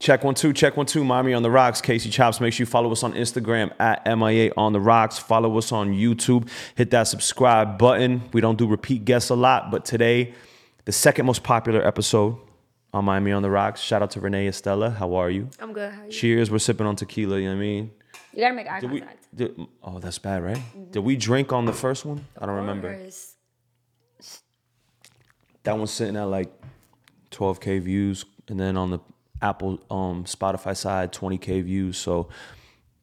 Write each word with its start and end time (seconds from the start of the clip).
Check 0.00 0.22
one 0.22 0.34
two, 0.34 0.52
check 0.52 0.76
one 0.76 0.86
two. 0.86 1.02
Miami 1.04 1.34
on 1.34 1.42
the 1.42 1.50
rocks. 1.50 1.80
Casey 1.80 2.10
Chops. 2.10 2.40
Make 2.40 2.52
sure 2.52 2.62
you 2.62 2.66
follow 2.70 2.92
us 2.92 3.02
on 3.02 3.12
Instagram 3.14 3.72
at 3.80 4.06
MIA 4.06 4.52
on 4.56 4.72
the 4.72 4.80
rocks. 4.80 5.18
Follow 5.18 5.58
us 5.58 5.72
on 5.72 5.92
YouTube. 5.92 6.48
Hit 6.76 6.90
that 6.92 7.04
subscribe 7.04 7.76
button. 7.76 8.22
We 8.32 8.40
don't 8.40 8.56
do 8.56 8.68
repeat 8.68 9.04
guests 9.04 9.30
a 9.30 9.34
lot, 9.34 9.70
but 9.72 9.84
today, 9.84 10.32
the 10.84 10.92
second 10.92 11.26
most 11.26 11.42
popular 11.42 11.84
episode 11.84 12.36
on 12.92 13.04
Miami 13.04 13.32
on 13.32 13.42
the 13.42 13.50
rocks. 13.50 13.80
Shout 13.80 14.00
out 14.02 14.12
to 14.12 14.20
Renee 14.20 14.46
Estella. 14.46 14.90
How 14.90 15.14
are 15.14 15.30
you? 15.30 15.50
I'm 15.58 15.72
good. 15.72 15.92
How 15.92 16.02
are 16.02 16.04
you? 16.06 16.12
Cheers. 16.12 16.50
We're 16.50 16.58
sipping 16.58 16.86
on 16.86 16.94
tequila. 16.94 17.38
You 17.38 17.46
know 17.46 17.50
what 17.50 17.56
I 17.56 17.60
mean? 17.60 17.90
You 18.32 18.40
gotta 18.42 18.54
make 18.54 18.68
eye 18.68 18.80
Did 18.80 18.92
we? 18.92 19.00
contact. 19.00 19.26
Did, 19.34 19.60
oh, 19.82 19.98
that's 19.98 20.18
bad, 20.18 20.42
right? 20.44 20.92
Did 20.92 21.00
we 21.00 21.16
drink 21.16 21.52
on 21.52 21.64
the 21.64 21.72
first 21.72 22.04
one? 22.04 22.24
I 22.38 22.46
don't 22.46 22.56
remember. 22.56 22.96
That 25.64 25.76
one's 25.76 25.90
sitting 25.90 26.16
at 26.16 26.24
like 26.24 26.55
12k 27.30 27.80
views, 27.80 28.24
and 28.48 28.58
then 28.58 28.76
on 28.76 28.90
the 28.90 28.98
Apple, 29.42 29.80
um, 29.90 30.24
Spotify 30.24 30.76
side, 30.76 31.12
20k 31.12 31.62
views. 31.64 31.98
So, 31.98 32.28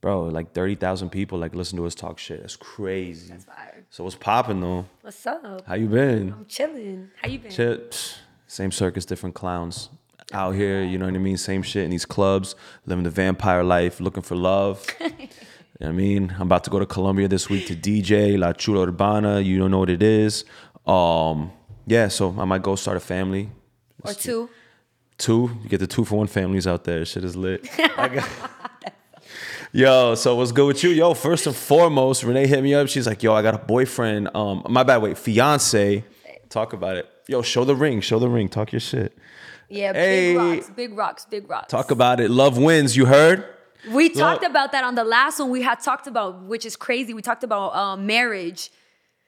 bro, 0.01 0.23
like 0.25 0.53
30,000 0.53 1.09
people 1.09 1.39
like 1.39 1.55
listen 1.55 1.77
to 1.77 1.85
us 1.85 1.95
talk 1.95 2.19
shit. 2.19 2.41
That's 2.41 2.55
crazy. 2.55 3.29
That's 3.29 3.45
fire. 3.45 3.85
So 3.89 4.03
what's 4.03 4.15
popping 4.15 4.59
though? 4.59 4.85
What's 5.01 5.25
up? 5.25 5.65
How 5.67 5.75
you 5.75 5.87
been? 5.87 6.33
I'm 6.33 6.45
chilling. 6.47 7.11
How 7.21 7.29
you 7.29 7.39
been? 7.39 7.51
Shit, 7.51 8.17
same 8.47 8.71
circus, 8.71 9.05
different 9.05 9.35
clowns. 9.35 9.89
Out 10.31 10.55
here, 10.55 10.83
you 10.83 10.97
know 10.97 11.05
what 11.05 11.13
I 11.13 11.19
mean? 11.19 11.37
Same 11.37 11.61
shit 11.61 11.83
in 11.83 11.91
these 11.91 12.05
clubs, 12.05 12.55
living 12.85 13.03
the 13.03 13.11
vampire 13.11 13.63
life, 13.63 13.99
looking 13.99 14.23
for 14.23 14.35
love. 14.35 14.83
you 14.99 15.07
know 15.09 15.27
what 15.77 15.89
I 15.89 15.91
mean? 15.91 16.33
I'm 16.39 16.43
about 16.43 16.63
to 16.63 16.69
go 16.71 16.79
to 16.79 16.85
Colombia 16.87 17.27
this 17.27 17.49
week 17.49 17.67
to 17.67 17.75
DJ 17.75 18.39
La 18.39 18.53
Chula 18.53 18.87
Urbana. 18.87 19.41
You 19.41 19.59
don't 19.59 19.69
know 19.69 19.79
what 19.79 19.91
it 19.91 20.01
is. 20.01 20.45
Um, 20.87 21.51
yeah, 21.85 22.07
so 22.07 22.33
I 22.39 22.45
might 22.45 22.63
go 22.63 22.75
start 22.75 22.97
a 22.97 22.99
family. 23.01 23.49
Or 24.05 24.13
two. 24.13 24.49
Two, 25.17 25.51
you 25.63 25.69
get 25.69 25.79
the 25.79 25.87
two 25.87 26.03
for 26.05 26.15
one 26.17 26.27
families 26.27 26.65
out 26.67 26.83
there. 26.83 27.05
Shit 27.05 27.23
is 27.23 27.35
lit. 27.35 27.67
Yo, 29.71 30.13
so 30.15 30.35
what's 30.35 30.51
good 30.51 30.67
with 30.67 30.83
you? 30.83 30.91
Yo, 30.91 31.13
first 31.15 31.47
and 31.47 31.55
foremost, 31.55 32.23
Renee 32.23 32.45
hit 32.45 32.61
me 32.61 32.75
up. 32.75 32.87
She's 32.87 33.07
like, 33.07 33.23
"Yo, 33.23 33.33
I 33.33 33.41
got 33.41 33.55
a 33.55 33.57
boyfriend. 33.57 34.29
Um, 34.35 34.63
my 34.69 34.83
bad. 34.83 35.01
Wait, 35.01 35.17
fiance. 35.17 36.03
Talk 36.49 36.73
about 36.73 36.97
it. 36.97 37.09
Yo, 37.27 37.41
show 37.41 37.63
the 37.65 37.75
ring. 37.75 37.99
Show 38.01 38.19
the 38.19 38.29
ring. 38.29 38.49
Talk 38.49 38.71
your 38.71 38.79
shit. 38.79 39.17
Yeah, 39.69 39.93
Hey. 39.93 40.33
big 40.33 40.37
rocks, 40.37 40.69
big 40.75 40.97
rocks, 40.97 41.25
big 41.25 41.49
rocks. 41.49 41.71
Talk 41.71 41.89
about 41.89 42.19
it. 42.19 42.29
Love 42.29 42.57
wins. 42.59 42.95
You 42.95 43.05
heard? 43.07 43.45
we 43.91 44.09
talked 44.09 44.43
Look. 44.43 44.51
about 44.51 44.71
that 44.73 44.83
on 44.83 44.93
the 44.95 45.03
last 45.03 45.39
one 45.39 45.49
we 45.49 45.61
had 45.63 45.79
talked 45.79 46.05
about, 46.05 46.43
which 46.43 46.65
is 46.65 46.75
crazy. 46.75 47.13
We 47.15 47.21
talked 47.23 47.43
about 47.43 47.75
um, 47.75 48.05
marriage, 48.05 48.71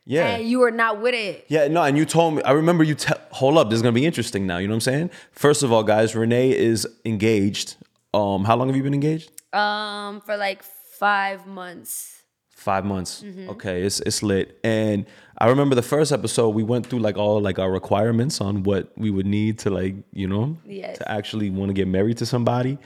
Yeah. 0.07 0.27
and 0.35 0.47
you 0.47 0.59
were 0.59 0.71
not 0.71 1.01
with 1.01 1.15
it. 1.15 1.45
Yeah, 1.47 1.67
no, 1.67 1.81
and 1.83 1.97
you 1.97 2.05
told 2.05 2.35
me. 2.35 2.43
I 2.43 2.51
remember 2.51 2.83
you. 2.83 2.95
Te- 2.95 3.13
hold 3.31 3.57
up, 3.57 3.69
this 3.69 3.77
is 3.77 3.81
gonna 3.81 3.91
be 3.93 4.05
interesting 4.05 4.45
now. 4.45 4.57
You 4.59 4.67
know 4.67 4.73
what 4.73 4.87
I'm 4.87 4.93
saying? 4.93 5.09
First 5.31 5.63
of 5.63 5.71
all, 5.71 5.83
guys, 5.83 6.15
Renee 6.15 6.51
is 6.55 6.87
engaged. 7.05 7.75
Um, 8.13 8.45
how 8.45 8.55
long 8.55 8.67
have 8.67 8.75
you 8.77 8.83
been 8.83 8.93
engaged? 8.93 9.31
Um, 9.53 10.21
for 10.21 10.37
like 10.37 10.61
five 10.63 11.47
months. 11.47 12.11
Five 12.49 12.85
months. 12.85 13.23
Mm-hmm. 13.23 13.49
Okay, 13.51 13.81
it's 13.81 13.99
it's 14.01 14.21
lit. 14.23 14.59
And 14.63 15.05
I 15.37 15.47
remember 15.47 15.75
the 15.75 15.81
first 15.83 16.11
episode 16.11 16.49
we 16.49 16.63
went 16.63 16.85
through 16.87 16.99
like 16.99 17.17
all 17.17 17.41
like 17.41 17.59
our 17.59 17.71
requirements 17.71 18.39
on 18.41 18.63
what 18.63 18.91
we 18.97 19.09
would 19.09 19.25
need 19.25 19.59
to 19.59 19.69
like 19.69 19.95
you 20.13 20.27
know 20.27 20.57
Yes. 20.65 20.97
to 20.99 21.11
actually 21.11 21.49
want 21.49 21.69
to 21.69 21.73
get 21.73 21.87
married 21.87 22.17
to 22.19 22.25
somebody. 22.25 22.77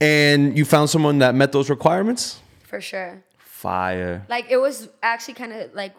And 0.00 0.56
you 0.58 0.64
found 0.64 0.90
someone 0.90 1.18
that 1.18 1.34
met 1.34 1.52
those 1.52 1.70
requirements. 1.70 2.40
For 2.64 2.80
sure. 2.80 3.22
Fire. 3.38 4.24
Like 4.28 4.46
it 4.50 4.56
was 4.56 4.88
actually 5.02 5.34
kind 5.34 5.52
of 5.52 5.74
like 5.74 5.94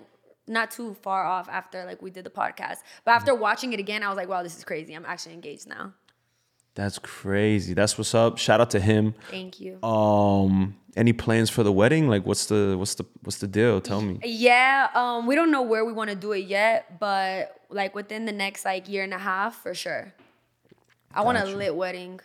not 0.47 0.71
too 0.71 0.93
far 1.01 1.25
off 1.25 1.47
after 1.49 1.85
like 1.85 2.01
we 2.01 2.11
did 2.11 2.25
the 2.25 2.29
podcast. 2.29 2.77
But 3.05 3.11
after 3.11 3.33
watching 3.33 3.73
it 3.73 3.79
again, 3.79 4.03
I 4.03 4.09
was 4.09 4.17
like, 4.17 4.27
wow, 4.27 4.43
this 4.43 4.57
is 4.57 4.63
crazy. 4.63 4.93
I'm 4.93 5.05
actually 5.05 5.33
engaged 5.33 5.67
now. 5.67 5.93
That's 6.75 6.97
crazy. 6.97 7.73
That's 7.73 7.97
what's 7.97 8.15
up. 8.15 8.37
Shout 8.39 8.59
out 8.59 8.71
to 8.71 8.79
him. 8.79 9.13
Thank 9.29 9.59
you. 9.59 9.81
Um, 9.83 10.75
any 10.95 11.13
plans 11.13 11.49
for 11.49 11.61
the 11.61 11.71
wedding? 11.71 12.07
Like, 12.07 12.25
what's 12.25 12.47
the 12.47 12.75
what's 12.77 12.95
the 12.95 13.05
what's 13.21 13.37
the 13.37 13.47
deal? 13.47 13.79
Tell 13.79 14.01
me. 14.01 14.19
Yeah, 14.23 14.89
um, 14.95 15.27
we 15.27 15.35
don't 15.35 15.51
know 15.51 15.61
where 15.61 15.85
we 15.85 15.93
want 15.93 16.09
to 16.09 16.15
do 16.15 16.31
it 16.31 16.45
yet, 16.45 16.99
but 16.99 17.59
like 17.69 17.93
within 17.93 18.25
the 18.25 18.31
next 18.31 18.65
like 18.65 18.89
year 18.89 19.03
and 19.03 19.13
a 19.13 19.19
half 19.19 19.61
for 19.61 19.73
sure. 19.73 20.13
I 21.13 21.21
want 21.21 21.37
a 21.37 21.45
lit 21.45 21.75
wedding. 21.75 22.19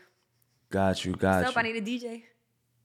Got 0.71 1.05
you. 1.05 1.13
Got 1.13 1.45
What's 1.45 1.51
up? 1.51 1.59
I 1.59 1.63
need 1.63 1.77
a 1.77 1.83
DJ. 1.83 2.23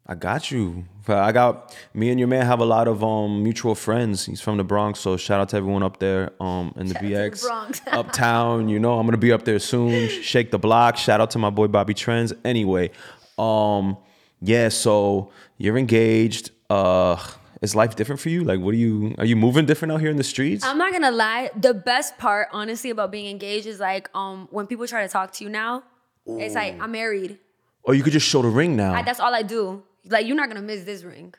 I 0.05 0.15
got 0.15 0.51
you. 0.51 0.83
I 1.07 1.31
got 1.31 1.75
me 1.93 2.09
and 2.09 2.19
your 2.19 2.27
man 2.27 2.45
have 2.45 2.59
a 2.59 2.65
lot 2.65 2.87
of 2.87 3.03
um 3.03 3.41
mutual 3.43 3.73
friends. 3.75 4.25
He's 4.25 4.41
from 4.41 4.57
the 4.57 4.63
Bronx, 4.63 4.99
so 4.99 5.15
shout 5.17 5.39
out 5.39 5.49
to 5.49 5.57
everyone 5.57 5.81
up 5.83 5.97
there 5.99 6.31
um 6.41 6.73
in 6.75 6.87
the 6.87 6.93
Shout 6.93 7.03
the 7.03 7.09
BX 7.09 7.41
Bronx. 7.47 7.81
uptown. 7.87 8.67
You 8.69 8.79
know 8.79 8.99
I'm 8.99 9.05
gonna 9.07 9.17
be 9.17 9.31
up 9.31 9.43
there 9.45 9.59
soon. 9.59 10.09
Shake 10.09 10.51
the 10.51 10.59
block. 10.59 10.97
Shout 10.97 11.21
out 11.21 11.31
to 11.31 11.39
my 11.39 11.49
boy 11.49 11.67
Bobby 11.67 11.93
Trends. 11.93 12.33
Anyway, 12.43 12.91
um 13.37 13.97
yeah. 14.41 14.69
So 14.69 15.31
you're 15.57 15.77
engaged. 15.77 16.51
Uh, 16.69 17.17
is 17.61 17.75
life 17.75 17.95
different 17.95 18.19
for 18.19 18.27
you? 18.27 18.43
Like, 18.43 18.59
what 18.59 18.73
are 18.73 18.77
you? 18.77 19.15
Are 19.19 19.25
you 19.25 19.37
moving 19.37 19.65
different 19.65 19.93
out 19.93 20.01
here 20.01 20.09
in 20.09 20.17
the 20.17 20.23
streets? 20.23 20.65
I'm 20.65 20.77
not 20.77 20.91
gonna 20.91 21.11
lie. 21.11 21.49
The 21.55 21.73
best 21.73 22.17
part, 22.17 22.49
honestly, 22.51 22.89
about 22.89 23.09
being 23.11 23.27
engaged 23.29 23.67
is 23.67 23.79
like 23.79 24.09
um 24.13 24.47
when 24.51 24.67
people 24.67 24.85
try 24.85 25.03
to 25.03 25.07
talk 25.07 25.31
to 25.33 25.43
you 25.45 25.49
now, 25.49 25.83
it's 26.27 26.55
like 26.55 26.77
I'm 26.81 26.91
married. 26.91 27.39
or 27.83 27.93
you 27.93 28.03
could 28.03 28.13
just 28.13 28.27
show 28.27 28.41
the 28.41 28.49
ring 28.49 28.75
now. 28.75 28.93
I, 28.93 29.01
that's 29.03 29.19
all 29.21 29.33
I 29.33 29.43
do. 29.43 29.83
Like 30.09 30.25
you're 30.27 30.35
not 30.35 30.47
gonna 30.49 30.61
miss 30.61 30.83
this 30.83 31.03
ring. 31.03 31.33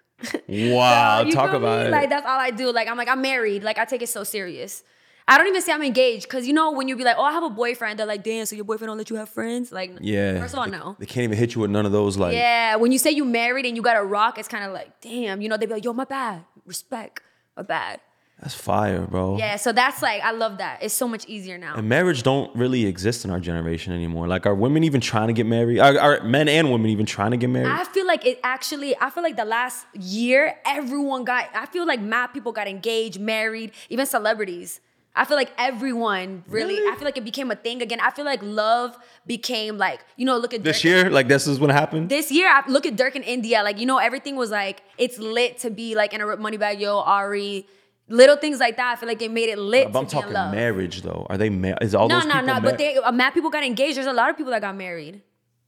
wow, 0.49 1.23
You 1.27 1.33
talk 1.33 1.53
about 1.53 1.81
me? 1.81 1.87
it. 1.87 1.91
Like 1.91 2.09
that's 2.09 2.27
all 2.27 2.39
I 2.39 2.51
do. 2.51 2.73
Like 2.73 2.89
I'm 2.89 2.97
like 2.97 3.09
I'm 3.09 3.23
married. 3.23 3.63
Like 3.63 3.79
I 3.79 3.85
take 3.85 4.03
it 4.03 4.09
so 4.09 4.25
serious. 4.25 4.83
I 5.27 5.39
don't 5.39 5.47
even 5.47 5.63
say 5.63 5.73
I'm 5.73 5.83
engaged 5.83 6.25
because 6.29 6.47
you 6.47 6.53
know 6.53 6.71
when 6.73 6.87
you 6.87 6.97
be 6.97 7.05
like, 7.05 7.17
oh, 7.19 7.23
I 7.23 7.33
have 7.33 7.43
a 7.43 7.49
boyfriend. 7.49 7.99
They're 7.99 8.05
like, 8.07 8.23
damn, 8.23 8.45
so 8.45 8.57
your 8.57 8.67
boyfriend 8.67 8.91
don't 8.91 8.99
let 8.99 9.09
you 9.09 9.17
have 9.17 9.31
friends? 9.31 9.73
Like, 9.73 9.93
yeah. 10.03 10.39
First 10.39 10.53
of 10.53 10.59
all, 10.61 10.67
they, 10.67 10.73
no. 10.73 10.97
They 10.99 11.07
can't 11.07 11.25
even 11.25 11.39
hit 11.39 11.55
you 11.55 11.63
with 11.63 11.71
none 11.71 11.87
of 11.87 11.93
those. 11.93 12.19
Like, 12.19 12.35
Yeah, 12.35 12.77
when 12.77 12.93
you 12.93 12.99
say 12.99 13.11
you 13.11 13.25
married 13.25 13.65
and 13.65 13.75
you 13.75 13.81
got 13.83 13.97
a 13.97 14.05
rock, 14.05 14.39
it's 14.39 14.49
kind 14.49 14.65
of 14.65 14.73
like, 14.73 15.01
damn, 15.01 15.41
you 15.41 15.49
know, 15.49 15.57
they 15.57 15.65
be 15.65 15.73
like, 15.73 15.85
yo, 15.85 15.95
my 15.95 16.05
bad, 16.05 16.45
respect, 16.67 17.21
my 17.57 17.63
bad. 17.63 18.01
That's 18.45 18.55
fire, 18.55 19.07
bro. 19.07 19.39
Yeah, 19.39 19.57
so 19.57 19.73
that's 19.73 20.03
like, 20.03 20.23
I 20.23 20.33
love 20.33 20.59
that. 20.59 20.83
It's 20.83 20.93
so 20.93 21.09
much 21.09 21.25
easier 21.27 21.57
now. 21.57 21.77
And 21.77 21.89
marriage 21.89 22.23
don't 22.23 22.55
really 22.55 22.85
exist 22.85 23.25
in 23.25 23.31
our 23.31 23.41
generation 23.41 23.95
anymore. 23.95 24.29
Like, 24.29 24.45
are 24.45 24.55
women 24.55 24.85
even 24.85 25.01
trying 25.01 25.29
to 25.29 25.33
get 25.33 25.47
married? 25.47 25.79
Are, 25.79 25.99
are 25.99 26.23
men 26.23 26.47
and 26.47 26.71
women 26.71 26.91
even 26.91 27.07
trying 27.07 27.31
to 27.31 27.39
get 27.39 27.49
married? 27.49 27.73
I 27.73 27.85
feel 27.85 28.07
like 28.07 28.27
it 28.27 28.39
actually, 28.45 28.95
I 29.01 29.09
feel 29.09 29.23
like 29.23 29.37
the 29.37 29.47
last 29.47 29.87
year, 29.95 30.57
everyone 30.67 31.25
got, 31.25 31.49
I 31.55 31.65
feel 31.65 31.87
like 31.87 32.03
mad 32.03 32.29
people 32.29 32.53
got 32.53 32.69
engaged, 32.69 33.19
married, 33.19 33.73
even 33.89 34.05
celebrities. 34.05 34.81
I 35.17 35.25
feel 35.25 35.37
like 35.39 35.53
everyone 35.57 36.45
really, 36.47 36.75
Really? 36.75 36.93
I 36.93 36.97
feel 36.97 37.05
like 37.07 37.17
it 37.17 37.25
became 37.25 37.51
a 37.51 37.55
thing 37.57 37.81
again. 37.81 38.01
I 38.01 38.11
feel 38.11 38.27
like 38.27 38.41
love 38.43 38.95
became 39.27 39.79
like, 39.79 40.05
you 40.17 40.27
know, 40.27 40.37
look 40.37 40.53
at 40.53 40.65
this 40.65 40.79
Dirk- 40.83 40.85
year, 40.85 41.09
like 41.11 41.29
this 41.29 41.47
is 41.47 41.59
what 41.59 41.71
happened. 41.71 42.11
This 42.11 42.31
year, 42.31 42.49
I 42.49 42.63
look 42.69 42.85
at 42.85 42.97
Dirk 42.97 43.17
in 43.17 43.23
India. 43.23 43.63
Like, 43.63 43.79
you 43.79 43.87
know, 43.87 43.99
everything 43.99 44.37
was 44.37 44.51
like, 44.51 44.83
it's 44.99 45.17
lit 45.19 45.57
to 45.59 45.71
be 45.71 45.95
like 45.95 46.13
in 46.13 46.21
a 46.21 46.37
money 46.37 46.57
bag, 46.59 46.81
yo, 46.81 46.99
Ari. 46.99 47.67
Little 48.09 48.37
things 48.37 48.61
like 48.61 48.77
that. 48.77 48.93
I 48.93 48.97
feel 49.01 49.09
like 49.09 49.23
it 49.23 49.31
made 49.31 49.49
it 49.49 49.59
lit. 49.59 49.91
but 49.91 49.99
I'm 50.01 50.07
to 50.07 50.17
be 50.17 50.19
in 50.19 50.33
talking 50.35 50.57
marriage 50.57 51.03
though. 51.03 51.27
Are 51.31 51.39
they 51.39 51.49
married? 51.49 51.79
Is 51.83 51.95
all 51.95 52.09
No, 52.09 52.17
those 52.17 52.27
no, 52.27 52.33
people 52.35 52.47
no. 52.47 52.53
mar- 52.55 52.61
But 52.63 52.79
they, 52.79 52.97
uh, 52.99 53.11
mad 53.13 53.31
people 53.33 53.51
got 53.51 53.65
engaged. 53.65 53.97
There's 53.97 54.07
a 54.07 54.13
lot 54.13 54.29
of 54.31 54.37
people 54.37 54.53
that 54.53 54.61
got 54.61 54.77
married. 54.77 55.23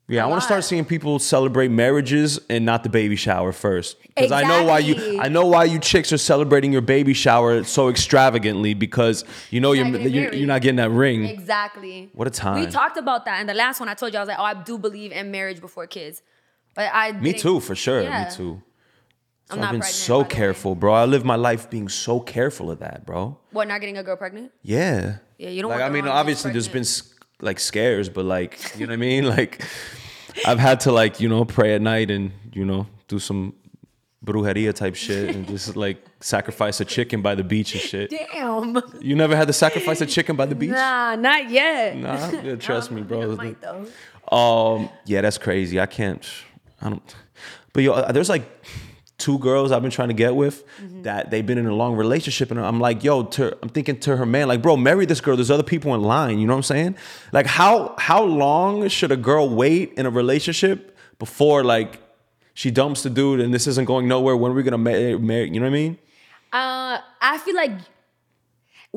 Yeah, 0.09 0.23
I 0.23 0.29
want 0.29 0.41
to 0.41 0.45
start 0.47 0.63
seeing 0.63 0.85
people 0.85 1.19
celebrate 1.19 1.69
marriages 1.69 2.39
and 2.49 2.65
not 2.65 2.85
the 2.85 2.89
baby 2.89 3.17
shower 3.17 3.51
first. 3.51 3.97
Because 4.03 4.31
I 4.31 4.43
know 4.43 4.63
why 4.63 4.79
you 4.79 5.19
I 5.21 5.29
know 5.29 5.47
why 5.47 5.65
you 5.65 5.81
chicks 5.81 6.13
are 6.13 6.19
celebrating 6.19 6.71
your 6.73 6.81
baby 6.83 7.13
shower 7.13 7.65
so 7.65 7.89
extravagantly 7.89 8.75
because 8.75 9.25
you 9.51 9.61
know 9.61 9.73
you're 9.73 9.87
you're, 9.89 10.33
you're 10.33 10.47
not 10.47 10.63
getting 10.63 10.77
that 10.77 10.91
ring. 10.91 11.25
Exactly. 11.25 12.11
What 12.13 12.29
a 12.29 12.31
time. 12.31 12.61
We 12.61 12.67
talked 12.71 12.99
about 12.99 13.25
that 13.25 13.41
in 13.41 13.49
the 13.49 13.55
last 13.55 13.81
one. 13.81 13.89
I 13.89 13.95
told 13.95 14.13
you 14.13 14.19
I 14.19 14.23
was 14.23 14.29
like, 14.29 14.39
oh, 14.39 14.45
I 14.45 14.55
do 14.55 14.79
believe 14.79 15.11
in 15.11 15.33
marriage 15.33 15.61
before 15.61 15.89
kids. 15.89 16.23
But 16.77 16.91
I 16.95 17.11
Me 17.11 17.33
too, 17.33 17.59
for 17.59 17.75
sure. 17.75 18.03
Yeah. 18.03 18.29
Me 18.29 18.31
too. 18.31 18.63
So 19.49 19.55
I'm 19.55 19.59
I've 19.59 19.63
not 19.63 19.73
been 19.73 19.81
pregnant, 19.81 19.95
so 19.95 20.19
by 20.19 20.23
way. 20.23 20.29
careful, 20.29 20.75
bro. 20.75 20.93
I 20.95 21.05
live 21.05 21.25
my 21.25 21.37
life 21.37 21.71
being 21.71 21.89
so 21.89 22.19
careful 22.21 22.71
of 22.71 22.81
that, 22.81 23.07
bro. 23.07 23.39
What, 23.53 23.69
not 23.69 23.81
getting 23.81 23.97
a 23.97 24.03
girl 24.03 24.17
pregnant? 24.17 24.53
Yeah. 24.63 25.19
Yeah, 25.39 25.51
you 25.51 25.63
don't 25.63 25.71
Like 25.71 25.81
want 25.81 25.91
I 25.91 25.95
mean, 25.95 26.09
obviously 26.09 26.51
there's 26.53 26.69
been 26.69 26.85
like 27.41 27.61
scares, 27.61 28.09
but 28.09 28.25
like 28.25 28.59
you 28.77 28.87
know 28.87 28.91
what 28.91 28.95
I 28.95 28.97
mean. 28.97 29.25
Like 29.37 29.63
I've 30.47 30.59
had 30.59 30.81
to 30.81 30.93
like 30.93 31.21
you 31.21 31.29
know 31.29 31.45
pray 31.45 31.75
at 31.75 31.81
night 31.83 32.11
and 32.11 32.33
you 32.53 32.65
know 32.65 32.87
do 33.09 33.19
some 33.19 33.55
brujeria 34.25 34.75
type 34.75 34.97
shit 34.97 35.35
and 35.37 35.47
just 35.47 35.77
like 35.77 36.05
sacrifice 36.21 36.81
a 36.81 36.85
chicken 36.85 37.23
by 37.23 37.35
the 37.37 37.45
beach 37.45 37.73
and 37.75 37.81
shit. 37.83 38.11
Damn. 38.11 38.83
You 39.01 39.15
never 39.15 39.37
had 39.37 39.47
to 39.47 39.53
sacrifice 39.53 40.01
a 40.01 40.07
chicken 40.07 40.35
by 40.37 40.47
the 40.47 40.55
beach? 40.57 40.71
Nah, 40.71 41.15
not 41.17 41.49
yet. 41.51 41.97
Nah, 41.97 42.31
yeah, 42.41 42.57
trust 42.67 42.91
me, 42.91 43.03
I 43.03 43.05
bro. 43.05 43.37
might 43.37 43.61
though. 43.61 43.87
Um, 44.37 44.89
yeah, 45.05 45.21
that's 45.21 45.39
crazy. 45.39 45.79
I 45.79 45.87
can't. 45.87 46.27
I 46.83 46.89
don't. 46.91 47.15
But 47.73 47.83
yo, 47.85 48.11
there's 48.13 48.29
like 48.29 48.43
two 49.27 49.41
girls 49.41 49.73
I've 49.73 49.83
been 49.83 49.91
trying 49.91 50.07
to 50.07 50.15
get 50.15 50.37
with 50.37 50.63
that 51.03 51.33
they've 51.33 51.45
been 51.45 51.59
in 51.59 51.67
a 51.67 51.75
long 51.75 51.97
relationship, 51.97 52.53
and 52.53 52.61
I'm 52.61 52.79
like, 52.79 53.03
yo, 53.03 53.25
to, 53.25 53.59
I'm 53.61 53.69
thinking 53.69 53.99
to 54.07 54.17
her 54.17 54.25
man, 54.25 54.47
like, 54.47 54.63
bro, 54.63 54.77
marry 54.77 55.05
this 55.05 55.21
girl. 55.21 55.35
There's 55.35 55.51
other 55.51 55.65
people 55.65 55.97
in 55.97 56.03
line. 56.03 56.39
You 56.39 56.47
know 56.47 56.53
what 56.53 56.59
I'm 56.59 56.75
saying? 56.75 56.97
Like, 57.33 57.47
how 57.47 57.97
how 57.99 58.23
long 58.23 58.87
should 58.87 59.11
a 59.11 59.17
girl 59.17 59.49
wait 59.49 59.95
in 59.95 60.07
a 60.07 60.11
relationship 60.11 60.97
before 61.19 61.65
like 61.65 61.99
she 62.55 62.71
dumps 62.71 63.03
the 63.03 63.11
dude 63.11 63.41
and 63.41 63.53
this 63.53 63.67
isn't 63.67 63.87
going 63.87 64.07
nowhere? 64.07 64.37
When 64.37 64.53
are 64.53 64.55
we 64.55 64.63
gonna 64.63 64.79
marry? 64.79 65.19
marry 65.19 65.51
you 65.51 65.59
know 65.59 65.67
what 65.67 65.77
I 65.77 65.83
mean? 65.83 65.99
Uh, 66.53 66.99
I 67.21 67.39
feel 67.39 67.57
like 67.57 67.73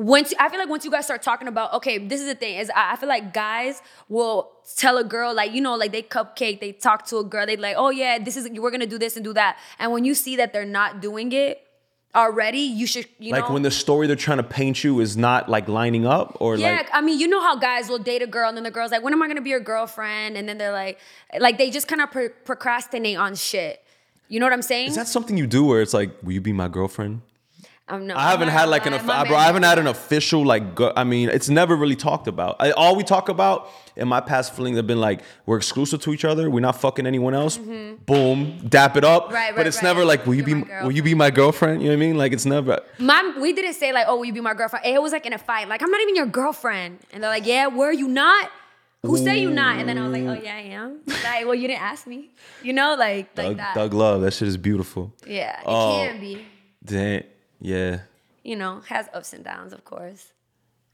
once 0.00 0.32
I 0.38 0.48
feel 0.48 0.58
like 0.58 0.70
once 0.70 0.86
you 0.86 0.90
guys 0.90 1.04
start 1.04 1.20
talking 1.20 1.46
about 1.46 1.74
okay, 1.74 1.98
this 1.98 2.22
is 2.22 2.26
the 2.26 2.34
thing 2.34 2.56
is 2.56 2.70
I, 2.70 2.92
I 2.92 2.96
feel 2.96 3.08
like 3.08 3.34
guys 3.34 3.82
will 4.08 4.50
tell 4.76 4.96
a 4.96 5.04
girl 5.04 5.34
like 5.34 5.52
you 5.52 5.60
know 5.60 5.76
like 5.76 5.92
they 5.92 6.02
cupcake, 6.02 6.58
they 6.60 6.72
talk 6.72 7.04
to 7.08 7.18
a 7.18 7.24
girl, 7.24 7.44
they 7.44 7.56
like 7.56 7.76
oh 7.76 7.90
yeah, 7.90 8.18
this 8.18 8.36
is 8.36 8.48
we're 8.48 8.70
gonna 8.70 8.86
do 8.86 8.98
this 8.98 9.16
and 9.16 9.24
do 9.24 9.34
that, 9.34 9.58
and 9.78 9.92
when 9.92 10.06
you 10.06 10.14
see 10.14 10.36
that 10.36 10.54
they're 10.54 10.64
not 10.64 11.02
doing 11.02 11.32
it 11.32 11.66
already, 12.14 12.60
you 12.60 12.86
should 12.86 13.06
you 13.18 13.32
like 13.32 13.46
know 13.46 13.52
when 13.52 13.62
the 13.62 13.70
story 13.70 14.06
they're 14.06 14.16
trying 14.16 14.38
to 14.38 14.42
paint 14.42 14.82
you 14.82 15.00
is 15.00 15.18
not 15.18 15.50
like 15.50 15.68
lining 15.68 16.06
up 16.06 16.38
or 16.40 16.56
yeah, 16.56 16.76
like 16.78 16.88
I 16.94 17.02
mean, 17.02 17.20
you 17.20 17.28
know 17.28 17.42
how 17.42 17.56
guys 17.56 17.90
will 17.90 17.98
date 17.98 18.22
a 18.22 18.26
girl 18.26 18.48
and 18.48 18.56
then 18.56 18.64
the 18.64 18.70
girl's 18.70 18.92
like, 18.92 19.02
"When 19.02 19.12
am 19.12 19.22
I 19.22 19.28
gonna 19.28 19.42
be 19.42 19.50
your 19.50 19.60
girlfriend?" 19.60 20.38
And 20.38 20.48
then 20.48 20.56
they're 20.56 20.72
like, 20.72 20.98
like 21.38 21.58
they 21.58 21.70
just 21.70 21.88
kind 21.88 22.00
of 22.00 22.10
pro- 22.10 22.30
procrastinate 22.46 23.18
on 23.18 23.34
shit. 23.34 23.84
You 24.28 24.40
know 24.40 24.46
what 24.46 24.54
I'm 24.54 24.62
saying? 24.62 24.88
is 24.88 24.94
that 24.94 25.08
something 25.08 25.36
you 25.36 25.46
do 25.46 25.64
where 25.64 25.82
it's 25.82 25.92
like 25.92 26.10
will 26.22 26.32
you 26.32 26.40
be 26.40 26.52
my 26.52 26.68
girlfriend 26.68 27.20
um, 27.90 28.06
no, 28.06 28.14
I 28.16 28.30
haven't 28.30 28.48
I'm 28.48 28.52
had 28.54 28.60
not 28.62 28.68
like 28.70 28.86
an 28.86 28.92
bro. 29.28 29.36
I 29.36 29.44
haven't 29.44 29.64
had 29.64 29.78
an 29.78 29.86
official 29.86 30.44
like. 30.44 30.74
Go- 30.74 30.92
I 30.96 31.04
mean, 31.04 31.28
it's 31.28 31.48
never 31.48 31.74
really 31.76 31.96
talked 31.96 32.28
about. 32.28 32.56
I, 32.60 32.70
all 32.72 32.96
we 32.96 33.02
talk 33.04 33.28
about 33.28 33.68
in 33.96 34.08
my 34.08 34.20
past 34.20 34.54
feelings 34.54 34.76
have 34.76 34.86
been 34.86 35.00
like 35.00 35.20
we're 35.46 35.56
exclusive 35.56 36.00
to 36.02 36.12
each 36.12 36.24
other. 36.24 36.48
We're 36.48 36.60
not 36.60 36.80
fucking 36.80 37.06
anyone 37.06 37.34
else. 37.34 37.58
Boom, 37.58 38.58
dap 38.68 38.96
it 38.96 39.04
up. 39.04 39.24
Mm-hmm. 39.24 39.34
Right, 39.34 39.56
but 39.56 39.66
it's 39.66 39.78
right. 39.78 39.82
never 39.84 40.04
like 40.04 40.26
will 40.26 40.34
you 40.34 40.44
be 40.44 40.54
my 40.54 40.82
will 40.84 40.92
you 40.92 41.02
be 41.02 41.14
my 41.14 41.30
girlfriend? 41.30 41.82
You 41.82 41.88
know 41.88 41.96
what 41.96 42.02
I 42.02 42.06
mean? 42.06 42.16
Like 42.18 42.32
it's 42.32 42.46
never. 42.46 42.80
My, 42.98 43.34
we 43.40 43.52
didn't 43.52 43.74
say 43.74 43.92
like, 43.92 44.06
oh, 44.08 44.16
will 44.16 44.24
you 44.24 44.32
be 44.32 44.40
my 44.40 44.54
girlfriend? 44.54 44.86
It 44.86 45.02
was 45.02 45.12
like 45.12 45.26
in 45.26 45.32
a 45.32 45.38
fight. 45.38 45.68
Like, 45.68 45.82
I'm 45.82 45.90
not 45.90 46.00
even 46.02 46.16
your 46.16 46.26
girlfriend. 46.26 46.98
And 47.12 47.22
they're 47.22 47.30
like, 47.30 47.46
yeah, 47.46 47.66
were 47.66 47.92
you 47.92 48.08
not? 48.08 48.50
Who 49.02 49.16
say 49.16 49.38
you 49.40 49.50
not? 49.50 49.78
And 49.78 49.88
then 49.88 49.96
I 49.96 50.02
was 50.06 50.12
like, 50.12 50.24
oh 50.24 50.42
yeah, 50.42 50.54
I 50.54 50.60
am. 50.60 51.00
Like, 51.06 51.46
well, 51.46 51.54
you 51.54 51.68
didn't 51.68 51.82
ask 51.82 52.06
me. 52.06 52.30
You 52.62 52.74
know, 52.74 52.96
like 52.98 53.28
like 53.36 53.46
Doug, 53.48 53.56
that. 53.56 53.74
Doug 53.74 53.94
Love. 53.94 54.20
That 54.20 54.32
shit 54.32 54.46
is 54.48 54.58
beautiful. 54.58 55.12
Yeah, 55.26 55.58
it 55.58 55.64
Oh. 55.66 56.06
can 56.06 56.20
be. 56.20 56.44
Damn. 56.84 57.22
Yeah. 57.60 58.00
You 58.42 58.56
know, 58.56 58.80
has 58.88 59.08
ups 59.12 59.32
and 59.32 59.44
downs, 59.44 59.72
of 59.72 59.84
course. 59.84 60.32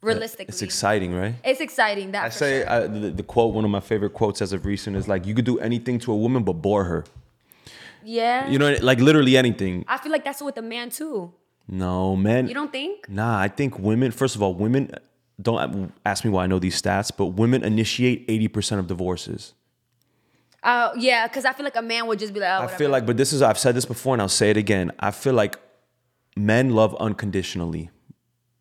Realistically, 0.02 0.46
It's 0.48 0.62
exciting, 0.62 1.14
right? 1.14 1.34
It's 1.42 1.60
exciting. 1.60 2.12
That 2.12 2.24
I 2.24 2.28
for 2.28 2.36
say 2.36 2.60
sure. 2.60 2.70
I, 2.70 2.80
the, 2.86 3.10
the 3.10 3.22
quote, 3.22 3.54
one 3.54 3.64
of 3.64 3.70
my 3.70 3.80
favorite 3.80 4.10
quotes 4.12 4.42
as 4.42 4.52
of 4.52 4.66
recent, 4.66 4.94
is 4.96 5.08
like, 5.08 5.26
"You 5.26 5.34
could 5.34 5.46
do 5.46 5.58
anything 5.58 5.98
to 6.00 6.12
a 6.12 6.16
woman 6.16 6.44
but 6.44 6.54
bore 6.54 6.84
her." 6.84 7.04
yeah. 8.04 8.48
You 8.48 8.58
know, 8.58 8.76
like 8.82 9.00
literally 9.00 9.36
anything. 9.36 9.84
I 9.88 9.98
feel 9.98 10.12
like 10.12 10.24
that's 10.24 10.42
with 10.42 10.56
a 10.58 10.62
man 10.62 10.90
too. 10.90 11.32
No, 11.66 12.14
man. 12.14 12.46
You 12.46 12.54
don't 12.54 12.70
think? 12.70 13.08
Nah, 13.08 13.40
I 13.40 13.48
think 13.48 13.78
women. 13.78 14.12
First 14.12 14.36
of 14.36 14.42
all, 14.42 14.54
women 14.54 14.92
don't 15.40 15.92
ask 16.04 16.24
me 16.24 16.30
why 16.30 16.44
I 16.44 16.46
know 16.46 16.58
these 16.58 16.80
stats, 16.80 17.10
but 17.16 17.26
women 17.26 17.64
initiate 17.64 18.24
eighty 18.28 18.48
percent 18.48 18.78
of 18.78 18.86
divorces. 18.86 19.54
Uh, 20.62 20.92
yeah, 20.96 21.26
because 21.26 21.44
I 21.44 21.52
feel 21.52 21.64
like 21.64 21.76
a 21.76 21.82
man 21.82 22.06
would 22.06 22.18
just 22.18 22.34
be 22.34 22.40
like, 22.40 22.60
oh, 22.60 22.64
I 22.64 22.66
feel 22.66 22.90
like, 22.90 23.06
but 23.06 23.16
this 23.16 23.32
is 23.32 23.40
I've 23.40 23.58
said 23.58 23.74
this 23.74 23.84
before, 23.84 24.14
and 24.14 24.22
I'll 24.22 24.28
say 24.28 24.50
it 24.50 24.56
again. 24.56 24.92
I 24.98 25.10
feel 25.10 25.34
like 25.34 25.58
men 26.36 26.70
love 26.74 26.94
unconditionally, 26.96 27.90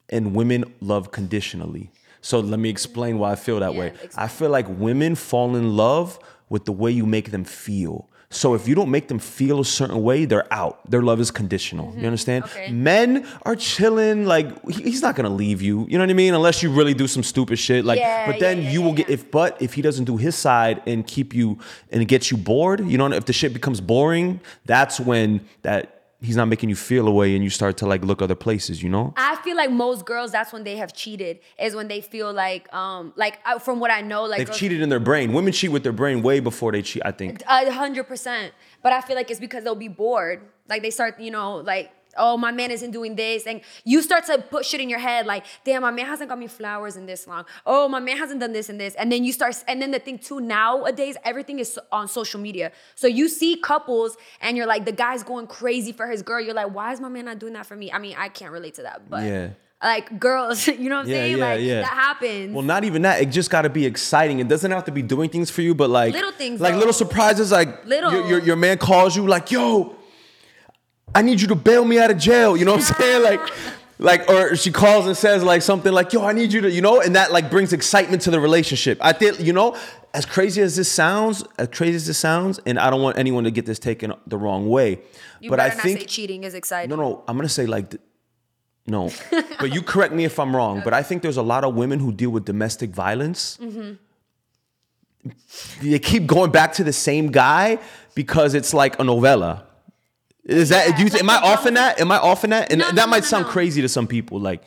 and 0.10 0.34
women 0.34 0.64
love 0.82 1.12
conditionally. 1.12 1.92
So 2.22 2.40
let 2.40 2.60
me 2.60 2.70
explain 2.70 3.20
why 3.20 3.34
I 3.34 3.36
feel 3.36 3.60
that 3.60 3.74
Yeah, 3.74 3.80
way. 3.80 3.88
explain. 3.88 4.10
I 4.16 4.28
feel 4.28 4.50
like 4.50 4.68
women 4.70 5.16
fall 5.16 5.56
in 5.56 5.76
love 5.76 6.18
with 6.50 6.66
the 6.66 6.72
way 6.72 6.92
you 6.92 7.06
make 7.06 7.32
them 7.32 7.44
feel. 7.44 8.10
So 8.32 8.54
if 8.56 8.68
you 8.68 8.74
don't 8.76 8.90
make 8.90 9.08
them 9.08 9.20
feel 9.20 9.60
a 9.60 9.66
certain 9.66 10.02
way, 10.02 10.26
they're 10.26 10.52
out. 10.52 10.90
Their 10.90 11.04
love 11.04 11.20
is 11.20 11.30
conditional. 11.32 11.94
You 11.96 12.06
understand? 12.08 12.44
Mm-hmm. 12.46 12.58
Okay. 12.64 12.72
Men 12.72 13.28
are 13.44 13.56
chilling. 13.56 14.26
Like 14.26 14.48
he's 14.68 15.02
not 15.02 15.16
gonna 15.16 15.30
leave 15.30 15.62
you. 15.62 15.86
You 15.88 15.98
know 16.00 16.04
what 16.04 16.10
I 16.10 16.14
mean? 16.14 16.34
Unless 16.34 16.64
you 16.64 16.72
really 16.72 16.94
do 16.96 17.08
some 17.08 17.24
stupid 17.24 17.60
shit. 17.60 17.86
Like, 17.86 18.00
Yeah, 18.00 18.26
but 18.26 18.40
then 18.40 18.58
yeah, 18.58 18.64
yeah, 18.64 18.72
you 18.72 18.82
will 18.82 18.94
get 18.94 19.10
if. 19.10 19.30
But 19.30 19.62
if 19.62 19.74
he 19.76 19.82
doesn't 19.84 20.06
do 20.06 20.18
his 20.18 20.36
side 20.36 20.82
and 20.88 21.06
keep 21.06 21.34
you 21.34 21.60
and 21.92 22.06
get 22.08 22.32
you 22.32 22.38
bored, 22.38 22.80
you 22.90 22.98
know, 22.98 23.10
if 23.12 23.26
the 23.26 23.34
shit 23.34 23.54
becomes 23.54 23.80
boring, 23.80 24.42
that's 24.66 25.00
when 25.00 25.42
that 25.62 25.95
he's 26.22 26.36
not 26.36 26.46
making 26.48 26.70
you 26.70 26.76
feel 26.76 27.08
away 27.08 27.36
and 27.36 27.44
you 27.44 27.50
start 27.50 27.78
to 27.78 27.86
like 27.86 28.04
look 28.04 28.22
other 28.22 28.36
places. 28.36 28.82
You 28.82 28.90
know? 28.90 29.14
I 29.18 29.36
feel 29.38 29.56
like 29.56 29.72
most 29.72 30.06
girls, 30.06 30.32
that's 30.32 30.52
when 30.54 30.64
they 30.64 30.78
have 30.78 30.94
cheated, 30.94 31.40
is 31.60 31.76
when 31.76 31.88
they 31.88 32.02
feel 32.02 32.34
like, 32.34 32.72
um, 32.74 33.14
like 33.16 33.40
uh, 33.46 33.60
from 33.60 33.80
what 33.80 33.92
I 33.92 34.02
know, 34.02 34.24
like 34.24 34.40
They've 34.40 34.48
girls- 34.48 34.58
cheated 34.60 34.82
in 34.82 34.90
their 34.90 35.00
brain. 35.00 35.34
Women 35.34 35.54
cheat 35.54 35.72
with 35.72 35.84
their 35.84 35.94
brain 35.94 36.22
way 36.22 36.40
before 36.40 36.72
they 36.72 36.82
cheat. 36.82 37.02
I 37.06 37.12
think. 37.12 37.44
A 37.48 37.72
hundred 37.72 38.06
percent. 38.06 38.54
But 38.82 38.94
I 38.94 39.02
feel 39.02 39.16
like 39.16 39.30
it's 39.32 39.40
because 39.40 39.64
they'll 39.64 39.76
be 39.76 39.88
bored. 39.88 40.42
Like 40.68 40.82
they 40.82 40.92
start, 40.92 41.20
you 41.20 41.32
know, 41.32 41.58
like, 41.58 41.92
oh, 42.18 42.38
my 42.38 42.52
man 42.52 42.72
isn't 42.72 42.92
doing 42.92 43.16
this. 43.16 43.46
And 43.46 43.62
you 43.84 44.02
start 44.02 44.26
to 44.26 44.38
put 44.40 44.66
shit 44.66 44.82
in 44.82 44.90
your 44.90 45.00
head, 45.00 45.26
like, 45.26 45.46
damn, 45.64 45.82
my 45.82 45.92
man 45.92 46.06
hasn't 46.06 46.30
got 46.30 46.40
me 46.40 46.48
flowers 46.48 46.96
in 46.96 47.06
this 47.06 47.28
long. 47.28 47.46
Oh, 47.66 47.88
my 47.88 48.00
man 48.00 48.18
hasn't 48.18 48.40
done 48.40 48.54
this 48.54 48.70
and 48.70 48.80
this. 48.80 48.96
And 48.96 49.12
then 49.12 49.24
you 49.24 49.34
start, 49.34 49.56
and 49.68 49.82
then 49.82 49.92
the 49.92 50.00
thing 50.00 50.18
too, 50.20 50.40
nowadays, 50.40 51.18
everything 51.24 51.60
is 51.60 51.80
on 51.92 52.08
social 52.08 52.40
media. 52.40 52.72
So 52.96 53.08
you 53.08 53.28
see 53.30 53.58
couples 53.58 54.18
and 54.42 54.58
you're 54.58 54.68
like, 54.68 54.86
the 54.86 54.92
guy's 54.92 55.24
going 55.24 55.48
crazy 55.48 55.92
for 55.92 56.08
his 56.08 56.22
girl. 56.22 56.42
You're 56.42 56.54
like, 56.54 56.74
why 56.74 56.92
is 56.94 57.00
my 57.00 57.10
man 57.10 57.26
not 57.26 57.40
doing 57.40 57.54
that 57.54 57.66
for 57.66 57.76
me? 57.76 57.92
I 57.92 58.00
mean, 58.00 58.16
I 58.18 58.30
can't 58.30 58.52
relate 58.52 58.76
to 58.76 58.84
that, 58.84 59.10
but 59.10 59.24
Yeah. 59.24 59.50
like 59.84 60.20
girls, 60.20 60.68
you 60.68 60.90
know 60.90 60.96
what 60.96 61.02
I'm 61.06 61.10
Yeah, 61.10 61.16
saying? 61.18 61.38
yeah, 61.38 61.46
like 61.46 61.62
yeah. 61.62 61.82
that 61.82 61.90
happens. 61.94 62.54
Well, 62.54 62.64
not 62.64 62.84
even 62.86 63.02
that. 63.04 63.22
It 63.22 63.28
just 63.28 63.50
got 63.50 63.64
to 63.64 63.70
be 63.70 63.86
exciting. 63.86 64.40
It 64.40 64.48
doesn't 64.48 64.72
have 64.72 64.86
to 64.86 64.92
be 64.92 65.02
doing 65.02 65.30
things 65.30 65.50
for 65.52 65.62
you, 65.62 65.76
but 65.76 65.90
like 65.90 66.14
Little 66.14 66.32
things, 66.32 66.62
like 66.62 66.74
though. 66.74 66.80
little 66.80 66.94
surprises. 66.94 67.52
Like 67.52 67.86
Little. 67.86 68.12
Your, 68.12 68.28
your 68.28 68.40
your 68.40 68.56
man 68.56 68.78
calls 68.78 69.16
you 69.16 69.28
like, 69.28 69.52
"Yo, 69.52 69.96
I 71.16 71.22
need 71.24 71.42
you 71.42 71.48
to 71.48 71.56
bail 71.56 71.84
me 71.84 71.98
out 71.98 72.12
of 72.12 72.18
jail." 72.18 72.56
You 72.56 72.66
know 72.66 72.74
what 72.74 72.88
I'm 72.88 72.96
saying? 73.02 73.24
Like, 73.24 73.40
like, 73.98 74.30
or 74.30 74.56
she 74.56 74.72
calls 74.72 75.08
and 75.08 75.16
says 75.16 75.44
like 75.44 75.62
something 75.62 75.92
like, 75.92 76.12
"Yo, 76.14 76.24
I 76.24 76.34
need 76.34 76.52
you 76.52 76.62
to," 76.62 76.70
you 76.72 76.82
know, 76.82 77.02
and 77.02 77.16
that 77.16 77.32
like 77.32 77.50
brings 77.50 77.74
excitement 77.74 78.22
to 78.24 78.32
the 78.32 78.40
relationship. 78.40 78.98
I 79.02 79.14
think 79.14 79.40
you 79.40 79.54
know, 79.54 79.78
as 80.14 80.26
crazy 80.26 80.62
as 80.62 80.76
this 80.76 80.92
sounds, 80.92 81.44
as 81.58 81.70
crazy 81.70 81.96
as 81.96 82.08
this 82.08 82.18
sounds, 82.18 82.60
and 82.66 82.78
I 82.78 82.90
don't 82.90 83.02
want 83.02 83.18
anyone 83.18 83.46
to 83.46 83.52
get 83.52 83.66
this 83.66 83.80
taken 83.80 84.14
the 84.28 84.38
wrong 84.38 84.70
way, 84.70 85.00
you 85.40 85.50
but 85.50 85.60
I 85.60 85.70
think 85.70 86.00
say 86.02 86.06
cheating 86.06 86.44
is 86.44 86.54
exciting. 86.54 86.90
no, 86.90 86.96
no, 86.96 87.24
I'm 87.28 87.38
gonna 87.38 87.50
say 87.50 87.66
like, 87.66 87.96
no, 88.86 89.12
but 89.60 89.74
you 89.74 89.82
correct 89.82 90.14
me 90.14 90.26
if 90.26 90.40
I'm 90.40 90.56
wrong. 90.56 90.82
But 90.84 90.94
I 90.94 91.02
think 91.02 91.22
there's 91.22 91.38
a 91.38 91.44
lot 91.44 91.64
of 91.64 91.76
women 91.76 92.00
who 92.00 92.12
deal 92.12 92.32
with 92.32 92.46
domestic 92.46 92.90
violence. 92.92 93.58
Mm-hmm. 93.62 93.94
They 95.82 96.00
keep 96.00 96.28
going 96.28 96.52
back 96.52 96.74
to 96.74 96.84
the 96.84 96.94
same 96.94 97.32
guy 97.32 97.80
because 98.14 98.54
it's 98.54 98.74
like 98.74 99.00
a 99.00 99.04
novella. 99.04 99.65
Is 100.46 100.70
that? 100.70 100.96
Do 100.96 101.04
you? 101.04 101.10
like 101.10 101.22
Am 101.22 101.30
I 101.30 101.38
off 101.38 101.66
in 101.66 101.74
that? 101.76 102.00
Am 102.00 102.12
I 102.12 102.18
off 102.18 102.44
in 102.44 102.52
that? 102.52 102.72
And 102.72 102.80
No, 102.80 102.86
that 102.88 102.96
no, 102.96 103.08
might 103.08 103.24
no, 103.24 103.28
sound 103.28 103.46
crazy 103.48 103.82
to 103.82 103.90
some 103.90 104.06
people. 104.08 104.40
Like, 104.40 104.62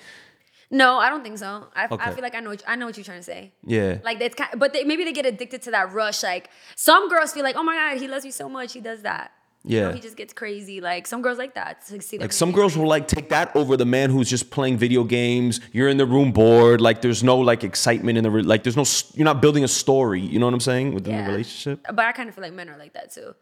No, 0.71 0.99
I 0.99 1.09
don't 1.09 1.23
think 1.23 1.39
so. 1.39 1.67
I, 1.75 1.87
Okay. 1.87 1.97
I 2.05 2.11
feel 2.13 2.23
like 2.23 2.35
I 2.35 2.41
know 2.41 2.51
what, 2.51 2.63
I 2.67 2.75
know 2.77 2.87
what 2.87 2.97
you're 2.97 3.05
trying 3.05 3.21
to 3.21 3.25
say. 3.25 3.53
yeah, 3.65 3.99
Like 4.05 4.21
it's 4.21 4.35
kind, 4.35 4.51
but 4.59 4.73
they, 4.73 4.85
maybe 4.85 5.05
they 5.05 5.13
get 5.13 5.25
addicted 5.27 5.63
to 5.63 5.71
that 5.71 5.93
rush. 5.93 6.23
Like 6.23 6.51
some 6.77 7.09
girls 7.09 7.33
feel 7.33 7.43
like, 7.45 7.57
oh 7.57 7.63
my 7.63 7.75
god, 7.75 8.01
he 8.01 8.09
loves 8.09 8.25
me 8.25 8.31
so 8.33 8.49
much, 8.49 8.73
he 8.73 8.81
does 8.81 9.03
that. 9.03 9.31
You 9.65 9.81
know, 9.81 9.89
Yeah. 9.89 9.95
he 9.95 10.01
just 10.01 10.17
gets 10.17 10.33
crazy. 10.33 10.81
Like 10.81 11.07
some 11.07 11.21
girls 11.23 11.39
like 11.39 11.55
that. 11.55 11.87
To 11.87 12.01
see 12.03 12.19
like 12.19 12.33
some 12.33 12.53
girls 12.53 12.77
will 12.77 12.87
like 12.89 13.07
take 13.09 13.29
that 13.31 13.55
over 13.57 13.77
the 13.77 13.85
man 13.87 14.11
who's 14.11 14.29
just 14.31 14.51
playing 14.51 14.79
video 14.79 15.05
games. 15.05 15.61
You're 15.73 15.89
in 15.89 15.97
the 15.97 16.07
room 16.07 16.33
bored. 16.33 16.81
Like, 16.81 17.03
there's 17.03 17.23
no 17.25 17.37
like 17.39 17.63
excitement 17.65 18.19
in 18.19 18.25
the 18.25 18.31
re- 18.31 18.43
like. 18.43 18.63
There's 18.63 18.77
no. 18.77 18.85
You're 19.15 19.25
not 19.25 19.41
building 19.43 19.65
a 19.65 19.69
story. 19.69 20.21
You 20.21 20.39
know 20.39 20.47
what 20.47 20.55
I'm 20.55 20.61
saying 20.61 20.95
within 20.95 21.15
Yeah. 21.15 21.25
the 21.27 21.31
relationship. 21.33 21.81
But 21.87 21.99
I 22.07 22.13
kind 22.13 22.29
of 22.29 22.35
feel 22.37 22.45
like 22.45 22.53
men 22.53 22.69
are 22.69 22.79
like 22.79 22.93
that 22.95 23.13
too. 23.13 23.35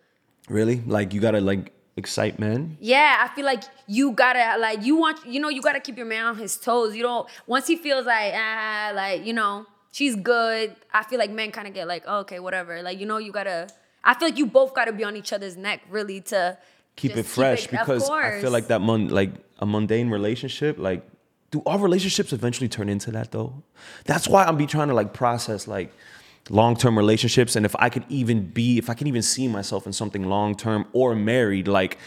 Really? 0.49 0.83
Like 0.87 1.13
you 1.13 1.21
gotta 1.21 1.41
like 1.41 1.73
excite 1.97 2.39
men. 2.39 2.77
Yeah, 2.81 3.17
I 3.21 3.35
feel 3.35 3.45
like 3.45 3.65
you 3.87 4.13
gotta 4.13 4.59
like 4.61 4.85
you 4.85 4.97
want 4.97 5.27
you 5.27 5.41
know 5.41 5.49
you 5.49 5.63
gotta 5.63 5.81
keep 5.81 5.97
your 5.97 6.07
man 6.07 6.27
on 6.27 6.37
his 6.37 6.57
toes. 6.57 6.95
You 6.95 7.03
don't 7.03 7.29
once 7.47 7.67
he 7.67 7.77
feels 7.77 8.07
like 8.07 8.33
ah 8.35 8.93
like 8.95 9.25
you 9.25 9.33
know 9.33 9.67
she's 9.93 10.15
good. 10.17 10.77
I 10.93 11.03
feel 11.05 11.19
like 11.19 11.31
men 11.31 11.51
kind 11.51 11.67
of 11.67 11.75
get 11.75 11.89
like 11.89 12.05
oh, 12.07 12.21
okay 12.21 12.39
whatever. 12.39 12.83
Like 12.83 12.99
you 13.01 13.07
know 13.07 13.19
you 13.19 13.33
gotta. 13.33 13.69
I 14.05 14.15
feel 14.15 14.29
like 14.29 14.39
you 14.39 14.47
both 14.47 14.75
gotta 14.75 14.93
be 14.93 15.03
on 15.03 15.17
each 15.17 15.33
other's 15.33 15.57
neck 15.57 15.81
really 15.91 16.21
to 16.23 16.59
Keep 16.97 17.17
it 17.17 17.27
fresh 17.27 17.65
of 17.67 17.71
because 17.73 18.09
I 18.09 18.41
feel 18.41 18.51
like 18.51 18.69
that 18.69 18.81
mon- 18.81 19.09
like 19.09 19.31
a 19.59 19.67
mundane 19.67 20.09
relationship 20.09 20.79
like 20.79 21.07
do 21.51 21.61
all 21.61 21.79
relationships 21.79 22.33
eventually 22.33 22.69
turn 22.69 22.89
into 22.89 23.11
that 23.13 23.33
though? 23.33 23.63
That's 24.05 24.29
why 24.29 24.45
I'm 24.45 24.57
be 24.57 24.67
trying 24.67 24.89
to 24.89 24.95
like 24.95 25.13
process 25.13 25.69
like 25.69 25.93
long-term 26.49 26.97
relationships 26.97 27.57
and 27.57 27.67
if 27.67 27.75
I 27.79 27.89
could 27.89 28.05
even 28.09 28.47
be 28.51 28.79
if 28.79 28.89
I 28.89 28.95
can 28.95 29.07
even 29.07 29.23
see 29.23 29.49
myself 29.49 29.87
in 29.87 29.93
something 29.93 30.29
long-term 30.29 30.87
or 30.93 31.15
married 31.15 31.67
like 31.69 31.99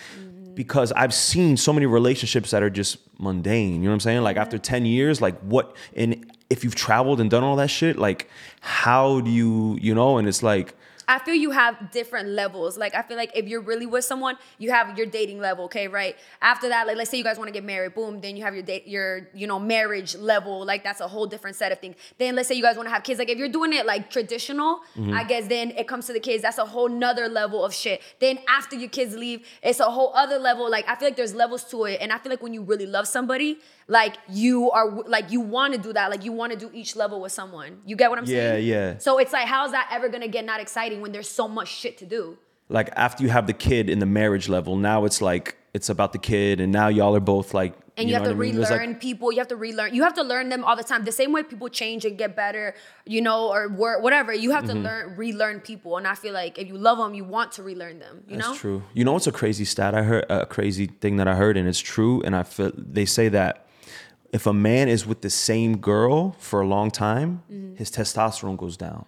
Mm-hmm. 0.49 0.55
because 0.55 0.91
I've 0.93 1.13
seen 1.13 1.57
so 1.57 1.71
many 1.73 1.85
relationships 1.85 2.51
that 2.51 2.63
are 2.63 2.69
just 2.69 2.97
mundane. 3.19 3.75
You 3.75 3.79
know 3.81 3.89
what 3.89 3.93
I'm 3.93 3.99
saying? 3.99 4.21
Like 4.23 4.37
after 4.37 4.57
10 4.57 4.85
years, 4.85 5.21
like 5.21 5.39
what 5.41 5.75
and 5.95 6.31
if 6.49 6.63
you've 6.63 6.75
traveled 6.75 7.21
and 7.21 7.29
done 7.29 7.43
all 7.43 7.55
that 7.57 7.69
shit, 7.69 7.97
like 7.97 8.29
how 8.61 9.21
do 9.21 9.29
you, 9.29 9.77
you 9.81 9.93
know, 9.93 10.17
and 10.17 10.27
it's 10.27 10.41
like 10.41 10.75
I 11.09 11.19
feel 11.19 11.33
you 11.33 11.51
have 11.51 11.91
different 11.91 12.29
levels. 12.29 12.77
Like 12.77 12.95
I 12.95 13.01
feel 13.01 13.17
like 13.17 13.31
if 13.35 13.47
you're 13.47 13.61
really 13.61 13.85
with 13.85 14.05
someone, 14.05 14.37
you 14.59 14.71
have 14.71 14.97
your 14.97 15.07
dating 15.07 15.39
level, 15.39 15.65
okay, 15.65 15.87
right? 15.87 16.15
After 16.41 16.69
that, 16.69 16.87
like 16.87 16.97
let's 16.97 17.09
say 17.09 17.17
you 17.17 17.23
guys 17.23 17.37
want 17.37 17.49
to 17.49 17.51
get 17.51 17.65
married, 17.65 17.95
boom, 17.95 18.21
then 18.21 18.37
you 18.37 18.43
have 18.43 18.53
your 18.53 18.63
date 18.63 18.87
your, 18.87 19.27
you 19.33 19.47
know, 19.47 19.59
marriage 19.59 20.15
level. 20.15 20.65
Like 20.65 20.83
that's 20.83 21.01
a 21.01 21.07
whole 21.07 21.25
different 21.25 21.55
set 21.57 21.71
of 21.71 21.79
things. 21.79 21.95
Then 22.17 22.35
let's 22.35 22.47
say 22.47 22.55
you 22.55 22.61
guys 22.61 22.77
want 22.77 22.87
to 22.87 22.93
have 22.93 23.03
kids. 23.03 23.19
Like 23.19 23.29
if 23.29 23.37
you're 23.37 23.49
doing 23.49 23.73
it 23.73 23.85
like 23.85 24.09
traditional, 24.09 24.79
Mm-hmm. 24.99 25.13
I 25.13 25.23
guess 25.23 25.47
then 25.47 25.71
it 25.71 25.87
comes 25.87 26.07
to 26.07 26.13
the 26.13 26.19
kids, 26.19 26.43
that's 26.43 26.57
a 26.57 26.65
whole 26.65 26.89
nother 26.89 27.27
level 27.27 27.63
of 27.63 27.73
shit. 27.73 28.01
Then 28.19 28.39
after 28.47 28.75
your 28.75 28.89
kids 28.89 29.15
leave, 29.15 29.45
it's 29.63 29.79
a 29.79 29.85
whole 29.85 30.11
other 30.15 30.37
level. 30.37 30.69
Like 30.69 30.87
I 30.87 30.95
feel 30.95 31.07
like 31.07 31.15
there's 31.15 31.33
levels 31.33 31.63
to 31.65 31.85
it. 31.85 31.99
And 32.01 32.11
I 32.11 32.17
feel 32.17 32.29
like 32.31 32.41
when 32.41 32.53
you 32.53 32.63
really 32.63 32.85
love 32.85 33.07
somebody, 33.07 33.59
like 33.89 34.15
you 34.29 34.71
are 34.71 34.87
like 35.15 35.31
you 35.31 35.41
want 35.41 35.73
to 35.73 35.79
do 35.79 35.91
that. 35.93 36.09
Like 36.09 36.23
you 36.23 36.31
want 36.31 36.53
to 36.53 36.57
do 36.57 36.69
each 36.73 36.95
level 36.95 37.19
with 37.21 37.31
someone. 37.33 37.81
You 37.85 37.95
get 37.97 38.09
what 38.09 38.19
I'm 38.19 38.25
Yeah, 38.25 38.51
saying? 38.53 38.67
yeah. 38.67 38.75
Yeah. 38.91 38.97
So 38.99 39.17
it's 39.17 39.33
like, 39.33 39.47
how's 39.47 39.71
that 39.71 39.89
ever 39.91 40.07
gonna 40.09 40.27
get 40.29 40.45
not 40.45 40.61
exciting 40.61 41.01
when 41.01 41.11
there's 41.11 41.29
so 41.29 41.47
much 41.47 41.67
shit 41.67 41.97
to 41.97 42.05
do? 42.05 42.37
like 42.71 42.89
after 42.95 43.23
you 43.23 43.29
have 43.29 43.47
the 43.47 43.53
kid 43.67 43.89
in 43.89 43.97
the 43.97 44.05
marriage 44.05 44.47
level, 44.47 44.75
now 44.75 45.03
it's 45.03 45.21
like 45.23 45.57
it's 45.73 45.89
about 45.89 46.13
the 46.13 46.19
kid, 46.19 46.61
and 46.61 46.71
now 46.71 46.87
y'all 46.87 47.15
are 47.15 47.19
both 47.19 47.51
like 47.53 47.73
and 47.97 48.07
you, 48.07 48.13
know 48.13 48.19
have 48.19 48.27
to 48.29 48.35
I 48.35 48.37
mean? 48.37 48.55
relearn 48.57 48.89
like- 48.91 49.01
people. 49.01 49.31
You 49.31 49.39
have 49.39 49.47
to 49.47 49.55
relearn. 49.55 49.93
You 49.95 50.03
have 50.03 50.13
to 50.21 50.23
learn 50.23 50.49
them 50.49 50.63
all 50.63 50.75
the 50.75 50.83
time. 50.83 51.03
The 51.03 51.11
same 51.11 51.31
way 51.31 51.41
people 51.43 51.67
change 51.67 52.05
and 52.05 52.15
get 52.15 52.35
better, 52.35 52.75
you 53.07 53.21
know, 53.21 53.49
or 53.51 53.67
work, 53.69 54.03
whatever. 54.03 54.31
You 54.33 54.51
have 54.51 54.65
Mm-hmm. 54.65 54.83
to 54.83 54.87
learn, 54.89 55.15
relearn 55.17 55.59
people. 55.61 55.97
And 55.97 56.05
I 56.07 56.13
feel 56.13 56.33
like 56.33 56.59
if 56.59 56.67
you 56.67 56.77
love 56.77 56.97
them, 56.99 57.13
you 57.15 57.23
want 57.23 57.51
to 57.53 57.63
relearn 57.63 57.97
them. 57.99 58.23
You 58.27 58.37
That's 58.37 58.49
know, 58.49 58.55
true. 58.55 58.83
You 58.93 59.03
know 59.03 59.13
what's 59.13 59.27
a 59.27 59.31
crazy 59.31 59.65
stat 59.65 59.95
I 59.95 60.03
heard? 60.03 60.25
A 60.29 60.45
crazy 60.45 60.85
thing 60.87 61.15
that 61.17 61.27
I 61.27 61.33
heard, 61.35 61.57
and 61.57 61.67
it's 61.67 61.79
true. 61.79 62.21
And 62.23 62.35
I 62.35 62.43
feel 62.43 62.71
they 62.75 63.05
say 63.05 63.29
that 63.29 63.65
if 64.31 64.45
a 64.45 64.53
man 64.53 64.87
is 64.89 65.05
with 65.05 65.21
the 65.21 65.29
same 65.29 65.77
girl 65.77 66.35
for 66.39 66.61
a 66.61 66.67
long 66.67 66.91
time, 66.91 67.41
Mm-hmm. 67.51 67.75
his 67.75 67.89
testosterone 67.91 68.57
goes 68.57 68.77
down. 68.77 69.05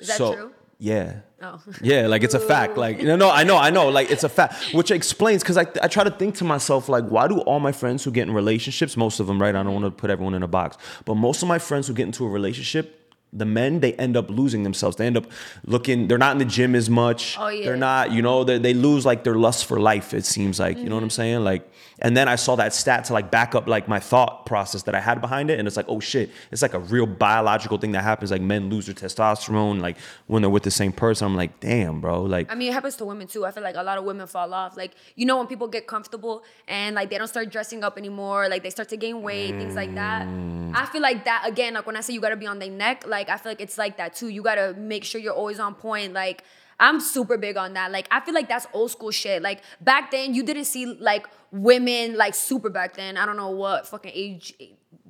is 0.00 0.08
that 0.08 0.16
So- 0.16 0.34
true? 0.34 0.52
Yeah. 0.78 1.20
Oh. 1.40 1.60
Yeah, 1.80 2.08
like 2.08 2.24
it's 2.24 2.34
a 2.34 2.40
fact. 2.40 2.76
Like 2.76 3.00
no, 3.00 3.14
no, 3.14 3.30
I 3.30 3.44
know, 3.44 3.56
I 3.56 3.70
know. 3.70 3.88
Like 3.88 4.10
it's 4.10 4.24
a 4.24 4.28
fact, 4.28 4.74
which 4.74 4.90
explains 4.90 5.42
because 5.42 5.56
I, 5.56 5.64
I 5.80 5.86
try 5.86 6.02
to 6.02 6.10
think 6.10 6.36
to 6.38 6.44
myself 6.44 6.88
like, 6.88 7.04
why 7.04 7.28
do 7.28 7.38
all 7.40 7.60
my 7.60 7.70
friends 7.70 8.02
who 8.02 8.10
get 8.10 8.26
in 8.26 8.34
relationships, 8.34 8.96
most 8.96 9.20
of 9.20 9.28
them, 9.28 9.40
right? 9.40 9.54
I 9.54 9.62
don't 9.62 9.72
want 9.72 9.84
to 9.84 9.90
put 9.92 10.10
everyone 10.10 10.34
in 10.34 10.42
a 10.42 10.48
box, 10.48 10.76
but 11.04 11.14
most 11.14 11.40
of 11.42 11.48
my 11.48 11.58
friends 11.60 11.86
who 11.86 11.94
get 11.94 12.06
into 12.06 12.24
a 12.24 12.28
relationship, 12.28 13.01
the 13.32 13.46
men 13.46 13.80
they 13.80 13.94
end 13.94 14.16
up 14.16 14.28
losing 14.28 14.62
themselves. 14.62 14.96
They 14.96 15.06
end 15.06 15.16
up 15.16 15.26
looking. 15.64 16.06
They're 16.06 16.18
not 16.18 16.32
in 16.32 16.38
the 16.38 16.44
gym 16.44 16.74
as 16.74 16.90
much. 16.90 17.36
Oh, 17.38 17.48
yeah. 17.48 17.64
They're 17.64 17.76
not. 17.76 18.12
You 18.12 18.20
know, 18.20 18.44
they 18.44 18.58
they 18.58 18.74
lose 18.74 19.06
like 19.06 19.24
their 19.24 19.36
lust 19.36 19.64
for 19.64 19.80
life. 19.80 20.12
It 20.12 20.26
seems 20.26 20.60
like 20.60 20.78
you 20.78 20.88
know 20.88 20.96
what 20.96 21.02
I'm 21.02 21.10
saying. 21.10 21.42
Like, 21.42 21.68
and 22.00 22.16
then 22.16 22.28
I 22.28 22.36
saw 22.36 22.56
that 22.56 22.74
stat 22.74 23.04
to 23.06 23.12
like 23.12 23.30
back 23.30 23.54
up 23.54 23.66
like 23.66 23.88
my 23.88 24.00
thought 24.00 24.44
process 24.44 24.82
that 24.82 24.94
I 24.94 25.00
had 25.00 25.20
behind 25.20 25.50
it, 25.50 25.58
and 25.58 25.66
it's 25.66 25.76
like, 25.76 25.86
oh 25.88 26.00
shit, 26.00 26.30
it's 26.50 26.60
like 26.60 26.74
a 26.74 26.78
real 26.78 27.06
biological 27.06 27.78
thing 27.78 27.92
that 27.92 28.02
happens. 28.02 28.30
Like 28.30 28.42
men 28.42 28.68
lose 28.68 28.86
their 28.86 28.94
testosterone 28.94 29.80
like 29.80 29.96
when 30.26 30.42
they're 30.42 30.50
with 30.50 30.64
the 30.64 30.70
same 30.70 30.92
person. 30.92 31.26
I'm 31.26 31.36
like, 31.36 31.58
damn, 31.60 32.00
bro. 32.00 32.22
Like, 32.22 32.52
I 32.52 32.54
mean, 32.54 32.70
it 32.70 32.74
happens 32.74 32.96
to 32.96 33.04
women 33.06 33.28
too. 33.28 33.46
I 33.46 33.50
feel 33.50 33.62
like 33.62 33.76
a 33.76 33.82
lot 33.82 33.96
of 33.96 34.04
women 34.04 34.26
fall 34.26 34.52
off. 34.52 34.76
Like, 34.76 34.92
you 35.14 35.24
know, 35.24 35.38
when 35.38 35.46
people 35.46 35.68
get 35.68 35.86
comfortable 35.86 36.44
and 36.68 36.96
like 36.96 37.08
they 37.08 37.16
don't 37.16 37.28
start 37.28 37.50
dressing 37.50 37.82
up 37.82 37.96
anymore, 37.96 38.48
like 38.48 38.62
they 38.62 38.70
start 38.70 38.90
to 38.90 38.96
gain 38.96 39.22
weight, 39.22 39.52
things 39.56 39.74
like 39.74 39.94
that. 39.94 40.26
Mm. 40.26 40.72
I 40.74 40.86
feel 40.86 41.02
like 41.02 41.24
that 41.24 41.44
again, 41.46 41.74
like 41.74 41.86
when 41.86 41.96
I 41.96 42.00
say 42.00 42.12
you 42.12 42.20
gotta 42.20 42.36
be 42.36 42.46
on 42.46 42.58
their 42.58 42.70
neck, 42.70 43.04
like 43.06 43.21
I 43.28 43.36
feel 43.36 43.50
like 43.52 43.60
it's 43.60 43.78
like 43.78 43.96
that 43.98 44.14
too. 44.14 44.28
You 44.28 44.42
gotta 44.42 44.74
make 44.78 45.04
sure 45.04 45.20
you're 45.20 45.34
always 45.34 45.58
on 45.60 45.74
point. 45.74 46.12
Like, 46.12 46.44
I'm 46.80 47.00
super 47.00 47.36
big 47.38 47.56
on 47.56 47.74
that. 47.74 47.92
Like, 47.92 48.08
I 48.10 48.20
feel 48.20 48.34
like 48.34 48.48
that's 48.48 48.66
old 48.72 48.90
school 48.90 49.10
shit. 49.10 49.42
Like 49.42 49.60
back 49.80 50.10
then, 50.10 50.34
you 50.34 50.42
didn't 50.42 50.64
see 50.64 50.86
like 50.86 51.26
women 51.52 52.16
like 52.16 52.34
super 52.34 52.70
back 52.70 52.94
then. 52.96 53.16
I 53.16 53.26
don't 53.26 53.36
know 53.36 53.50
what 53.50 53.86
fucking 53.86 54.12
age 54.14 54.54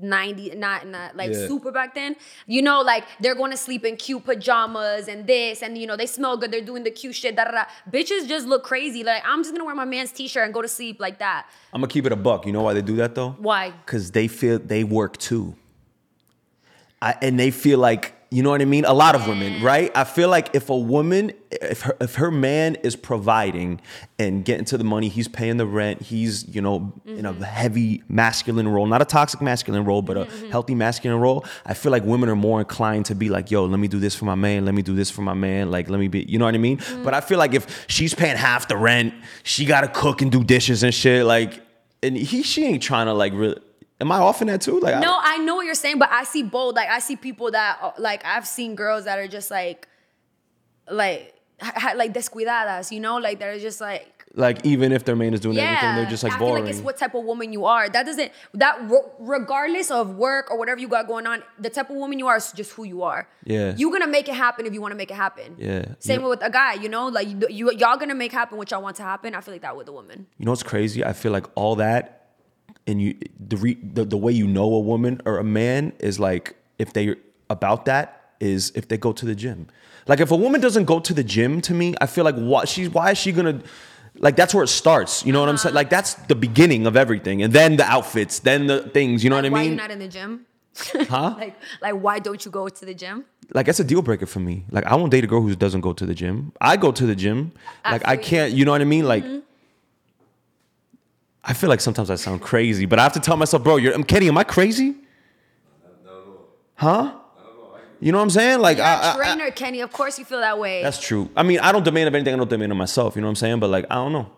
90 0.00 0.57
not 0.57 0.87
not 0.87 1.14
like 1.16 1.31
Yeah. 1.33 1.47
super 1.47 1.71
back 1.71 1.95
then 1.95 2.16
you 2.47 2.61
know 2.61 2.81
like 2.81 3.04
they're 3.21 3.35
going 3.37 3.52
to 3.52 3.57
sleep 3.57 3.85
in 3.85 3.97
cute 3.97 4.25
pajamas 4.25 5.07
and 5.07 5.26
this 5.26 5.62
and 5.62 5.78
you 5.78 5.87
know 5.87 5.97
they 5.97 6.07
smell 6.07 6.37
good 6.37 6.50
they're 6.50 6.61
doing 6.64 6.83
the 6.83 6.90
cute 6.90 7.14
shit 7.14 7.37
da, 7.37 7.45
da, 7.45 7.50
da. 7.52 7.64
bitches 7.90 8.26
just 8.26 8.47
look 8.47 8.64
crazy 8.64 9.04
like 9.04 9.23
i'm 9.25 9.42
just 9.42 9.52
gonna 9.54 9.64
wear 9.64 9.75
my 9.76 9.85
man's 9.85 10.11
t-shirt 10.11 10.45
and 10.45 10.54
go 10.54 10.62
to 10.62 10.66
sleep 10.69 10.99
like 10.99 11.19
that 11.19 11.47
I'm 11.73 11.81
gonna 11.81 11.88
keep 11.92 12.04
it 12.04 12.12
a 12.12 12.16
buck. 12.16 12.45
You 12.47 12.52
know 12.52 12.62
why 12.62 12.75
they 12.75 12.83
do 12.83 12.97
that 12.97 13.14
though? 13.14 13.31
why 13.38 13.71
Because 13.71 14.11
they 14.11 14.26
feel 14.28 14.59
they 14.59 14.83
work 14.83 15.16
too. 15.19 15.54
I, 17.02 17.16
and 17.21 17.38
they 17.38 17.50
feel 17.50 17.80
like 17.80 18.14
you 18.30 18.42
know 18.42 18.49
what 18.49 18.62
I 18.62 18.64
mean. 18.64 18.87
A 18.87 18.94
lot 18.94 19.14
of 19.14 19.28
women, 19.28 19.62
right? 19.62 19.92
I 19.94 20.04
feel 20.04 20.30
like 20.30 20.54
if 20.54 20.71
a 20.71 20.76
woman, 20.76 21.32
if 21.50 21.82
her 21.82 21.97
if 22.00 22.14
her 22.14 22.30
man 22.30 22.76
is 22.76 22.97
providing 22.97 23.82
and 24.18 24.42
getting 24.42 24.64
to 24.66 24.78
the 24.78 24.85
money, 24.85 25.11
he's 25.11 25.28
paying 25.28 25.59
the 25.59 25.66
rent, 25.66 26.00
he's 26.00 26.49
you 26.49 26.62
know 26.62 26.94
in 27.04 27.26
a 27.26 27.35
mm-hmm. 27.35 27.42
heavy 27.42 28.02
masculine 28.09 28.68
role, 28.68 28.87
not 28.87 29.02
a 29.02 29.04
toxic 29.04 29.42
masculine 29.42 29.85
role, 29.85 30.00
but 30.00 30.16
a 30.16 30.25
mm-hmm. 30.25 30.50
healthy 30.50 30.75
masculine 30.75 31.21
role. 31.21 31.44
I 31.66 31.75
feel 31.75 31.92
like 31.92 32.04
women 32.04 32.30
are 32.30 32.37
more 32.37 32.59
inclined 32.59 33.04
to 33.06 33.14
be 33.14 33.28
like, 33.28 33.50
yo, 33.50 33.66
let 33.66 33.78
me 33.78 33.88
do 33.88 33.99
this 33.99 34.14
for 34.14 34.25
my 34.25 34.35
man, 34.35 34.64
let 34.64 34.75
me 34.75 34.80
do 34.80 34.94
this 34.94 35.11
for 35.11 35.21
my 35.21 35.35
man, 35.35 35.71
like 35.71 35.90
let 35.90 36.00
me 36.00 36.09
be, 36.09 36.25
you 36.26 36.38
know 36.38 36.47
what 36.47 36.54
I 36.54 36.59
mean? 36.59 36.78
Mm-hmm. 36.78 37.04
But 37.04 37.12
I 37.12 37.21
feel 37.21 37.37
like 37.37 37.52
if 37.52 37.85
she's 37.87 38.14
paying 38.14 38.38
half 38.38 38.66
the 38.66 38.78
rent, 38.78 39.12
she 39.42 39.66
got 39.66 39.82
to 39.82 39.88
cook 39.88 40.23
and 40.23 40.32
do 40.32 40.42
dishes 40.42 40.82
and 40.82 40.94
shit, 40.94 41.26
like, 41.26 41.61
and 42.02 42.16
he 42.16 42.42
she 42.42 42.64
ain't 42.64 42.82
trying 42.82 43.06
to 43.06 43.12
like 43.12 43.35
really. 43.35 43.61
Am 44.02 44.12
I 44.12 44.18
off 44.18 44.42
in 44.42 44.49
that 44.49 44.61
too? 44.61 44.78
Like, 44.80 44.99
no 45.00 45.16
i 45.23 45.38
know 45.38 45.54
what 45.56 45.64
you're 45.64 45.75
saying 45.87 45.99
but 45.99 46.11
i 46.12 46.25
see 46.25 46.42
both 46.42 46.75
like 46.75 46.88
i 46.90 46.99
see 46.99 47.16
people 47.16 47.50
that 47.52 47.78
uh, 47.80 47.92
like 47.99 48.23
i've 48.25 48.47
seen 48.47 48.75
girls 48.75 49.04
that 49.06 49.18
are 49.18 49.28
just 49.28 49.50
like 49.50 49.88
like 50.90 51.35
ha- 51.61 51.94
like 51.97 52.12
descuidadas 52.12 52.90
you 52.90 53.00
know 53.00 53.16
like 53.18 53.38
they're 53.38 53.59
just 53.59 53.80
like 53.80 54.09
like 54.35 54.64
even 54.64 54.92
if 54.92 55.04
their 55.04 55.14
man 55.14 55.35
is 55.35 55.40
doing 55.40 55.59
everything, 55.59 55.94
they're 55.97 56.06
just 56.11 56.23
like 56.25 56.32
I 56.32 56.38
boring. 56.38 56.54
feel 56.54 56.64
like 56.64 56.75
it's 56.75 56.82
what 56.82 56.97
type 56.97 57.14
of 57.14 57.23
woman 57.23 57.52
you 57.52 57.66
are. 57.66 57.90
That 57.90 58.06
doesn't 58.06 58.32
that 58.54 58.78
regardless 59.18 59.90
of 59.90 60.14
work 60.16 60.50
or 60.50 60.56
whatever 60.56 60.80
you 60.80 60.88
got 60.88 61.06
going 61.06 61.26
on, 61.26 61.42
the 61.59 61.68
type 61.68 61.90
of 61.90 61.97
woman 61.97 62.18
you 62.18 62.26
are 62.28 62.38
is 62.38 62.50
just 62.52 62.73
who 62.73 62.85
you 62.85 63.02
are. 63.02 63.28
Yeah. 63.44 63.75
you're 63.76 63.92
gonna 63.92 64.06
make 64.06 64.30
it 64.30 64.35
happen 64.35 64.64
if 64.64 64.73
you 64.73 64.80
want 64.80 64.92
to 64.92 64.97
make 64.97 65.11
it 65.11 65.16
happen. 65.16 65.56
Yeah. 65.59 65.85
Same 65.99 66.23
You- 66.23 66.28
with 66.30 66.42
a 66.42 66.49
guy, 66.49 66.73
you 66.75 66.88
know, 66.88 67.09
like 67.09 67.28
you, 67.28 67.40
you 67.50 67.73
y'all 67.73 67.99
gonna 67.99 68.14
make 68.14 68.32
happen 68.32 68.56
what 68.56 68.71
y'all 68.71 68.82
want 68.82 68.97
to 68.97 69.02
happen. 69.02 69.35
I 69.35 69.42
feel 69.42 69.52
like 69.52 69.61
that 69.62 69.76
with 69.76 69.88
a 69.88 69.92
woman. 69.92 70.26
you 70.38 70.47
know 70.47 70.52
what's 70.52 70.62
crazy? 70.62 71.04
I 71.04 71.12
feel 71.12 71.32
like 71.32 71.47
all 71.54 71.76
that, 71.76 72.22
and 72.87 73.01
you 73.03 73.15
the 73.49 73.57
re, 73.57 73.75
the, 73.75 74.05
the 74.05 74.17
way 74.17 74.33
you 74.33 74.47
know 74.47 74.73
a 74.75 74.81
woman 74.81 75.21
or 75.25 75.39
a 75.39 75.45
man 75.45 75.93
is 76.01 76.19
like 76.19 76.57
if 76.79 76.93
they 76.93 77.15
about 77.51 77.85
that 77.87 78.33
is 78.41 78.73
if 78.75 78.89
they 78.89 78.97
go 78.97 79.12
to 79.12 79.25
the 79.27 79.35
gym. 79.35 79.67
Like 80.09 80.19
if 80.21 80.31
a 80.33 80.37
woman 80.37 80.61
doesn't 80.61 80.85
go 80.87 80.99
to 80.99 81.15
the 81.15 81.23
gym, 81.23 81.61
to 81.62 81.75
me, 81.75 81.95
I 82.01 82.07
feel 82.07 82.25
like 82.25 82.35
what 82.35 82.69
she's 82.69 82.91
why 82.91 83.12
is 83.12 83.19
she 83.19 83.31
gonna. 83.33 83.61
Like 84.19 84.37
that's 84.37 84.53
where 84.55 84.62
it 84.65 84.69
starts, 84.69 85.25
you 85.25 85.33
know 85.33 85.41
what 85.41 85.49
I'm 85.49 85.55
Uh-huh. 85.55 85.62
saying? 85.65 85.75
Like 85.75 85.91
that's 85.91 86.15
the 86.15 86.35
beginning 86.35 86.87
of 86.87 86.97
everything, 86.97 87.43
and 87.43 87.53
then 87.53 87.77
the 87.77 87.85
outfits, 87.85 88.41
then 88.41 88.67
the 88.67 88.83
things, 88.83 89.25
you 89.25 89.31
know 89.31 89.37
Like, 89.37 89.51
what 89.51 89.59
I 89.59 89.62
mean? 89.62 89.69
why 89.69 89.71
you 89.71 89.77
not 89.77 89.91
in 89.91 89.99
the 90.01 90.09
gym? 90.09 90.47
Huh? 91.09 91.35
like 91.39 91.55
like 91.81 91.95
why 91.95 92.19
don't 92.19 92.45
you 92.45 92.51
go 92.51 92.69
to 92.69 92.85
the 92.85 92.95
gym? 92.95 93.25
like 93.55 93.67
that's 93.67 93.81
a 93.81 93.85
deal 93.85 94.03
breaker 94.03 94.27
for 94.27 94.41
me. 94.41 94.65
Like 94.71 94.85
I 94.87 94.95
won't 94.97 95.11
date 95.12 95.25
a 95.25 95.27
girl 95.27 95.41
who 95.43 95.55
doesn't 95.55 95.81
go 95.83 95.93
to 95.93 96.05
the 96.07 96.15
gym. 96.15 96.53
I 96.61 96.77
go 96.77 96.91
to 96.93 97.07
the 97.07 97.15
gym. 97.17 97.53
I 97.85 97.93
Like 97.93 98.09
I 98.09 98.17
can't, 98.17 98.53
you 98.53 98.65
know 98.65 98.73
what 98.73 98.81
I 98.81 98.85
mean? 98.85 99.05
Like 99.07 99.25
I 101.45 101.55
feel 101.55 101.69
like 101.69 101.81
sometimes 101.81 102.11
I 102.11 102.15
sound 102.15 102.41
crazy, 102.41 102.87
but 102.87 102.99
I 102.99 103.03
have 103.03 103.13
to 103.15 103.21
tell 103.21 103.37
myself, 103.37 103.63
bro, 103.65 103.77
you're 103.77 103.93
I'm 103.95 104.05
Kenny, 104.05 104.29
am 104.29 104.39
I 104.39 104.45
crazy? 104.45 104.95
Huh? 106.75 107.15
You 108.01 108.11
know 108.11 108.19
what 108.19 108.25
I'm 108.25 108.31
saying? 108.31 108.59
Like 108.61 108.79
You're 108.79 108.87
I, 108.87 108.93
a 108.95 108.97
I- 108.97 109.13
I- 109.13 109.17
trainer, 109.35 109.51
Kenny. 109.53 109.81
Of 109.81 109.93
course 109.93 110.19
you 110.19 110.25
feel 110.25 110.41
that 110.41 110.59
way. 110.59 110.83
that's 110.83 111.01
true. 111.01 111.31
I 111.37 111.43
mean, 111.45 111.61
I 111.61 111.71
don't 111.71 111.85
demand 111.85 112.09
of 112.09 112.15
anything 112.15 112.35
I 112.35 112.37
don't 112.37 112.51
demand 112.51 112.73
of 112.73 112.79
myself, 112.79 113.15
you 113.15 113.23
know 113.23 113.27
what 113.29 113.33
I'm 113.33 113.37
saying? 113.37 113.61
But 113.61 113.71
like 113.71 113.87
I 113.91 113.95
don't 113.97 114.13
know. 114.13 114.31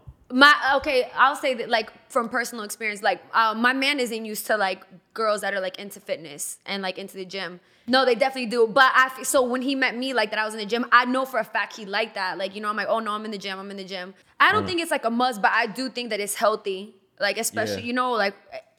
My 0.43 0.53
okay 0.75 1.09
i'll 1.15 1.37
say 1.37 1.55
that 1.55 1.69
like 1.71 1.89
from 2.11 2.29
personal 2.29 2.65
experience 2.65 3.03
like 3.05 3.21
uh, 3.33 3.55
my 3.55 3.73
man 3.73 4.01
isn't 4.01 4.25
used 4.25 4.47
to 4.47 4.57
like 4.57 4.83
girls 5.15 5.43
that 5.43 5.55
are 5.55 5.61
like 5.61 5.79
into 5.79 6.01
fitness 6.01 6.59
and 6.67 6.83
like 6.83 6.99
into 6.99 7.17
the 7.17 7.25
gym. 7.25 7.61
No 7.87 8.05
they 8.05 8.17
definitely 8.17 8.51
do 8.51 8.67
but 8.67 8.91
i 8.97 9.07
f- 9.07 9.25
so 9.25 9.39
when 9.53 9.63
he 9.63 9.75
met 9.77 9.97
me 9.97 10.13
like 10.13 10.31
that 10.31 10.41
i 10.41 10.45
was 10.45 10.55
in 10.55 10.59
the 10.59 10.67
gym 10.67 10.87
i 10.91 11.05
know 11.05 11.25
for 11.25 11.39
a 11.39 11.45
fact 11.45 11.77
he 11.77 11.85
liked 11.87 12.15
that. 12.17 12.37
Like 12.37 12.55
you 12.57 12.61
know 12.61 12.69
i'm 12.69 12.77
like 12.77 12.89
oh 12.89 12.99
no 12.99 13.13
i'm 13.13 13.25
in 13.25 13.31
the 13.31 13.39
gym 13.39 13.59
i'm 13.61 13.71
in 13.71 13.77
the 13.77 13.85
gym. 13.85 14.13
I 14.41 14.51
don't 14.53 14.67
think 14.67 14.81
it's 14.81 14.91
like 14.91 15.05
a 15.05 15.11
must 15.11 15.41
but 15.41 15.53
i 15.53 15.67
do 15.67 15.89
think 15.89 16.11
that 16.11 16.19
it's 16.19 16.35
healthy 16.35 16.95
like 17.21 17.39
especially 17.39 17.83
Yeah. 17.83 17.87
you 17.89 17.93
know 17.93 18.11
like 18.13 18.35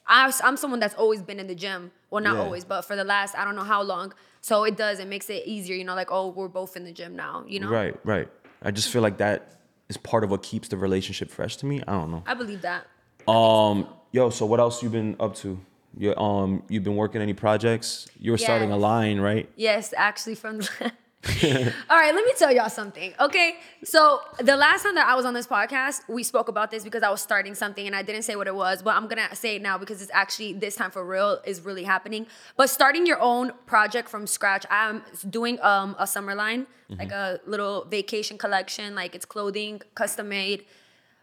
I, 0.06 0.30
i'm 0.48 0.56
someone 0.58 0.78
that's 0.78 0.94
always 0.96 1.22
been 1.22 1.40
in 1.40 1.46
the 1.46 1.54
gym. 1.64 1.90
Well 2.10 2.22
not 2.22 2.36
Yeah. 2.36 2.42
always 2.42 2.64
but 2.66 2.82
for 2.82 2.96
the 2.96 3.04
last 3.04 3.34
i 3.34 3.44
don't 3.46 3.56
know 3.56 3.64
how 3.74 3.82
long. 3.82 4.12
So 4.42 4.64
it 4.64 4.76
does 4.76 4.98
it 5.00 5.08
makes 5.08 5.30
it 5.30 5.42
easier 5.46 5.74
you 5.74 5.84
know 5.84 5.94
like 5.94 6.10
oh 6.10 6.26
we're 6.36 6.48
both 6.60 6.76
in 6.76 6.84
the 6.84 6.92
gym 6.92 7.16
now 7.16 7.44
you 7.48 7.60
know? 7.60 7.70
Right, 7.70 7.94
right. 8.04 8.28
I 8.62 8.70
just 8.72 8.90
feel 8.90 9.00
like 9.02 9.16
that 9.18 9.55
is 9.88 9.96
part 9.96 10.24
of 10.24 10.30
what 10.30 10.42
keeps 10.42 10.68
the 10.68 10.76
relationship 10.76 11.30
fresh 11.30 11.56
to 11.58 11.66
me. 11.66 11.82
I 11.86 11.92
don't 11.92 12.10
know. 12.10 12.22
i 12.26 12.34
believe 12.34 12.62
that 12.62 12.86
Um, 13.28 13.88
yo, 14.12 14.30
so 14.30 14.46
what 14.46 14.60
else 14.60 14.82
you 14.82 14.88
been 14.88 15.16
up 15.20 15.34
to? 15.36 15.58
You 15.98 16.14
um, 16.16 16.62
you've 16.68 16.84
been 16.84 16.96
working 16.96 17.22
any 17.22 17.32
projects? 17.34 18.06
You 18.18 18.32
were 18.32 18.38
starting 18.38 18.70
a 18.70 18.76
line, 18.76 19.18
right? 19.18 19.50
Yes, 19.56 19.94
actually 19.96 20.34
from 20.34 20.58
the 20.58 20.92
All 21.90 21.96
right, 21.96 22.14
let 22.14 22.24
me 22.24 22.32
tell 22.36 22.52
y'all 22.52 22.68
something. 22.68 23.12
Okay. 23.18 23.56
So 23.84 24.20
the 24.38 24.56
last 24.56 24.84
time 24.84 24.94
that 24.94 25.06
I 25.06 25.14
was 25.14 25.24
on 25.24 25.34
this 25.34 25.46
podcast, 25.46 26.02
we 26.08 26.22
spoke 26.22 26.48
about 26.48 26.70
this 26.70 26.84
because 26.84 27.02
I 27.02 27.10
was 27.10 27.20
starting 27.20 27.54
something 27.54 27.86
and 27.86 27.96
I 27.96 28.02
didn't 28.02 28.22
say 28.22 28.36
what 28.36 28.46
it 28.46 28.54
was, 28.54 28.82
but 28.82 28.94
I'm 28.94 29.08
gonna 29.08 29.34
say 29.34 29.56
it 29.56 29.62
now 29.62 29.76
because 29.76 30.02
it's 30.02 30.10
actually 30.14 30.52
this 30.52 30.76
time 30.76 30.90
for 30.90 31.04
real 31.04 31.40
is 31.44 31.60
really 31.62 31.84
happening. 31.84 32.26
But 32.56 32.70
starting 32.70 33.06
your 33.06 33.20
own 33.20 33.52
project 33.66 34.08
from 34.08 34.26
scratch, 34.26 34.64
I'm 34.70 35.02
doing 35.28 35.58
um 35.62 35.96
a 35.98 36.06
summer 36.06 36.34
line, 36.34 36.66
like 36.98 37.10
a 37.10 37.40
little 37.46 37.84
vacation 37.84 38.38
collection, 38.38 38.94
like 38.94 39.14
it's 39.14 39.26
clothing, 39.26 39.82
custom 39.94 40.28
made, 40.28 40.64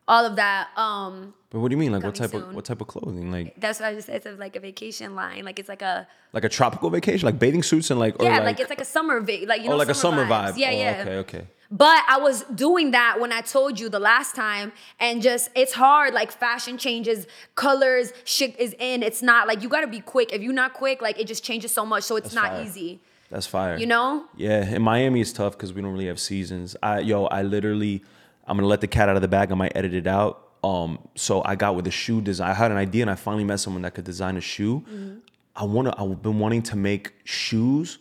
all 0.07 0.25
of 0.25 0.35
that. 0.35 0.69
Um 0.77 1.33
But 1.49 1.59
what 1.59 1.69
do 1.69 1.73
you 1.73 1.79
mean? 1.79 1.91
Like 1.91 2.03
what 2.03 2.15
type 2.15 2.33
of 2.33 2.53
what 2.53 2.65
type 2.65 2.81
of 2.81 2.87
clothing? 2.87 3.31
Like 3.31 3.59
that's 3.59 3.79
what 3.79 3.89
I 3.89 3.93
just 3.95 4.07
said. 4.07 4.21
It's 4.25 4.39
like 4.39 4.55
a 4.55 4.59
vacation 4.59 5.15
line. 5.15 5.45
Like 5.45 5.59
it's 5.59 5.69
like 5.69 5.81
a 5.81 6.07
like 6.33 6.43
a 6.43 6.49
tropical 6.49 6.89
vacation, 6.89 7.25
like 7.25 7.39
bathing 7.39 7.63
suits 7.63 7.91
and 7.91 7.99
like 7.99 8.19
or 8.19 8.25
yeah, 8.25 8.37
like, 8.37 8.45
like, 8.45 8.59
it's 8.59 8.69
like 8.69 8.81
a 8.81 8.85
summer 8.85 9.19
va- 9.19 9.45
like 9.45 9.61
you 9.61 9.67
know 9.67 9.75
oh 9.75 9.77
like 9.77 9.89
a 9.89 9.93
summer 9.93 10.25
vibes. 10.25 10.53
vibe. 10.53 10.57
Yeah, 10.57 10.69
oh, 10.69 10.71
yeah. 10.71 11.01
Okay, 11.01 11.17
okay. 11.17 11.47
But 11.71 12.03
I 12.07 12.19
was 12.19 12.43
doing 12.53 12.91
that 12.91 13.19
when 13.19 13.31
I 13.31 13.41
told 13.41 13.79
you 13.79 13.89
the 13.89 13.99
last 13.99 14.35
time, 14.35 14.73
and 14.99 15.23
just 15.23 15.49
it's 15.55 15.73
hard. 15.73 16.13
Like 16.13 16.31
fashion 16.31 16.77
changes, 16.77 17.25
colors, 17.55 18.13
shit 18.25 18.59
is 18.59 18.75
in. 18.77 19.01
It's 19.01 19.23
not 19.23 19.47
like 19.47 19.63
you 19.63 19.69
gotta 19.69 19.87
be 19.87 19.99
quick. 19.99 20.31
If 20.33 20.41
you're 20.43 20.53
not 20.53 20.73
quick, 20.73 21.01
like 21.01 21.19
it 21.19 21.25
just 21.25 21.43
changes 21.43 21.71
so 21.71 21.83
much. 21.85 22.03
So 22.03 22.15
it's 22.15 22.25
That's 22.25 22.35
not 22.35 22.51
fire. 22.51 22.63
easy. 22.63 23.01
That's 23.31 23.47
fire. 23.47 23.77
You 23.77 23.87
know? 23.87 24.25
Yeah, 24.37 24.75
in 24.75 24.83
Miami 24.83 25.19
it's 25.21 25.33
tough 25.33 25.53
because 25.53 25.73
we 25.73 25.81
don't 25.81 25.91
really 25.93 26.05
have 26.05 26.19
seasons. 26.19 26.75
I 26.83 26.99
yo, 26.99 27.25
I 27.25 27.41
literally, 27.41 28.03
I'm 28.45 28.57
gonna 28.57 28.67
let 28.67 28.81
the 28.81 28.87
cat 28.87 29.09
out 29.09 29.15
of 29.15 29.21
the 29.21 29.27
bag. 29.27 29.51
I 29.51 29.55
might 29.55 29.71
edit 29.75 29.93
it 29.93 30.07
out. 30.07 30.49
Um, 30.63 30.99
so 31.15 31.41
I 31.43 31.55
got 31.55 31.75
with 31.75 31.85
the 31.85 31.91
shoe 31.91 32.21
design. 32.21 32.49
I 32.49 32.53
had 32.53 32.71
an 32.71 32.77
idea 32.77 33.03
and 33.03 33.11
I 33.11 33.15
finally 33.15 33.43
met 33.43 33.59
someone 33.59 33.81
that 33.83 33.93
could 33.93 34.05
design 34.05 34.37
a 34.37 34.41
shoe. 34.41 34.81
Mm-hmm. 34.81 35.17
I 35.55 35.63
wanna. 35.65 35.93
I've 35.97 36.21
been 36.21 36.39
wanting 36.39 36.63
to 36.63 36.75
make 36.75 37.13
shoes. 37.25 37.99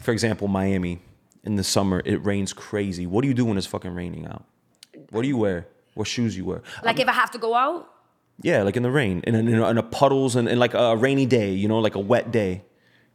For 0.00 0.12
example, 0.12 0.48
Miami 0.48 1.00
in 1.44 1.56
the 1.56 1.64
summer 1.64 2.02
it 2.04 2.24
rains 2.24 2.52
crazy. 2.52 3.06
What 3.06 3.22
do 3.22 3.28
you 3.28 3.34
do 3.34 3.44
when 3.44 3.58
it's 3.58 3.66
fucking 3.66 3.94
raining 3.94 4.26
out? 4.26 4.44
What 5.10 5.22
do 5.22 5.28
you 5.28 5.36
wear? 5.36 5.66
What 5.94 6.08
shoes 6.08 6.36
you 6.36 6.44
wear? 6.44 6.62
Like 6.82 6.98
if 6.98 7.08
I 7.08 7.12
have 7.12 7.30
to 7.32 7.38
go 7.38 7.54
out, 7.54 7.88
Yeah, 8.42 8.62
like 8.62 8.76
in 8.76 8.82
the 8.82 8.90
rain, 8.90 9.22
in 9.26 9.34
a, 9.34 9.38
in 9.38 9.54
a, 9.54 9.68
in 9.70 9.78
a 9.78 9.82
puddles 9.82 10.34
and, 10.36 10.48
and 10.48 10.58
like 10.58 10.74
a 10.74 10.96
rainy 10.96 11.26
day, 11.26 11.52
you 11.52 11.68
know, 11.68 11.78
like 11.78 11.94
a 11.94 12.00
wet 12.00 12.32
day. 12.32 12.64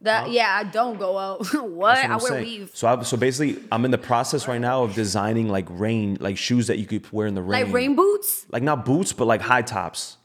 That 0.01 0.31
yeah, 0.31 0.55
I 0.55 0.63
don't 0.63 0.97
go 0.97 1.17
out. 1.17 1.45
what? 1.53 1.97
I 1.97 2.15
wear 2.15 2.19
saying. 2.19 2.43
weave. 2.45 2.71
So 2.73 2.87
I, 2.87 3.03
so 3.03 3.17
basically, 3.17 3.61
I'm 3.71 3.83
in 3.83 3.91
the 3.91 3.97
process 3.97 4.47
right 4.47 4.61
now 4.61 4.83
of 4.83 4.95
designing 4.95 5.49
like 5.49 5.65
rain, 5.69 6.17
like 6.21 6.37
shoes 6.37 6.67
that 6.67 6.79
you 6.79 6.85
could 6.85 7.11
wear 7.11 7.27
in 7.27 7.35
the 7.35 7.41
rain. 7.41 7.65
Like 7.65 7.73
rain 7.73 7.95
boots? 7.95 8.45
Like 8.49 8.63
not 8.63 8.85
boots, 8.85 9.11
but 9.11 9.25
like 9.25 9.41
high 9.41 9.61
tops. 9.61 10.17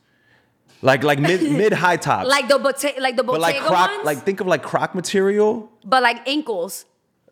Like 0.80 1.02
like 1.02 1.18
mid 1.18 1.42
mid 1.60 1.72
high 1.72 1.96
tops. 1.96 2.28
Like 2.28 2.46
the 2.46 2.58
bote- 2.58 3.00
like 3.00 3.16
the 3.16 3.24
but 3.24 3.40
Bottega 3.40 3.40
like 3.40 3.66
croc, 3.66 3.90
ones? 3.90 4.04
like 4.04 4.18
think 4.18 4.40
of 4.40 4.46
like 4.46 4.62
croc 4.62 4.94
material, 4.94 5.72
but 5.84 6.02
like 6.02 6.28
ankles. 6.28 6.84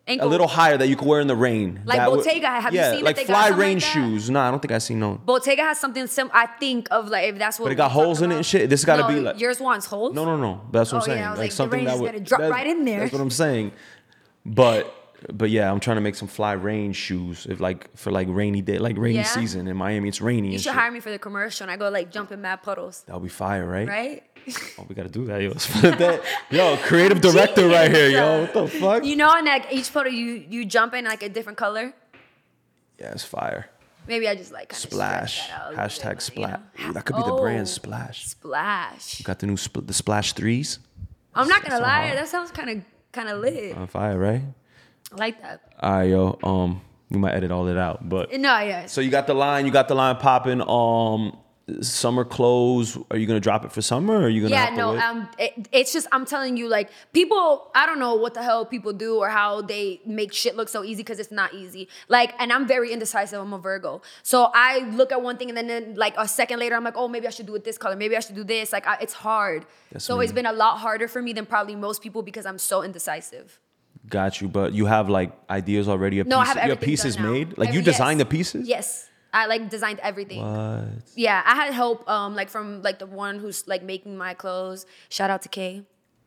A 0.07 0.25
little 0.25 0.47
higher 0.47 0.77
that 0.77 0.87
you 0.87 0.95
could 0.95 1.07
wear 1.07 1.21
in 1.21 1.27
the 1.27 1.35
rain. 1.35 1.81
Like 1.85 1.97
That 1.97 2.11
would- 2.11 2.23
Bottega, 2.25 2.47
have 2.47 2.73
you 2.73 2.81
seen 2.81 2.91
that 2.95 3.03
like 3.03 3.15
they 3.15 3.25
fly 3.25 3.49
rain 3.49 3.77
like 3.77 3.83
shoes? 3.83 4.29
No, 4.29 4.39
I 4.41 4.51
don't 4.51 4.59
think 4.61 4.71
I 4.73 4.77
seen 4.79 4.99
no. 4.99 5.15
Bottega 5.25 5.61
has 5.63 5.79
something 5.79 6.07
sim 6.07 6.29
I 6.33 6.45
think 6.45 6.87
of 6.91 7.07
like 7.09 7.29
if 7.29 7.37
that's 7.37 7.57
what 7.59 7.67
But 7.67 7.71
it 7.73 7.75
got 7.75 7.91
holes 7.91 8.21
in 8.21 8.31
it 8.31 8.35
and 8.35 8.45
shit. 8.45 8.69
This 8.69 8.83
gotta 8.83 9.03
No, 9.03 9.07
be 9.07 9.19
like- 9.21 9.39
yours 9.39 9.59
wants 9.61 9.85
holes? 9.85 10.13
No, 10.13 10.25
no, 10.25 10.35
no. 10.37 10.61
That's 10.71 10.91
what 10.91 11.03
I'm 11.05 11.09
Oh, 11.09 11.13
yeah, 11.13 11.19
saying. 11.19 11.29
Was 11.29 11.37
like 11.39 11.43
like, 11.45 11.49
the 11.51 11.55
something 11.55 11.79
rain 11.79 11.85
that 11.87 11.99
would 11.99 12.23
drop 12.25 12.41
right 12.41 12.67
in 12.67 12.83
there. 12.85 12.99
That's 12.99 13.13
what 13.13 13.21
I'm 13.21 13.29
saying. 13.31 13.71
But 14.45 14.93
but 15.31 15.49
yeah, 15.49 15.71
I'm 15.71 15.79
trying 15.79 15.95
to 15.95 16.01
make 16.01 16.15
some 16.15 16.27
fly 16.27 16.51
rain 16.51 16.91
shoes 16.91 17.47
if 17.49 17.61
like 17.61 17.95
for 17.95 18.11
like 18.11 18.27
rainy 18.29 18.61
day, 18.61 18.77
like 18.79 18.97
rainy 18.97 19.15
Yeah? 19.19 19.23
season 19.23 19.69
in 19.69 19.77
Miami. 19.77 20.09
It's 20.09 20.19
rainy. 20.19 20.51
You 20.51 20.59
should 20.59 20.73
hire 20.73 20.91
me 20.91 20.99
for 20.99 21.11
the 21.11 21.19
commercial 21.19 21.63
and 21.63 21.71
I 21.71 21.77
go 21.77 21.89
like 21.89 22.11
jump 22.11 22.33
in 22.33 22.41
mad 22.41 22.61
puddles. 22.61 23.03
That'll 23.07 23.21
be 23.21 23.29
fire, 23.29 23.65
right? 23.65 23.87
Right? 23.87 24.23
Oh, 24.77 24.85
we 24.87 24.95
gotta 24.95 25.09
do 25.09 25.25
that, 25.25 25.41
yo. 25.41 25.53
That- 25.97 26.21
yo, 26.49 26.77
creative 26.83 27.21
director 27.21 27.67
right 27.67 27.89
here, 27.91 28.09
yo. 28.09 28.41
What 28.41 28.53
the 28.53 28.67
fuck? 28.67 29.05
You 29.05 29.15
know, 29.15 29.33
in 29.37 29.45
like 29.45 29.67
each 29.71 29.89
photo 29.89 30.09
you 30.09 30.45
you 30.49 30.65
jump 30.65 30.93
in 30.93 31.05
like 31.05 31.23
a 31.23 31.29
different 31.29 31.57
color. 31.57 31.93
Yeah, 32.99 33.11
it's 33.11 33.23
fire. 33.23 33.69
Maybe 34.07 34.27
I 34.27 34.35
just 34.35 34.51
like 34.51 34.73
Splash. 34.73 35.43
stretch 35.43 35.49
that 35.49 35.79
out 35.79 35.89
Hashtag 35.89 36.21
splash. 36.21 36.59
you 36.77 36.87
know? 36.87 36.91
That 36.93 37.05
could 37.05 37.15
be 37.15 37.23
the 37.23 37.35
brand 37.39 37.61
Oh, 37.61 37.65
Splash. 37.65 38.27
Splash. 38.27 39.21
Got 39.21 39.39
the 39.39 39.47
new 39.47 39.55
spl- 39.55 39.87
the 39.87 39.93
Splash 39.93 40.33
threes 40.33 40.79
I'm 41.33 41.47
not 41.47 41.63
gonna 41.63 41.79
lie, 41.81 42.07
hard. 42.07 42.17
that 42.17 42.27
sounds 42.27 42.51
kind 42.51 42.69
of 42.69 42.77
kind 43.13 43.29
of 43.29 43.39
lit. 43.39 43.75
on 43.77 43.87
fire, 43.87 44.17
right? 44.19 44.41
I 45.11 45.15
like 45.15 45.41
that. 45.41 45.61
All 45.79 45.91
right, 45.93 46.09
yo. 46.09 46.37
Um, 46.43 46.81
we 47.09 47.17
might 47.19 47.33
edit 47.33 47.51
all 47.51 47.63
that 47.65 47.77
out, 47.77 48.07
but 48.09 48.31
No, 48.33 48.59
yeah. 48.59 48.87
so 48.87 48.99
you 49.01 49.09
got 49.09 49.25
the 49.27 49.33
line, 49.33 49.65
you 49.65 49.71
got 49.71 49.87
the 49.87 49.95
line 49.95 50.15
popping. 50.17 50.61
Um, 50.61 51.37
summer 51.81 52.25
clothes. 52.25 52.97
Are 53.09 53.17
you 53.17 53.25
gonna 53.25 53.39
drop 53.39 53.63
it 53.63 53.71
for 53.71 53.81
summer? 53.81 54.15
Or 54.15 54.23
are 54.23 54.29
you 54.29 54.41
gonna? 54.41 54.53
yeah 54.53 54.69
no 54.75 54.97
um 54.97 55.29
it, 55.39 55.67
it's 55.71 55.93
just 55.93 56.07
i'm 56.11 56.25
telling 56.25 56.57
you 56.57 56.67
like 56.67 56.89
people 57.13 57.71
i 57.73 57.85
don't 57.85 57.99
know 57.99 58.15
what 58.15 58.33
the 58.33 58.43
hell 58.43 58.65
people 58.65 58.91
do 58.91 59.17
or 59.17 59.29
how 59.29 59.61
they 59.61 60.01
make 60.05 60.33
shit 60.33 60.55
look 60.57 60.67
so 60.67 60.83
easy 60.83 61.01
because 61.01 61.19
it's 61.19 61.31
not 61.31 61.53
easy 61.53 61.87
like 62.09 62.33
and 62.39 62.51
i'm 62.51 62.67
very 62.67 62.91
indecisive 62.91 63.39
i'm 63.39 63.53
a 63.53 63.57
virgo 63.57 64.01
so 64.23 64.51
i 64.53 64.79
look 64.91 65.11
at 65.11 65.21
one 65.21 65.37
thing 65.37 65.49
and 65.49 65.57
then, 65.57 65.67
then 65.67 65.95
like 65.95 66.13
a 66.17 66.27
second 66.27 66.59
later 66.59 66.75
i'm 66.75 66.83
like 66.83 66.97
oh 66.97 67.07
maybe 67.07 67.27
i 67.27 67.29
should 67.29 67.45
do 67.45 67.55
it 67.55 67.63
this 67.63 67.77
color 67.77 67.95
maybe 67.95 68.15
i 68.17 68.19
should 68.19 68.35
do 68.35 68.43
this 68.43 68.73
like 68.73 68.85
I, 68.85 68.97
it's 69.01 69.13
hard 69.13 69.65
That's 69.91 70.03
so 70.05 70.19
it's 70.19 70.33
been 70.33 70.45
a 70.45 70.53
lot 70.53 70.79
harder 70.79 71.07
for 71.07 71.21
me 71.21 71.31
than 71.33 71.45
probably 71.45 71.75
most 71.75 72.01
people 72.01 72.21
because 72.23 72.45
i'm 72.45 72.57
so 72.57 72.83
indecisive 72.83 73.59
Got 74.09 74.41
you, 74.41 74.49
but 74.49 74.73
you 74.73 74.85
have 74.85 75.07
like 75.09 75.31
ideas 75.49 75.87
already. 75.87 76.19
Of 76.19 76.27
no 76.27 76.39
pieces, 76.39 76.43
i 76.43 76.59
have 76.59 76.67
you 76.67 76.71
everything 76.73 76.89
pieces 76.89 77.19
made. 77.19 77.57
Like 77.57 77.69
Every- 77.69 77.79
you 77.79 77.85
designed 77.85 78.19
yes. 78.19 78.25
the 78.27 78.29
pieces. 78.29 78.67
yes 78.67 79.09
i 79.33 79.45
like 79.47 79.69
designed 79.69 79.99
everything 79.99 80.41
What? 80.41 80.85
yeah 81.15 81.41
i 81.45 81.55
had 81.55 81.73
help 81.73 82.07
um 82.09 82.35
like 82.35 82.49
from 82.49 82.81
like 82.81 82.99
the 82.99 83.05
one 83.07 83.39
who's 83.39 83.67
like 83.67 83.83
making 83.83 84.15
my 84.17 84.33
clothes 84.33 84.85
shout 85.09 85.29
out 85.29 85.41
to 85.43 85.49
kay 85.49 85.83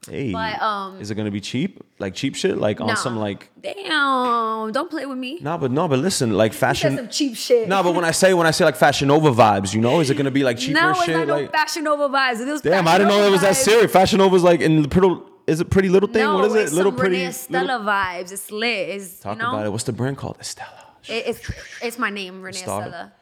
Hey, 0.08 0.30
But, 0.30 0.62
um, 0.62 1.00
is 1.00 1.10
it 1.10 1.16
gonna 1.16 1.32
be 1.32 1.40
cheap? 1.40 1.82
Like 1.98 2.14
cheap 2.14 2.36
shit? 2.36 2.58
Like 2.58 2.80
on 2.80 2.86
Nah. 2.86 2.94
some 2.94 3.16
like 3.18 3.50
damn 3.60 4.70
don't 4.70 4.88
play 4.88 5.04
with 5.04 5.18
me 5.18 5.40
no, 5.40 5.58
but 5.58 5.72
no, 5.72 5.88
but 5.88 5.98
listen, 5.98 6.30
like 6.36 6.52
said 6.52 6.76
some 6.76 6.90
fashion. 6.96 7.08
cheap 7.10 7.34
shit. 7.36 7.66
No, 7.66 7.82
but 7.82 7.92
when 7.92 8.04
I 8.04 8.12
say 8.12 8.32
when 8.32 8.46
I 8.46 8.52
say 8.52 8.64
like 8.64 8.76
Fashion 8.76 9.08
Nova 9.08 9.32
vibes, 9.32 9.74
you 9.74 9.80
know, 9.80 9.98
is 9.98 10.08
it 10.10 10.16
gonna 10.16 10.30
be 10.30 10.44
like 10.44 10.58
cheaper 10.58 10.78
shit? 10.78 10.82
no, 10.84 10.90
it's 10.90 11.04
shit? 11.06 11.16
not 11.16 11.26
no 11.26 11.36
like 11.40 11.50
Fashion 11.52 11.82
Nova 11.84 12.08
vibes. 12.08 12.40
It 12.40 12.46
was 12.46 12.60
damn, 12.60 12.84
Fashion 12.84 12.88
I 12.88 12.98
didn't 12.98 13.08
know 13.08 13.26
it 13.26 13.30
was 13.30 13.40
that 13.40 13.56
serious. 13.56 13.90
Fashion 13.90 14.18
Nova's 14.18 14.44
like 14.44 14.60
in 14.60 14.82
the 14.82 14.88
pretty. 14.88 15.10
Is 15.48 15.60
it 15.60 15.70
Pretty 15.70 15.88
Little 15.88 16.08
Thing? 16.08 16.22
No, 16.22 16.34
what 16.36 16.44
is 16.44 16.54
it? 16.54 16.60
it's 16.60 16.72
little 16.72 16.92
Pretty. 16.92 17.16
Renee 17.16 17.28
Estella 17.28 17.62
Little- 17.62 17.80
vibes. 17.86 18.30
It's 18.32 18.50
lit. 18.52 18.88
It's, 18.90 19.18
Talk 19.20 19.36
you 19.36 19.42
know, 19.42 19.50
about 19.54 19.66
it. 19.66 19.70
What's 19.72 19.84
the 19.84 19.92
brand 19.92 20.18
called? 20.18 20.36
Estella. 20.40 20.84
It- 21.08 21.26
it's 21.28 21.50
it's 21.82 21.98
my 21.98 22.10
name, 22.10 22.42
Renee 22.42 22.58
Star. 22.58 22.82
Estella. 22.82 23.12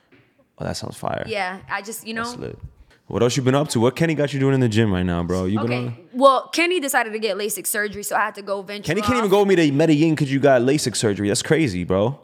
Oh, 0.59 0.65
that 0.65 0.77
sounds 0.77 0.97
fire. 0.97 1.25
Yeah, 1.27 1.59
I 1.69 1.83
just 1.83 2.07
you 2.07 2.15
know. 2.15 2.25
That's 2.25 2.37
lit. 2.37 2.59
What 3.07 3.23
else 3.23 3.37
you 3.37 3.43
been 3.43 3.55
up 3.55 3.69
to? 3.71 3.81
What 3.81 3.97
Kenny 3.97 4.15
got 4.15 4.33
you 4.33 4.41
doing 4.41 4.55
in 4.55 4.61
the 4.61 4.69
gym 4.69 4.91
right 4.91 5.03
now, 5.03 5.23
bro? 5.23 5.45
You 5.45 5.61
been 5.61 5.73
on? 5.73 5.97
Well, 6.15 6.49
Kenny 6.49 6.81
decided 6.81 7.13
to 7.13 7.19
get 7.19 7.37
LASIK 7.37 7.67
surgery, 7.67 8.03
so 8.03 8.17
I 8.17 8.21
had 8.21 8.35
to 8.37 8.43
go 8.43 8.63
venture. 8.63 8.87
Kenny 8.87 9.03
can't 9.03 9.15
off. 9.15 9.19
even 9.19 9.31
go 9.31 9.41
with 9.41 9.49
me 9.49 9.57
to 9.57 9.73
Medellin 9.73 10.15
because 10.15 10.33
you 10.33 10.41
got 10.41 10.63
LASIK 10.63 10.97
surgery. 10.97 11.29
That's 11.29 11.43
crazy, 11.43 11.85
bro. 11.85 12.19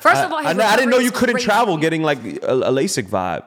First 0.00 0.16
I, 0.16 0.24
of 0.26 0.32
all, 0.32 0.38
I, 0.46 0.50
I 0.50 0.76
didn't 0.76 0.90
know 0.90 0.98
you 0.98 1.10
couldn't 1.10 1.36
crazy. 1.36 1.46
travel 1.46 1.78
getting 1.78 2.02
like 2.02 2.18
a, 2.42 2.52
a 2.52 2.70
LASIK 2.70 3.08
vibe. 3.08 3.44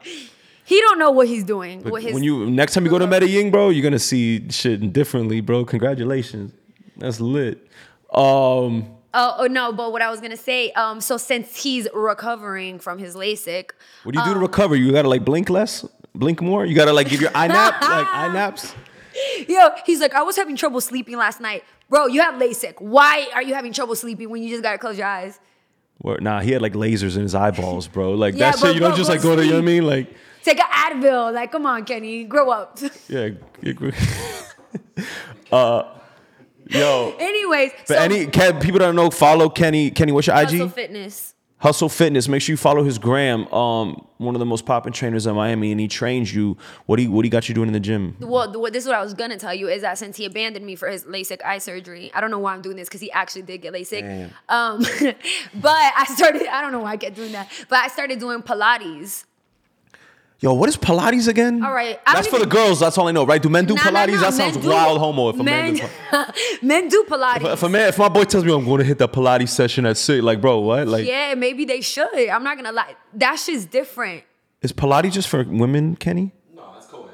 He 0.65 0.79
don't 0.81 0.97
know 0.97 1.11
what 1.11 1.27
he's 1.27 1.43
doing 1.43 1.83
his. 1.83 2.13
when 2.13 2.23
you 2.23 2.49
next 2.49 2.73
time 2.73 2.83
you 2.85 2.89
go 2.89 2.97
to 2.97 3.05
Medellin, 3.07 3.51
bro, 3.51 3.69
you're 3.69 3.83
gonna 3.83 3.99
see 3.99 4.49
shit 4.49 4.91
differently, 4.91 5.41
bro. 5.41 5.65
Congratulations, 5.65 6.51
that's 6.97 7.19
lit. 7.19 7.67
Um, 8.11 8.95
Oh, 9.13 9.35
oh 9.39 9.47
no, 9.47 9.73
but 9.73 9.91
what 9.91 10.01
I 10.01 10.09
was 10.09 10.21
gonna 10.21 10.37
say, 10.37 10.71
um, 10.71 11.01
so 11.01 11.17
since 11.17 11.61
he's 11.61 11.87
recovering 11.93 12.79
from 12.79 12.97
his 12.97 13.15
LASIK, 13.15 13.71
what 14.03 14.13
do 14.13 14.19
you 14.19 14.25
do 14.25 14.31
to 14.31 14.37
Um, 14.37 14.41
recover? 14.41 14.75
You 14.75 14.91
gotta 14.91 15.09
like 15.09 15.25
blink 15.25 15.49
less, 15.49 15.85
blink 16.15 16.41
more. 16.41 16.65
You 16.65 16.75
gotta 16.75 16.93
like 16.93 17.09
give 17.09 17.19
your 17.21 17.31
eye 17.35 17.47
nap, 17.57 17.81
like 17.81 18.07
eye 18.07 18.31
naps. 18.33 18.73
Yo, 19.47 19.69
he's 19.85 19.99
like, 19.99 20.13
I 20.13 20.21
was 20.23 20.35
having 20.37 20.55
trouble 20.55 20.79
sleeping 20.79 21.17
last 21.17 21.41
night. 21.41 21.63
Bro, 21.89 22.07
you 22.07 22.21
have 22.21 22.35
LASIK. 22.35 22.75
Why 22.79 23.27
are 23.35 23.43
you 23.43 23.53
having 23.53 23.73
trouble 23.73 23.95
sleeping 23.95 24.29
when 24.29 24.41
you 24.43 24.49
just 24.49 24.63
gotta 24.63 24.77
close 24.77 24.97
your 24.97 25.07
eyes? 25.07 25.39
Where, 25.97 26.17
nah, 26.21 26.39
he 26.39 26.51
had 26.51 26.61
like 26.61 26.73
lasers 26.73 27.15
in 27.17 27.23
his 27.23 27.35
eyeballs, 27.35 27.87
bro. 27.87 28.13
Like 28.15 28.33
Yeah, 28.35 28.51
that 28.51 28.59
shit. 28.59 28.73
You 28.75 28.79
don't 28.79 28.95
just 28.95 29.09
like 29.09 29.21
go 29.21 29.35
to. 29.35 29.43
You 29.43 29.51
know 29.51 29.57
what 29.57 29.63
I 29.63 29.65
mean? 29.65 29.85
Like 29.85 30.15
Take 30.43 30.59
an 30.59 30.65
Advil. 30.71 31.33
Like, 31.33 31.51
come 31.51 31.65
on, 31.65 31.83
Kenny, 31.85 32.23
grow 32.23 32.49
up. 32.49 32.79
yeah. 33.09 33.29
uh, 35.51 35.83
yo. 36.71 37.15
Anyways, 37.19 37.71
But 37.87 37.97
so 37.97 38.03
any 38.03 38.25
Ken, 38.27 38.59
people 38.59 38.79
that 38.79 38.85
don't 38.85 38.95
know, 38.95 39.09
follow 39.09 39.49
Kenny. 39.49 39.91
Kenny, 39.91 40.11
what's 40.11 40.27
your 40.27 40.35
IG? 40.35 40.49
Hustle 40.49 40.69
Fitness. 40.69 41.35
Hustle 41.57 41.89
Fitness. 41.89 42.27
Make 42.27 42.41
sure 42.41 42.53
you 42.53 42.57
follow 42.57 42.83
his 42.83 42.97
gram. 42.97 43.47
Um, 43.53 44.07
one 44.17 44.33
of 44.33 44.39
the 44.39 44.47
most 44.47 44.65
popping 44.65 44.93
trainers 44.93 45.27
in 45.27 45.35
Miami, 45.35 45.71
and 45.71 45.79
he 45.79 45.87
trains 45.87 46.33
you. 46.33 46.57
What 46.87 46.97
he 46.97 47.07
what 47.07 47.23
he 47.23 47.29
got 47.29 47.47
you 47.47 47.53
doing 47.53 47.67
in 47.67 47.73
the 47.73 47.79
gym? 47.79 48.15
Well, 48.19 48.51
the, 48.51 48.57
what, 48.57 48.73
this 48.73 48.83
is 48.83 48.87
what 48.87 48.97
I 48.97 49.03
was 49.03 49.13
gonna 49.13 49.37
tell 49.37 49.53
you 49.53 49.67
is 49.67 49.83
that 49.83 49.99
since 49.99 50.17
he 50.17 50.25
abandoned 50.25 50.65
me 50.65 50.75
for 50.75 50.87
his 50.87 51.05
LASIK 51.05 51.43
eye 51.45 51.59
surgery, 51.59 52.11
I 52.15 52.21
don't 52.21 52.31
know 52.31 52.39
why 52.39 52.53
I'm 52.53 52.63
doing 52.63 52.77
this 52.77 52.87
because 52.87 53.01
he 53.01 53.11
actually 53.11 53.43
did 53.43 53.61
get 53.61 53.73
LASIK. 53.73 54.31
Um, 54.49 54.79
but 55.55 55.93
I 55.95 56.05
started. 56.09 56.47
I 56.47 56.61
don't 56.61 56.71
know 56.71 56.79
why 56.79 56.93
I 56.93 56.97
kept 56.97 57.15
doing 57.15 57.33
that, 57.33 57.51
but 57.69 57.77
I 57.77 57.89
started 57.89 58.19
doing 58.19 58.41
Pilates. 58.41 59.25
Yo, 60.43 60.53
what 60.53 60.67
is 60.67 60.75
Pilates 60.75 61.27
again? 61.27 61.63
All 61.63 61.71
right, 61.71 61.99
I 62.03 62.15
that's 62.15 62.27
don't 62.27 62.39
for 62.39 62.43
the 62.43 62.49
girls. 62.49 62.79
That's 62.79 62.97
all 62.97 63.07
I 63.07 63.11
know, 63.11 63.27
right? 63.27 63.39
Do 63.39 63.47
men 63.47 63.65
do 63.65 63.75
Nah, 63.75 63.83
nah, 63.83 63.89
Pilates? 64.07 64.13
nah, 64.15 64.21
that 64.21 64.33
sounds 64.33 64.57
do- 64.57 64.69
wild, 64.69 64.97
homo. 64.97 65.29
If 65.29 65.39
a 65.39 65.43
man, 65.43 65.73
men, 65.75 65.89
does, 66.11 66.31
men 66.63 66.87
do 66.89 67.05
Pilates. 67.07 67.53
if 67.53 67.61
a 67.61 67.69
man, 67.69 67.89
if 67.89 67.99
my 67.99 68.09
boy 68.09 68.23
tells 68.23 68.43
me 68.43 68.51
I'm 68.51 68.65
going 68.65 68.79
to 68.79 68.83
hit 68.83 68.97
that 68.97 69.13
Pilates 69.13 69.49
session 69.49 69.85
at 69.85 69.97
six, 69.97 70.23
like, 70.23 70.41
bro, 70.41 70.57
what? 70.59 70.87
Like, 70.87 71.05
yeah, 71.05 71.35
maybe 71.35 71.65
they 71.65 71.81
should. 71.81 72.07
I'm 72.29 72.43
not 72.43 72.57
gonna 72.57 72.71
lie. 72.71 72.95
That 73.13 73.35
shit's 73.35 73.65
different. 73.65 74.23
is 74.63 74.73
Pilates 74.73 75.11
just 75.11 75.27
for 75.29 75.43
women, 75.43 75.95
Kenny? 75.95 76.31
No, 76.55 76.71
that's 76.73 76.87
co-ed. 76.87 77.11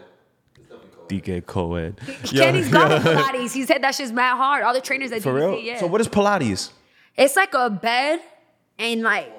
It's 0.55 0.69
definitely 0.69 1.19
co-ed. 1.19 1.41
DK 1.41 1.45
co-ed. 1.45 1.99
Yo, 2.31 2.41
Kenny's 2.43 2.69
gone 2.69 2.89
to 2.91 2.99
Pilates. 3.09 3.51
He 3.53 3.65
said 3.65 3.81
that 3.83 3.93
shit's 3.93 4.13
mad 4.13 4.37
hard. 4.37 4.63
All 4.63 4.73
the 4.73 4.79
trainers 4.79 5.09
that 5.09 5.21
For 5.21 5.31
do 5.33 5.35
real? 5.37 5.53
it, 5.55 5.63
yeah. 5.65 5.79
So 5.81 5.87
what 5.87 5.99
is 5.99 6.07
Pilates? 6.07 6.71
It's 7.17 7.35
like 7.35 7.53
a 7.53 7.69
bed 7.69 8.21
and 8.79 9.01
like 9.01 9.29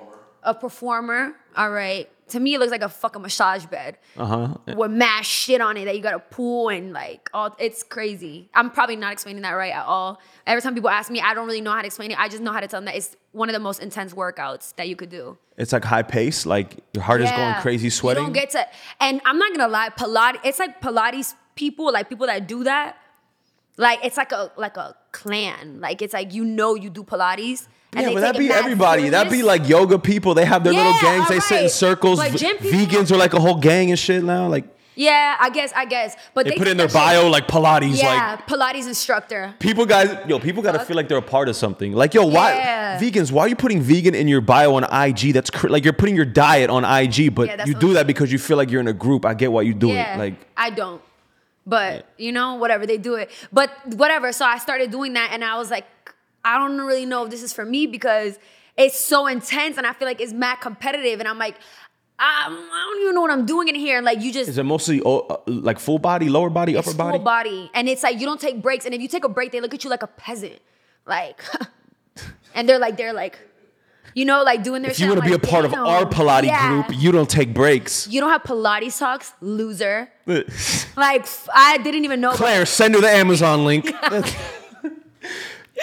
a 0.42 0.54
reformer. 0.62 1.32
All 1.56 1.70
right. 1.70 2.06
To 2.30 2.40
me, 2.40 2.54
it 2.54 2.58
looks 2.58 2.70
like 2.70 2.82
a 2.82 2.88
fucking 2.88 3.22
massage 3.22 3.66
bed 3.66 3.98
Uh 4.16 4.24
huh. 4.26 4.74
with 4.76 4.90
mad 4.90 5.24
shit 5.24 5.60
on 5.60 5.76
it 5.76 5.84
that 5.86 5.96
you 5.96 6.02
gotta 6.02 6.18
pull 6.18 6.68
and 6.68 6.92
like 6.92 7.28
all. 7.34 7.54
It's 7.58 7.82
crazy. 7.82 8.48
I'm 8.54 8.70
probably 8.70 8.96
not 8.96 9.12
explaining 9.12 9.42
that 9.42 9.52
right 9.52 9.72
at 9.72 9.84
all. 9.86 10.20
Every 10.46 10.62
time 10.62 10.74
people 10.74 10.90
ask 10.90 11.10
me, 11.10 11.20
I 11.20 11.34
don't 11.34 11.46
really 11.46 11.60
know 11.60 11.72
how 11.72 11.80
to 11.82 11.86
explain 11.86 12.10
it. 12.10 12.18
I 12.18 12.28
just 12.28 12.42
know 12.42 12.52
how 12.52 12.60
to 12.60 12.66
tell 12.68 12.78
them 12.80 12.86
that 12.86 12.96
it's 12.96 13.16
one 13.32 13.48
of 13.48 13.52
the 13.54 13.60
most 13.60 13.80
intense 13.82 14.12
workouts 14.14 14.74
that 14.76 14.88
you 14.88 14.96
could 14.96 15.10
do. 15.10 15.38
It's 15.56 15.72
like 15.72 15.84
high 15.84 16.02
pace, 16.02 16.46
like 16.46 16.78
your 16.94 17.02
heart 17.02 17.20
is 17.20 17.30
going 17.30 17.54
crazy, 17.62 17.90
sweating. 17.90 18.22
You 18.22 18.26
don't 18.28 18.32
get 18.34 18.50
to, 18.50 18.66
and 19.00 19.20
I'm 19.24 19.38
not 19.38 19.52
gonna 19.56 19.68
lie, 19.72 19.90
Pilates. 19.90 20.38
It's 20.44 20.58
like 20.58 20.80
Pilates 20.80 21.34
people, 21.56 21.92
like 21.92 22.08
people 22.08 22.26
that 22.26 22.46
do 22.46 22.62
that. 22.64 22.96
Like 23.76 24.04
it's 24.04 24.16
like 24.16 24.32
a 24.32 24.50
like 24.56 24.76
a 24.76 24.96
clan. 25.12 25.80
Like 25.80 26.02
it's 26.02 26.14
like 26.14 26.34
you 26.34 26.44
know 26.44 26.74
you 26.74 26.90
do 26.90 27.04
Pilates. 27.04 27.68
And 27.94 28.06
yeah, 28.06 28.12
but 28.14 28.20
that'd 28.20 28.38
be 28.38 28.50
everybody. 28.50 29.08
That'd 29.08 29.32
be 29.32 29.42
like 29.42 29.66
yoga 29.68 29.98
people. 29.98 30.34
They 30.34 30.44
have 30.44 30.62
their 30.62 30.74
little 30.74 30.92
gangs. 31.00 31.28
They 31.28 31.40
sit 31.40 31.62
in 31.64 31.68
circles. 31.70 32.18
But 32.18 32.32
V- 32.32 32.38
gym 32.38 32.56
people- 32.58 32.78
Vegans 32.78 33.10
are 33.10 33.16
like 33.16 33.32
a 33.32 33.40
whole 33.40 33.56
gang 33.56 33.90
and 33.90 33.98
shit 33.98 34.22
now. 34.22 34.46
Like 34.46 34.64
Yeah, 34.94 35.36
I 35.40 35.48
guess, 35.50 35.72
I 35.74 35.84
guess. 35.86 36.14
But 36.34 36.44
they, 36.44 36.50
they, 36.50 36.56
put 36.58 36.68
in 36.68 36.76
their 36.76 36.86
that 36.88 36.92
shit- 36.92 37.20
bio 37.22 37.28
like 37.30 37.46
Pilates. 37.48 37.96
Yeah, 37.96 38.36
Like 38.36 38.46
Pilates 38.46 38.86
instructor. 38.86 39.54
people, 39.58 39.86
guys, 39.86 40.14
yo, 40.28 40.38
people 40.38 40.62
gotta 40.62 40.78
Fuck. 40.78 40.88
feel 40.88 40.96
like 40.96 41.08
they're 41.08 41.16
a 41.16 41.22
part 41.22 41.48
of 41.48 41.56
something. 41.56 41.92
Like 41.94 42.12
yo, 42.12 42.26
why 42.26 42.54
Yeah. 42.56 42.98
vegans? 43.00 43.32
Why 43.32 43.44
are 43.44 43.48
you 43.48 43.56
putting 43.56 43.80
vegan 43.80 44.14
in 44.14 44.28
your 44.28 44.42
bio 44.42 44.74
on 44.74 44.84
IG? 44.84 45.32
That's 45.32 45.48
cr- 45.50 45.68
like 45.68 45.82
you're 45.84 45.92
putting 45.94 46.14
your 46.16 46.26
diet 46.26 46.68
on 46.68 46.84
IG, 46.84 47.30
but 47.34 47.46
Yeah, 47.48 47.64
you 47.64 47.72
do 47.74 47.94
that 47.94 48.06
because 48.06 48.30
you 48.30 48.38
feel 48.38 48.58
like 48.58 48.70
you're 48.70 48.80
in 48.82 48.88
a 48.88 48.92
group. 48.92 49.24
I 49.24 49.32
get 49.34 49.50
why 49.50 49.62
you 49.62 49.72
do 49.72 49.88
yeah, 49.88 50.14
it. 50.16 50.18
Like 50.18 50.34
I 50.56 50.68
don't. 50.70 51.00
But 51.66 52.06
you 52.16 52.32
know, 52.32 52.54
whatever 52.54 52.86
they 52.86 52.96
do 52.96 53.14
it. 53.16 53.30
But 53.52 53.70
whatever. 53.94 54.32
So 54.32 54.44
I 54.44 54.56
started 54.58 54.90
doing 54.90 55.12
that, 55.14 55.30
and 55.32 55.44
I 55.44 55.56
was 55.58 55.70
like, 55.70 55.84
I 56.44 56.58
don't 56.58 56.78
really 56.78 57.06
know 57.06 57.24
if 57.24 57.30
this 57.30 57.42
is 57.42 57.52
for 57.52 57.64
me 57.64 57.86
because 57.86 58.38
it's 58.76 58.98
so 58.98 59.26
intense, 59.26 59.76
and 59.76 59.86
I 59.86 59.92
feel 59.92 60.06
like 60.06 60.20
it's 60.20 60.32
mad 60.32 60.56
competitive, 60.56 61.20
and 61.20 61.28
I'm 61.28 61.38
like. 61.38 61.56
I, 62.20 62.46
I 62.48 62.90
don't 62.90 63.02
even 63.02 63.14
know 63.14 63.20
what 63.20 63.30
I'm 63.30 63.46
doing 63.46 63.68
in 63.68 63.76
here. 63.76 63.96
And 63.96 64.04
like 64.04 64.20
you 64.20 64.32
just 64.32 64.50
Is 64.50 64.58
it 64.58 64.64
mostly 64.64 65.00
oh, 65.04 65.20
uh, 65.20 65.36
like 65.46 65.78
full 65.78 66.00
body, 66.00 66.28
lower 66.28 66.50
body, 66.50 66.76
upper 66.76 66.92
body? 66.92 67.18
full 67.18 67.24
body, 67.24 67.70
and 67.74 67.88
it's 67.88 68.02
like 68.02 68.18
you 68.18 68.26
don't 68.26 68.40
take 68.40 68.60
breaks. 68.60 68.84
And 68.86 68.92
if 68.92 69.00
you 69.00 69.06
take 69.06 69.22
a 69.22 69.28
break, 69.28 69.52
they 69.52 69.60
look 69.60 69.72
at 69.72 69.84
you 69.84 69.90
like 69.90 70.02
a 70.02 70.08
peasant, 70.08 70.58
like, 71.06 71.40
and 72.56 72.68
they're 72.68 72.80
like 72.80 72.96
they're 72.96 73.12
like, 73.12 73.38
you 74.16 74.24
know, 74.24 74.42
like 74.42 74.64
doing 74.64 74.82
their. 74.82 74.90
If 74.90 74.98
you 74.98 75.06
want 75.06 75.20
to 75.20 75.26
be 75.26 75.32
a 75.32 75.38
part 75.38 75.64
of 75.64 75.72
our 75.74 76.06
Pilates 76.06 76.46
Yeah. 76.46 76.82
group, 76.82 76.98
you 77.00 77.12
don't 77.12 77.30
take 77.30 77.54
breaks. 77.54 78.08
You 78.08 78.20
don't 78.20 78.30
have 78.30 78.42
Pilates 78.42 78.92
socks, 78.92 79.32
loser. 79.40 80.10
Like 80.96 81.24
I 81.54 81.78
didn't 81.78 82.04
even 82.04 82.20
know. 82.20 82.32
Claire, 82.32 82.66
send 82.66 82.96
her 82.96 83.00
the 83.00 83.08
Amazon 83.08 83.64
link. 83.64 83.92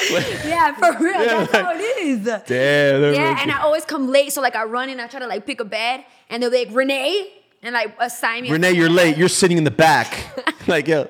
yeah, 0.10 0.73
for 0.75 1.03
real. 1.03 1.19
That's 1.19 1.51
how 1.51 1.71
it 1.73 1.79
is. 1.79 2.25
Damn. 2.25 3.13
Yeah, 3.13 3.38
and 3.41 3.51
I 3.51 3.62
always 3.62 3.86
come 3.86 4.10
late, 4.10 4.34
so 4.34 4.41
like 4.41 4.55
I 4.55 4.63
run 4.63 4.89
in, 4.89 4.99
I 4.99 5.08
try 5.08 5.19
to 5.19 5.27
like 5.27 5.45
pick 5.45 5.60
a 5.60 5.65
bed, 5.65 6.05
and 6.29 6.41
they're 6.43 6.49
like 6.49 6.69
Renee, 6.71 7.31
and 7.62 7.73
like 7.73 7.95
assign 7.99 8.43
me. 8.43 8.51
Renee, 8.51 8.73
you're 8.73 8.89
late. 8.89 9.17
You're 9.17 9.29
sitting 9.29 9.58
in 9.58 9.63
the 9.63 9.71
back. 9.71 10.38
like, 10.67 10.88
yeah. 10.88 11.05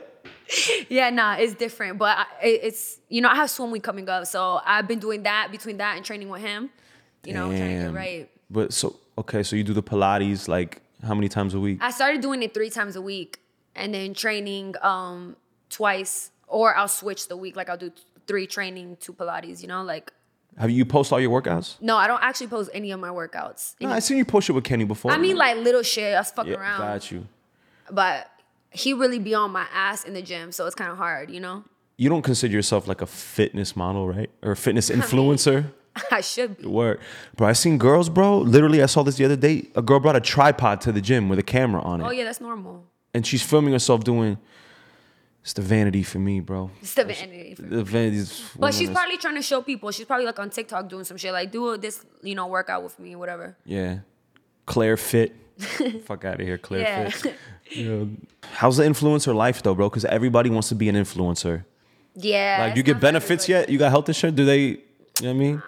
Yeah, 0.89 1.09
nah, 1.09 1.35
it's 1.37 1.55
different, 1.55 1.97
but 1.97 2.17
I, 2.17 2.25
it's 2.43 2.99
you 3.09 3.21
know 3.21 3.29
I 3.29 3.35
have 3.35 3.49
swim 3.49 3.71
week 3.71 3.83
coming 3.83 4.07
up, 4.07 4.27
so 4.27 4.61
I've 4.63 4.87
been 4.87 4.99
doing 4.99 5.23
that 5.23 5.49
between 5.51 5.77
that 5.77 5.97
and 5.97 6.05
training 6.05 6.29
with 6.29 6.41
him. 6.41 6.69
You 7.23 7.33
know, 7.33 7.47
trying 7.47 7.59
to 7.59 7.67
get 7.67 7.83
Damn. 7.85 7.95
right. 7.95 8.29
But 8.51 8.71
so 8.71 8.95
okay, 9.17 9.41
so 9.41 9.55
you 9.55 9.63
do 9.63 9.73
the 9.73 9.81
Pilates 9.81 10.47
like 10.47 10.81
how 11.03 11.15
many 11.15 11.29
times 11.29 11.55
a 11.55 11.59
week? 11.59 11.79
I 11.81 11.89
started 11.91 12.21
doing 12.21 12.43
it 12.43 12.53
three 12.53 12.69
times 12.69 12.95
a 12.95 13.01
week, 13.01 13.39
and 13.75 13.93
then 13.93 14.13
training 14.13 14.75
um 14.83 15.35
twice, 15.69 16.29
or 16.47 16.75
I'll 16.75 16.87
switch 16.87 17.27
the 17.27 17.37
week. 17.37 17.55
Like 17.55 17.69
I'll 17.69 17.77
do 17.77 17.91
three 18.27 18.47
training, 18.47 18.97
two 18.99 19.13
Pilates. 19.13 19.61
You 19.61 19.67
know, 19.67 19.83
like 19.83 20.11
Have 20.57 20.69
you 20.69 20.85
post 20.85 21.11
all 21.13 21.19
your 21.19 21.29
workouts? 21.41 21.75
no, 21.81 21.97
I 21.97 22.07
don't 22.07 22.21
actually 22.23 22.47
post 22.47 22.69
any 22.73 22.91
of 22.91 22.99
my 22.99 23.09
workouts. 23.09 23.75
No, 23.81 23.89
I 23.89 23.99
seen 23.99 24.17
you 24.17 24.25
post 24.25 24.49
it 24.49 24.53
with 24.53 24.63
Kenny 24.63 24.85
before. 24.85 25.11
I 25.11 25.17
mean, 25.17 25.35
like 25.37 25.57
little 25.57 25.83
shit. 25.83 26.13
I 26.15 26.19
was 26.19 26.31
fucking 26.31 26.51
yeah, 26.53 26.59
around. 26.59 26.79
got 26.79 27.11
you. 27.11 27.27
but 27.91 28.29
he 28.71 28.93
really 28.93 29.19
be 29.19 29.33
on 29.33 29.51
my 29.51 29.65
ass 29.73 30.03
in 30.03 30.13
the 30.13 30.21
gym, 30.21 30.51
so 30.51 30.65
it's 30.65 30.75
kind 30.75 30.91
of 30.91 30.97
hard, 30.97 31.31
you 31.31 31.39
know. 31.39 31.63
You 31.97 32.09
don't 32.09 32.23
consider 32.23 32.53
yourself 32.53 32.87
like 32.87 33.01
a 33.01 33.05
fitness 33.05 33.75
model, 33.75 34.07
right? 34.07 34.29
Or 34.43 34.51
a 34.51 34.55
fitness 34.57 34.89
influencer? 34.99 35.71
I 36.11 36.19
should 36.19 36.57
be. 36.57 36.67
Word. 36.67 36.99
Bro, 37.37 37.47
I 37.47 37.53
seen 37.53 37.77
girls, 37.77 38.09
bro. 38.09 38.39
Literally, 38.39 38.83
I 38.83 38.85
saw 38.87 39.01
this 39.03 39.15
the 39.15 39.23
other 39.23 39.37
day. 39.37 39.69
A 39.75 39.81
girl 39.81 40.01
brought 40.01 40.17
a 40.17 40.19
tripod 40.19 40.81
to 40.81 40.91
the 40.91 40.99
gym 40.99 41.29
with 41.29 41.39
a 41.39 41.43
camera 41.43 41.81
on 41.81 42.01
it. 42.01 42.03
Oh 42.05 42.11
yeah, 42.11 42.25
that's 42.25 42.41
normal. 42.41 42.83
And 43.13 43.25
she's 43.25 43.41
filming 43.41 43.71
herself 43.71 44.03
doing 44.03 44.37
it's 45.45 45.53
the 45.53 45.61
vanity 45.61 46.01
for 46.01 46.17
me, 46.17 46.39
bro. 46.39 46.71
It's 46.81 46.95
the 46.95 47.05
vanity. 47.05 47.53
for- 47.53 47.61
The 47.61 47.83
vanity 47.83 48.25
But 48.57 48.73
she's 48.73 48.89
probably 48.89 49.17
trying 49.17 49.35
to 49.35 49.43
show 49.43 49.61
people. 49.61 49.91
She's 49.91 50.07
probably 50.07 50.25
like 50.25 50.39
on 50.39 50.49
TikTok 50.49 50.89
doing 50.89 51.03
some 51.05 51.17
shit, 51.17 51.31
like 51.31 51.51
do 51.51 51.77
this, 51.77 52.03
you 52.23 52.33
know, 52.33 52.47
workout 52.47 52.83
with 52.83 52.97
me, 52.99 53.15
whatever. 53.15 53.55
Yeah. 53.63 53.99
Claire 54.65 54.97
Fit. 54.97 55.35
Fuck 56.05 56.25
out 56.25 56.41
of 56.41 56.45
here, 56.47 56.57
Claire 56.57 56.81
Yeah. 56.81 57.09
Fit. 57.09 57.35
Yeah. 57.71 58.05
How's 58.53 58.77
the 58.77 58.83
influencer 58.83 59.33
life 59.35 59.61
though, 59.63 59.73
bro? 59.75 59.89
Because 59.89 60.05
everybody 60.05 60.49
wants 60.49 60.69
to 60.69 60.75
be 60.75 60.89
an 60.89 60.95
influencer. 60.95 61.63
Yeah. 62.15 62.57
Like, 62.67 62.75
you 62.77 62.81
get 62.83 62.99
benefits 62.99 63.47
yet? 63.47 63.69
You 63.69 63.77
got 63.77 63.89
health 63.91 64.07
insurance? 64.09 64.35
Do 64.37 64.45
they, 64.45 64.59
you 64.59 64.77
know 65.21 65.27
what 65.27 65.29
I 65.29 65.33
mean? 65.33 65.63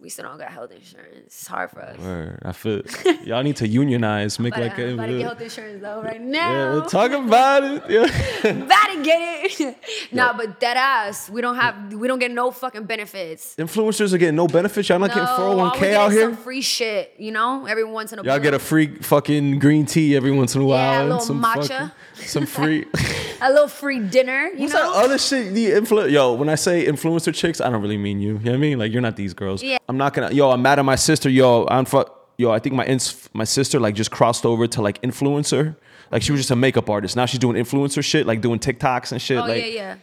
We 0.00 0.08
still 0.08 0.24
don't 0.24 0.38
got 0.38 0.50
health 0.50 0.70
insurance. 0.72 1.26
It's 1.26 1.46
hard 1.46 1.70
for 1.70 1.82
us. 1.82 1.98
Word. 1.98 2.38
I 2.42 2.52
feel 2.52 2.80
y'all 3.24 3.42
need 3.42 3.56
to 3.56 3.68
unionize, 3.68 4.38
make 4.38 4.54
But 4.54 4.62
like 4.62 4.78
I'm 4.78 4.88
a. 4.88 4.94
about 4.94 5.06
to 5.06 5.12
get 5.12 5.22
health 5.22 5.40
insurance 5.42 5.82
though 5.82 6.00
right 6.02 6.20
now. 6.20 6.50
yeah, 6.52 6.70
we'll 6.72 6.86
talk 6.86 7.10
about 7.10 7.64
it. 7.64 7.82
Yeah. 7.90 8.04
about 8.50 8.86
to 8.86 9.02
get 9.02 9.60
it. 9.60 9.76
nah, 10.12 10.32
but 10.32 10.58
dead 10.58 10.78
ass. 10.78 11.28
We 11.28 11.42
don't 11.42 11.56
have. 11.56 11.92
We 11.92 12.08
don't 12.08 12.18
get 12.18 12.30
no 12.30 12.50
fucking 12.50 12.84
benefits. 12.84 13.56
Influencers 13.56 14.14
are 14.14 14.18
getting 14.18 14.36
no 14.36 14.46
benefits. 14.48 14.88
Y'all 14.88 14.98
not 14.98 15.14
No, 15.14 15.22
oh 15.28 15.70
getting 15.74 15.80
401k 15.80 15.80
get 15.80 15.94
out 15.94 16.12
here. 16.12 16.22
Some 16.22 16.36
free 16.38 16.62
shit, 16.62 17.14
you 17.18 17.30
know. 17.32 17.66
Every 17.66 17.84
once 17.84 18.12
in 18.14 18.18
a 18.20 18.22
while, 18.22 18.26
Y'all 18.32 18.38
blue. 18.38 18.44
get 18.44 18.54
a 18.54 18.58
free 18.58 18.96
fucking 19.02 19.58
green 19.58 19.84
tea 19.84 20.16
every 20.16 20.30
once 20.32 20.54
in 20.54 20.62
a 20.62 20.64
while. 20.64 20.78
Yeah, 20.92 21.02
a 21.02 21.04
little 21.04 21.20
some 21.20 21.42
matcha. 21.42 21.68
fucking- 21.68 21.90
some 22.26 22.46
free. 22.46 22.86
a 23.40 23.50
little 23.50 23.68
free 23.68 24.00
dinner. 24.00 24.48
You 24.54 24.60
What's 24.62 24.74
know. 24.74 24.92
that 24.92 25.04
other 25.04 25.18
shit? 25.18 25.54
The 25.54 25.70
influ- 25.70 26.10
Yo, 26.10 26.34
when 26.34 26.48
I 26.48 26.54
say 26.54 26.86
influencer 26.86 27.34
chicks, 27.34 27.60
I 27.60 27.70
don't 27.70 27.82
really 27.82 27.96
mean 27.98 28.20
you. 28.20 28.34
You 28.34 28.38
know 28.38 28.50
what 28.52 28.54
I 28.54 28.58
mean? 28.58 28.78
Like 28.78 28.92
you're 28.92 29.02
not 29.02 29.16
these 29.16 29.34
girls. 29.34 29.62
Yeah. 29.62 29.78
I'm 29.88 29.96
not 29.96 30.14
gonna. 30.14 30.32
Yo, 30.32 30.50
I'm 30.50 30.62
mad 30.62 30.78
at 30.78 30.84
my 30.84 30.96
sister. 30.96 31.28
Yo, 31.28 31.66
I'm 31.70 31.84
fuck. 31.84 32.16
Yo, 32.38 32.50
I 32.50 32.58
think 32.58 32.74
my 32.74 32.86
ins- 32.86 33.28
my 33.34 33.44
sister 33.44 33.78
like 33.78 33.94
just 33.94 34.10
crossed 34.10 34.46
over 34.46 34.66
to 34.66 34.80
like 34.82 35.00
influencer. 35.02 35.76
Like 36.10 36.22
she 36.22 36.32
was 36.32 36.40
just 36.40 36.50
a 36.50 36.56
makeup 36.56 36.88
artist. 36.90 37.16
Now 37.16 37.26
she's 37.26 37.38
doing 37.38 37.62
influencer 37.62 38.02
shit, 38.02 38.26
like 38.26 38.40
doing 38.40 38.58
TikToks 38.58 39.12
and 39.12 39.20
shit. 39.20 39.38
oh 39.38 39.42
like, 39.42 39.62
yeah, 39.62 39.68
yeah. 39.68 39.96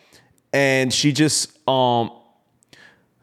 and 0.53 0.93
she 0.93 1.11
just 1.11 1.57
um 1.67 2.11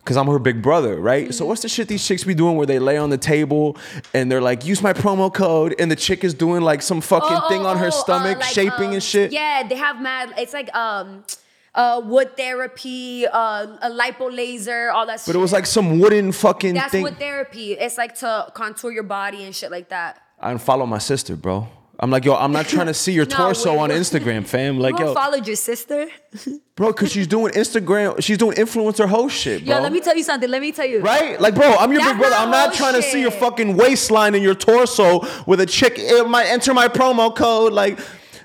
because 0.05 0.19
I'm 0.19 0.27
her 0.27 0.39
big 0.39 0.61
brother, 0.61 1.01
right? 1.01 1.25
Mm-hmm. 1.25 1.33
So 1.33 1.47
what's 1.47 1.63
the 1.63 1.69
shit 1.69 1.89
these 1.89 2.07
chicks 2.07 2.25
be 2.25 2.35
doing 2.35 2.57
where 2.57 2.67
they 2.67 2.79
lay 2.79 2.99
on 2.99 3.09
the 3.09 3.17
table 3.17 3.79
and 4.13 4.31
they're 4.31 4.43
like, 4.43 4.67
use 4.67 4.83
my 4.83 4.93
promo 4.93 5.33
code, 5.33 5.75
and 5.79 5.91
the 5.91 5.97
chick 5.97 6.25
is 6.25 6.35
doing 6.35 6.61
like 6.61 6.83
some 6.83 7.01
fucking 7.01 7.39
Oh, 7.43 7.49
thing 7.49 7.63
oh, 7.63 7.69
on 7.69 7.79
her 7.79 7.87
oh, 7.87 7.89
uh, 7.89 7.91
stomach, 7.91 8.39
like, 8.39 8.49
shaping 8.49 8.89
um, 8.89 8.93
and 8.95 9.03
shit. 9.03 9.33
Yeah, 9.33 9.67
they 9.67 9.77
have 9.77 10.01
mad. 10.03 10.35
It's 10.37 10.53
like 10.53 10.75
um, 10.77 11.25
uh, 11.75 12.03
wood 12.05 12.37
therapy, 12.37 13.27
uh, 13.27 13.79
a 13.81 13.91
lipo 13.91 14.35
laser, 14.35 14.91
all 14.91 15.07
that. 15.07 15.21
Stuff. 15.21 15.33
But 15.33 15.39
it 15.39 15.43
was 15.43 15.53
like 15.53 15.67
some 15.67 15.99
wooden 16.01 16.33
fucking 16.33 16.75
that's 16.75 16.93
thing. 16.93 17.03
wood 17.03 17.19
therapy. 17.19 17.73
It's 17.73 17.97
like 17.97 18.15
to 18.17 18.53
contour 18.55 18.93
your 18.93 19.05
body 19.05 19.45
and 19.45 19.55
shit 19.55 19.71
like 19.71 19.89
that. 19.89 20.21
I 20.39 20.57
follow 20.59 20.85
my 20.85 20.99
sister, 20.99 21.35
bro. 21.35 21.67
I'm 22.01 22.11
like, 22.11 22.25
yo, 22.25 22.35
I'm 22.35 22.53
not 22.53 22.67
trying 22.67 22.87
to 22.93 22.95
see 22.95 23.13
your 23.13 23.27
No, 23.27 23.37
torso 23.37 23.79
on? 23.79 23.91
Instagram, 23.91 24.47
fam. 24.47 24.79
Like, 24.79 24.99
you 24.99 25.07
yo, 25.07 25.15
followed 25.15 25.47
your 25.47 25.57
sister? 25.57 26.09
bro, 26.77 26.89
because 26.89 27.13
she's 27.13 27.27
doing 27.27 27.53
Instagram, 27.53 28.23
she's 28.23 28.39
doing 28.39 28.57
influencer 28.57 29.09
host 29.09 29.37
shit, 29.37 29.65
bro. 29.65 29.77
Yo, 29.77 29.83
let 29.83 29.93
me 29.93 30.01
tell 30.01 30.17
you 30.17 30.25
something. 30.25 30.51
Let 30.51 30.61
me 30.61 30.73
tell 30.73 30.87
you. 30.87 31.01
Right? 31.01 31.41
Like, 31.41 31.55
bro, 31.55 31.75
I'm 31.75 31.93
your 31.93 32.01
That's 32.01 32.13
big 32.13 32.19
brother. 32.21 32.35
not 32.37 32.45
I'm 32.45 32.51
not 32.51 32.75
trying 32.75 32.95
to 32.95 33.03
see 33.03 33.21
your 33.21 33.31
fucking 33.31 33.77
waistline 33.77 34.35
and 34.35 34.43
your 34.43 34.55
torso 34.55 35.21
with 35.47 35.61
a 35.61 35.67
chick. 35.67 35.99
Eh, 35.99 36.21
it 36.21 36.29
might 36.29 36.47
enter 36.47 36.75
my 36.75 36.89
promo 36.89 37.35
code. 37.35 37.73
Like, 37.73 37.99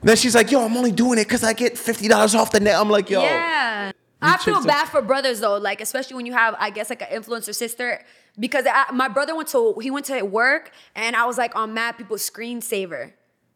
then 0.03 0.15
she's 0.15 0.35
like, 0.35 0.51
yo, 0.51 0.63
I'm 0.63 0.77
only 0.77 0.91
doing 0.91 1.19
it 1.19 1.25
because 1.25 1.43
I 1.43 1.53
get 1.53 1.73
$50 1.73 2.35
off 2.35 2.51
the 2.51 2.59
net. 2.59 2.75
I'm 2.75 2.89
like, 2.89 3.09
yo. 3.09 3.21
Yeah. 3.21 3.91
I 4.21 4.37
feel 4.37 4.63
bad 4.63 4.89
for 4.89 5.01
brothers 5.01 5.39
though, 5.39 5.57
like 5.57 5.79
especially 5.79 6.17
when 6.17 6.25
you 6.25 6.33
have, 6.33 6.53
I 6.59 6.71
guess, 6.71 6.89
like 6.89 7.01
an 7.01 7.07
influencer 7.21 7.55
sister, 7.55 8.03
because 8.37 8.65
I, 8.69 8.91
my 8.91 9.07
brother 9.07 9.33
went 9.33 9.47
to 9.49 9.75
he 9.81 9.89
went 9.91 10.07
to 10.07 10.21
work 10.23 10.71
and 10.93 11.15
I 11.15 11.25
was 11.25 11.37
like 11.37 11.55
on 11.55 11.73
mad 11.73 11.93
people's 11.97 12.29
screensaver, 12.29 13.13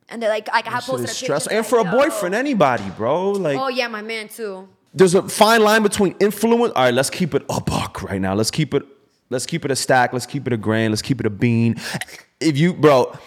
and 0.09 0.21
they're 0.21 0.29
like, 0.29 0.47
like 0.47 0.67
I 0.67 0.71
have 0.71 0.83
posted 0.83 1.05
a 1.05 1.07
picture. 1.07 1.25
stressful. 1.25 1.51
And 1.51 1.59
like, 1.59 1.69
for 1.69 1.79
a 1.79 1.83
yo. 1.85 1.91
boyfriend, 1.91 2.35
anybody, 2.35 2.89
bro. 2.97 3.31
Like, 3.31 3.57
Oh 3.57 3.67
yeah, 3.69 3.87
my 3.87 4.01
man 4.01 4.27
too. 4.27 4.67
there's 4.93 5.15
a 5.15 5.23
fine 5.27 5.61
line 5.63 5.83
between 5.83 6.15
influence. 6.19 6.73
All 6.75 6.83
right, 6.83 6.93
let's 6.93 7.09
keep 7.09 7.33
it 7.33 7.43
a 7.49 7.61
buck 7.61 8.03
right 8.03 8.21
now. 8.21 8.33
Let's 8.33 8.51
keep 8.51 8.73
it. 8.73 8.83
Let's 9.29 9.45
keep 9.45 9.65
it 9.65 9.71
a 9.71 9.75
stack. 9.75 10.13
Let's 10.13 10.25
keep 10.27 10.45
it 10.47 10.53
a 10.53 10.57
grain. 10.57 10.91
Let's 10.91 11.01
keep 11.01 11.19
it 11.19 11.25
a 11.25 11.29
bean. 11.31 11.75
If 12.39 12.57
you, 12.57 12.73
bro, 12.73 13.17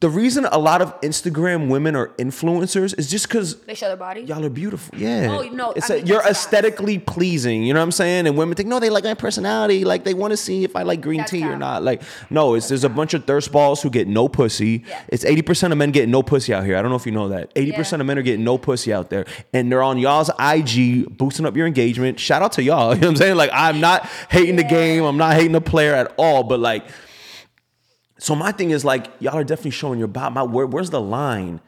the 0.00 0.08
reason 0.08 0.46
a 0.46 0.58
lot 0.58 0.80
of 0.80 0.98
Instagram 1.02 1.68
women 1.68 1.94
are 1.94 2.08
influencers 2.18 2.98
is 2.98 3.10
just 3.10 3.28
because 3.28 3.56
They 3.64 3.74
show 3.74 3.86
their 3.88 3.98
body. 3.98 4.22
y'all 4.22 4.42
are 4.44 4.48
beautiful. 4.48 4.98
Yeah. 4.98 5.28
Oh, 5.30 5.42
no, 5.50 5.72
it's 5.72 5.90
I 5.90 5.94
a- 5.94 5.96
mean, 5.98 6.06
you're 6.06 6.22
aesthetically 6.26 6.98
pleasing. 6.98 7.62
You 7.64 7.74
know 7.74 7.80
what 7.80 7.84
I'm 7.84 7.92
saying? 7.92 8.26
And 8.26 8.34
women 8.34 8.54
think, 8.54 8.68
no, 8.70 8.80
they 8.80 8.88
like 8.88 9.04
my 9.04 9.12
personality. 9.12 9.84
Like 9.84 10.04
they 10.04 10.14
want 10.14 10.30
to 10.30 10.38
see 10.38 10.64
if 10.64 10.74
I 10.74 10.84
like 10.84 11.02
green 11.02 11.18
That's 11.18 11.30
tea 11.32 11.44
or 11.44 11.56
not. 11.58 11.82
Like, 11.82 12.00
no, 12.30 12.54
it's 12.54 12.68
there's 12.68 12.84
a 12.84 12.88
bunch 12.88 13.12
of 13.12 13.26
thirst 13.26 13.52
balls 13.52 13.82
who 13.82 13.90
get 13.90 14.08
no 14.08 14.26
pussy. 14.26 14.84
Yeah. 14.88 15.02
It's 15.08 15.22
80% 15.24 15.70
of 15.72 15.76
men 15.76 15.90
getting 15.90 16.10
no 16.10 16.22
pussy 16.22 16.54
out 16.54 16.64
here. 16.64 16.78
I 16.78 16.82
don't 16.82 16.90
know 16.90 16.96
if 16.96 17.04
you 17.04 17.12
know 17.12 17.28
that. 17.28 17.54
80% 17.54 18.00
of 18.00 18.06
men 18.06 18.18
are 18.18 18.22
getting 18.22 18.42
no 18.44 18.56
pussy 18.56 18.94
out 18.94 19.10
there. 19.10 19.26
And 19.52 19.70
they're 19.70 19.82
on 19.82 19.98
y'all's 19.98 20.30
IG 20.40 21.14
boosting 21.18 21.44
up 21.44 21.54
your 21.56 21.66
engagement. 21.66 22.18
Shout 22.18 22.40
out 22.40 22.52
to 22.52 22.62
y'all. 22.62 22.94
You 23.00 23.02
know 23.02 23.08
what 23.08 23.10
I'm 23.12 23.16
saying? 23.16 23.36
Like, 23.36 23.50
I'm 23.52 23.80
not 23.80 24.06
hating 24.30 24.56
the 24.56 24.64
game. 24.64 25.04
I'm 25.04 25.18
not 25.18 25.34
hating 25.34 25.52
the 25.52 25.60
player 25.60 25.94
at 25.94 26.14
all. 26.16 26.42
But 26.42 26.60
like, 26.60 26.84
so 28.20 28.34
my 28.34 28.52
thing 28.52 28.70
is 28.70 28.84
like, 28.84 29.10
y'all 29.18 29.34
are 29.34 29.44
definitely 29.44 29.70
showing 29.70 29.98
your 29.98 30.08
body. 30.08 30.34
My, 30.34 30.42
where, 30.42 30.66
where's 30.66 30.90
the 30.90 31.00
line 31.00 31.60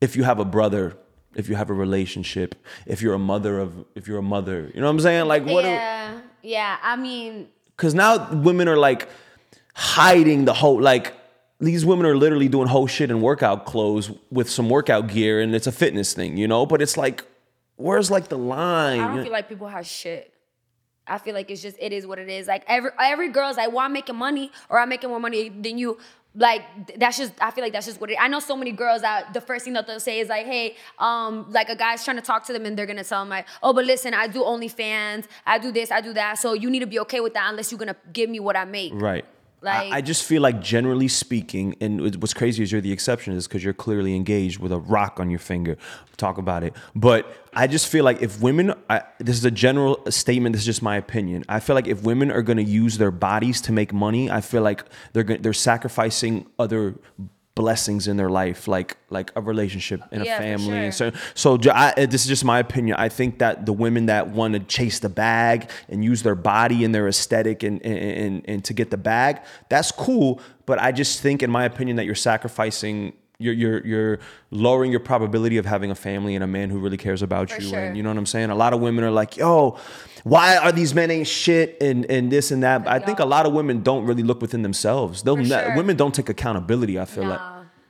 if 0.00 0.16
you 0.16 0.24
have 0.24 0.40
a 0.40 0.44
brother, 0.44 0.96
if 1.36 1.48
you 1.48 1.54
have 1.54 1.70
a 1.70 1.74
relationship, 1.74 2.56
if 2.86 3.00
you're 3.00 3.14
a 3.14 3.20
mother 3.20 3.60
of, 3.60 3.84
if 3.94 4.08
you're 4.08 4.18
a 4.18 4.22
mother, 4.22 4.70
you 4.74 4.80
know 4.80 4.86
what 4.86 4.94
I'm 4.94 5.00
saying? 5.00 5.26
Like, 5.26 5.46
what? 5.46 5.64
yeah, 5.64 6.20
yeah. 6.42 6.78
I 6.82 6.96
mean, 6.96 7.48
Because 7.76 7.94
now 7.94 8.32
women 8.32 8.68
are 8.68 8.76
like 8.76 9.08
hiding 9.74 10.44
the 10.44 10.52
whole, 10.52 10.80
like, 10.80 11.14
these 11.60 11.86
women 11.86 12.04
are 12.04 12.16
literally 12.16 12.48
doing 12.48 12.66
whole 12.66 12.88
shit 12.88 13.08
in 13.08 13.20
workout 13.20 13.64
clothes 13.64 14.10
with 14.32 14.50
some 14.50 14.68
workout 14.68 15.06
gear, 15.06 15.40
and 15.40 15.54
it's 15.54 15.68
a 15.68 15.72
fitness 15.72 16.12
thing, 16.12 16.36
you 16.36 16.48
know. 16.48 16.66
But 16.66 16.82
it's 16.82 16.96
like, 16.96 17.24
where's 17.76 18.10
like 18.10 18.26
the 18.26 18.38
line? 18.38 19.00
I 19.00 19.14
don't 19.14 19.22
feel 19.22 19.32
like 19.32 19.48
people 19.48 19.68
have 19.68 19.86
shit. 19.86 20.31
I 21.06 21.18
feel 21.18 21.34
like 21.34 21.50
it's 21.50 21.62
just 21.62 21.76
it 21.80 21.92
is 21.92 22.06
what 22.06 22.18
it 22.18 22.28
is. 22.28 22.46
Like 22.46 22.64
every 22.66 22.90
every 23.00 23.28
girl's 23.28 23.56
like, 23.56 23.70
well, 23.70 23.80
I'm 23.80 23.92
making 23.92 24.16
money 24.16 24.50
or 24.68 24.78
I'm 24.78 24.88
making 24.88 25.10
more 25.10 25.20
money 25.20 25.48
than 25.48 25.78
you. 25.78 25.98
Like 26.34 26.62
that's 26.98 27.18
just 27.18 27.34
I 27.40 27.50
feel 27.50 27.62
like 27.62 27.72
that's 27.72 27.86
just 27.86 28.00
what 28.00 28.10
it. 28.10 28.16
I 28.18 28.28
know 28.28 28.40
so 28.40 28.56
many 28.56 28.72
girls 28.72 29.02
that 29.02 29.34
the 29.34 29.40
first 29.40 29.64
thing 29.64 29.74
that 29.74 29.86
they'll 29.86 30.00
say 30.00 30.20
is 30.20 30.28
like, 30.28 30.46
hey, 30.46 30.76
um, 30.98 31.46
like 31.50 31.68
a 31.68 31.76
guy's 31.76 32.04
trying 32.04 32.16
to 32.16 32.22
talk 32.22 32.46
to 32.46 32.52
them 32.52 32.64
and 32.64 32.78
they're 32.78 32.86
gonna 32.86 33.04
tell 33.04 33.20
them 33.20 33.28
like, 33.28 33.46
oh, 33.62 33.72
but 33.72 33.84
listen, 33.84 34.14
I 34.14 34.28
do 34.28 34.40
OnlyFans, 34.40 35.26
I 35.44 35.58
do 35.58 35.72
this, 35.72 35.90
I 35.90 36.00
do 36.00 36.14
that. 36.14 36.38
So 36.38 36.54
you 36.54 36.70
need 36.70 36.80
to 36.80 36.86
be 36.86 37.00
okay 37.00 37.20
with 37.20 37.34
that 37.34 37.50
unless 37.50 37.70
you're 37.70 37.78
gonna 37.78 37.96
give 38.12 38.30
me 38.30 38.40
what 38.40 38.56
I 38.56 38.64
make. 38.64 38.92
Right. 38.94 39.26
Like 39.62 39.92
I, 39.92 39.98
I 39.98 40.00
just 40.00 40.24
feel 40.24 40.42
like 40.42 40.60
generally 40.60 41.06
speaking, 41.06 41.76
and 41.80 42.00
what's 42.20 42.34
crazy 42.34 42.64
is 42.64 42.72
you're 42.72 42.80
the 42.80 42.90
exception 42.90 43.34
is 43.34 43.46
because 43.46 43.62
you're 43.62 43.72
clearly 43.72 44.16
engaged 44.16 44.58
with 44.58 44.72
a 44.72 44.78
rock 44.78 45.20
on 45.20 45.30
your 45.30 45.38
finger. 45.38 45.78
Talk 46.16 46.36
about 46.36 46.64
it. 46.64 46.74
But 46.96 47.32
I 47.54 47.68
just 47.68 47.86
feel 47.86 48.04
like 48.04 48.20
if 48.22 48.40
women, 48.40 48.74
I, 48.90 49.02
this 49.18 49.36
is 49.36 49.44
a 49.44 49.52
general 49.52 50.04
statement. 50.10 50.54
This 50.54 50.62
is 50.62 50.66
just 50.66 50.82
my 50.82 50.96
opinion. 50.96 51.44
I 51.48 51.60
feel 51.60 51.74
like 51.74 51.86
if 51.86 52.02
women 52.02 52.32
are 52.32 52.42
going 52.42 52.56
to 52.56 52.64
use 52.64 52.98
their 52.98 53.12
bodies 53.12 53.60
to 53.62 53.72
make 53.72 53.92
money, 53.92 54.30
I 54.30 54.40
feel 54.40 54.62
like 54.62 54.84
they're 55.12 55.22
they're 55.22 55.52
sacrificing 55.52 56.46
other 56.58 56.96
blessings 57.54 58.08
in 58.08 58.16
their 58.16 58.30
life, 58.30 58.66
like 58.66 58.96
like 59.10 59.30
a 59.36 59.40
relationship 59.40 60.02
and 60.10 60.24
Yeah, 60.24 60.36
a 60.36 60.38
family. 60.38 60.78
And 60.78 60.94
so 60.94 61.12
so 61.34 61.58
I, 61.70 61.92
eh, 61.96 62.06
this 62.06 62.22
is 62.22 62.28
just 62.28 62.44
my 62.44 62.58
opinion. 62.58 62.96
I 62.98 63.08
think 63.08 63.38
that 63.38 63.66
the 63.66 63.72
women 63.72 64.06
that 64.06 64.28
want 64.28 64.54
to 64.54 64.60
chase 64.60 65.00
the 65.00 65.08
bag 65.08 65.70
and 65.88 66.04
use 66.04 66.22
their 66.22 66.34
body 66.34 66.84
and 66.84 66.94
their 66.94 67.08
aesthetic 67.08 67.62
and, 67.62 67.84
and, 67.84 67.98
and, 67.98 68.44
and 68.48 68.64
to 68.64 68.72
get 68.72 68.90
the 68.90 68.96
bag, 68.96 69.42
that's 69.68 69.92
cool. 69.92 70.40
But 70.64 70.80
I 70.80 70.92
just 70.92 71.20
think, 71.20 71.42
in 71.42 71.50
my 71.50 71.64
opinion, 71.64 71.96
that 71.96 72.06
you're 72.06 72.14
sacrificing. 72.14 73.14
You're, 73.42 73.54
you're, 73.54 73.86
you're 73.86 74.18
lowering 74.50 74.90
your 74.90 75.00
probability 75.00 75.58
of 75.58 75.66
having 75.66 75.90
a 75.90 75.94
family 75.94 76.34
and 76.34 76.44
a 76.44 76.46
man 76.46 76.70
who 76.70 76.78
really 76.78 76.96
cares 76.96 77.22
about 77.22 77.50
For 77.50 77.60
you. 77.60 77.68
sure. 77.68 77.78
And 77.78 77.96
you 77.96 78.02
know 78.02 78.10
what 78.10 78.18
I'm 78.18 78.26
saying? 78.26 78.50
A 78.50 78.54
lot 78.54 78.72
of 78.72 78.80
women 78.80 79.04
are 79.04 79.10
like, 79.10 79.36
yo, 79.36 79.76
why 80.24 80.56
are 80.56 80.72
these 80.72 80.94
men 80.94 81.10
ain't 81.10 81.26
shit 81.26 81.76
and, 81.80 82.04
and 82.06 82.30
this 82.30 82.50
and 82.50 82.62
that? 82.62 82.84
But 82.84 82.92
I 82.92 82.98
think 83.00 83.18
a 83.18 83.24
lot 83.26 83.44
of 83.46 83.52
women 83.52 83.82
don't 83.82 84.06
really 84.06 84.22
look 84.22 84.40
within 84.40 84.62
themselves. 84.62 85.22
They'll 85.22 85.42
sure. 85.44 85.76
Women 85.76 85.96
don't 85.96 86.14
take 86.14 86.28
accountability, 86.28 86.98
I 86.98 87.04
feel 87.04 87.24
like. 87.24 87.40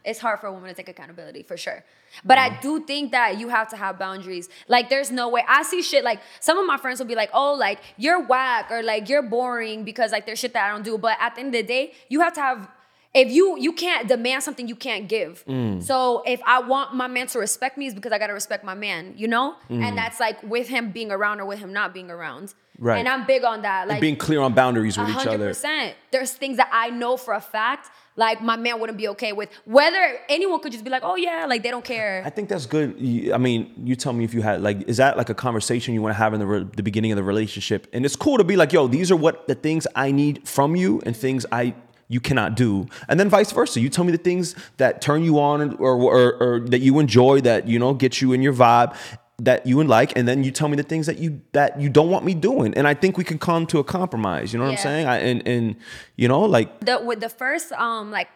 It's 0.04 0.18
hard 0.18 0.40
for 0.40 0.48
a 0.48 0.52
woman 0.52 0.68
to 0.68 0.74
take 0.74 0.88
accountability 0.88 1.44
for 1.44 1.56
sure. 1.56 1.84
But 2.24 2.36
I 2.36 2.58
do 2.60 2.84
think 2.84 3.12
that 3.12 3.38
you 3.38 3.48
have 3.48 3.68
to 3.68 3.76
have 3.76 3.98
boundaries. 3.98 4.48
Like, 4.66 4.90
there's 4.90 5.10
no 5.12 5.28
way. 5.28 5.44
I 5.48 5.62
see 5.62 5.80
shit 5.80 6.02
like 6.02 6.20
some 6.40 6.58
of 6.58 6.66
my 6.66 6.76
friends 6.76 6.98
will 6.98 7.06
be 7.06 7.14
like, 7.14 7.30
"Oh, 7.32 7.54
like 7.54 7.78
you're 7.96 8.20
whack" 8.20 8.70
or 8.70 8.82
like 8.82 9.08
you're 9.08 9.22
boring 9.22 9.84
because 9.84 10.10
like 10.10 10.26
there's 10.26 10.40
shit 10.40 10.52
that 10.54 10.68
I 10.68 10.72
don't 10.72 10.82
do. 10.84 10.98
But 10.98 11.18
at 11.20 11.36
the 11.36 11.42
end 11.42 11.54
of 11.54 11.60
the 11.60 11.62
day, 11.62 11.92
you 12.08 12.20
have 12.20 12.32
to 12.34 12.40
have. 12.40 12.68
If 13.14 13.30
you 13.30 13.58
you 13.58 13.72
can't 13.72 14.08
demand 14.08 14.42
something 14.42 14.68
you 14.68 14.76
can't 14.76 15.06
give. 15.08 15.44
Mm. 15.46 15.82
So 15.82 16.22
if 16.26 16.40
I 16.46 16.60
want 16.60 16.94
my 16.94 17.08
man 17.08 17.26
to 17.28 17.38
respect 17.38 17.76
me, 17.76 17.86
is 17.86 17.94
because 17.94 18.12
I 18.12 18.18
gotta 18.18 18.32
respect 18.32 18.64
my 18.64 18.74
man, 18.74 19.14
you 19.16 19.28
know. 19.28 19.56
Mm. 19.68 19.82
And 19.82 19.98
that's 19.98 20.18
like 20.18 20.42
with 20.42 20.68
him 20.68 20.92
being 20.92 21.12
around 21.12 21.40
or 21.40 21.44
with 21.44 21.58
him 21.58 21.72
not 21.72 21.92
being 21.92 22.10
around. 22.10 22.54
Right. 22.78 22.98
And 22.98 23.08
I'm 23.08 23.26
big 23.26 23.44
on 23.44 23.62
that. 23.62 23.86
Like 23.86 24.00
Being 24.00 24.16
clear 24.16 24.40
on 24.40 24.54
boundaries 24.54 24.96
with 24.98 25.08
each 25.08 25.14
hundred 25.14 25.34
other. 25.34 25.48
percent. 25.48 25.94
There's 26.10 26.32
things 26.32 26.56
that 26.56 26.70
I 26.72 26.88
know 26.90 27.16
for 27.16 27.34
a 27.34 27.40
fact, 27.40 27.90
like 28.16 28.42
my 28.42 28.56
man 28.56 28.80
wouldn't 28.80 28.98
be 28.98 29.08
okay 29.08 29.32
with. 29.32 29.50
Whether 29.66 30.18
anyone 30.28 30.58
could 30.60 30.72
just 30.72 30.82
be 30.82 30.90
like, 30.90 31.02
oh 31.04 31.14
yeah, 31.14 31.44
like 31.46 31.62
they 31.62 31.70
don't 31.70 31.84
care. 31.84 32.22
I 32.24 32.30
think 32.30 32.48
that's 32.48 32.66
good. 32.66 32.96
I 33.32 33.36
mean, 33.36 33.72
you 33.84 33.94
tell 33.94 34.14
me 34.14 34.24
if 34.24 34.32
you 34.32 34.40
had 34.40 34.62
like, 34.62 34.88
is 34.88 34.96
that 34.96 35.16
like 35.18 35.28
a 35.28 35.34
conversation 35.34 35.92
you 35.92 36.00
want 36.00 36.14
to 36.14 36.18
have 36.18 36.32
in 36.32 36.40
the 36.40 36.46
re- 36.46 36.66
the 36.74 36.82
beginning 36.82 37.12
of 37.12 37.16
the 37.16 37.22
relationship? 37.22 37.86
And 37.92 38.04
it's 38.06 38.16
cool 38.16 38.38
to 38.38 38.44
be 38.44 38.56
like, 38.56 38.72
yo, 38.72 38.88
these 38.88 39.10
are 39.12 39.16
what 39.16 39.46
the 39.46 39.54
things 39.54 39.86
I 39.94 40.10
need 40.10 40.48
from 40.48 40.74
you 40.74 41.02
and 41.04 41.14
things 41.14 41.44
I 41.52 41.74
you 42.12 42.20
cannot 42.20 42.54
do, 42.54 42.86
and 43.08 43.18
then 43.18 43.28
vice 43.28 43.50
versa. 43.52 43.80
You 43.80 43.88
tell 43.88 44.04
me 44.04 44.12
the 44.12 44.18
things 44.18 44.54
that 44.76 45.00
turn 45.00 45.24
you 45.24 45.38
on 45.40 45.74
or 45.76 45.94
or, 45.94 46.34
or 46.42 46.60
that 46.60 46.80
you 46.80 46.98
enjoy 46.98 47.40
that 47.40 47.66
you 47.66 47.78
know 47.78 47.94
get 47.94 48.20
you 48.20 48.32
in 48.32 48.42
your 48.42 48.52
vibe 48.52 48.94
that 49.38 49.66
you 49.66 49.80
and 49.80 49.88
like, 49.88 50.16
and 50.16 50.28
then 50.28 50.44
you 50.44 50.52
tell 50.52 50.68
me 50.68 50.76
the 50.76 50.84
things 50.84 51.06
that 51.06 51.18
you 51.18 51.40
that 51.52 51.80
you 51.80 51.88
don't 51.88 52.10
want 52.10 52.24
me 52.24 52.34
doing, 52.34 52.74
and 52.74 52.86
I 52.86 52.94
think 52.94 53.18
we 53.18 53.24
can 53.24 53.38
come 53.38 53.66
to 53.66 53.78
a 53.78 53.84
compromise. 53.84 54.52
You 54.52 54.58
know 54.58 54.66
what 54.66 54.72
I'm 54.72 54.78
saying? 54.78 55.06
I, 55.06 55.18
and 55.18 55.46
and 55.48 55.76
you 56.16 56.28
know 56.28 56.42
like 56.42 56.80
the 56.80 57.00
with 57.02 57.20
the 57.20 57.28
first 57.28 57.72
um 57.72 58.10
like 58.10 58.28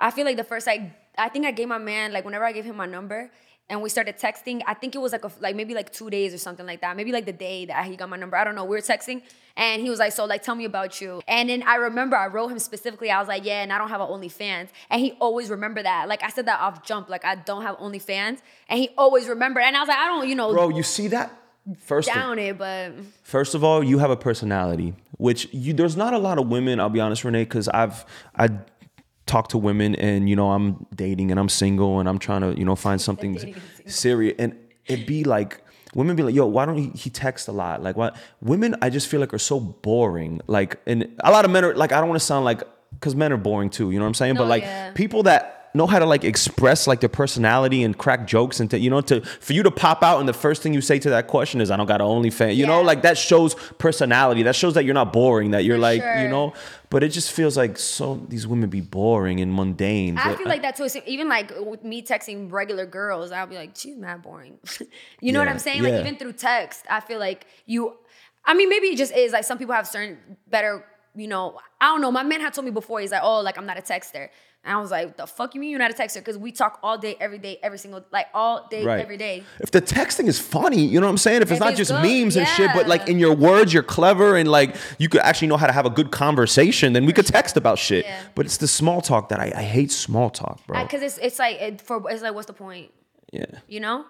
I 0.00 0.10
feel 0.10 0.24
like 0.24 0.36
the 0.36 0.44
first 0.44 0.66
like 0.66 0.82
I 1.16 1.28
think 1.28 1.46
I 1.46 1.50
gave 1.52 1.68
my 1.68 1.78
man 1.78 2.12
like 2.12 2.24
whenever 2.24 2.44
I 2.44 2.52
gave 2.52 2.64
him 2.64 2.76
my 2.76 2.86
number 2.86 3.30
and 3.70 3.80
we 3.80 3.88
started 3.88 4.18
texting. 4.18 4.62
I 4.66 4.74
think 4.74 4.94
it 4.94 4.98
was 4.98 5.12
like 5.12 5.24
a 5.24 5.30
like 5.40 5.56
maybe 5.56 5.74
like 5.74 5.92
two 5.92 6.10
days 6.10 6.34
or 6.34 6.38
something 6.38 6.66
like 6.66 6.80
that. 6.82 6.96
Maybe 6.96 7.12
like 7.12 7.24
the 7.24 7.32
day 7.32 7.64
that 7.66 7.86
he 7.86 7.96
got 7.96 8.08
my 8.08 8.16
number. 8.16 8.36
I 8.36 8.44
don't 8.44 8.54
know. 8.54 8.64
We 8.64 8.76
were 8.76 8.82
texting 8.82 9.22
and 9.56 9.80
he 9.80 9.88
was 9.88 9.98
like 9.98 10.12
so 10.12 10.24
like 10.24 10.42
tell 10.42 10.54
me 10.54 10.64
about 10.64 11.00
you. 11.00 11.22
And 11.28 11.48
then 11.48 11.62
I 11.62 11.76
remember 11.76 12.16
I 12.16 12.26
wrote 12.26 12.48
him 12.48 12.58
specifically. 12.58 13.10
I 13.10 13.18
was 13.18 13.28
like 13.28 13.44
yeah 13.44 13.62
and 13.62 13.72
I 13.72 13.78
don't 13.78 13.88
have 13.88 14.00
an 14.00 14.08
OnlyFans. 14.08 14.68
And 14.90 15.00
he 15.00 15.12
always 15.20 15.48
remember 15.48 15.82
that. 15.82 16.08
Like 16.08 16.22
I 16.22 16.30
said 16.30 16.46
that 16.46 16.60
off 16.60 16.84
jump. 16.84 17.08
Like 17.08 17.24
I 17.24 17.36
don't 17.36 17.62
have 17.62 17.76
OnlyFans. 17.78 18.40
And 18.68 18.80
he 18.80 18.90
always 18.98 19.28
remembered 19.28 19.62
and 19.62 19.76
I 19.76 19.80
was 19.80 19.88
like 19.88 19.98
I 19.98 20.06
don't 20.06 20.28
you 20.28 20.34
know 20.34 20.52
bro, 20.52 20.68
you 20.68 20.82
see 20.82 21.08
that? 21.08 21.36
First 21.78 22.08
of- 22.08 22.14
down 22.14 22.38
it 22.38 22.58
but 22.58 22.92
First 23.22 23.54
of 23.54 23.62
all, 23.62 23.84
you 23.84 23.98
have 23.98 24.10
a 24.10 24.16
personality, 24.16 24.94
which 25.18 25.48
you, 25.52 25.72
there's 25.72 25.96
not 25.96 26.14
a 26.14 26.18
lot 26.18 26.38
of 26.38 26.48
women. 26.48 26.80
I'll 26.80 26.88
be 26.88 26.98
honest, 26.98 27.22
Renee, 27.22 27.44
because 27.44 27.68
I've 27.68 28.04
I 28.34 28.48
talk 29.30 29.48
to 29.48 29.58
women, 29.58 29.94
and 29.94 30.28
you 30.28 30.36
know 30.36 30.50
I'm 30.50 30.86
dating 30.94 31.30
and 31.30 31.38
I'm 31.38 31.48
single, 31.48 32.00
and 32.00 32.08
I'm 32.08 32.18
trying 32.18 32.42
to 32.42 32.58
you 32.58 32.64
know 32.64 32.76
find 32.76 33.00
something 33.00 33.38
and 33.38 33.54
serious, 33.86 34.34
and 34.38 34.56
it'd 34.86 35.06
be 35.06 35.24
like 35.24 35.62
women 35.94 36.16
be 36.16 36.22
like, 36.22 36.34
yo, 36.34 36.46
why 36.46 36.64
don't 36.66 36.76
he, 36.76 36.90
he 36.90 37.10
text 37.10 37.48
a 37.48 37.52
lot? 37.52 37.82
Like, 37.82 37.96
what? 37.96 38.16
Women, 38.40 38.76
I 38.80 38.90
just 38.90 39.08
feel 39.08 39.20
like 39.20 39.34
are 39.34 39.38
so 39.38 39.58
boring. 39.58 40.40
Like, 40.46 40.78
and 40.86 41.16
a 41.20 41.30
lot 41.30 41.44
of 41.44 41.50
men 41.50 41.64
are 41.64 41.74
like, 41.74 41.92
I 41.92 41.98
don't 41.98 42.08
want 42.08 42.20
to 42.20 42.24
sound 42.24 42.44
like, 42.44 42.62
because 42.94 43.16
men 43.16 43.32
are 43.32 43.36
boring 43.36 43.70
too. 43.70 43.90
You 43.90 43.98
know 43.98 44.04
what 44.04 44.10
I'm 44.10 44.14
saying? 44.14 44.34
No, 44.34 44.42
but 44.42 44.48
like 44.48 44.62
yeah. 44.62 44.92
people 44.92 45.24
that 45.24 45.59
know 45.74 45.86
how 45.86 45.98
to 45.98 46.06
like 46.06 46.24
express 46.24 46.86
like 46.86 47.00
their 47.00 47.08
personality 47.08 47.82
and 47.84 47.96
crack 47.96 48.26
jokes 48.26 48.58
and 48.60 48.70
to, 48.70 48.78
you 48.78 48.90
know 48.90 49.00
to 49.02 49.20
for 49.20 49.52
you 49.52 49.62
to 49.62 49.70
pop 49.70 50.02
out 50.02 50.18
and 50.20 50.28
the 50.28 50.32
first 50.32 50.62
thing 50.62 50.74
you 50.74 50.80
say 50.80 50.98
to 50.98 51.10
that 51.10 51.28
question 51.28 51.60
is 51.60 51.70
I 51.70 51.76
don't 51.76 51.86
got 51.86 52.00
an 52.00 52.06
OnlyFans. 52.06 52.56
You 52.56 52.66
know, 52.66 52.82
like 52.82 53.02
that 53.02 53.16
shows 53.16 53.54
personality. 53.78 54.42
That 54.42 54.56
shows 54.56 54.74
that 54.74 54.84
you're 54.84 54.94
not 54.94 55.12
boring. 55.12 55.52
That 55.52 55.64
you're 55.64 55.76
For 55.76 55.82
like 55.82 56.02
sure. 56.02 56.22
you 56.22 56.28
know. 56.28 56.54
But 56.90 57.04
it 57.04 57.10
just 57.10 57.30
feels 57.30 57.56
like 57.56 57.78
so 57.78 58.16
these 58.28 58.48
women 58.48 58.68
be 58.68 58.80
boring 58.80 59.40
and 59.40 59.54
mundane. 59.54 60.18
I 60.18 60.30
But 60.30 60.38
feel 60.38 60.48
like 60.48 60.62
that 60.62 60.74
too. 60.74 60.88
So 60.88 61.00
even 61.06 61.28
like 61.28 61.52
with 61.60 61.84
me 61.84 62.02
texting 62.02 62.50
regular 62.50 62.84
girls, 62.84 63.30
I'll 63.30 63.46
be 63.46 63.54
like, 63.54 63.76
she's 63.76 63.96
mad 63.96 64.22
boring. 64.22 64.58
you 65.20 65.32
know 65.32 65.38
what 65.38 65.46
I'm 65.48 65.60
saying? 65.60 65.84
yeah. 65.84 65.90
Like 65.90 66.00
even 66.00 66.16
through 66.16 66.32
text, 66.32 66.84
I 66.90 66.98
feel 67.00 67.20
like 67.20 67.46
you. 67.66 67.96
I 68.44 68.54
mean, 68.54 68.68
maybe 68.68 68.88
it 68.88 68.96
just 68.96 69.12
is 69.14 69.32
like 69.32 69.44
some 69.44 69.58
people 69.58 69.74
have 69.74 69.86
certain 69.86 70.18
better. 70.48 70.84
You 71.14 71.26
know, 71.28 71.58
I 71.80 71.86
don't 71.86 72.00
know. 72.00 72.12
My 72.12 72.22
man 72.22 72.40
had 72.40 72.54
told 72.54 72.64
me 72.64 72.70
before. 72.70 73.00
He's 73.00 73.10
like, 73.10 73.22
oh, 73.24 73.40
like 73.40 73.58
I'm 73.58 73.66
not 73.66 73.78
a 73.78 73.82
texter. 73.82 74.28
And 74.62 74.76
I 74.76 74.80
was 74.80 74.90
like, 74.90 75.16
the 75.16 75.26
fuck 75.26 75.54
you 75.54 75.60
mean 75.60 75.70
you're 75.70 75.78
not 75.78 75.90
a 75.90 75.94
texter? 75.94 76.16
Because 76.16 76.36
we 76.36 76.52
talk 76.52 76.78
all 76.82 76.98
day, 76.98 77.16
every 77.18 77.38
day, 77.38 77.58
every 77.62 77.78
single, 77.78 78.04
like 78.12 78.26
all 78.34 78.68
day, 78.70 78.84
Right. 78.84 79.00
every 79.00 79.16
day. 79.16 79.42
If 79.58 79.70
the 79.70 79.80
texting 79.80 80.26
is 80.26 80.38
funny, 80.38 80.84
you 80.84 81.00
know 81.00 81.06
what 81.06 81.10
I'm 81.12 81.16
saying? 81.18 81.40
If 81.40 81.50
it's 81.50 81.52
If 81.52 81.60
not 81.60 81.70
it's 81.70 81.78
just 81.78 81.90
good, 81.90 82.02
memes 82.02 82.36
and 82.36 82.46
shit, 82.46 82.70
but 82.74 82.86
like 82.86 83.08
in 83.08 83.18
your 83.18 83.34
words, 83.34 83.72
you're 83.72 83.82
clever 83.82 84.36
and 84.36 84.50
like 84.50 84.76
you 84.98 85.08
could 85.08 85.22
actually 85.22 85.48
know 85.48 85.56
how 85.56 85.66
to 85.66 85.72
have 85.72 85.86
a 85.86 85.90
good 85.90 86.10
conversation, 86.10 86.92
then 86.92 87.06
we 87.06 87.12
could 87.14 87.26
text 87.26 87.56
about 87.56 87.78
shit. 87.78 88.04
Yeah. 88.04 88.20
But 88.34 88.44
it's 88.44 88.58
the 88.58 88.68
small 88.68 89.00
talk 89.00 89.30
that 89.30 89.40
I, 89.40 89.50
I 89.56 89.62
hate 89.62 89.90
small 89.90 90.28
talk, 90.28 90.64
bro. 90.66 90.82
Because 90.82 91.00
it's 91.02 91.16
it's 91.18 91.38
like 91.38 91.56
it, 91.56 91.80
for 91.80 92.08
it's 92.10 92.22
like 92.22 92.34
what's 92.34 92.46
the 92.46 92.52
point? 92.52 92.90
yeah. 93.32 93.46
You 93.66 93.80
know? 93.80 94.04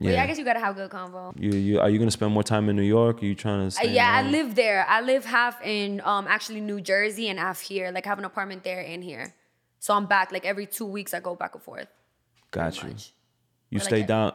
But 0.00 0.12
yeah, 0.12 0.22
I 0.22 0.26
guess 0.26 0.38
you 0.38 0.44
gotta 0.44 0.60
have 0.60 0.76
good 0.76 0.90
convo. 0.90 1.32
You, 1.36 1.50
you 1.58 1.80
are 1.80 1.90
you 1.90 1.98
gonna 1.98 2.10
spend 2.12 2.32
more 2.32 2.44
time 2.44 2.68
in 2.68 2.76
New 2.76 2.82
York? 2.82 3.20
Are 3.20 3.26
you 3.26 3.34
trying 3.34 3.68
to 3.68 3.80
Uh, 3.80 3.82
yeah, 3.84 4.12
I 4.12 4.22
live 4.22 4.54
there. 4.54 4.86
I 4.88 5.00
live 5.00 5.24
half 5.24 5.60
in 5.64 6.00
um 6.04 6.26
actually 6.28 6.60
New 6.60 6.80
Jersey 6.80 7.28
and 7.28 7.38
half 7.38 7.60
here. 7.60 7.90
Like 7.90 8.06
I 8.06 8.10
have 8.10 8.18
an 8.18 8.24
apartment 8.24 8.62
there 8.62 8.80
and 8.80 9.02
here. 9.02 9.34
So 9.80 9.94
I'm 9.94 10.06
back. 10.06 10.30
Like 10.30 10.44
every 10.44 10.66
two 10.66 10.86
weeks 10.86 11.14
I 11.14 11.20
go 11.20 11.34
back 11.34 11.54
and 11.54 11.62
forth. 11.62 11.88
Got 12.52 12.80
you. 12.82 12.90
much. 12.90 13.12
You 13.70 13.78
like 13.78 13.88
stay 13.88 14.02
a- 14.02 14.06
down. 14.06 14.32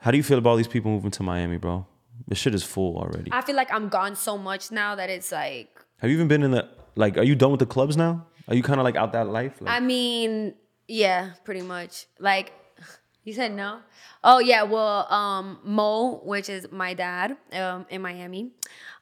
How 0.00 0.10
do 0.10 0.16
you 0.16 0.22
feel 0.22 0.38
about 0.38 0.50
all 0.50 0.56
these 0.56 0.68
people 0.68 0.90
moving 0.90 1.10
to 1.12 1.22
Miami, 1.22 1.56
bro? 1.56 1.86
This 2.28 2.38
shit 2.38 2.54
is 2.54 2.62
full 2.62 2.96
already. 2.98 3.30
I 3.32 3.40
feel 3.40 3.56
like 3.56 3.72
I'm 3.72 3.88
gone 3.88 4.14
so 4.16 4.36
much 4.36 4.70
now 4.70 4.94
that 4.96 5.08
it's 5.08 5.32
like 5.32 5.68
Have 5.98 6.10
you 6.10 6.16
even 6.16 6.28
been 6.28 6.42
in 6.42 6.50
the 6.50 6.68
like? 6.94 7.16
Are 7.16 7.24
you 7.24 7.34
done 7.34 7.50
with 7.50 7.60
the 7.60 7.66
clubs 7.66 7.96
now? 7.96 8.26
Are 8.48 8.54
you 8.54 8.62
kind 8.62 8.78
of 8.80 8.84
like 8.84 8.96
out 8.96 9.12
that 9.12 9.28
life? 9.28 9.60
Like, 9.60 9.74
I 9.74 9.80
mean, 9.80 10.54
yeah, 10.88 11.32
pretty 11.44 11.62
much. 11.62 12.06
Like 12.18 12.52
you 13.24 13.32
said 13.32 13.52
no. 13.54 13.80
Oh 14.24 14.38
yeah, 14.38 14.62
well, 14.62 15.10
um, 15.12 15.58
Mo, 15.64 16.20
which 16.24 16.48
is 16.48 16.70
my 16.72 16.94
dad, 16.94 17.36
um, 17.52 17.86
in 17.90 18.02
Miami. 18.02 18.50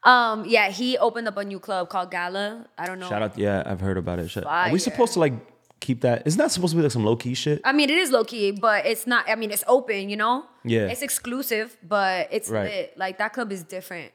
Um, 0.04 0.44
yeah, 0.46 0.68
he 0.70 0.96
opened 0.98 1.26
up 1.28 1.36
a 1.36 1.44
new 1.44 1.58
club 1.58 1.88
called 1.88 2.10
Gala. 2.10 2.66
I 2.78 2.86
don't 2.86 2.98
know. 3.00 3.08
shout 3.08 3.22
out. 3.22 3.38
Yeah, 3.38 3.62
I've 3.66 3.80
heard 3.80 3.96
about 3.98 4.18
it. 4.20 4.28
Shout- 4.30 4.44
Are 4.46 4.70
we 4.70 4.78
supposed 4.78 5.12
to 5.14 5.18
like 5.20 5.32
keep 5.80 6.02
that? 6.02 6.22
Isn't 6.26 6.38
that 6.38 6.50
supposed 6.52 6.72
to 6.72 6.76
be 6.76 6.82
like 6.82 6.92
some 6.92 7.04
low 7.04 7.16
key 7.16 7.34
shit? 7.34 7.60
I 7.64 7.72
mean, 7.72 7.90
it 7.90 7.96
is 7.98 8.10
low 8.10 8.24
key, 8.24 8.52
but 8.52 8.86
it's 8.86 9.06
not. 9.06 9.28
I 9.28 9.34
mean, 9.34 9.50
it's 9.50 9.64
open, 9.66 10.08
you 10.08 10.16
know. 10.16 10.44
Yeah. 10.64 10.86
It's 10.86 11.02
exclusive, 11.02 11.76
but 11.82 12.28
it's 12.30 12.48
Right. 12.48 12.70
lit. 12.70 12.94
Like 12.98 13.18
that 13.18 13.32
club 13.32 13.50
is 13.52 13.62
different. 13.64 14.12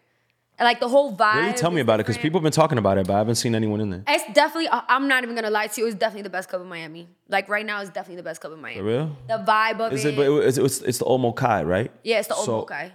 Like 0.60 0.80
the 0.80 0.88
whole 0.88 1.16
vibe. 1.16 1.36
Really, 1.42 1.54
tell 1.54 1.72
me 1.72 1.82
about 1.82 2.00
it 2.00 2.06
because 2.06 2.18
people 2.18 2.39
have 2.39 2.44
been 2.44 2.52
talking 2.54 2.78
about 2.78 2.98
it, 2.98 3.06
but 3.08 3.13
I 3.16 3.18
haven't 3.18 3.36
seen 3.36 3.54
anyone 3.56 3.82
in 3.82 3.89
there. 3.89 4.04
It's 4.08 4.24
definitely. 4.34 4.70
I- 4.70 4.84
I'm 4.88 5.08
not 5.08 5.24
even 5.24 5.36
gonna 5.36 5.50
lie 5.50 5.68
to 5.68 5.82
you. 5.82 5.88
It's 5.88 5.96
definitely 5.96 6.22
the 6.22 6.30
best 6.30 6.48
club 6.50 6.62
in 6.62 6.70
Miami. 6.70 7.08
Like 7.28 7.50
right 7.50 7.66
now, 7.66 7.82
it's 7.82 7.89
definitely 7.89 8.18
the 8.18 8.24
best 8.24 8.39
club 8.39 8.54
in 8.54 8.62
Miami. 8.62 8.80
For 8.80 8.86
real? 8.86 9.18
The 9.28 9.44
vibe 9.46 9.80
of 9.80 9.92
Is 9.94 10.06
it. 10.06 10.13
it? 10.13 10.16
But 10.16 10.28
it- 10.28 10.58
it's, 10.60 10.82
it's, 10.82 10.98
the 11.00 11.06
Omo 11.06 11.36
Kai, 11.36 11.63
right? 11.63 11.92
yeah, 12.04 12.20
it's 12.20 12.28
the 12.30 12.36
old 12.36 12.46
So, 12.46 12.62
guy. 12.66 12.94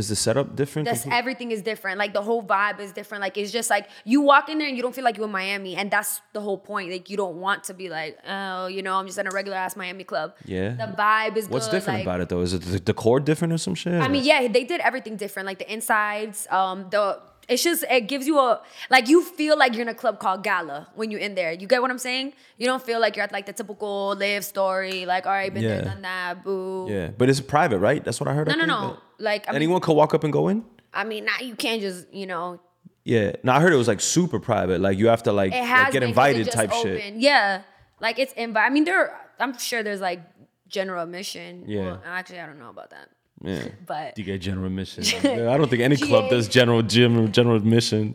Is 0.00 0.08
the 0.08 0.16
setup 0.16 0.56
different? 0.56 0.86
That's 0.86 1.06
everything 1.06 1.50
is 1.56 1.60
different. 1.62 1.98
Like 1.98 2.12
the 2.18 2.24
whole 2.28 2.42
vibe 2.42 2.80
is 2.80 2.90
different. 2.92 3.20
Like 3.26 3.36
it's 3.36 3.52
just 3.52 3.68
like 3.74 3.84
you 4.04 4.22
walk 4.22 4.48
in 4.48 4.56
there 4.58 4.66
and 4.66 4.76
you 4.76 4.82
don't 4.82 4.94
feel 4.94 5.04
like 5.04 5.16
you're 5.18 5.26
in 5.26 5.32
Miami, 5.42 5.76
and 5.76 5.90
that's 5.90 6.20
the 6.32 6.40
whole 6.40 6.58
point. 6.58 6.90
Like 6.90 7.10
you 7.10 7.18
don't 7.22 7.36
want 7.36 7.64
to 7.64 7.74
be 7.74 7.88
like, 7.88 8.18
oh, 8.26 8.66
you 8.66 8.82
know, 8.82 8.94
I'm 8.98 9.06
just 9.06 9.18
in 9.18 9.26
a 9.26 9.34
regular 9.40 9.58
ass 9.64 9.76
Miami 9.76 10.04
club. 10.04 10.34
Yeah. 10.44 10.70
The 10.70 10.94
vibe 10.96 11.36
is 11.36 11.48
What's 11.48 11.66
good. 11.66 11.76
different 11.76 11.98
like, 11.98 12.06
about 12.06 12.20
it 12.20 12.28
though? 12.30 12.40
Is 12.40 12.54
it 12.54 12.62
the 12.62 12.80
decor 12.80 13.20
different 13.20 13.52
or 13.52 13.58
some 13.58 13.74
shit? 13.74 14.00
I 14.00 14.08
mean, 14.08 14.24
yeah, 14.24 14.48
they 14.48 14.64
did 14.64 14.80
everything 14.80 15.16
different. 15.16 15.46
Like 15.46 15.58
the 15.58 15.70
insides, 15.72 16.46
um, 16.50 16.86
the 16.90 17.20
it's 17.50 17.62
just 17.62 17.84
it 17.90 18.02
gives 18.08 18.26
you 18.26 18.38
a 18.38 18.62
like 18.90 19.08
you 19.08 19.22
feel 19.22 19.58
like 19.58 19.72
you're 19.74 19.82
in 19.82 19.88
a 19.88 19.94
club 19.94 20.18
called 20.20 20.42
Gala 20.44 20.88
when 20.94 21.10
you're 21.10 21.20
in 21.20 21.34
there. 21.34 21.52
You 21.52 21.66
get 21.66 21.82
what 21.82 21.90
I'm 21.90 21.98
saying? 21.98 22.32
You 22.58 22.66
don't 22.66 22.82
feel 22.82 23.00
like 23.00 23.16
you're 23.16 23.24
at 23.24 23.32
like 23.32 23.46
the 23.46 23.52
typical 23.52 24.14
LIV 24.16 24.44
Story, 24.44 25.04
like 25.06 25.26
all 25.26 25.32
right, 25.32 25.52
been 25.52 25.62
Yeah. 25.64 25.68
there, 25.76 25.82
done 25.84 26.02
that, 26.02 26.44
boo. 26.44 26.86
yeah, 26.88 27.08
but 27.08 27.28
it's 27.28 27.40
private, 27.40 27.78
right? 27.78 28.02
That's 28.04 28.20
what 28.20 28.28
I 28.28 28.34
heard. 28.34 28.48
I 28.48 28.54
No, 28.54 28.64
no, 28.64 28.66
no. 28.66 28.96
Like 29.18 29.46
I 29.48 29.52
mean, 29.52 29.56
Anyone 29.56 29.80
could 29.80 29.94
walk 29.96 30.14
up 30.14 30.24
and 30.24 30.32
go 30.32 30.48
in. 30.48 30.64
I 30.94 31.04
mean, 31.04 31.24
now 31.26 31.38
you 31.40 31.54
can't 31.56 31.80
just 31.82 32.06
you 32.12 32.26
know 32.26 32.60
Yeah. 33.04 33.32
No, 33.42 33.52
I 33.52 33.60
heard 33.60 33.72
it 33.72 33.76
was 33.84 33.88
like 33.88 34.00
super 34.00 34.38
private. 34.40 34.80
Like 34.80 34.96
you 34.98 35.08
have 35.08 35.22
to 35.24 35.32
like, 35.32 35.52
like, 35.52 35.62
get 35.62 35.68
been 35.68 35.84
'cause 35.90 35.94
it 35.96 36.02
invited 36.04 36.50
type 36.50 36.72
opened. 36.72 37.00
shit. 37.02 37.14
Yeah, 37.16 37.62
like 38.00 38.18
it's 38.18 38.32
invite. 38.34 38.64
I 38.66 38.70
mean, 38.70 38.84
there. 38.84 39.16
I'm 39.38 39.56
sure 39.58 39.82
there's 39.82 40.00
like 40.02 40.20
general 40.68 41.02
admission. 41.02 41.64
Yeah. 41.66 41.80
Well, 41.84 42.02
actually, 42.06 42.40
I 42.40 42.46
don't 42.46 42.58
know 42.58 42.68
about 42.70 42.90
that, 42.90 43.08
Yeah. 43.42 43.68
but 43.86 44.18
You 44.18 44.24
get 44.24 44.40
general 44.40 44.66
admission. 44.66 45.04
I 45.48 45.56
don't 45.56 45.68
think 45.70 45.82
any 45.82 45.96
club 45.96 46.28
does 46.30 46.46
general 46.48 46.82
general 46.82 47.26
general 47.28 47.56
admission. 47.56 48.14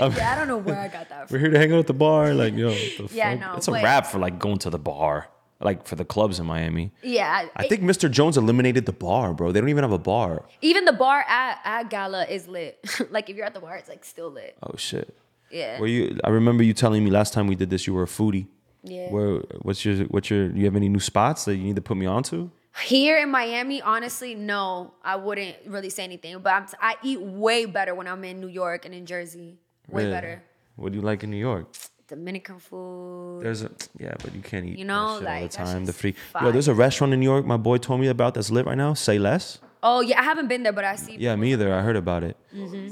Um, 0.00 0.12
yeah, 0.16 0.32
I 0.32 0.34
don't 0.36 0.48
know 0.48 0.58
where 0.58 0.78
I 0.80 0.88
got 0.88 1.08
that 1.10 1.28
from. 1.28 1.34
We're 1.36 1.40
here 1.40 1.50
to 1.50 1.58
hang 1.58 1.72
out 1.72 1.78
at 1.78 1.86
the 1.86 1.94
bar. 1.94 2.34
Like, 2.34 2.54
yo, 2.54 2.70
the 2.70 3.08
Yeah, 3.12 3.30
fuck? 3.32 3.40
no, 3.40 3.56
it's 3.56 3.68
a 3.68 3.70
but- 3.70 3.84
wrap 3.84 4.06
for 4.06 4.18
like 4.18 4.38
going 4.38 4.58
to 4.58 4.70
the 4.70 4.78
bar. 4.78 5.28
Like 5.60 5.86
for 5.86 5.94
the 5.94 6.04
clubs 6.04 6.40
in 6.40 6.46
Miami. 6.46 6.92
Yeah, 7.02 7.46
I 7.56 7.62
it- 7.64 7.68
think 7.68 7.82
Mr. 7.82 8.10
Jones 8.10 8.36
eliminated 8.36 8.84
the 8.86 8.92
bar, 8.92 9.32
bro. 9.32 9.52
They 9.52 9.60
don't 9.60 9.68
even 9.70 9.84
have 9.84 9.92
a 9.92 9.98
bar. 9.98 10.44
even 10.60 10.84
the 10.84 10.92
bar 10.92 11.24
at 11.28 11.58
at 11.64 11.88
Gala 11.90 12.26
is 12.26 12.48
lit. 12.48 12.78
like 13.10 13.30
if 13.30 13.36
you're 13.36 13.46
at 13.46 13.54
the 13.54 13.60
bar, 13.60 13.76
it's 13.76 13.88
like 13.88 14.04
still 14.04 14.30
lit. 14.30 14.56
Oh 14.62 14.74
shit. 14.76 15.16
Yeah. 15.50 15.78
Were 15.80 15.86
you? 15.86 16.18
I 16.24 16.30
remember 16.30 16.64
you 16.64 16.74
telling 16.74 17.04
me 17.04 17.10
last 17.10 17.32
time 17.32 17.46
we 17.46 17.54
did 17.54 17.70
this, 17.70 17.86
you 17.86 17.94
were 17.94 18.02
a 18.02 18.06
foodie. 18.06 18.48
Yeah. 18.82 19.08
Where? 19.10 19.36
What's 19.62 19.84
your? 19.84 20.04
What's 20.06 20.28
your? 20.28 20.48
Do 20.48 20.58
you 20.58 20.64
have 20.66 20.74
any 20.76 20.88
new 20.88 20.98
spots 21.00 21.44
that 21.44 21.54
you 21.56 21.62
need 21.62 21.76
to 21.76 21.82
put 21.82 21.96
me 21.96 22.04
onto? 22.06 22.50
Here 22.82 23.18
in 23.18 23.30
Miami, 23.30 23.80
honestly, 23.82 24.34
no, 24.34 24.94
I 25.02 25.16
wouldn't 25.16 25.56
really 25.66 25.90
say 25.90 26.02
anything. 26.04 26.38
But 26.40 26.52
I'm, 26.54 26.66
I 26.80 26.96
eat 27.02 27.20
way 27.20 27.66
better 27.66 27.94
when 27.94 28.08
I'm 28.08 28.24
in 28.24 28.40
New 28.40 28.48
York 28.48 28.84
and 28.84 28.94
in 28.94 29.06
Jersey. 29.06 29.58
Way 29.88 30.02
Really? 30.04 30.10
better. 30.14 30.42
What 30.76 30.90
do 30.92 30.98
you 30.98 31.02
like 31.04 31.22
in 31.22 31.30
New 31.30 31.36
York? 31.38 31.68
Dominican 32.08 32.58
food. 32.58 33.42
There's 33.44 33.62
a 33.62 33.70
yeah, 33.98 34.14
but 34.22 34.34
you 34.34 34.42
can't 34.42 34.66
eat 34.66 34.78
You 34.78 34.84
know, 34.84 35.18
like, 35.22 35.42
all 35.42 35.48
the 35.48 35.48
time. 35.48 35.84
The 35.84 35.92
free 35.92 36.12
fire. 36.12 36.44
yo, 36.46 36.52
there's 36.52 36.68
a 36.68 36.74
restaurant 36.74 37.12
in 37.14 37.20
New 37.20 37.24
York. 37.30 37.46
My 37.46 37.56
boy 37.56 37.78
told 37.78 38.00
me 38.00 38.08
about 38.08 38.34
that's 38.34 38.50
lit 38.50 38.66
right 38.66 38.76
now. 38.76 38.92
Say 38.94 39.18
less. 39.18 39.58
oh 39.82 40.00
yeah, 40.00 40.20
I 40.20 40.24
haven't 40.24 40.48
been 40.48 40.62
there, 40.64 40.72
but 40.72 40.84
I 40.84 40.96
see. 40.96 41.16
Yeah, 41.16 41.36
me 41.36 41.52
either. 41.52 41.72
I 41.72 41.80
heard 41.80 41.96
about 41.96 42.24
it. 42.24 42.36
Mm-hmm. 42.54 42.88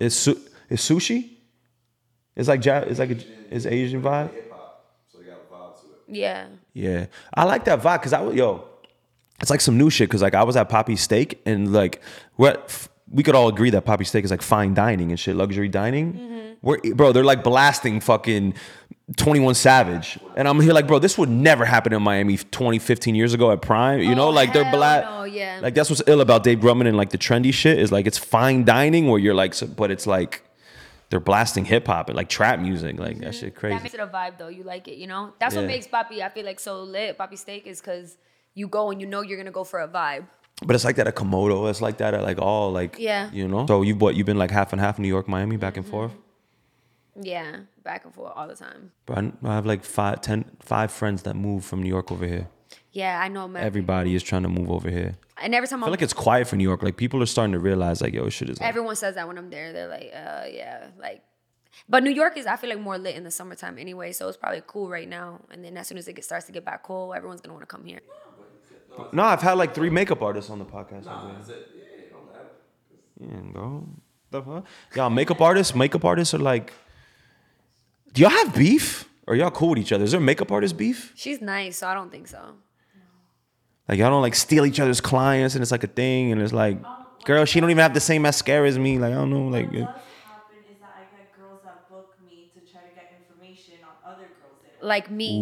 It's 0.00 0.14
su- 0.14 0.40
it's 0.70 0.88
sushi. 0.88 1.30
It's 2.36 2.48
like 2.48 2.64
ja- 2.64 2.84
it's 2.86 2.98
like 2.98 3.10
a, 3.10 3.16
it's 3.50 3.66
Asian 3.66 4.02
vibe. 4.02 4.32
Hip 4.32 4.52
hop. 4.52 4.84
So 5.08 5.18
they 5.18 5.24
got 5.24 5.38
a 5.50 5.52
vibe 5.54 5.80
to 5.80 5.86
it. 6.12 6.16
Yeah. 6.16 6.46
Yeah, 6.72 7.06
I 7.34 7.44
like 7.44 7.64
that 7.64 7.80
vibe 7.82 7.98
because 8.00 8.12
I 8.12 8.20
was 8.20 8.34
yo. 8.36 8.64
It's 9.40 9.50
like 9.50 9.60
some 9.60 9.76
new 9.76 9.90
shit 9.90 10.08
because 10.08 10.22
like 10.22 10.34
I 10.34 10.42
was 10.44 10.56
at 10.56 10.68
Papi 10.70 10.96
Steak 10.98 11.40
and 11.46 11.72
like 11.72 12.00
we're 12.36 12.56
we 13.10 13.22
could 13.22 13.34
all 13.34 13.48
agree 13.48 13.70
that 13.70 13.84
Papi 13.84 14.06
Steak 14.06 14.24
is 14.24 14.30
like 14.30 14.42
fine 14.42 14.74
dining 14.74 15.10
and 15.10 15.20
shit, 15.20 15.36
luxury 15.36 15.68
dining. 15.68 16.12
Mm-hmm. 16.14 16.52
We're 16.62 16.78
bro, 16.94 17.12
they're 17.12 17.22
like 17.24 17.44
blasting 17.44 18.00
fucking 18.00 18.54
21 19.16 19.54
Savage. 19.54 20.18
And 20.36 20.48
I'm 20.48 20.60
here 20.60 20.72
like, 20.72 20.86
bro, 20.88 20.98
this 20.98 21.16
would 21.16 21.28
never 21.28 21.64
happen 21.64 21.92
in 21.92 22.02
Miami 22.02 22.38
20, 22.38 22.78
15 22.80 23.14
years 23.14 23.34
ago 23.34 23.52
at 23.52 23.62
Prime. 23.62 24.00
You 24.00 24.14
know, 24.16 24.28
Oh, 24.28 24.30
like 24.30 24.52
they're 24.52 24.68
black. 24.72 25.04
no, 25.04 25.22
yeah. 25.24 25.60
Like 25.62 25.74
that's 25.74 25.90
what's 25.90 26.02
ill 26.06 26.20
about 26.20 26.42
Dave 26.42 26.58
Grutman 26.58 26.88
and 26.88 26.96
like 26.96 27.10
the 27.10 27.18
trendy 27.18 27.52
shit 27.54 27.78
is 27.78 27.92
like 27.92 28.06
it's 28.06 28.18
fine 28.18 28.64
dining 28.64 29.06
where 29.08 29.20
you're 29.20 29.34
like, 29.34 29.54
so- 29.54 29.66
but 29.68 29.90
it's 29.92 30.06
like 30.06 30.42
they're 31.10 31.20
blasting 31.20 31.64
hip 31.64 31.86
hop 31.86 32.08
and 32.08 32.16
like 32.16 32.28
trap 32.28 32.58
music. 32.58 32.98
Like 32.98 33.18
that 33.20 33.34
shit 33.36 33.54
crazy. 33.54 33.76
That 33.76 33.82
makes 33.84 33.94
it 33.94 34.00
a 34.00 34.08
vibe 34.08 34.38
though. 34.38 34.48
You 34.48 34.64
like 34.64 34.88
it, 34.88 34.96
you 34.96 35.06
know? 35.06 35.32
That's 35.38 35.54
what 35.54 35.66
makes 35.66 35.86
Papi, 35.86 36.20
I 36.22 36.28
feel 36.30 36.44
like 36.44 36.58
so 36.58 36.82
lit. 36.82 37.16
Papi 37.16 37.38
Steak 37.38 37.66
is 37.68 37.80
because 37.80 38.16
you 38.56 38.66
go 38.66 38.90
and 38.90 39.00
you 39.00 39.06
know 39.06 39.20
you're 39.20 39.38
gonna 39.38 39.52
go 39.52 39.62
for 39.62 39.78
a 39.80 39.86
vibe. 39.88 40.26
But 40.64 40.74
it's 40.74 40.84
like 40.84 40.96
that 40.96 41.06
at 41.06 41.14
Komodo. 41.14 41.68
It's 41.70 41.80
like 41.82 41.98
that 41.98 42.14
at 42.14 42.22
like 42.24 42.38
all 42.40 42.72
like 42.72 42.96
Yeah. 42.98 43.30
you 43.32 43.46
know. 43.46 43.66
So 43.66 43.82
you've 43.82 44.00
what 44.00 44.16
you've 44.16 44.26
been 44.26 44.38
like 44.38 44.50
half 44.50 44.72
and 44.72 44.80
half 44.80 44.98
New 44.98 45.06
York, 45.08 45.28
Miami, 45.28 45.56
back 45.56 45.76
and 45.76 45.86
forth. 45.86 46.12
Yeah, 47.20 47.60
back 47.82 48.04
and 48.04 48.12
forth 48.14 48.32
all 48.36 48.46
the 48.46 48.54
time. 48.56 48.92
But 49.06 49.32
I, 49.44 49.54
have 49.54 49.64
like 49.64 49.84
five, 49.84 50.20
ten, 50.20 50.44
five 50.60 50.90
friends 50.90 51.22
that 51.22 51.34
moved 51.34 51.64
from 51.64 51.82
New 51.82 51.88
York 51.88 52.12
over 52.12 52.26
here. 52.26 52.48
Yeah, 52.92 53.20
I 53.22 53.28
know, 53.28 53.48
man. 53.48 53.62
Everybody 53.64 54.14
is 54.14 54.22
trying 54.22 54.42
to 54.42 54.48
move 54.48 54.70
over 54.70 54.90
here. 54.90 55.14
and 55.42 55.54
every 55.54 55.68
time 55.68 55.82
I 55.82 55.86
I'm, 55.86 55.86
feel 55.86 55.92
like 55.92 56.02
it's 56.02 56.12
quiet 56.12 56.46
for 56.48 56.56
New 56.56 56.64
York. 56.64 56.82
Like 56.82 56.96
people 56.96 57.22
are 57.22 57.26
starting 57.26 57.52
to 57.52 57.58
realize 57.58 58.00
like 58.02 58.12
yo, 58.14 58.28
shit 58.28 58.50
is. 58.50 58.60
Like, 58.60 58.68
everyone 58.68 58.96
says 58.96 59.14
that 59.14 59.26
when 59.28 59.38
I'm 59.38 59.50
there. 59.50 59.72
They're 59.72 59.88
like, 59.88 60.10
uh, 60.14 60.44
yeah, 60.50 60.88
like. 60.98 61.22
But 61.88 62.02
New 62.02 62.10
York 62.10 62.36
is, 62.38 62.46
I 62.46 62.56
feel 62.56 62.70
like, 62.70 62.80
more 62.80 62.96
lit 62.98 63.16
in 63.16 63.24
the 63.24 63.30
summertime 63.30 63.78
anyway. 63.78 64.12
So 64.12 64.28
it's 64.28 64.36
probably 64.38 64.62
cool 64.66 64.88
right 64.88 65.08
now. 65.08 65.40
And 65.50 65.62
then 65.62 65.76
as 65.76 65.86
soon 65.86 65.98
as 65.98 66.08
it 66.08 66.14
gets, 66.14 66.26
starts 66.26 66.46
to 66.46 66.52
get 66.52 66.64
back 66.64 66.82
cool, 66.82 67.12
everyone's 67.14 67.40
gonna 67.42 67.52
want 67.54 67.62
to 67.68 67.74
come 67.74 67.84
here. 67.84 68.00
No, 69.12 69.22
I've 69.24 69.42
had 69.42 69.54
like 69.54 69.74
three 69.74 69.90
makeup 69.90 70.22
artists 70.22 70.50
on 70.50 70.58
the 70.58 70.64
podcast. 70.64 71.04
Nah, 71.04 71.24
over 71.24 71.32
that's 71.34 71.48
it. 71.50 71.68
Yeah, 71.76 71.82
it 72.02 72.12
don't 72.12 72.26
matter. 72.26 72.48
here. 73.20 73.28
Yeah, 73.44 73.52
bro. 73.52 73.88
The 74.30 74.42
fuck? 74.42 74.66
Y'all 74.94 75.10
makeup 75.10 75.40
artists. 75.40 75.74
Makeup 75.74 76.04
artists 76.04 76.34
are 76.34 76.38
like. 76.38 76.72
Do 78.12 78.22
y'all 78.22 78.30
have 78.30 78.54
beef? 78.54 79.08
Or 79.26 79.34
y'all 79.34 79.50
cool 79.50 79.70
with 79.70 79.78
each 79.78 79.92
other? 79.92 80.04
Is 80.04 80.12
there 80.12 80.20
makeup 80.20 80.50
artist 80.52 80.76
beef? 80.76 81.12
She's 81.16 81.40
nice, 81.40 81.78
so 81.78 81.88
I 81.88 81.94
don't 81.94 82.10
think 82.10 82.28
so. 82.28 82.54
Like 83.88 83.98
y'all 83.98 84.10
don't 84.10 84.22
like 84.22 84.34
steal 84.34 84.64
each 84.64 84.80
other's 84.80 85.00
clients 85.00 85.54
and 85.54 85.62
it's 85.62 85.70
like 85.70 85.84
a 85.84 85.88
thing 85.88 86.32
and 86.32 86.40
it's 86.42 86.52
like, 86.52 86.78
girl, 87.24 87.44
she 87.44 87.60
don't 87.60 87.70
even 87.70 87.82
have 87.82 87.94
the 87.94 88.00
same 88.00 88.22
mascara 88.22 88.66
as 88.68 88.78
me. 88.78 88.98
Like 88.98 89.12
I 89.12 89.16
don't 89.16 89.30
know, 89.30 89.48
like. 89.48 89.66
What 89.66 89.74
it- 89.74 89.80
does 89.80 89.90
is 90.70 90.78
that 90.80 90.90
I 90.96 91.16
get 91.16 91.36
girls 91.38 91.60
that 91.64 91.88
book 91.90 92.14
me 92.24 92.50
to 92.54 92.60
try 92.72 92.82
to 92.82 92.94
get 92.94 93.12
information 93.18 93.74
on 93.84 94.12
other 94.12 94.26
girls. 94.40 94.82
Like 94.82 95.10
me. 95.10 95.38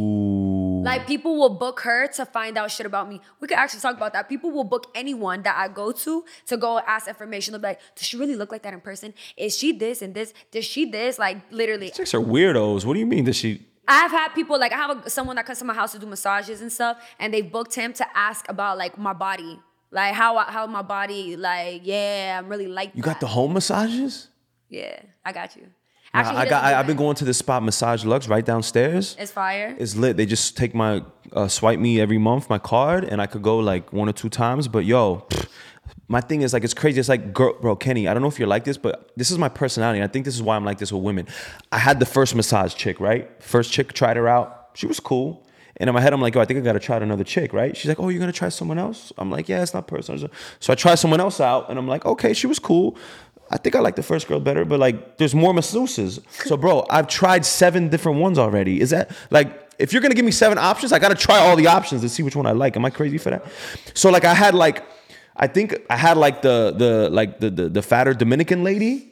Like 0.84 1.02
mm. 1.02 1.06
people 1.06 1.36
will 1.36 1.50
book 1.50 1.80
her 1.80 2.06
to 2.08 2.26
find 2.26 2.58
out 2.58 2.70
shit 2.70 2.84
about 2.86 3.08
me. 3.08 3.20
We 3.40 3.48
could 3.48 3.56
actually 3.56 3.80
talk 3.80 3.96
about 3.96 4.12
that. 4.12 4.28
People 4.28 4.50
will 4.50 4.64
book 4.64 4.90
anyone 4.94 5.42
that 5.42 5.56
I 5.56 5.68
go 5.68 5.92
to 5.92 6.24
to 6.46 6.56
go 6.56 6.78
ask 6.78 7.08
information. 7.08 7.52
They'll 7.52 7.60
be 7.60 7.68
like, 7.68 7.80
does 7.96 8.06
she 8.06 8.16
really 8.16 8.36
look 8.36 8.52
like 8.52 8.62
that 8.62 8.74
in 8.74 8.80
person? 8.80 9.14
Is 9.36 9.56
she 9.56 9.72
this 9.72 10.02
and 10.02 10.14
this? 10.14 10.34
Does 10.50 10.64
she 10.64 10.84
this? 10.84 11.18
Like 11.18 11.38
literally. 11.50 11.90
Chicks 11.90 12.14
are 12.14 12.20
weirdos. 12.20 12.84
What 12.84 12.94
do 12.94 13.00
you 13.00 13.06
mean 13.06 13.24
that 13.24 13.34
she? 13.34 13.66
I've 13.88 14.10
had 14.10 14.28
people 14.34 14.58
like 14.58 14.72
I 14.72 14.76
have 14.76 15.06
a, 15.06 15.10
someone 15.10 15.36
that 15.36 15.46
comes 15.46 15.58
to 15.58 15.64
my 15.64 15.74
house 15.74 15.92
to 15.92 15.98
do 15.98 16.06
massages 16.06 16.60
and 16.60 16.72
stuff, 16.72 16.98
and 17.18 17.32
they 17.32 17.42
booked 17.42 17.74
him 17.74 17.92
to 17.94 18.06
ask 18.16 18.48
about 18.48 18.78
like 18.78 18.98
my 18.98 19.12
body, 19.12 19.58
like 19.90 20.14
how 20.14 20.36
I- 20.36 20.50
how 20.50 20.66
my 20.66 20.82
body, 20.82 21.36
like 21.36 21.82
yeah, 21.84 22.38
I'm 22.38 22.48
really 22.48 22.66
like 22.66 22.92
You 22.94 23.02
got 23.02 23.20
the 23.20 23.26
home 23.26 23.52
massages? 23.54 24.28
yeah, 24.68 25.00
I 25.24 25.32
got 25.32 25.56
you. 25.56 25.66
Nah, 26.14 26.20
Actually, 26.20 26.36
I 26.36 26.48
got. 26.48 26.64
I, 26.64 26.78
I've 26.78 26.86
been 26.86 26.96
going 26.96 27.16
to 27.16 27.24
this 27.24 27.38
spot, 27.38 27.64
Massage 27.64 28.04
Lux, 28.04 28.28
right 28.28 28.44
downstairs. 28.44 29.16
It's 29.18 29.32
fire. 29.32 29.74
It's 29.78 29.96
lit. 29.96 30.16
They 30.16 30.26
just 30.26 30.56
take 30.56 30.72
my 30.72 31.02
uh, 31.32 31.48
swipe 31.48 31.80
me 31.80 32.00
every 32.00 32.18
month 32.18 32.48
my 32.48 32.58
card, 32.60 33.02
and 33.02 33.20
I 33.20 33.26
could 33.26 33.42
go 33.42 33.58
like 33.58 33.92
one 33.92 34.08
or 34.08 34.12
two 34.12 34.28
times. 34.28 34.68
But 34.68 34.84
yo, 34.84 35.26
pfft, 35.28 35.48
my 36.06 36.20
thing 36.20 36.42
is 36.42 36.52
like 36.52 36.62
it's 36.62 36.72
crazy. 36.72 37.00
It's 37.00 37.08
like, 37.08 37.32
girl, 37.32 37.54
bro, 37.60 37.74
Kenny. 37.74 38.06
I 38.06 38.14
don't 38.14 38.22
know 38.22 38.28
if 38.28 38.38
you're 38.38 38.46
like 38.46 38.62
this, 38.62 38.78
but 38.78 39.10
this 39.16 39.32
is 39.32 39.38
my 39.38 39.48
personality. 39.48 39.98
and 39.98 40.08
I 40.08 40.12
think 40.12 40.24
this 40.24 40.36
is 40.36 40.42
why 40.42 40.54
I'm 40.54 40.64
like 40.64 40.78
this 40.78 40.92
with 40.92 41.02
women. 41.02 41.26
I 41.72 41.78
had 41.78 41.98
the 41.98 42.06
first 42.06 42.36
massage 42.36 42.76
chick, 42.76 43.00
right? 43.00 43.28
First 43.42 43.72
chick 43.72 43.92
tried 43.92 44.16
her 44.16 44.28
out. 44.28 44.70
She 44.74 44.86
was 44.86 45.00
cool. 45.00 45.44
And 45.78 45.88
in 45.88 45.94
my 45.94 46.00
head, 46.00 46.12
I'm 46.12 46.20
like, 46.20 46.36
yo, 46.36 46.40
I 46.40 46.44
think 46.44 46.60
I 46.60 46.62
gotta 46.62 46.78
try 46.78 46.98
another 46.98 47.24
chick, 47.24 47.52
right? 47.52 47.76
She's 47.76 47.88
like, 47.88 47.98
oh, 47.98 48.08
you're 48.08 48.20
gonna 48.20 48.30
try 48.30 48.48
someone 48.48 48.78
else? 48.78 49.12
I'm 49.18 49.30
like, 49.30 49.48
yeah, 49.48 49.62
it's 49.62 49.74
not 49.74 49.88
personal. 49.88 50.30
So 50.60 50.72
I 50.72 50.76
try 50.76 50.94
someone 50.94 51.18
else 51.18 51.40
out, 51.40 51.68
and 51.68 51.76
I'm 51.76 51.88
like, 51.88 52.06
okay, 52.06 52.32
she 52.32 52.46
was 52.46 52.60
cool. 52.60 52.96
I 53.50 53.58
think 53.58 53.76
I 53.76 53.80
like 53.80 53.96
the 53.96 54.02
first 54.02 54.26
girl 54.26 54.40
better, 54.40 54.64
but 54.64 54.80
like, 54.80 55.18
there's 55.18 55.34
more 55.34 55.52
masseuses. 55.52 56.20
So, 56.46 56.56
bro, 56.56 56.86
I've 56.90 57.08
tried 57.08 57.44
seven 57.44 57.88
different 57.88 58.18
ones 58.18 58.38
already. 58.38 58.80
Is 58.80 58.90
that 58.90 59.10
like, 59.30 59.60
if 59.78 59.92
you're 59.92 60.02
gonna 60.02 60.14
give 60.14 60.24
me 60.24 60.30
seven 60.30 60.58
options, 60.58 60.92
I 60.92 60.98
gotta 60.98 61.14
try 61.14 61.38
all 61.38 61.56
the 61.56 61.66
options 61.66 62.00
to 62.02 62.08
see 62.08 62.22
which 62.22 62.36
one 62.36 62.46
I 62.46 62.52
like. 62.52 62.76
Am 62.76 62.84
I 62.84 62.90
crazy 62.90 63.18
for 63.18 63.30
that? 63.30 63.44
So, 63.94 64.10
like, 64.10 64.24
I 64.24 64.34
had 64.34 64.54
like, 64.54 64.84
I 65.36 65.46
think 65.46 65.76
I 65.90 65.96
had 65.96 66.16
like 66.16 66.42
the 66.42 66.74
the 66.76 67.10
like 67.10 67.40
the 67.40 67.50
the, 67.50 67.68
the 67.68 67.82
fatter 67.82 68.14
Dominican 68.14 68.64
lady. 68.64 69.10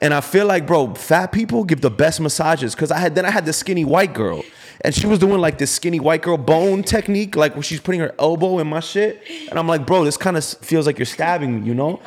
And 0.00 0.12
I 0.12 0.20
feel 0.20 0.46
like, 0.46 0.66
bro, 0.66 0.94
fat 0.94 1.30
people 1.30 1.62
give 1.62 1.80
the 1.80 1.90
best 1.90 2.20
massages. 2.20 2.74
Cause 2.74 2.90
I 2.90 2.98
had 2.98 3.14
then 3.14 3.24
I 3.24 3.30
had 3.30 3.46
the 3.46 3.52
skinny 3.52 3.84
white 3.84 4.12
girl. 4.12 4.42
And 4.80 4.92
she 4.92 5.06
was 5.06 5.20
doing 5.20 5.40
like 5.40 5.58
this 5.58 5.70
skinny 5.70 6.00
white 6.00 6.22
girl 6.22 6.36
bone 6.36 6.82
technique, 6.82 7.36
like 7.36 7.54
where 7.54 7.62
she's 7.62 7.78
putting 7.78 8.00
her 8.00 8.12
elbow 8.18 8.58
in 8.58 8.66
my 8.66 8.80
shit. 8.80 9.22
And 9.48 9.56
I'm 9.56 9.68
like, 9.68 9.86
bro, 9.86 10.04
this 10.04 10.16
kind 10.16 10.36
of 10.36 10.44
feels 10.44 10.86
like 10.86 10.98
you're 10.98 11.06
stabbing 11.06 11.60
me, 11.60 11.68
you 11.68 11.74
know? 11.74 12.02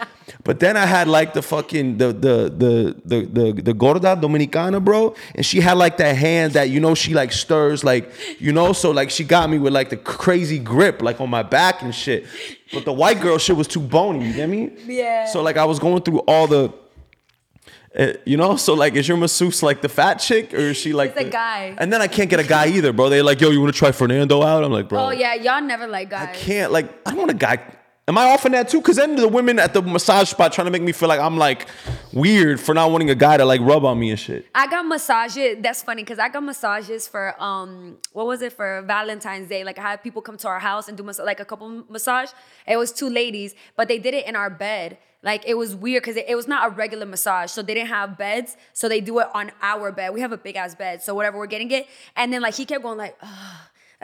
But 0.45 0.59
then 0.59 0.77
I 0.77 0.85
had 0.85 1.07
like 1.07 1.33
the 1.33 1.41
fucking 1.41 1.97
the 1.97 2.13
the 2.13 2.53
the 2.55 2.95
the 3.03 3.25
the, 3.25 3.61
the 3.63 3.73
gorda 3.73 4.15
dominicana, 4.15 4.81
bro. 4.81 5.15
And 5.33 5.43
she 5.43 5.59
had 5.59 5.73
like 5.73 5.97
that 5.97 6.15
hand 6.15 6.53
that 6.53 6.69
you 6.69 6.79
know 6.79 6.93
she 6.93 7.15
like 7.15 7.31
stirs, 7.31 7.83
like, 7.83 8.11
you 8.39 8.53
know, 8.53 8.71
so 8.71 8.91
like 8.91 9.09
she 9.09 9.23
got 9.23 9.49
me 9.49 9.57
with 9.57 9.73
like 9.73 9.89
the 9.89 9.97
crazy 9.97 10.59
grip, 10.59 11.01
like 11.01 11.19
on 11.19 11.31
my 11.31 11.41
back 11.41 11.81
and 11.81 11.93
shit. 11.93 12.27
But 12.71 12.85
the 12.85 12.93
white 12.93 13.21
girl 13.21 13.39
shit 13.39 13.57
was 13.57 13.67
too 13.67 13.79
bony, 13.79 14.27
you 14.27 14.33
get 14.33 14.47
me? 14.47 14.71
Yeah. 14.85 15.25
So 15.25 15.41
like 15.41 15.57
I 15.57 15.65
was 15.65 15.79
going 15.79 16.03
through 16.03 16.19
all 16.19 16.45
the 16.45 16.71
uh, 17.97 18.13
you 18.25 18.37
know, 18.37 18.57
so 18.57 18.73
like, 18.73 18.93
is 18.95 19.07
your 19.07 19.17
masseuse 19.17 19.63
like 19.63 19.81
the 19.81 19.87
fat 19.87 20.15
chick, 20.15 20.53
or 20.53 20.57
is 20.57 20.77
she 20.77 20.91
like 20.91 21.15
the 21.15 21.23
guy. 21.23 21.75
And 21.77 21.91
then 21.91 22.01
I 22.01 22.07
can't 22.07 22.29
get 22.29 22.39
a 22.41 22.43
guy 22.43 22.67
either, 22.67 22.91
bro. 22.91 23.09
They're 23.09 23.23
like, 23.23 23.39
yo, 23.39 23.51
you 23.51 23.61
want 23.61 23.73
to 23.73 23.79
try 23.79 23.93
Fernando 23.93 24.43
out? 24.43 24.63
I'm 24.63 24.71
like, 24.71 24.89
bro, 24.89 25.05
Oh 25.05 25.11
yeah, 25.11 25.33
y'all 25.33 25.61
never 25.61 25.87
like 25.87 26.09
guys. 26.09 26.27
I 26.29 26.33
can't. 26.33 26.71
Like, 26.71 26.87
I 27.05 27.11
don't 27.11 27.19
want 27.19 27.31
a 27.31 27.35
guy. 27.35 27.63
Am 28.07 28.19
I 28.19 28.25
off 28.25 28.45
on 28.45 28.51
that 28.51 28.69
too? 28.69 28.81
Because 28.81 28.97
then 28.97 29.15
the 29.15 29.27
women 29.27 29.57
at 29.57 29.73
the 29.73 29.81
massage 29.81 30.29
spot 30.29 30.53
trying 30.53 30.65
to 30.65 30.71
make 30.71 30.83
me 30.83 30.91
feel 30.91 31.09
like 31.09 31.19
I'm 31.19 31.37
like 31.37 31.67
weird 32.13 32.59
for 32.59 32.75
not 32.75 32.91
wanting 32.91 33.09
a 33.09 33.15
guy 33.15 33.37
to 33.37 33.45
like 33.45 33.61
rub 33.61 33.83
on 33.83 33.97
me 33.97 34.11
and 34.11 34.19
shit. 34.19 34.45
I 34.53 34.67
got 34.67 34.85
massages. 34.85 35.57
That's 35.59 35.81
funny 35.81 36.03
because 36.03 36.19
I 36.19 36.29
got 36.29 36.43
massages 36.43 37.07
for 37.07 37.33
um 37.41 37.97
what 38.13 38.27
was 38.27 38.43
it 38.43 38.53
for 38.53 38.83
Valentine's 38.83 39.49
Day? 39.49 39.63
Like 39.63 39.79
I 39.79 39.81
had 39.81 40.03
people 40.03 40.21
come 40.21 40.37
to 40.37 40.47
our 40.47 40.59
house 40.59 40.87
and 40.87 40.95
do 40.95 41.01
mas- 41.03 41.17
like 41.17 41.39
a 41.39 41.45
couple 41.45 41.83
massage. 41.89 42.29
It 42.67 42.77
was 42.77 42.91
two 42.91 43.09
ladies, 43.09 43.55
but 43.75 43.87
they 43.87 43.97
did 43.97 44.13
it 44.13 44.27
in 44.27 44.35
our 44.35 44.51
bed. 44.51 44.99
Like 45.23 45.41
it 45.47 45.55
was 45.55 45.73
weird 45.73 46.03
because 46.03 46.15
it, 46.15 46.25
it 46.27 46.35
was 46.35 46.47
not 46.47 46.67
a 46.67 46.75
regular 46.75 47.07
massage, 47.07 47.49
so 47.49 47.63
they 47.63 47.73
didn't 47.73 47.89
have 47.89 48.19
beds, 48.19 48.55
so 48.73 48.87
they 48.87 49.01
do 49.01 49.17
it 49.17 49.29
on 49.33 49.51
our 49.63 49.91
bed. 49.91 50.13
We 50.13 50.21
have 50.21 50.31
a 50.31 50.37
big 50.37 50.57
ass 50.57 50.75
bed, 50.75 51.01
so 51.01 51.15
whatever 51.15 51.39
we're 51.39 51.47
getting 51.47 51.71
it, 51.71 51.87
and 52.15 52.31
then 52.31 52.43
like 52.43 52.53
he 52.53 52.65
kept 52.65 52.83
going 52.83 52.99
like, 52.99 53.17
Ugh. 53.23 53.55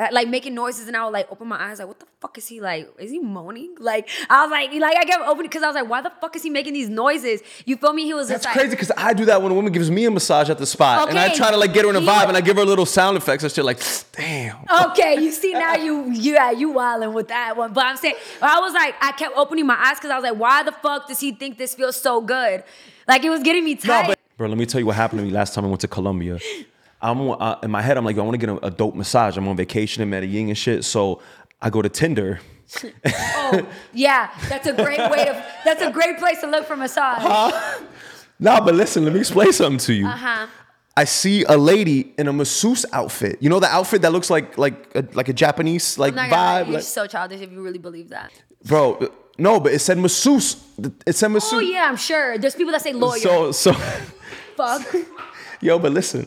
Uh, 0.02 0.08
like 0.12 0.28
making 0.28 0.56
noises, 0.56 0.88
and 0.88 0.98
I 0.98 1.04
would 1.06 1.14
like 1.14 1.32
open 1.32 1.48
my 1.48 1.62
eyes, 1.62 1.78
like, 1.80 1.88
what 1.88 2.00
the 2.00 2.08
fuck 2.20 2.38
is 2.38 2.48
he 2.48 2.60
like? 2.60 2.90
Is 3.00 3.12
he 3.12 3.20
moaning? 3.20 3.76
Like, 3.80 4.10
I 4.30 4.44
was 4.44 4.52
like, 4.52 4.72
like 4.74 4.98
I 4.98 5.06
kept 5.06 5.24
opening 5.28 5.50
because 5.50 5.62
I 5.64 5.68
was 5.68 5.76
like, 5.76 5.88
why 5.90 6.02
the 6.02 6.12
fuck 6.22 6.36
is 6.36 6.44
he 6.44 6.50
making 6.50 6.74
these 6.74 6.90
noises? 6.90 7.42
You 7.66 7.78
feel 7.78 7.94
me? 7.94 8.06
He 8.06 8.14
was 8.14 8.30
That's 8.30 8.46
crazy 8.46 8.72
because 8.72 8.92
I 8.98 9.14
do 9.14 9.26
that 9.26 9.42
when 9.42 9.52
a 9.52 9.56
woman 9.56 9.72
gives 9.72 9.92
me 9.92 10.06
a 10.06 10.12
massage 10.12 10.50
at 10.50 10.58
the 10.58 10.66
spot, 10.66 11.10
and 11.10 11.20
I 11.20 11.34
try 11.36 11.52
to 11.52 11.58
like 11.58 11.74
get 11.74 11.86
her 11.86 11.90
in 11.92 11.96
a 11.96 12.02
vibe, 12.02 12.28
and 12.28 12.36
I 12.36 12.42
give 12.42 12.58
her 12.58 12.66
little 12.66 12.86
sound 12.86 13.16
effects 13.18 13.44
and 13.44 13.52
shit, 13.54 13.64
like, 13.64 13.80
damn. 14.14 14.58
Okay, 14.88 15.22
you 15.22 15.32
see 15.32 15.54
now 15.54 15.76
you 15.76 16.12
yeah 16.12 16.52
you 16.52 16.72
wilding 16.72 17.14
with 17.14 17.28
that 17.28 17.56
one. 17.56 17.74
But 17.74 17.86
I'm 17.86 17.98
saying 17.98 18.16
I 18.42 18.60
was 18.60 18.74
like 18.74 18.96
I 19.02 19.12
kept 19.12 19.38
opening 19.38 19.66
my 19.68 19.76
eyes 19.78 19.98
because 19.98 20.12
I 20.12 20.16
was 20.16 20.24
like, 20.24 20.40
why 20.40 20.64
the 20.64 20.72
fuck 20.72 21.08
does 21.08 21.20
he 21.20 21.32
think 21.32 21.58
this 21.58 21.76
feels 21.76 21.96
so 21.96 22.22
good? 22.22 22.64
Like 23.08 23.24
it 23.24 23.30
was 23.30 23.44
getting 23.44 23.64
me 23.64 23.76
No, 23.76 23.80
tight. 23.82 24.08
but 24.08 24.20
bro, 24.38 24.48
let 24.48 24.58
me 24.58 24.66
tell 24.66 24.80
you 24.80 24.86
what 24.88 24.96
happened 24.96 25.20
to 25.20 25.26
me 25.26 25.32
last 25.32 25.54
time 25.54 25.66
I 25.66 25.68
went 25.68 25.82
to 25.82 25.88
Colombia. 25.88 26.40
I'm 27.02 27.20
uh, 27.32 27.56
in 27.64 27.72
my 27.72 27.82
head. 27.82 27.98
I'm 27.98 28.06
like, 28.06 28.18
I 28.18 28.22
want 28.22 28.34
to 28.40 28.46
get 28.46 28.50
a, 28.50 28.66
a 28.68 28.72
dope 28.72 28.96
massage. 28.96 29.38
I'm 29.38 29.48
on 29.48 29.56
vacation 29.58 30.04
in 30.04 30.10
Medellin 30.10 30.50
and 30.50 30.58
shit. 30.58 30.84
So 30.86 31.22
I 31.62 31.70
go 31.70 31.82
to 31.82 31.90
Tinder. 31.90 32.40
oh 33.06 33.68
yeah, 33.94 34.30
that's 34.48 34.66
a 34.68 34.74
great 34.74 35.00
way 35.12 35.26
to. 35.26 35.46
That's 35.66 35.82
a 35.82 35.92
great 35.92 36.18
place 36.20 36.40
to 36.42 36.48
look 36.48 36.66
for 36.66 36.78
massage. 36.78 37.22
Nah, 38.40 38.60
but 38.64 38.74
listen, 38.76 39.04
let 39.04 39.14
me 39.14 39.20
explain 39.20 39.52
something 39.52 39.78
to 39.80 39.94
you. 39.94 40.08
Uh 40.08 40.12
huh. 40.12 40.48
I 40.96 41.06
see 41.06 41.44
a 41.44 41.58
lady 41.58 42.14
in 42.18 42.28
a 42.28 42.34
masseuse 42.34 42.86
outfit. 42.94 43.38
You 43.42 43.50
know 43.50 43.60
the 43.60 43.68
outfit 43.68 44.02
that 44.04 44.12
looks 44.12 44.30
like 44.30 44.58
like 44.58 44.92
a, 44.96 45.06
like 45.14 45.30
a 45.30 45.34
Japanese 45.34 45.98
like 45.98 46.12
I'm 46.14 46.16
not 46.16 46.30
gonna 46.30 46.42
lie, 46.42 46.62
vibe, 46.64 46.66
You're 46.68 46.74
like, 46.76 46.84
so 46.84 47.08
childish 47.08 47.42
if 47.42 47.52
you 47.52 47.62
really 47.62 47.78
believe 47.80 48.10
that. 48.10 48.32
bro. 48.66 48.96
uh, 48.96 49.08
No, 49.38 49.60
but 49.60 49.74
it 49.74 49.80
said 49.80 49.98
masseuse. 49.98 50.56
It 51.06 51.16
said 51.16 51.30
masseuse. 51.30 51.54
Oh 51.54 51.60
yeah, 51.60 51.88
I'm 51.90 51.98
sure. 51.98 52.38
There's 52.38 52.56
people 52.56 52.72
that 52.74 52.82
say 52.82 52.94
lawyer. 52.94 53.20
So 53.20 53.52
so, 53.52 53.74
Fuck. 54.56 54.96
yo, 55.62 55.78
but 55.80 55.92
listen. 55.92 56.26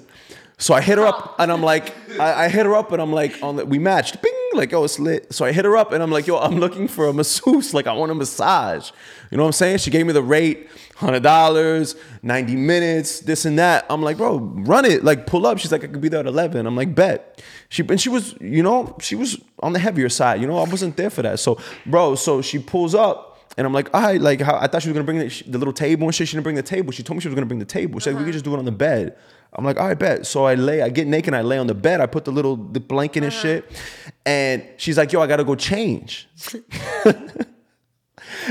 So 0.65 0.73
I 0.73 0.81
hit 0.81 0.97
her 0.97 1.05
up 1.05 1.35
oh. 1.39 1.43
and 1.43 1.53
I'm 1.53 1.63
like, 1.63 1.93
I, 2.19 2.45
I 2.45 2.49
hit 2.49 2.65
her 2.65 2.75
up 2.75 2.91
and 2.91 3.03
I'm 3.03 3.13
like, 3.13 3.43
on 3.43 3.57
the, 3.57 3.67
we 3.67 3.79
matched. 3.79 4.23
Bing, 4.23 4.33
like, 4.55 4.73
oh, 4.73 4.85
it's 4.85 4.99
lit. 4.99 5.31
So 5.31 5.45
I 5.45 5.53
hit 5.53 5.67
her 5.67 5.77
up 5.77 5.93
and 5.93 6.03
I'm 6.03 6.11
like, 6.11 6.27
yo, 6.27 6.39
I'm 6.39 6.59
looking 6.59 6.89
for 6.89 7.07
a 7.07 7.13
masseuse. 7.13 7.75
Like, 7.75 7.87
I 7.87 7.93
want 7.93 8.11
a 8.11 8.15
massage. 8.15 8.91
You 9.31 9.37
know 9.37 9.43
what 9.43 9.49
I'm 9.49 9.53
saying? 9.53 9.77
She 9.77 9.91
gave 9.91 10.07
me 10.07 10.15
the 10.15 10.23
rate, 10.23 10.71
hundred 10.97 11.23
dollars, 11.23 11.97
ninety 12.23 12.57
minutes, 12.57 13.21
this 13.21 13.45
and 13.45 13.59
that. 13.59 13.85
I'm 13.91 14.01
like, 14.01 14.17
bro, 14.17 14.39
run 14.39 14.87
it. 14.87 15.05
Like, 15.05 15.27
pull 15.27 15.47
up. 15.47 15.59
She's 15.59 15.71
like, 15.71 15.85
I 15.85 15.87
could 15.87 16.01
be 16.01 16.09
there 16.09 16.21
at 16.21 16.27
eleven. 16.27 16.67
I'm 16.67 16.77
like, 16.77 16.95
bet. 16.95 17.45
She 17.69 17.83
and 17.87 18.01
she 18.01 18.09
was, 18.09 18.35
you 18.41 18.63
know, 18.63 18.97
she 19.03 19.17
was 19.17 19.39
on 19.61 19.75
the 19.75 19.79
heavier 19.79 20.09
side. 20.09 20.41
You 20.41 20.47
know, 20.47 20.57
I 20.57 20.65
wasn't 20.65 20.97
there 20.97 21.11
for 21.11 21.21
that. 21.21 21.41
So, 21.41 21.59
bro, 21.85 22.15
so 22.15 22.41
she 22.41 22.59
pulls 22.59 22.95
up. 22.95 23.33
And 23.57 23.67
I'm 23.67 23.73
like, 23.73 23.95
all 23.95 24.01
right, 24.01 24.21
like, 24.21 24.41
how, 24.41 24.57
I 24.59 24.67
thought 24.67 24.83
she 24.83 24.89
was 24.89 24.95
gonna 24.95 25.05
bring 25.05 25.19
the, 25.19 25.43
the 25.47 25.59
little 25.59 25.75
table 25.75 26.07
and 26.07 26.15
shit. 26.15 26.27
She 26.27 26.37
didn't 26.37 26.43
bring 26.43 26.57
the 26.57 26.63
table. 26.63 26.91
She 26.91 27.05
told 27.05 27.19
me 27.19 27.21
she 27.21 27.29
was 27.29 27.35
gonna 27.35 27.47
bring 27.47 27.61
the 27.61 27.65
table. 27.67 28.01
She 28.01 28.05
said, 28.05 28.15
we 28.15 28.21
could 28.21 28.23
uh-huh. 28.23 28.33
just 28.33 28.45
do 28.47 28.55
it 28.55 28.59
on 28.59 28.65
the 28.65 28.73
bed. 28.73 29.17
I'm 29.57 29.65
like, 29.65 29.79
all 29.79 29.87
right, 29.87 29.99
bet. 29.99 30.27
So 30.27 30.45
I 30.45 30.55
lay, 30.55 30.83
I 30.83 30.89
get 30.89 31.07
naked, 31.07 31.29
and 31.29 31.37
I 31.37 31.43
lay 31.43 31.59
on 31.59 31.67
the 31.67 31.75
bed. 31.75 32.01
I 32.01 32.07
put 32.07 32.25
the 32.25 32.33
little 32.33 32.57
the 32.57 32.81
blanket 32.81 33.23
and 33.23 33.33
uh-huh. 33.33 33.43
shit. 33.43 33.83
And 34.27 34.67
she's 34.77 34.99
like, 34.99 35.13
yo, 35.13 35.21
I 35.21 35.27
gotta 35.27 35.45
go 35.45 35.55
change. 35.55 36.29
and 37.05 37.47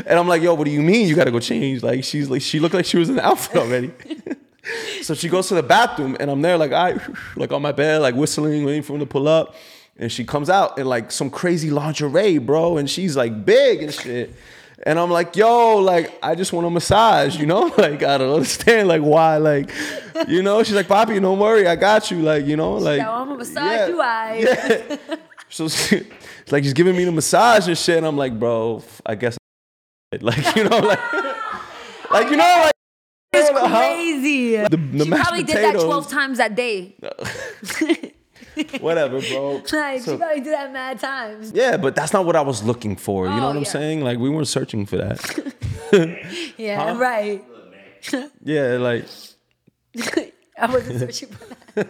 I'm 0.08 0.28
like, 0.28 0.42
yo, 0.42 0.54
what 0.54 0.66
do 0.66 0.72
you 0.72 0.82
mean 0.82 1.08
you 1.08 1.16
gotta 1.16 1.32
go 1.32 1.40
change? 1.40 1.84
Like, 1.84 2.04
she's 2.04 2.30
like, 2.30 2.42
she 2.42 2.60
looked 2.60 2.76
like 2.76 2.86
she 2.86 2.98
was 2.98 3.10
in 3.10 3.16
the 3.16 3.26
outfit 3.26 3.58
already. 3.58 3.92
so 5.02 5.14
she 5.14 5.28
goes 5.28 5.48
to 5.50 5.56
the 5.56 5.64
bathroom, 5.64 6.16
and 6.20 6.32
I'm 6.32 6.42
there, 6.42 6.58
like, 6.58 6.72
I 6.72 7.00
like 7.36 7.52
on 7.52 7.62
my 7.62 7.72
bed, 7.72 8.02
like 8.02 8.16
whistling, 8.16 8.64
waiting 8.64 8.84
for 8.84 8.94
him 8.94 9.00
to 9.00 9.06
pull 9.06 9.28
up. 9.28 9.56
And 9.98 10.12
she 10.12 10.24
comes 10.24 10.50
out 10.50 10.80
in 10.80 10.88
like 10.88 11.12
some 11.12 11.30
crazy 11.30 11.70
lingerie, 11.70 12.40
bro. 12.40 12.78
And 12.78 12.90
she's 12.90 13.16
like 13.16 13.46
big 13.46 13.84
and 13.84 13.94
shit. 13.94 14.34
And 14.86 15.00
I'm 15.00 15.10
like, 15.10 15.36
yo, 15.38 15.78
like, 15.78 16.18
I 16.22 16.36
just 16.36 16.52
want 16.52 16.68
a 16.68 16.70
massage, 16.70 17.38
you 17.38 17.46
know? 17.46 17.68
Like, 17.78 18.04
I 18.04 18.18
don't 18.18 18.34
understand, 18.34 18.88
like, 18.90 19.02
why, 19.02 19.38
like, 19.38 19.70
you 20.28 20.44
know? 20.44 20.62
She's 20.64 20.76
like, 20.76 20.88
Poppy, 20.88 21.20
don't 21.20 21.40
worry, 21.40 21.68
I 21.68 21.76
got 21.76 22.12
you, 22.12 22.20
like, 22.22 22.46
you 22.46 22.58
know, 22.58 22.74
like. 22.74 23.00
like, 23.00 23.08
"Oh, 23.08 23.22
I'ma 23.22 23.36
massage 23.36 23.90
you, 23.90 23.98
aight." 23.98 24.44
Yeah. 24.44 25.16
so 25.50 25.68
she, 25.70 25.98
it's 26.42 26.52
like 26.52 26.64
she's 26.64 26.74
giving 26.74 26.96
me 26.96 27.06
the 27.06 27.12
massage 27.12 27.68
and 27.68 27.78
shit. 27.78 27.98
And 27.98 28.06
I'm 28.06 28.18
like, 28.18 28.38
bro, 28.38 28.84
I 29.06 29.16
guess, 29.16 29.38
like, 30.22 30.56
you 30.56 30.68
know, 30.68 30.80
like, 30.80 31.00
like 32.12 32.30
you 32.30 32.38
know, 32.38 32.62
like. 32.64 32.74
It's 33.36 33.50
you 33.50 33.56
know, 33.56 33.66
how- 33.66 33.80
crazy. 33.80 34.58
The, 34.58 34.70
the 34.78 35.06
she 35.06 35.10
probably 35.10 35.44
did 35.44 35.56
that 35.58 35.74
12 35.74 36.08
times 36.10 36.38
that 36.38 36.56
day. 36.56 36.96
Whatever, 38.80 39.22
bro. 39.22 39.56
Like, 39.56 39.68
So- 39.68 39.98
she 40.00 40.18
probably 40.18 40.42
did 40.42 40.54
that 40.54 40.72
mad 40.74 41.00
times. 41.00 41.52
yeah, 41.54 41.78
but 41.78 41.96
that's 41.96 42.14
not 42.14 42.26
what 42.26 42.36
I 42.36 42.42
was 42.42 42.64
looking 42.64 42.96
for. 42.96 43.26
You 43.26 43.32
know 43.36 43.44
Oh, 43.44 43.48
what 43.48 43.58
I'm 43.58 43.66
saying? 43.66 44.02
Like, 44.02 44.20
we 44.20 44.30
weren't 44.30 44.48
searching 44.48 44.86
for 44.86 44.98
that. 44.98 45.20
Yeah, 46.58 46.98
right. 46.98 47.44
yeah, 48.44 48.78
like, 48.78 49.06
I 50.60 50.66
wasn't 50.72 51.00
searching 51.00 51.30
for 51.30 51.56
that. 51.76 51.88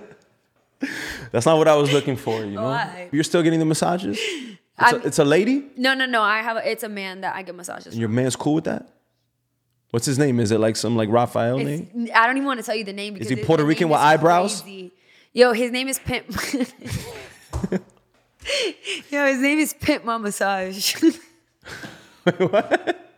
that's 1.31 1.45
not 1.45 1.57
what 1.57 1.69
I 1.69 1.75
was 1.75 1.93
looking 1.93 2.17
for, 2.17 2.39
you 2.43 2.57
oh, 2.57 2.61
know? 2.61 2.63
Why? 2.63 3.07
You're 3.13 3.23
still 3.23 3.41
getting 3.43 3.59
the 3.59 3.65
massages? 3.65 4.19
It's, 4.19 4.91
a, 4.91 4.95
it's 5.07 5.19
a 5.19 5.25
lady? 5.25 5.69
No, 5.77 5.93
no, 5.93 6.05
no. 6.05 6.21
I 6.21 6.41
have. 6.41 6.57
A, 6.57 6.69
it's 6.69 6.83
a 6.83 6.89
man 6.89 7.21
that 7.21 7.35
I 7.35 7.43
get 7.43 7.55
massages. 7.55 7.85
And 7.87 7.93
From. 7.93 7.99
your 8.01 8.09
man's 8.09 8.35
cool 8.35 8.55
with 8.55 8.65
that? 8.65 8.89
What's 9.91 10.05
his 10.05 10.17
name? 10.19 10.39
Is 10.39 10.51
it 10.51 10.59
like 10.59 10.75
some 10.75 10.95
like 10.97 11.09
Raphael 11.09 11.59
name? 11.59 12.09
I 12.13 12.25
don't 12.25 12.35
even 12.35 12.47
want 12.47 12.59
to 12.59 12.65
tell 12.65 12.75
you 12.75 12.83
the 12.83 12.91
name 12.93 13.13
because 13.13 13.29
he 13.29 13.35
Puerto 13.35 13.63
Rican 13.63 13.87
with 13.89 13.99
eyebrows? 13.99 14.61
crazy. 14.61 14.91
Yo, 15.35 15.51
his 15.51 15.71
name 15.71 15.87
is 15.87 15.97
Pimp. 15.97 16.27
Yo, 19.09 19.25
his 19.25 19.39
name 19.39 19.57
is 19.57 19.73
Pimp 19.73 20.05
My 20.05 20.17
Massage. 20.17 20.95
what? 22.37 23.11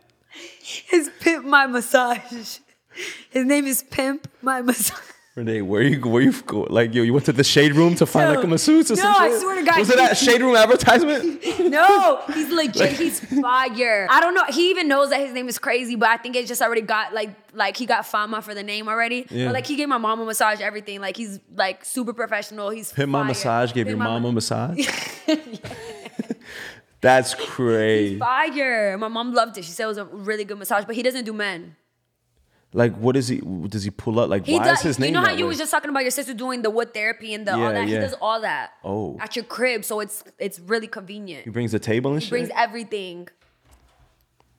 His 0.62 1.10
Pimp 1.20 1.44
My 1.44 1.66
Massage. 1.66 2.60
His 3.28 3.44
name 3.44 3.66
is 3.66 3.82
Pimp 3.82 4.30
My 4.40 4.62
Massage. 4.62 4.98
Renee, 5.36 5.60
where 5.60 5.82
you 5.82 6.00
where 6.00 6.22
you 6.22 6.32
go? 6.32 6.60
Like 6.70 6.94
yo, 6.94 7.02
you 7.02 7.12
went 7.12 7.26
to 7.26 7.32
the 7.32 7.44
shade 7.44 7.74
room 7.74 7.94
to 7.96 8.06
find 8.06 8.30
No. 8.30 8.36
like 8.36 8.44
a 8.44 8.46
masseuse 8.48 8.90
or 8.90 8.96
No, 8.96 9.02
something? 9.02 9.32
I 9.34 9.38
swear 9.38 9.54
to 9.56 9.62
God, 9.64 9.78
Was 9.80 9.90
it 9.90 9.96
that 9.98 10.16
shade 10.16 10.40
room 10.40 10.56
advertisement? 10.56 11.42
No, 11.66 12.22
he's 12.32 12.48
legit. 12.52 12.92
He's 12.92 13.20
fire. 13.20 14.06
I 14.08 14.20
don't 14.20 14.34
know. 14.34 14.44
He 14.48 14.70
even 14.70 14.88
knows 14.88 15.10
that 15.10 15.20
his 15.20 15.34
name 15.34 15.48
is 15.48 15.58
crazy, 15.58 15.94
but 15.96 16.08
I 16.08 16.16
think 16.16 16.36
it 16.36 16.46
just 16.46 16.62
already 16.62 16.80
got 16.80 17.12
like 17.12 17.30
like 17.52 17.76
he 17.76 17.84
got 17.84 18.06
fama 18.06 18.40
for 18.40 18.54
the 18.54 18.62
name 18.62 18.88
already. 18.88 19.26
Yeah. 19.28 19.46
But 19.46 19.54
like 19.54 19.66
he 19.66 19.76
gave 19.76 19.88
my 19.90 19.98
mom 19.98 20.20
a 20.20 20.24
massage, 20.24 20.60
everything. 20.62 21.00
Like 21.02 21.18
he's 21.18 21.38
like 21.54 21.84
super 21.84 22.14
professional. 22.14 22.70
He's 22.70 22.90
Hit 22.92 23.06
my 23.08 23.22
massage, 23.24 23.74
gave 23.74 23.88
your 23.88 23.96
Pimp 23.98 24.08
mom 24.08 24.24
a 24.24 24.32
massage. 24.32 24.88
That's 27.02 27.34
crazy. 27.34 28.18
fire. 28.18 28.96
My 28.96 29.08
mom 29.08 29.34
loved 29.34 29.58
it. 29.58 29.64
She 29.66 29.72
said 29.72 29.84
it 29.84 29.88
was 29.88 29.98
a 29.98 30.06
really 30.06 30.44
good 30.44 30.58
massage, 30.58 30.86
but 30.86 30.94
he 30.94 31.02
doesn't 31.02 31.24
do 31.24 31.34
men. 31.34 31.76
Like, 32.72 32.94
what 32.96 33.16
is 33.16 33.28
he? 33.28 33.40
Does 33.68 33.84
he 33.84 33.90
pull 33.90 34.20
up? 34.20 34.28
Like, 34.28 34.44
He 34.44 34.58
why 34.58 34.64
does. 34.64 34.78
is 34.80 34.84
his 34.84 34.98
name? 34.98 35.08
you 35.08 35.14
know 35.14 35.26
how 35.26 35.32
you 35.32 35.44
way? 35.44 35.48
was 35.50 35.58
just 35.58 35.70
talking 35.70 35.88
about 35.88 36.02
your 36.02 36.10
sister 36.10 36.34
doing 36.34 36.60
the 36.62 36.68
wood 36.70 36.92
therapy 36.92 37.32
and 37.32 37.46
the 37.46 37.52
all 37.52 37.58
Yeah, 37.60 37.72
that. 37.72 37.88
yeah. 37.88 37.94
He 37.94 38.00
does 38.00 38.14
all 38.20 38.40
that. 38.42 38.72
Oh. 38.84 39.16
At 39.20 39.34
your 39.36 39.44
crib, 39.46 39.84
so 39.84 40.00
it's 40.00 40.22
it's 40.38 40.58
really 40.58 40.86
convenient. 40.88 41.44
He 41.44 41.50
brings 41.50 41.72
the 41.72 41.78
table 41.78 42.12
and 42.12 42.22
shit. 42.22 42.30
brings 42.30 42.50
everything. 42.54 43.28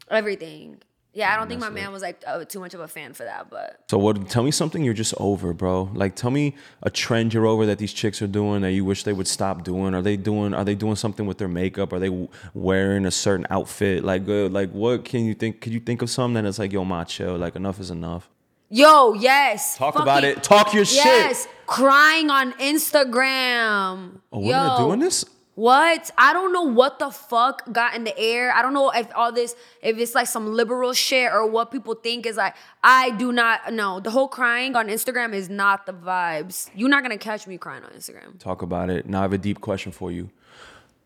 Everything. 0.09 0.77
Yeah, 1.17 1.33
I 1.33 1.35
don't 1.35 1.47
think 1.47 1.61
my 1.61 1.71
man 1.71 1.91
was 1.91 2.03
like 2.03 2.23
uh, 2.27 2.45
too 2.45 2.59
much 2.59 2.75
of 2.75 2.79
a 2.79 2.87
fan 2.87 3.13
for 3.13 3.23
that, 3.23 3.49
but 3.49 3.79
so 3.89 3.97
what? 3.97 4.29
Tell 4.29 4.43
me 4.43 4.51
something 4.51 4.83
you're 4.83 4.93
just 4.93 5.15
over, 5.17 5.51
bro. 5.51 5.89
Like, 5.95 6.15
tell 6.15 6.29
me 6.29 6.53
a 6.83 6.91
trend 6.91 7.33
you're 7.33 7.47
over 7.47 7.65
that 7.65 7.79
these 7.79 7.91
chicks 7.91 8.21
are 8.21 8.27
doing 8.27 8.61
that 8.61 8.73
you 8.73 8.85
wish 8.85 9.01
they 9.01 9.13
would 9.13 9.27
stop 9.27 9.63
doing. 9.63 9.95
Are 9.95 10.03
they 10.03 10.15
doing? 10.15 10.53
Are 10.53 10.63
they 10.63 10.75
doing 10.75 10.95
something 10.95 11.25
with 11.25 11.39
their 11.39 11.47
makeup? 11.47 11.91
Are 11.91 11.97
they 11.97 12.27
wearing 12.53 13.07
a 13.07 13.09
certain 13.09 13.47
outfit? 13.49 14.03
Like, 14.03 14.29
uh, 14.29 14.47
like 14.49 14.69
what 14.73 15.05
can 15.05 15.25
you 15.25 15.33
think? 15.33 15.59
Could 15.61 15.73
you 15.73 15.79
think 15.79 16.03
of 16.03 16.11
something 16.11 16.43
that's 16.43 16.59
like, 16.59 16.71
yo, 16.71 16.85
ma, 16.85 17.03
chill. 17.03 17.35
Like, 17.35 17.55
enough 17.55 17.79
is 17.79 17.89
enough. 17.89 18.29
yo, 18.69 19.13
yes. 19.15 19.75
Talk 19.75 19.95
about 19.95 20.21
fucking- 20.21 20.37
it. 20.37 20.43
Talk 20.43 20.71
your 20.75 20.83
Yes, 20.83 20.91
shit. 20.93 21.03
Yes, 21.05 21.47
crying 21.65 22.29
on 22.29 22.53
Instagram. 22.59 24.19
Oh, 24.31 24.39
women 24.39 24.53
are 24.55 24.79
Yo, 24.79 24.85
doing 24.85 24.99
this. 24.99 25.25
What? 25.57 26.11
I 26.19 26.33
don't 26.33 26.53
know 26.53 26.61
what 26.61 26.99
the 26.99 27.09
fuck 27.09 27.71
got 27.73 27.95
in 27.95 28.03
the 28.03 28.15
air. 28.15 28.53
I 28.53 28.61
don't 28.61 28.75
know 28.75 28.91
if 28.91 29.07
all 29.15 29.31
this, 29.31 29.55
if 29.81 29.97
it's 29.97 30.13
like 30.13 30.27
some 30.27 30.53
liberal 30.53 30.93
shit 30.93 31.31
or 31.33 31.47
what 31.47 31.71
people 31.71 31.95
think 31.95 32.27
is 32.27 32.37
like, 32.37 32.53
I 32.83 33.09
do 33.17 33.31
not 33.31 33.73
know. 33.73 33.99
The 33.99 34.11
whole 34.11 34.27
crying 34.27 34.75
on 34.75 34.87
Instagram 34.87 35.33
is 35.33 35.49
not 35.49 35.87
the 35.87 35.93
vibes. 35.93 36.69
You're 36.75 36.89
not 36.89 37.01
gonna 37.01 37.17
catch 37.17 37.47
me 37.47 37.57
crying 37.57 37.83
on 37.83 37.89
Instagram. 37.89 38.37
talk 38.37 38.61
about 38.61 38.91
it. 38.91 39.07
Now 39.09 39.17
I 39.17 39.21
have 39.23 39.33
a 39.33 39.39
deep 39.39 39.59
question 39.59 39.91
for 39.91 40.11
you. 40.11 40.29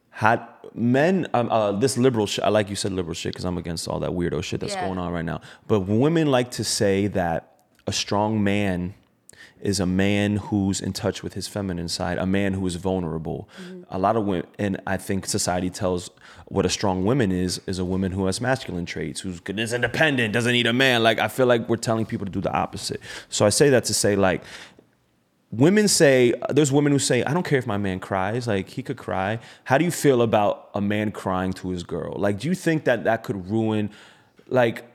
Had 0.09 0.45
men, 0.75 1.27
um, 1.33 1.49
uh, 1.49 1.71
this 1.71 1.97
liberal 1.97 2.27
shit, 2.27 2.43
I 2.43 2.49
like 2.49 2.69
you 2.69 2.75
said 2.75 2.91
liberal 2.91 3.13
shit 3.13 3.31
because 3.31 3.45
I'm 3.45 3.57
against 3.57 3.87
all 3.87 4.01
that 4.01 4.09
weirdo 4.09 4.43
shit 4.43 4.59
that's 4.59 4.73
Yeah. 4.73 4.85
going 4.85 4.99
on 4.99 5.13
right 5.13 5.23
now. 5.23 5.39
But 5.65 5.79
women 5.87 6.29
like 6.29 6.51
to 6.51 6.65
say 6.65 7.07
that 7.07 7.53
a 7.87 7.93
strong 7.93 8.43
man 8.43 8.95
is 9.61 9.79
a 9.79 9.85
man 9.85 10.37
who's 10.37 10.81
in 10.81 10.93
touch 10.93 11.23
with 11.23 11.33
his 11.33 11.47
feminine 11.47 11.87
side, 11.87 12.17
a 12.17 12.25
man 12.25 12.53
who 12.53 12.65
is 12.65 12.75
vulnerable. 12.75 13.47
Mm-hmm. 13.61 13.83
A 13.89 13.99
lot 13.99 14.15
of 14.15 14.25
women, 14.25 14.47
and 14.57 14.81
I 14.87 14.97
think 14.97 15.25
society 15.25 15.69
tells 15.69 16.09
what 16.45 16.65
a 16.65 16.69
strong 16.69 17.05
woman 17.05 17.31
is, 17.31 17.61
is 17.67 17.79
a 17.79 17.85
woman 17.85 18.11
who 18.11 18.25
has 18.25 18.41
masculine 18.41 18.85
traits, 18.85 19.21
who's 19.21 19.39
good, 19.39 19.59
is 19.59 19.73
independent, 19.73 20.33
doesn't 20.33 20.51
need 20.51 20.67
a 20.67 20.73
man. 20.73 21.03
Like, 21.03 21.19
I 21.19 21.27
feel 21.27 21.45
like 21.45 21.69
we're 21.69 21.77
telling 21.77 22.05
people 22.05 22.25
to 22.25 22.31
do 22.31 22.41
the 22.41 22.51
opposite. 22.51 22.99
So 23.29 23.45
I 23.45 23.49
say 23.49 23.69
that 23.69 23.85
to 23.85 23.93
say, 23.93 24.15
like, 24.15 24.43
women 25.51 25.87
say 25.87 26.33
there's 26.49 26.71
women 26.71 26.93
who 26.93 26.99
say 26.99 27.23
i 27.25 27.33
don't 27.33 27.45
care 27.45 27.59
if 27.59 27.67
my 27.67 27.77
man 27.77 27.99
cries 27.99 28.47
like 28.47 28.69
he 28.69 28.81
could 28.81 28.95
cry 28.95 29.37
how 29.65 29.77
do 29.77 29.83
you 29.83 29.91
feel 29.91 30.21
about 30.21 30.69
a 30.73 30.79
man 30.79 31.11
crying 31.11 31.51
to 31.51 31.69
his 31.69 31.83
girl 31.83 32.13
like 32.17 32.39
do 32.39 32.47
you 32.47 32.55
think 32.55 32.85
that 32.85 33.03
that 33.03 33.21
could 33.23 33.49
ruin 33.49 33.89
like 34.47 34.85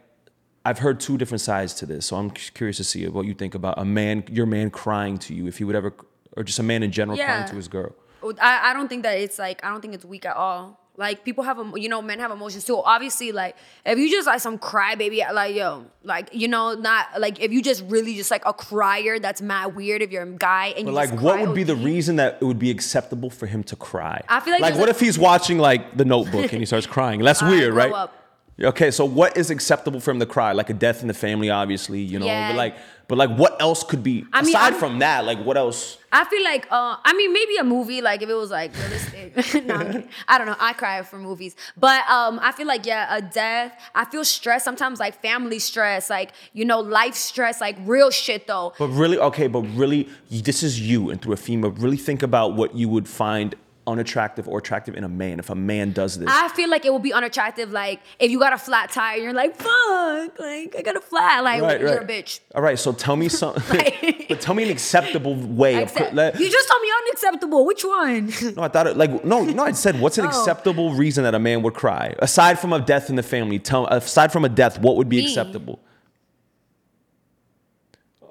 i've 0.68 0.78
heard 0.84 0.98
two 1.06 1.16
different 1.20 1.40
sides 1.40 1.72
to 1.74 1.84
this 1.86 2.06
so 2.06 2.16
i'm 2.16 2.30
curious 2.30 2.76
to 2.76 2.84
see 2.84 3.06
what 3.08 3.24
you 3.26 3.34
think 3.34 3.54
about 3.54 3.74
a 3.78 3.84
man 3.84 4.24
your 4.30 4.46
man 4.46 4.68
crying 4.70 5.16
to 5.26 5.34
you 5.34 5.46
if 5.46 5.58
he 5.58 5.64
would 5.64 5.76
ever 5.76 5.90
or 6.36 6.42
just 6.42 6.58
a 6.58 6.62
man 6.62 6.82
in 6.82 6.90
general 6.90 7.16
Yeah. 7.16 7.26
crying 7.26 7.48
to 7.48 7.56
his 7.56 7.68
girl 7.68 7.92
oh, 8.22 8.34
I, 8.40 8.70
I 8.70 8.72
don't 8.74 8.88
think 8.88 9.02
that 9.04 9.16
it's 9.18 9.38
like 9.38 9.64
I 9.64 9.68
don't 9.70 9.80
think 9.80 9.94
it's 9.94 10.04
weak 10.04 10.26
at 10.26 10.36
all. 10.36 10.80
Like 10.98 11.24
people 11.24 11.44
have, 11.44 11.58
you 11.76 11.90
know, 11.90 12.00
men 12.00 12.18
have 12.20 12.30
emotions 12.30 12.64
too. 12.64 12.78
Obviously, 12.82 13.30
like 13.30 13.54
if 13.84 13.98
you 13.98 14.10
just 14.10 14.26
like 14.26 14.40
some 14.40 14.56
crybaby, 14.58 15.30
like 15.30 15.54
yo, 15.54 15.84
like 16.02 16.30
you 16.32 16.48
know, 16.48 16.72
not 16.72 17.20
like 17.20 17.38
if 17.38 17.52
you 17.52 17.60
just 17.60 17.84
really 17.84 18.14
just 18.14 18.30
like 18.30 18.42
a 18.46 18.54
crier, 18.54 19.18
that's 19.18 19.42
mad 19.42 19.76
weird. 19.76 20.00
If 20.00 20.10
you're 20.10 20.22
a 20.22 20.32
guy 20.50 20.68
and 20.76 20.86
But 20.86 20.94
like, 20.94 21.20
what 21.20 21.38
would 21.40 21.54
be 21.54 21.64
the 21.64 21.76
reason 21.76 22.16
that 22.16 22.38
it 22.40 22.44
would 22.46 22.58
be 22.58 22.70
acceptable 22.70 23.28
for 23.28 23.46
him 23.46 23.62
to 23.64 23.76
cry? 23.76 24.22
I 24.26 24.40
feel 24.40 24.54
like 24.54 24.62
like, 24.62 24.76
what 24.76 24.88
if 24.88 24.98
he's 24.98 25.18
watching 25.18 25.58
like 25.58 25.98
The 25.98 26.06
Notebook 26.06 26.50
and 26.52 26.60
he 26.62 26.66
starts 26.66 26.86
crying? 26.96 27.20
That's 27.20 27.42
weird, 27.42 27.74
right? 27.74 27.92
up. 27.92 28.14
Okay, 28.62 28.90
so 28.90 29.04
what 29.04 29.36
is 29.36 29.50
acceptable 29.50 30.00
for 30.00 30.12
him 30.12 30.18
to 30.18 30.24
cry? 30.26 30.52
Like 30.52 30.70
a 30.70 30.74
death 30.74 31.02
in 31.02 31.08
the 31.08 31.14
family, 31.14 31.50
obviously, 31.50 32.00
you 32.00 32.18
know. 32.18 32.24
Yeah. 32.24 32.52
But 32.52 32.56
like, 32.56 32.76
but 33.06 33.18
like, 33.18 33.30
what 33.36 33.60
else 33.60 33.84
could 33.84 34.02
be 34.02 34.24
I 34.32 34.40
mean, 34.40 34.54
aside 34.56 34.72
I'm- 34.72 34.80
from 34.80 34.98
that? 35.00 35.26
Like, 35.26 35.38
what 35.44 35.58
else? 35.58 35.98
I 36.10 36.24
feel 36.24 36.42
like, 36.42 36.66
uh, 36.70 36.96
I 37.04 37.12
mean, 37.12 37.34
maybe 37.34 37.56
a 37.58 37.64
movie, 37.64 38.00
like 38.00 38.22
if 38.22 38.30
it 38.30 38.34
was 38.34 38.50
like 38.50 38.72
realistic. 38.78 39.64
no. 39.66 40.02
I 40.26 40.38
don't 40.38 40.46
know. 40.46 40.56
I 40.58 40.72
cry 40.72 41.02
for 41.02 41.18
movies, 41.18 41.54
but 41.76 42.08
um, 42.08 42.40
I 42.42 42.52
feel 42.52 42.66
like 42.66 42.86
yeah, 42.86 43.14
a 43.14 43.20
death. 43.20 43.78
I 43.94 44.06
feel 44.06 44.24
stress 44.24 44.64
sometimes, 44.64 44.98
like 44.98 45.20
family 45.20 45.58
stress, 45.58 46.08
like 46.08 46.32
you 46.54 46.64
know, 46.64 46.80
life 46.80 47.14
stress, 47.14 47.60
like 47.60 47.76
real 47.80 48.10
shit 48.10 48.46
though. 48.46 48.72
But 48.78 48.88
really, 48.88 49.18
okay, 49.18 49.46
but 49.48 49.60
really, 49.74 50.08
this 50.30 50.62
is 50.62 50.80
you, 50.80 51.10
and 51.10 51.20
through 51.20 51.34
a 51.34 51.36
female, 51.36 51.72
really 51.72 51.98
think 51.98 52.22
about 52.22 52.54
what 52.54 52.74
you 52.74 52.88
would 52.88 53.06
find 53.06 53.54
unattractive 53.86 54.48
or 54.48 54.58
attractive 54.58 54.94
in 54.96 55.04
a 55.04 55.08
man 55.08 55.38
if 55.38 55.48
a 55.50 55.54
man 55.54 55.92
does 55.92 56.18
this. 56.18 56.28
I 56.30 56.48
feel 56.48 56.68
like 56.68 56.84
it 56.84 56.92
would 56.92 57.02
be 57.02 57.12
unattractive, 57.12 57.70
like 57.72 58.00
if 58.18 58.30
you 58.30 58.38
got 58.38 58.52
a 58.52 58.58
flat 58.58 58.90
tire, 58.90 59.18
you're 59.18 59.32
like, 59.32 59.54
fuck, 59.56 60.38
like 60.38 60.74
I 60.76 60.82
got 60.84 60.96
a 60.96 61.00
flat, 61.00 61.44
like 61.44 61.60
you're 61.80 61.98
a 61.98 62.04
bitch. 62.04 62.40
All 62.54 62.62
right, 62.62 62.78
so 62.78 62.92
tell 62.92 63.16
me 63.16 63.28
some, 63.28 63.54
Like- 63.70 64.26
but 64.28 64.40
tell 64.40 64.54
me 64.54 64.64
an 64.64 64.70
acceptable 64.70 65.34
way 65.36 65.76
of. 65.82 65.90
Accept- 65.90 66.14
let- 66.14 66.38
you 66.40 66.50
just 66.50 66.68
told 66.68 66.82
me 66.82 66.88
unacceptable. 67.06 67.64
Which 67.66 67.84
one? 67.84 68.32
No, 68.56 68.62
I 68.62 68.68
thought 68.68 68.86
it 68.86 68.96
like 68.96 69.24
no, 69.24 69.44
no. 69.44 69.64
I 69.64 69.72
said, 69.72 70.00
what's 70.00 70.18
an 70.18 70.24
Oh. 70.26 70.28
acceptable 70.28 70.94
reason 70.94 71.24
that 71.24 71.34
a 71.34 71.38
man 71.38 71.62
would 71.62 71.74
cry 71.74 72.14
aside 72.20 72.58
from 72.58 72.72
a 72.72 72.80
death 72.80 73.10
in 73.10 73.16
the 73.16 73.22
family? 73.22 73.58
Tell 73.58 73.86
aside 73.86 74.32
from 74.32 74.44
a 74.44 74.48
death, 74.48 74.78
what 74.80 74.96
would 74.96 75.08
be 75.08 75.18
Me. 75.18 75.24
acceptable? 75.24 75.80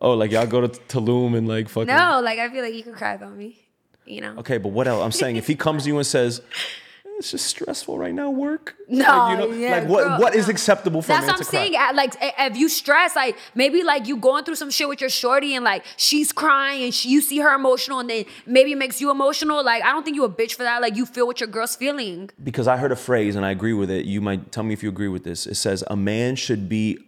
Oh, 0.01 0.13
like 0.13 0.31
y'all 0.31 0.45
go 0.45 0.61
to 0.61 0.67
Tulum 0.67 1.35
and 1.37 1.47
like 1.47 1.69
fucking. 1.69 1.87
no, 1.87 2.21
like 2.23 2.39
I 2.39 2.49
feel 2.49 2.63
like 2.63 2.73
you 2.73 2.83
could 2.83 2.95
cry 2.95 3.13
about 3.13 3.35
me. 3.35 3.57
You 4.05 4.21
know. 4.21 4.35
Okay, 4.39 4.57
but 4.57 4.69
what 4.69 4.87
else? 4.87 5.03
I'm 5.03 5.11
saying 5.11 5.35
if 5.37 5.47
he 5.47 5.55
comes 5.55 5.83
to 5.83 5.89
you 5.89 5.97
and 5.97 6.05
says, 6.05 6.39
eh, 6.39 7.09
"It's 7.17 7.31
just 7.31 7.45
stressful 7.47 7.97
right 7.97 8.13
now, 8.13 8.29
work." 8.29 8.75
No, 8.87 9.03
like, 9.05 9.31
you 9.31 9.37
know, 9.47 9.53
yeah, 9.53 9.71
like 9.79 9.87
what? 9.87 10.03
girl, 10.03 10.19
what 10.19 10.35
is 10.35 10.47
acceptable 10.47 11.01
for 11.01 11.07
That's 11.07 11.25
what 11.25 11.37
I'm 11.37 11.43
saying. 11.43 11.73
Like, 11.73 12.13
if 12.21 12.55
you 12.55 12.69
stress, 12.69 13.15
like 13.15 13.35
maybe 13.55 13.83
like 13.83 14.07
you 14.07 14.17
going 14.17 14.43
through 14.43 14.55
some 14.55 14.69
shit 14.69 14.87
with 14.87 15.01
your 15.01 15.09
shorty, 15.09 15.55
and 15.55 15.65
like 15.65 15.83
she's 15.97 16.31
crying, 16.31 16.83
and 16.83 16.93
she, 16.93 17.09
you 17.09 17.21
see 17.21 17.39
her 17.39 17.53
emotional, 17.55 17.99
and 17.99 18.09
then 18.09 18.25
maybe 18.45 18.73
it 18.73 18.77
makes 18.77 19.01
you 19.01 19.09
emotional. 19.09 19.63
Like, 19.63 19.81
I 19.83 19.91
don't 19.91 20.03
think 20.03 20.15
you 20.15 20.23
a 20.23 20.29
bitch 20.29 20.53
for 20.53 20.63
that. 20.63 20.81
Like, 20.81 20.95
you 20.95 21.05
feel 21.07 21.25
what 21.25 21.39
your 21.39 21.47
girl's 21.47 21.75
feeling. 21.75 22.29
because 22.43 22.67
I 22.67 22.77
heard 22.77 22.91
a 22.91 22.95
phrase 22.95 23.35
and 23.35 23.43
I 23.45 23.51
agree 23.51 23.73
with 23.73 23.89
it. 23.89 24.05
You 24.05 24.21
might 24.21 24.51
tell 24.51 24.63
me 24.63 24.73
if 24.73 24.83
you 24.83 24.89
agree 24.89 25.07
with 25.07 25.23
this. 25.23 25.47
It 25.47 25.55
says 25.55 25.83
a 25.87 25.95
man 25.95 26.35
should 26.35 26.69
be 26.69 26.99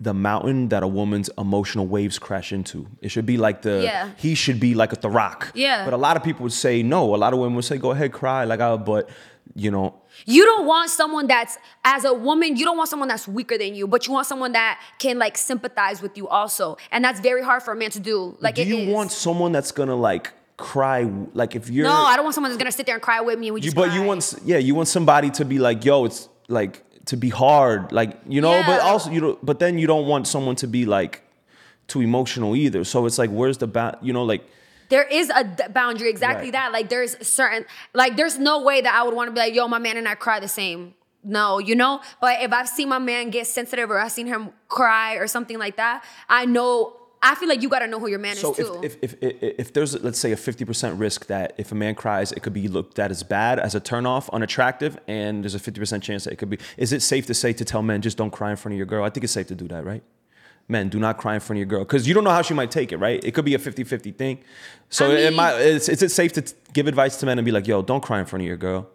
the 0.00 0.14
mountain 0.14 0.68
that 0.68 0.82
a 0.82 0.86
woman's 0.86 1.28
emotional 1.38 1.86
waves 1.86 2.18
crash 2.18 2.52
into. 2.52 2.86
It 3.00 3.08
should 3.08 3.26
be 3.26 3.36
like 3.36 3.62
the 3.62 3.82
Yeah. 3.82 4.10
he 4.16 4.34
should 4.34 4.60
be 4.60 4.74
like 4.74 5.00
the 5.00 5.10
rock. 5.10 5.50
Yeah. 5.54 5.84
But 5.84 5.92
a 5.92 5.96
lot 5.96 6.16
of 6.16 6.22
people 6.22 6.44
would 6.44 6.52
say 6.52 6.82
no. 6.82 7.14
A 7.14 7.16
lot 7.16 7.32
of 7.32 7.38
women 7.40 7.56
would 7.56 7.64
say 7.64 7.78
go 7.78 7.90
ahead 7.90 8.12
cry 8.12 8.44
like 8.44 8.60
I 8.60 8.76
but 8.76 9.08
you 9.54 9.70
know 9.70 9.94
You 10.26 10.44
don't 10.44 10.66
want 10.66 10.90
someone 10.90 11.26
that's 11.26 11.58
as 11.84 12.04
a 12.04 12.14
woman, 12.14 12.56
you 12.56 12.64
don't 12.64 12.76
want 12.76 12.90
someone 12.90 13.08
that's 13.08 13.26
weaker 13.26 13.58
than 13.58 13.74
you, 13.74 13.88
but 13.88 14.06
you 14.06 14.12
want 14.12 14.26
someone 14.26 14.52
that 14.52 14.80
can 14.98 15.18
like 15.18 15.36
sympathize 15.36 16.00
with 16.02 16.16
you 16.16 16.28
also, 16.28 16.76
and 16.92 17.04
that's 17.04 17.20
very 17.20 17.42
hard 17.42 17.62
for 17.62 17.72
a 17.72 17.76
man 17.76 17.90
to 17.90 18.00
do. 18.00 18.36
Like, 18.40 18.54
do 18.56 18.62
you 18.64 18.78
is. 18.78 18.94
want 18.94 19.10
someone 19.10 19.50
that's 19.52 19.72
gonna 19.72 19.96
like 19.96 20.32
cry 20.56 21.08
like 21.34 21.54
if 21.56 21.70
you're 21.70 21.84
No, 21.86 21.92
I 21.94 22.16
don't 22.16 22.24
want 22.24 22.34
someone 22.34 22.50
that's 22.50 22.58
gonna 22.58 22.72
sit 22.72 22.86
there 22.86 22.96
and 22.96 23.02
cry 23.02 23.20
with 23.20 23.38
me. 23.38 23.48
And 23.48 23.54
we 23.54 23.60
you, 23.62 23.72
but 23.72 23.92
you 23.94 24.02
want 24.02 24.34
yeah 24.44 24.58
you 24.58 24.74
want 24.74 24.88
somebody 24.88 25.30
to 25.30 25.44
be 25.44 25.58
like 25.58 25.84
yo 25.84 26.04
it's 26.04 26.28
like 26.48 26.82
to 27.10 27.16
be 27.16 27.30
hard 27.30 27.90
like 27.90 28.10
you 28.28 28.40
know 28.40 28.54
but 28.66 28.80
also 28.80 29.10
you 29.10 29.20
know 29.20 29.38
but 29.42 29.58
then 29.58 29.78
you 29.78 29.86
don't 29.86 30.06
want 30.06 30.26
someone 30.26 30.54
to 30.56 30.66
be 30.66 30.84
like 30.84 31.22
too 31.86 32.00
emotional 32.02 32.54
either. 32.54 32.84
So 32.84 33.06
it's 33.06 33.16
like 33.18 33.30
where's 33.30 33.56
the 33.58 33.66
ba- 33.66 33.98
you 34.02 34.12
know 34.12 34.22
like 34.24 34.42
there 34.90 35.04
is 35.04 35.30
a 35.34 35.44
d- 35.44 35.64
boundary 35.72 36.10
exactly 36.10 36.46
Right. 36.48 36.52
that. 36.52 36.72
Like 36.72 36.88
there's 36.90 37.16
certain 37.26 37.64
like 37.94 38.16
there's 38.18 38.38
no 38.38 38.62
way 38.62 38.80
that 38.82 38.94
i 38.94 39.02
would 39.02 39.14
want 39.14 39.28
to 39.28 39.32
be 39.32 39.40
like 39.40 39.54
yo 39.54 39.66
my 39.68 39.78
man 39.78 39.96
and 39.96 40.06
i 40.06 40.14
cry 40.14 40.38
the 40.38 40.48
same. 40.48 40.94
No 41.24 41.58
you 41.58 41.74
know? 41.74 42.00
But 42.20 42.42
if 42.42 42.52
i've 42.52 42.68
seen 42.68 42.88
my 42.90 42.98
man 42.98 43.30
get 43.30 43.46
sensitive 43.46 43.90
or 43.90 43.98
i've 43.98 44.12
seen 44.12 44.26
him 44.26 44.50
cry 44.68 45.14
or 45.14 45.26
something 45.26 45.58
like 45.58 45.76
that 45.76 46.04
i 46.28 46.44
know 46.44 46.94
i 47.22 47.34
feel 47.34 47.48
like 47.48 47.62
you 47.62 47.68
got 47.68 47.80
to 47.80 47.86
know 47.86 47.98
who 47.98 48.08
your 48.08 48.18
man 48.18 48.36
so 48.36 48.52
is 48.52 48.56
too. 48.58 48.80
if, 48.82 48.96
if, 49.02 49.14
if, 49.22 49.36
if, 49.42 49.72
there's 49.72 50.00
let's 50.02 50.18
say 50.18 50.32
a 50.32 50.36
50% 50.36 50.98
risk 50.98 51.26
that 51.26 51.54
if 51.58 51.72
a 51.72 51.74
man 51.74 51.94
cries 51.94 52.32
it 52.32 52.40
could 52.40 52.52
be 52.52 52.68
looked 52.68 52.98
at 52.98 53.10
as 53.10 53.22
bad 53.22 53.58
as 53.58 53.74
a 53.74 53.80
turnoff 53.80 54.30
unattractive 54.32 54.98
and 55.08 55.44
there's 55.44 55.54
a 55.54 55.58
50% 55.58 56.02
chance 56.02 56.24
that 56.24 56.32
it 56.32 56.36
could 56.36 56.50
be 56.50 56.58
is 56.76 56.92
it 56.92 57.00
safe 57.02 57.26
to 57.26 57.34
say 57.34 57.52
to 57.52 57.64
tell 57.64 57.82
men 57.82 58.02
just 58.02 58.16
don't 58.16 58.30
cry 58.30 58.50
in 58.50 58.56
front 58.56 58.72
of 58.74 58.76
your 58.76 58.86
girl 58.86 59.04
i 59.04 59.10
think 59.10 59.24
it's 59.24 59.32
safe 59.32 59.46
to 59.48 59.54
do 59.54 59.68
that 59.68 59.84
right? 59.84 60.02
Men 60.70 60.90
do 60.90 60.98
not 60.98 61.16
cry 61.16 61.32
in 61.32 61.40
front 61.40 61.56
of 61.56 61.60
your 61.60 61.66
girl 61.66 61.80
because 61.80 62.06
you 62.06 62.12
don't 62.12 62.24
know 62.24 62.30
how 62.30 62.42
she 62.42 62.52
might 62.52 62.70
take 62.70 62.92
it 62.92 62.98
right? 62.98 63.24
It 63.24 63.32
could 63.32 63.46
be 63.46 63.54
a 63.54 63.58
50-50 63.58 64.14
thing. 64.14 64.38
So 64.90 65.10
I 65.10 65.14
it 65.14 65.24
mean- 65.28 65.36
might, 65.36 65.54
is, 65.60 65.88
is 65.88 66.02
it 66.02 66.10
safe 66.10 66.34
to 66.34 66.44
give 66.74 66.86
advice 66.86 67.16
to 67.20 67.26
men 67.26 67.38
and 67.38 67.44
be 67.46 67.52
like 67.52 67.66
yo 67.66 67.80
don't 67.80 68.02
cry 68.02 68.20
in 68.20 68.26
front 68.26 68.42
of 68.42 68.46
your 68.46 68.58
girl 68.58 68.86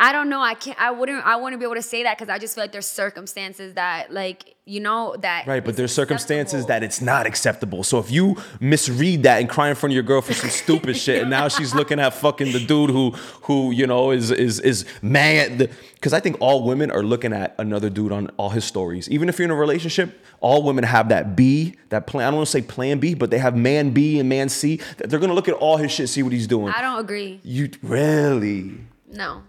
i 0.00 0.12
don't 0.12 0.28
know 0.28 0.40
i 0.40 0.54
can't 0.54 0.78
i 0.80 0.90
wouldn't 0.90 1.24
i 1.24 1.36
wouldn't 1.36 1.58
be 1.60 1.64
able 1.64 1.74
to 1.74 1.82
say 1.82 2.02
that 2.02 2.16
because 2.16 2.28
i 2.28 2.38
just 2.38 2.54
feel 2.54 2.64
like 2.64 2.72
there's 2.72 2.86
circumstances 2.86 3.74
that 3.74 4.12
like 4.12 4.56
you 4.68 4.80
know 4.80 5.16
that 5.20 5.46
Right, 5.46 5.64
but 5.64 5.76
there's 5.78 5.94
circumstances 5.94 6.66
that 6.66 6.82
it's 6.82 7.00
not 7.00 7.26
acceptable. 7.26 7.82
So 7.84 7.98
if 8.00 8.10
you 8.10 8.36
misread 8.60 9.22
that 9.22 9.40
and 9.40 9.48
cry 9.48 9.70
in 9.70 9.74
front 9.74 9.92
of 9.92 9.94
your 9.94 10.02
girl 10.02 10.20
for 10.20 10.34
some 10.34 10.50
stupid 10.50 10.94
shit, 11.04 11.22
and 11.22 11.30
now 11.30 11.48
she's 11.48 11.74
looking 11.74 11.98
at 11.98 12.12
fucking 12.12 12.52
the 12.52 12.62
dude 12.62 12.90
who 12.90 13.12
who 13.44 13.70
you 13.70 13.86
know 13.86 14.10
is 14.10 14.30
is 14.30 14.60
is 14.60 14.84
mad, 15.00 15.70
because 15.94 16.12
I 16.12 16.20
think 16.20 16.36
all 16.40 16.64
women 16.64 16.90
are 16.90 17.02
looking 17.02 17.32
at 17.32 17.54
another 17.58 17.88
dude 17.88 18.12
on 18.12 18.28
all 18.36 18.50
his 18.50 18.66
stories. 18.66 19.08
Even 19.08 19.30
if 19.30 19.38
you're 19.38 19.46
in 19.46 19.50
a 19.50 19.54
relationship, 19.54 20.22
all 20.40 20.62
women 20.62 20.84
have 20.84 21.08
that 21.08 21.34
B, 21.34 21.76
that 21.88 22.06
plan. 22.06 22.26
I 22.26 22.30
don't 22.30 22.36
want 22.36 22.48
to 22.48 22.52
say 22.52 22.60
plan 22.60 22.98
B, 22.98 23.14
but 23.14 23.30
they 23.30 23.38
have 23.38 23.56
man 23.56 23.92
B 23.92 24.20
and 24.20 24.28
man 24.28 24.50
C. 24.50 24.82
That 24.98 25.08
they're 25.08 25.18
gonna 25.18 25.32
look 25.32 25.48
at 25.48 25.54
all 25.54 25.78
his 25.78 25.90
shit, 25.92 26.10
see 26.10 26.22
what 26.22 26.32
he's 26.34 26.46
doing. 26.46 26.68
i 26.74 26.82
don't 26.82 27.00
agree 27.00 27.40
You 27.42 27.70
really? 27.82 28.74
No, 29.10 29.44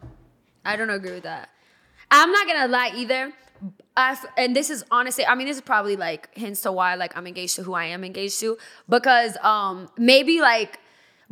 I 0.66 0.76
don't 0.76 0.90
agree 0.90 1.12
with 1.12 1.24
that. 1.24 1.50
I'm 2.12 2.32
not 2.32 2.48
gonna 2.48 2.68
lie 2.68 2.92
either. 2.96 3.34
I 3.96 4.12
f 4.14 4.26
and 4.38 4.56
this 4.56 4.70
is 4.70 4.86
honestly, 4.90 5.26
I 5.26 5.36
mean, 5.36 5.48
this 5.48 5.58
is 5.58 5.62
probably 5.62 5.96
like 5.96 6.36
hints 6.38 6.62
to 6.62 6.72
why 6.72 6.96
like 6.96 7.16
I'm 7.18 7.28
engaged 7.28 7.56
to 7.58 7.64
who 7.64 7.74
I 7.74 7.86
am 7.86 8.04
engaged 8.04 8.40
to 8.40 8.58
because 8.88 9.38
um 9.44 9.90
maybe 9.98 10.42
like 10.42 10.80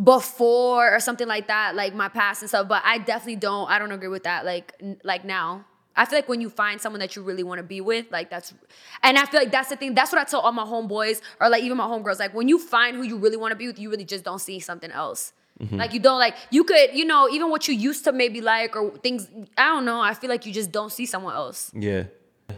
before 0.03 0.93
or 0.93 0.99
something 0.99 1.27
like 1.27 1.47
that, 1.47 1.75
like 1.75 1.95
my 1.95 2.09
past 2.09 2.41
and 2.41 2.49
stuff. 2.49 2.67
But 2.67 2.83
I 2.85 2.97
definitely 2.99 3.37
don't. 3.37 3.69
I 3.69 3.79
don't 3.79 3.91
agree 3.91 4.09
with 4.09 4.23
that. 4.23 4.45
Like 4.45 4.73
n- 4.81 4.99
like 5.03 5.25
now. 5.25 5.65
I 5.99 6.05
feel 6.05 6.19
like 6.19 6.29
when 6.29 6.41
you 6.41 6.51
find 6.51 6.79
someone 6.79 6.99
that 6.99 7.15
you 7.15 7.23
really 7.23 7.41
want 7.41 7.57
to 7.57 7.63
be 7.63 7.81
with, 7.81 8.11
like 8.11 8.29
that's, 8.29 8.53
and 9.01 9.17
I 9.17 9.25
feel 9.25 9.39
like 9.39 9.51
that's 9.51 9.69
the 9.69 9.75
thing. 9.75 9.95
That's 9.95 10.11
what 10.11 10.21
I 10.21 10.25
tell 10.25 10.41
all 10.41 10.51
my 10.51 10.63
homeboys 10.63 11.21
or 11.41 11.49
like 11.49 11.63
even 11.63 11.75
my 11.75 11.85
homegirls. 11.85 12.19
Like 12.19 12.35
when 12.35 12.47
you 12.47 12.59
find 12.59 12.95
who 12.95 13.01
you 13.01 13.17
really 13.17 13.35
want 13.35 13.51
to 13.51 13.55
be 13.55 13.65
with, 13.65 13.79
you 13.79 13.89
really 13.89 14.05
just 14.05 14.23
don't 14.23 14.37
see 14.37 14.59
something 14.59 14.91
else. 14.91 15.33
Mm-hmm. 15.59 15.77
Like 15.77 15.93
you 15.93 15.99
don't 15.99 16.19
like 16.19 16.35
you 16.51 16.63
could 16.63 16.93
you 16.93 17.05
know 17.05 17.27
even 17.29 17.49
what 17.49 17.67
you 17.67 17.73
used 17.73 18.03
to 18.03 18.11
maybe 18.11 18.41
like 18.41 18.75
or 18.75 18.91
things 18.97 19.27
I 19.57 19.65
don't 19.67 19.85
know. 19.85 19.99
I 19.99 20.13
feel 20.13 20.29
like 20.29 20.45
you 20.45 20.53
just 20.53 20.71
don't 20.71 20.91
see 20.91 21.05
someone 21.05 21.33
else. 21.33 21.71
Yeah. 21.73 22.03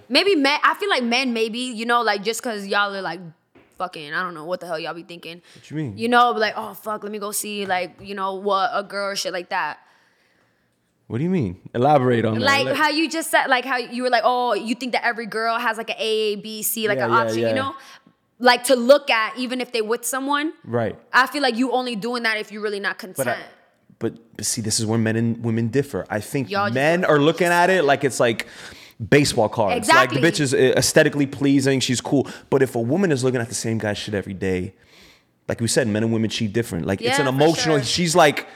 Maybe 0.09 0.35
men. 0.35 0.59
I 0.63 0.73
feel 0.75 0.89
like 0.89 1.03
men 1.03 1.33
maybe 1.33 1.59
you 1.59 1.85
know 1.85 2.01
like 2.01 2.23
just 2.23 2.41
because 2.43 2.67
y'all 2.67 2.93
are 2.93 3.01
like 3.01 3.21
fucking 3.77 4.13
I 4.13 4.21
don't 4.21 4.33
know 4.33 4.45
what 4.45 4.59
the 4.59 4.67
hell 4.67 4.77
y'all 4.77 4.93
be 4.93 5.03
thinking. 5.03 5.41
What 5.55 5.71
you 5.71 5.77
mean? 5.77 5.97
You 5.97 6.09
know, 6.09 6.31
like 6.31 6.55
oh 6.57 6.73
fuck, 6.73 7.03
let 7.03 7.11
me 7.11 7.19
go 7.19 7.31
see 7.31 7.65
like 7.65 7.95
you 8.01 8.15
know 8.15 8.35
what 8.35 8.69
a 8.73 8.83
girl 8.83 9.11
or 9.11 9.15
shit 9.15 9.31
like 9.31 9.49
that. 9.49 9.79
What 11.09 11.17
do 11.17 11.23
you 11.23 11.31
mean? 11.31 11.57
Elaborate 11.73 12.23
on 12.23 12.35
that. 12.37 12.45
Like 12.45 12.75
how 12.75 12.89
you 12.89 13.09
just 13.09 13.31
said, 13.31 13.47
like 13.47 13.65
how 13.65 13.77
you 13.77 14.03
were 14.03 14.11
like, 14.11 14.21
oh, 14.23 14.53
you 14.53 14.75
think 14.75 14.91
that 14.91 15.03
every 15.03 15.25
girl 15.25 15.57
has 15.57 15.75
like 15.75 15.89
an 15.89 15.95
A, 15.97 16.35
B, 16.35 16.61
C, 16.61 16.87
like 16.87 16.99
Yeah, 16.99 17.05
an 17.05 17.11
yeah, 17.11 17.17
option, 17.17 17.39
yeah. 17.39 17.49
you 17.49 17.55
know? 17.55 17.75
Like 18.39 18.63
to 18.65 18.75
look 18.75 19.09
at, 19.09 19.37
even 19.37 19.59
if 19.59 19.71
they 19.71 19.81
with 19.81 20.05
someone. 20.05 20.53
right. 20.63 20.97
I 21.11 21.27
feel 21.27 21.41
like 21.41 21.57
you 21.57 21.71
only 21.71 21.95
doing 21.95 22.23
that 22.23 22.37
if 22.37 22.51
you're 22.51 22.61
really 22.61 22.79
not 22.79 22.97
content. 22.97 23.17
But, 23.17 23.27
I, 23.27 23.41
but 23.99 24.37
but 24.37 24.45
see, 24.45 24.61
this 24.61 24.79
is 24.79 24.85
where 24.85 24.97
men 24.97 25.17
and 25.17 25.43
women 25.43 25.67
differ. 25.67 26.05
I 26.09 26.21
think 26.21 26.49
Y'all 26.49 26.71
men 26.71 27.03
are 27.03 27.19
looking 27.19 27.47
at 27.47 27.69
it 27.69 27.83
like 27.83 28.05
it's 28.05 28.19
like 28.19 28.47
baseball 29.09 29.49
cards. 29.49 29.77
Exactly. 29.77 30.21
Like 30.21 30.33
the 30.33 30.37
bitch 30.37 30.39
is 30.39 30.53
uh, 30.53 30.73
aesthetically 30.77 31.25
pleasing, 31.25 31.79
she's 31.81 32.01
cool. 32.01 32.27
But 32.49 32.61
if 32.61 32.75
a 32.75 32.81
woman 32.81 33.11
is 33.11 33.23
looking 33.23 33.41
at 33.41 33.49
the 33.49 33.55
same 33.55 33.77
guy 33.77 33.93
shit 33.93 34.13
every 34.13 34.33
day, 34.33 34.73
like 35.49 35.59
we 35.59 35.67
said, 35.67 35.87
men 35.87 36.03
and 36.03 36.13
women 36.13 36.29
cheat 36.29 36.53
different. 36.53 36.85
Like 36.85 37.01
it's 37.01 37.19
an 37.19 37.27
emotional. 37.27 37.77
sure. 37.77 37.83
She's 37.83 38.15
like 38.15 38.47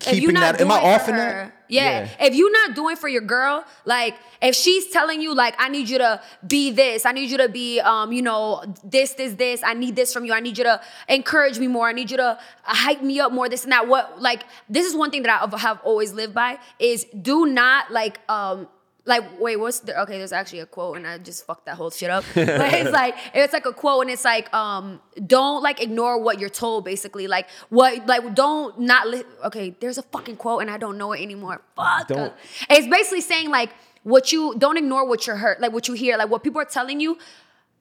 keeping 0.00 0.34
that. 0.34 0.60
Am 0.60 0.70
I 0.70 0.80
off 0.80 1.08
in 1.08 1.16
that? 1.16 1.54
Yeah. 1.68 2.08
If 2.18 2.34
you're 2.34 2.50
not 2.50 2.74
doing 2.74 2.96
for 2.96 3.08
your 3.08 3.22
girl, 3.22 3.64
like 3.84 4.16
if 4.42 4.56
she's 4.56 4.88
telling 4.88 5.20
you, 5.20 5.34
like, 5.34 5.54
I 5.58 5.68
need 5.68 5.88
you 5.88 5.98
to 5.98 6.20
be 6.46 6.72
this, 6.72 7.06
I 7.06 7.12
need 7.12 7.30
you 7.30 7.38
to 7.38 7.48
be, 7.48 7.78
um, 7.80 8.12
you 8.12 8.22
know, 8.22 8.64
this, 8.82 9.12
this, 9.12 9.34
this, 9.34 9.62
I 9.62 9.74
need 9.74 9.94
this 9.94 10.12
from 10.12 10.24
you, 10.24 10.32
I 10.32 10.40
need 10.40 10.58
you 10.58 10.64
to 10.64 10.80
encourage 11.08 11.58
me 11.58 11.68
more, 11.68 11.88
I 11.88 11.92
need 11.92 12.10
you 12.10 12.16
to 12.16 12.38
hype 12.62 13.02
me 13.02 13.20
up 13.20 13.32
more, 13.32 13.48
this 13.48 13.64
and 13.64 13.72
that. 13.72 13.86
What, 13.86 14.20
like, 14.20 14.44
this 14.68 14.86
is 14.86 14.96
one 14.96 15.10
thing 15.10 15.22
that 15.22 15.42
I 15.42 15.58
have 15.58 15.80
always 15.84 16.12
lived 16.12 16.34
by 16.34 16.58
is 16.78 17.06
do 17.20 17.46
not 17.46 17.90
like, 17.92 18.18
um, 18.28 18.66
like 19.06 19.40
wait 19.40 19.56
what's 19.56 19.80
the 19.80 19.98
okay 20.02 20.18
there's 20.18 20.32
actually 20.32 20.60
a 20.60 20.66
quote 20.66 20.96
and 20.96 21.06
i 21.06 21.16
just 21.18 21.46
fucked 21.46 21.66
that 21.66 21.76
whole 21.76 21.90
shit 21.90 22.10
up. 22.10 22.24
But 22.34 22.72
it's 22.74 22.90
like 22.90 23.14
it's 23.34 23.52
like 23.52 23.66
a 23.66 23.72
quote 23.72 24.02
and 24.02 24.10
it's 24.10 24.24
like 24.24 24.52
um 24.54 25.00
don't 25.26 25.62
like 25.62 25.82
ignore 25.82 26.20
what 26.20 26.38
you're 26.38 26.50
told 26.50 26.84
basically. 26.84 27.26
Like 27.26 27.48
what 27.70 28.06
like 28.06 28.34
don't 28.34 28.78
not 28.80 29.08
li- 29.08 29.24
okay 29.44 29.74
there's 29.80 29.98
a 29.98 30.02
fucking 30.02 30.36
quote 30.36 30.60
and 30.62 30.70
i 30.70 30.76
don't 30.78 30.98
know 30.98 31.12
it 31.12 31.20
anymore. 31.22 31.62
Fuck. 31.76 32.08
Don't- 32.08 32.34
it's 32.68 32.86
basically 32.86 33.22
saying 33.22 33.50
like 33.50 33.70
what 34.02 34.32
you 34.32 34.54
don't 34.58 34.76
ignore 34.78 35.06
what 35.06 35.26
you're 35.26 35.36
hurt 35.36 35.60
like 35.60 35.72
what 35.72 35.86
you 35.88 35.94
hear 35.94 36.16
like 36.16 36.30
what 36.30 36.42
people 36.42 36.60
are 36.60 36.64
telling 36.78 37.00
you 37.00 37.18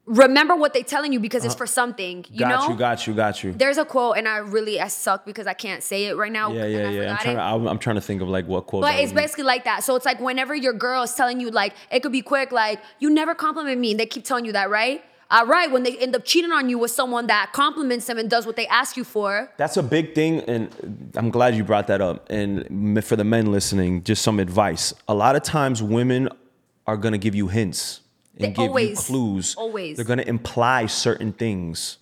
remember 0.09 0.55
what 0.55 0.73
they're 0.73 0.83
telling 0.83 1.13
you 1.13 1.19
because 1.19 1.45
it's 1.45 1.53
for 1.53 1.67
something 1.67 2.25
you 2.31 2.43
Uh-huh. 2.43 2.55
got 2.55 2.63
know 2.67 2.73
you, 2.73 2.79
got 2.79 3.07
you, 3.07 3.13
got 3.13 3.43
you. 3.43 3.53
there's 3.53 3.77
a 3.77 3.85
quote 3.85 4.17
and 4.17 4.27
i 4.27 4.37
really 4.37 4.81
i 4.81 4.87
suck 4.87 5.23
because 5.23 5.45
i 5.45 5.53
can't 5.53 5.83
say 5.83 6.05
it 6.05 6.17
right 6.17 6.31
now 6.31 6.51
Yeah, 6.51 6.65
yeah, 6.65 6.89
yeah. 6.89 7.11
I'm 7.11 7.17
trying 7.17 7.35
to. 7.35 7.41
I'm, 7.43 7.67
I'm 7.67 7.79
trying 7.79 7.95
to 7.97 8.01
think 8.01 8.21
of 8.23 8.27
like 8.27 8.47
what 8.47 8.65
quote. 8.65 8.81
But 8.81 8.95
it's 8.99 9.11
be. 9.11 9.17
basically 9.23 9.43
like 9.43 9.65
that. 9.65 9.83
So 9.83 9.95
it's 9.95 10.05
like 10.05 10.19
whenever 10.19 10.55
your 10.55 10.73
girl 10.73 11.03
is 11.03 11.13
telling 11.13 11.39
you, 11.39 11.51
like, 11.51 11.73
it 11.91 11.99
could 12.01 12.11
be 12.11 12.21
quick, 12.23 12.51
like, 12.51 12.79
you 12.99 13.09
never 13.09 13.35
compliment 13.35 13.79
me. 13.79 13.91
And 13.91 13.99
they 13.99 14.05
keep 14.07 14.23
telling 14.25 14.45
you 14.45 14.51
that, 14.53 14.69
right? 14.69 15.03
All 15.31 15.45
right, 15.45 15.69
when 15.69 15.83
they 15.83 15.95
end 15.99 16.15
up 16.15 16.25
cheating 16.25 16.51
on 16.51 16.69
you 16.69 16.79
with 16.79 16.89
someone 16.89 17.27
that 17.27 17.51
compliments 17.53 18.07
them 18.07 18.17
and 18.17 18.27
does 18.29 18.47
what 18.47 18.55
they 18.55 18.65
ask 18.67 18.97
you 18.97 19.03
for. 19.03 19.51
That's 19.57 19.77
a 19.77 19.83
big 19.83 20.15
thing, 20.15 20.39
and 20.51 20.69
I'm 21.15 21.29
glad 21.29 21.55
you 21.55 21.63
brought 21.63 21.85
that 21.87 22.01
up. 22.01 22.27
And 22.31 23.03
for 23.05 23.15
the 23.15 23.23
men 23.23 23.51
listening, 23.51 24.03
just 24.03 24.23
some 24.23 24.39
advice. 24.39 24.91
A 25.07 25.13
lot 25.13 25.35
of 25.35 25.43
times, 25.43 25.83
women 25.83 26.29
are 26.87 26.97
gonna 26.97 27.19
give 27.19 27.35
you 27.35 27.47
hints 27.47 28.01
and 28.39 28.47
They 28.47 28.51
give 28.51 28.63
you 28.63 28.69
always- 28.69 28.99
clues. 28.99 29.55
always. 29.57 29.95
they're 29.97 30.05
gonna 30.05 30.23
imply 30.23 30.85
certain 30.85 31.33
things, 31.33 31.97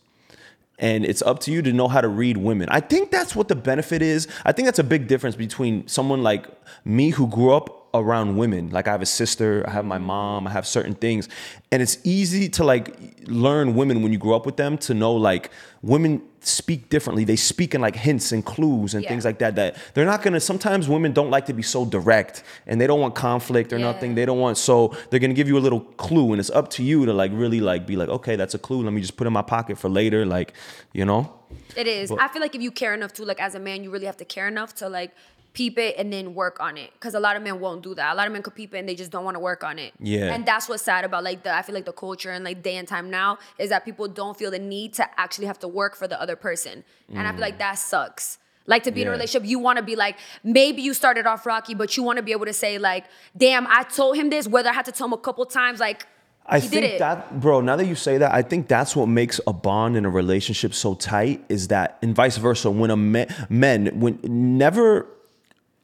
and 0.79 1.03
it's 1.05 1.21
up 1.23 1.39
to 1.41 1.51
you 1.51 1.61
to 1.63 1.73
know 1.73 1.88
how 1.88 2.01
to 2.01 2.07
read 2.07 2.38
women. 2.38 2.69
I 2.69 2.79
think 2.79 3.09
that's 3.11 3.35
what 3.35 3.47
the 3.47 3.55
benefit 3.55 4.01
is. 4.01 4.27
I 4.45 4.51
think 4.51 4.67
that's 4.67 4.79
a 4.79 4.83
big 4.83 5.07
difference 5.07 5.35
between 5.35 5.88
someone 5.88 6.21
like 6.23 6.45
me 6.85 7.09
who 7.09 7.27
grew 7.27 7.53
up 7.53 7.86
around 7.99 8.37
women. 8.37 8.69
Like 8.69 8.87
I 8.87 8.91
have 8.91 9.01
a 9.01 9.05
sister, 9.05 9.63
I 9.67 9.71
have 9.71 9.85
my 9.85 9.97
mom, 9.97 10.47
I 10.47 10.51
have 10.51 10.65
certain 10.67 10.95
things, 10.95 11.27
and 11.71 11.81
it's 11.81 11.97
easy 12.03 12.49
to 12.49 12.63
like 12.63 12.95
learn 13.27 13.75
women 13.75 14.01
when 14.03 14.11
you 14.11 14.17
grow 14.17 14.35
up 14.35 14.45
with 14.45 14.57
them 14.57 14.77
to 14.79 14.93
know 14.93 15.13
like 15.13 15.51
women 15.81 16.21
speak 16.41 16.89
differently. 16.89 17.23
They 17.25 17.35
speak 17.35 17.75
in 17.75 17.81
like 17.81 17.95
hints 17.95 18.31
and 18.31 18.43
clues 18.45 18.93
and 18.93 19.03
Yeah. 19.03 19.09
things 19.09 19.25
like 19.25 19.39
that. 19.39 19.55
That 19.55 19.75
they're 19.93 20.05
not 20.05 20.21
gonna. 20.21 20.39
Sometimes 20.39 20.87
women 20.87 21.11
don't 21.11 21.29
like 21.29 21.45
to 21.47 21.53
be 21.53 21.63
so 21.63 21.85
direct, 21.85 22.43
and 22.65 22.79
they 22.79 22.87
don't 22.87 22.99
want 23.01 23.15
conflict 23.15 23.73
or 23.73 23.77
Yeah. 23.77 23.91
nothing. 23.91 24.15
They 24.15 24.25
don't 24.25 24.39
want. 24.39 24.57
So 24.57 24.95
they're 25.09 25.19
gonna 25.19 25.33
give 25.33 25.47
you 25.47 25.57
a 25.57 25.63
little 25.67 25.81
clue, 25.81 26.31
and 26.31 26.39
it's 26.39 26.49
up 26.49 26.69
to 26.71 26.83
you 26.83 27.05
to 27.05 27.13
like 27.13 27.31
really 27.33 27.59
like 27.59 27.85
be 27.85 27.95
like, 27.95 28.09
okay, 28.09 28.35
that's 28.35 28.53
a 28.53 28.59
clue. 28.59 28.81
Let 28.83 28.93
me 28.93 29.01
just 29.01 29.17
put 29.17 29.25
it 29.25 29.29
in 29.29 29.33
my 29.33 29.41
pocket 29.41 29.77
for 29.77 29.89
later. 29.89 30.25
Like, 30.25 30.53
you 30.93 31.05
know. 31.05 31.33
It 31.75 31.87
is. 31.87 32.11
I 32.11 32.27
feel 32.27 32.41
like 32.41 32.55
if 32.55 32.61
you 32.61 32.71
care 32.71 32.93
enough 32.93 33.13
to, 33.13 33.23
like, 33.23 33.39
as 33.39 33.55
a 33.55 33.59
man, 33.59 33.81
you 33.83 33.89
really 33.89 34.05
have 34.05 34.17
to 34.17 34.25
care 34.25 34.49
enough 34.49 34.75
to, 34.75 34.89
like, 34.89 35.11
peep 35.57 35.77
it 35.79 35.95
and 35.97 36.13
then 36.13 36.35
work 36.35 36.59
on 36.59 36.77
it. 36.77 36.91
Because 36.93 37.15
a 37.15 37.19
lot 37.19 37.35
of 37.35 37.41
men 37.41 37.59
won't 37.59 37.81
do 37.81 37.95
that. 37.95 38.13
A 38.13 38.15
lot 38.15 38.27
of 38.27 38.33
men 38.33 38.43
could 38.43 38.55
peep 38.55 38.73
it 38.75 38.77
and 38.77 38.87
they 38.87 38.95
just 38.95 39.11
don't 39.11 39.25
want 39.25 39.35
to 39.35 39.39
work 39.39 39.63
on 39.63 39.79
it. 39.79 39.91
Yeah. 39.99 40.33
And 40.33 40.45
that's 40.45 40.69
what's 40.69 40.83
sad 40.83 41.03
about, 41.03 41.23
like, 41.23 41.43
the, 41.43 41.53
I 41.53 41.61
feel 41.63 41.75
like 41.75 41.85
the 41.85 41.99
culture 42.05 42.31
and, 42.31 42.45
like, 42.45 42.61
day 42.61 42.75
and 42.77 42.87
time 42.87 43.09
now 43.09 43.39
is 43.57 43.69
that 43.71 43.83
people 43.83 44.07
don't 44.07 44.37
feel 44.37 44.51
the 44.51 44.59
need 44.59 44.93
to 44.93 45.19
actually 45.19 45.47
have 45.47 45.59
to 45.59 45.67
work 45.67 45.95
for 45.95 46.07
the 46.07 46.21
other 46.21 46.35
person. 46.35 46.83
And 47.09 47.27
I 47.27 47.31
feel 47.31 47.41
like 47.41 47.57
that 47.57 47.79
sucks. 47.79 48.37
Like 48.69 48.83
to 48.83 48.91
be 48.91 49.01
in 49.01 49.07
a 49.07 49.11
Mm. 49.11 49.13
Relationship, 49.13 49.49
you 49.49 49.59
want 49.59 49.77
to 49.77 49.83
be 49.83 49.95
like, 49.95 50.17
maybe 50.43 50.81
you 50.81 50.93
started 50.93 51.25
off 51.25 51.45
rocky, 51.45 51.73
but 51.73 51.95
you 51.95 52.03
want 52.03 52.17
to 52.17 52.23
be 52.23 52.33
able 52.33 52.45
to 52.45 52.53
say 52.53 52.77
like, 52.77 53.05
damn, 53.35 53.65
I 53.67 53.83
told 53.83 54.17
him 54.17 54.29
this, 54.29 54.45
whether 54.45 54.69
I 54.69 54.73
had 54.73 54.85
to 54.85 54.91
tell 54.91 55.07
him 55.07 55.13
a 55.13 55.17
couple 55.17 55.45
times, 55.45 55.79
like, 55.79 56.05
I 56.49 56.59
he 56.59 56.67
think 56.67 56.99
that, 56.99 57.39
bro. 57.41 57.61
Now 57.61 57.75
that 57.75 57.87
you 57.87 57.95
say 57.95 58.17
that, 58.19 58.33
I 58.33 58.41
think 58.41 58.67
that's 58.69 58.95
what 58.95 59.07
makes 59.07 59.39
a 59.47 59.53
bond 59.53 59.97
in 59.97 60.05
a 60.05 60.09
relationship 60.09 60.73
so 60.73 60.95
tight. 60.95 61.43
Is 61.49 61.67
that, 61.69 61.97
and 62.01 62.15
vice 62.15 62.37
versa. 62.37 62.71
When 62.71 62.89
a 62.89 62.95
man, 62.95 63.27
men, 63.49 63.99
when 63.99 64.19
never, 64.23 65.07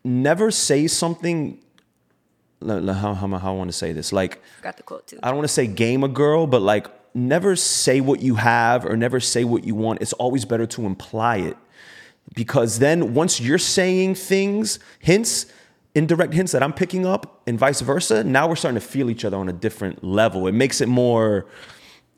never 0.04 0.51
say 0.51 0.88
something. 0.88 1.60
How 2.66 3.14
how, 3.14 3.28
how 3.28 3.54
I 3.54 3.56
want 3.56 3.70
to 3.70 3.78
say 3.78 3.93
this? 3.93 4.14
Like, 4.14 4.41
got 4.62 4.78
the 4.78 4.84
quote 4.84 5.08
too. 5.08 5.20
I 5.22 5.28
don't 5.28 5.38
want 5.38 5.47
to 5.47 5.54
say 5.54 5.68
game 5.68 6.04
a 6.04 6.08
girl, 6.08 6.47
but 6.47 6.62
like, 6.62 6.88
never 7.14 7.56
say 7.56 8.01
what 8.01 8.22
you 8.22 8.36
have 8.36 8.86
or 8.86 8.95
never 8.95 9.20
say 9.20 9.43
what 9.43 9.64
you 9.64 9.76
want. 9.76 10.01
It's 10.01 10.14
always 10.14 10.45
better 10.45 10.66
to 10.68 10.86
imply 10.86 11.38
it, 11.38 11.58
because 12.34 12.80
then 12.80 13.14
once 13.14 13.39
you're 13.39 13.58
saying 13.58 14.16
things, 14.16 14.80
hints. 14.99 15.47
Indirect 15.95 16.34
hints 16.34 16.54
that 16.54 16.64
I'm 16.64 16.74
picking 16.74 17.06
up, 17.06 17.43
and 17.45 17.60
vice 17.60 17.80
versa. 17.82 18.24
Now 18.24 18.47
we're 18.47 18.56
starting 18.56 18.82
to 18.82 18.88
feel 18.88 19.12
each 19.12 19.24
other 19.24 19.38
on 19.38 19.47
a 19.47 19.54
different 19.54 20.04
level. 20.04 20.47
It 20.47 20.54
makes 20.54 20.82
it 20.82 20.88
more 20.88 21.45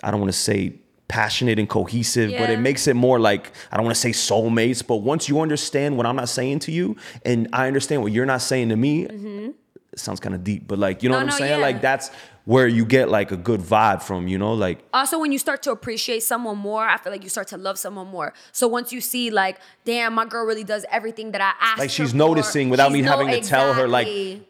I 0.02 0.12
don't 0.12 0.22
want 0.22 0.32
to 0.32 0.38
say 0.38 0.76
passionate 1.08 1.60
and 1.60 1.70
cohesive, 1.70 2.32
but 2.38 2.50
it 2.50 2.60
makes 2.60 2.88
it 2.88 2.96
more 2.96 3.20
like 3.20 3.52
I 3.72 3.78
don't 3.78 3.86
want 3.86 3.96
to 3.96 4.02
say 4.02 4.10
soulmates, 4.12 4.86
but 4.86 4.98
once 4.98 5.30
you 5.30 5.40
understand 5.40 5.98
what 5.98 6.06
I'm 6.06 6.16
not 6.16 6.30
saying 6.30 6.60
to 6.60 6.72
you 6.72 6.96
and 7.26 7.48
I 7.54 7.68
understand 7.68 8.02
what 8.02 8.12
you're 8.12 8.26
not 8.26 8.42
saying 8.42 8.70
to 8.70 8.76
me, 8.76 9.04
it 9.06 10.00
sounds 10.00 10.20
kind 10.20 10.36
of 10.36 10.44
deep, 10.44 10.68
but 10.68 10.80
like 10.80 11.04
you 11.04 11.10
know 11.10 11.16
Mm-hmm. 11.16 11.22
No, 11.22 11.26
what 11.28 11.34
I'm 11.34 11.40
no, 11.40 11.46
saying? 11.48 11.60
yeah. 11.60 11.66
Like 11.66 11.82
that's 11.82 12.10
where 12.46 12.68
you 12.68 12.86
get 12.86 13.10
like 13.10 13.32
a 13.32 13.38
good 13.38 13.60
vibe 13.60 14.04
from, 14.04 14.28
you 14.28 14.38
know? 14.38 14.54
Like 14.54 14.80
also 14.94 15.20
when 15.20 15.32
you 15.32 15.40
start 15.40 15.64
to 15.64 15.72
appreciate 15.72 16.22
someone 16.22 16.58
more 16.58 16.86
i 16.88 16.98
feel 16.98 17.12
like 17.12 17.24
you 17.24 17.30
start 17.30 17.48
to 17.48 17.58
love 17.58 17.78
someone 17.80 18.08
more 18.08 18.34
so 18.52 18.68
once 18.68 18.94
you 18.94 19.02
see 19.02 19.32
like 19.32 19.58
damn 19.84 20.14
my 20.14 20.26
girl 20.26 20.46
really 20.46 20.64
does 20.64 20.86
everything 20.92 21.32
that 21.32 21.42
i 21.42 21.54
asked 21.60 21.80
Like 21.80 21.90
she's 21.90 22.12
for, 22.12 22.18
noticing 22.18 22.70
without 22.70 22.88
she's 22.92 22.94
me 22.94 23.02
having 23.04 23.30
to 23.30 23.42
tell 23.42 23.74
her, 23.74 23.88
like- 23.88 24.06
Exactly. 24.08 24.48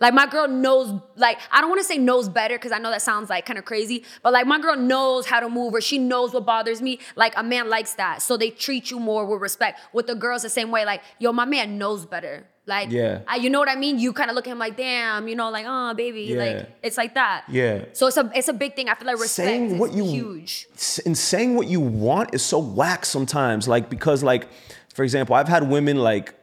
Like 0.00 0.12
my 0.12 0.26
girl 0.26 0.48
knows 0.48 1.00
like 1.16 1.38
i 1.52 1.60
don't 1.60 1.70
want 1.70 1.80
to 1.80 1.86
say 1.86 1.96
knows 1.98 2.28
better 2.28 2.56
because 2.56 2.72
i 2.72 2.78
know 2.78 2.90
that 2.90 3.00
sounds 3.02 3.30
like 3.30 3.46
kind 3.46 3.58
of 3.58 3.64
crazy 3.64 4.04
but 4.22 4.32
like 4.32 4.46
my 4.46 4.60
girl 4.60 4.76
knows 4.76 5.24
how 5.26 5.38
to 5.40 5.48
move 5.48 5.72
or 5.72 5.80
she 5.80 5.98
knows 5.98 6.32
what 6.32 6.44
bothers 6.44 6.82
me 6.82 6.98
like 7.16 7.32
a 7.36 7.42
man 7.42 7.68
likes 7.68 7.94
that 7.94 8.20
so 8.20 8.36
they 8.36 8.50
treat 8.50 8.90
you 8.90 8.98
more 8.98 9.24
with 9.24 9.40
respect 9.40 9.78
with 9.92 10.06
the 10.06 10.14
girls 10.14 10.42
the 10.42 10.48
same 10.50 10.70
way 10.70 10.84
like 10.84 11.00
yo 11.18 11.32
my 11.32 11.44
man 11.44 11.78
knows 11.78 12.04
better 12.04 12.44
like 12.66 12.90
Yeah. 12.90 13.20
I, 13.28 13.36
you 13.36 13.50
know 13.50 13.58
what 13.60 13.68
i 13.68 13.76
mean 13.76 13.98
you 13.98 14.12
kind 14.12 14.30
of 14.30 14.34
look 14.34 14.46
at 14.48 14.50
him 14.50 14.58
like 14.58 14.76
damn 14.76 15.28
you 15.28 15.36
know 15.36 15.50
like 15.50 15.66
oh 15.68 15.94
baby 15.94 16.22
Yeah. 16.22 16.36
like 16.44 16.70
it's 16.82 16.96
like 16.96 17.14
that 17.14 17.44
Yeah. 17.48 17.84
so 17.92 18.06
it's 18.08 18.16
a 18.16 18.30
it's 18.34 18.48
a 18.48 18.52
big 18.54 18.74
thing 18.74 18.88
i 18.88 18.94
feel 18.94 19.06
like 19.06 19.16
respect 19.20 19.46
saying 19.48 19.70
is 19.72 19.78
what 19.80 19.92
you 19.92 20.04
huge 20.04 20.66
and 21.06 21.16
saying 21.16 21.54
what 21.54 21.68
you 21.68 21.78
want 21.80 22.34
is 22.34 22.42
so 22.42 22.58
whack 22.58 23.04
sometimes 23.06 23.68
like 23.68 23.88
because 23.90 24.22
like 24.24 24.48
for 24.92 25.04
example 25.04 25.36
i've 25.36 25.48
had 25.48 25.68
women 25.68 25.98
like 25.98 26.34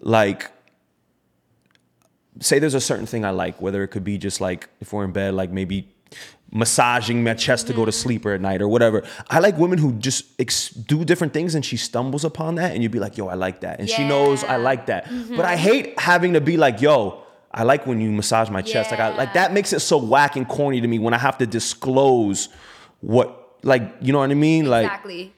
like 0.00 0.50
say 2.40 2.58
there's 2.58 2.74
a 2.74 2.80
certain 2.80 3.06
thing 3.06 3.24
i 3.24 3.30
like 3.30 3.60
whether 3.60 3.82
it 3.82 3.88
could 3.88 4.04
be 4.04 4.18
just 4.18 4.40
like 4.40 4.68
if 4.80 4.92
we're 4.92 5.04
in 5.04 5.12
bed 5.12 5.34
like 5.34 5.50
maybe 5.50 5.88
massaging 6.52 7.24
my 7.24 7.34
chest 7.34 7.66
to 7.66 7.72
go 7.72 7.84
to 7.84 7.90
mm-hmm. 7.90 8.02
sleep 8.02 8.24
or 8.24 8.32
at 8.32 8.40
night 8.40 8.62
or 8.62 8.68
whatever 8.68 9.02
i 9.30 9.38
like 9.38 9.56
women 9.58 9.78
who 9.78 9.92
just 9.94 10.24
ex- 10.38 10.70
do 10.70 11.04
different 11.04 11.32
things 11.32 11.54
and 11.54 11.64
she 11.64 11.76
stumbles 11.76 12.24
upon 12.24 12.54
that 12.54 12.72
and 12.72 12.82
you'd 12.82 12.92
be 12.92 13.00
like 13.00 13.16
yo 13.16 13.26
i 13.26 13.34
like 13.34 13.60
that 13.60 13.80
and 13.80 13.90
she 13.90 14.06
knows 14.06 14.44
i 14.44 14.56
like 14.56 14.86
that 14.86 15.04
but 15.36 15.44
i 15.44 15.54
mm-hmm. 15.54 15.62
hate 15.62 15.98
having 15.98 16.34
to 16.34 16.40
be 16.40 16.56
like 16.56 16.80
yo 16.80 17.22
I 17.56 17.62
like 17.62 17.86
when 17.86 18.02
you 18.02 18.12
massage 18.12 18.50
my 18.50 18.60
chest. 18.60 18.90
Like, 18.90 19.00
I, 19.00 19.16
like 19.16 19.32
that 19.32 19.54
makes 19.54 19.72
it 19.72 19.80
so 19.80 19.96
whack 19.96 20.36
and 20.36 20.46
corny 20.46 20.82
to 20.82 20.86
me 20.86 20.98
when 20.98 21.14
I 21.14 21.18
have 21.18 21.38
to 21.38 21.46
disclose 21.46 22.50
what, 23.00 23.56
like, 23.62 23.94
you 24.02 24.12
know 24.12 24.18
what 24.18 24.30
I 24.30 24.34
mean? 24.34 24.66
Like, 24.66 24.84
Exactly. 24.84 25.32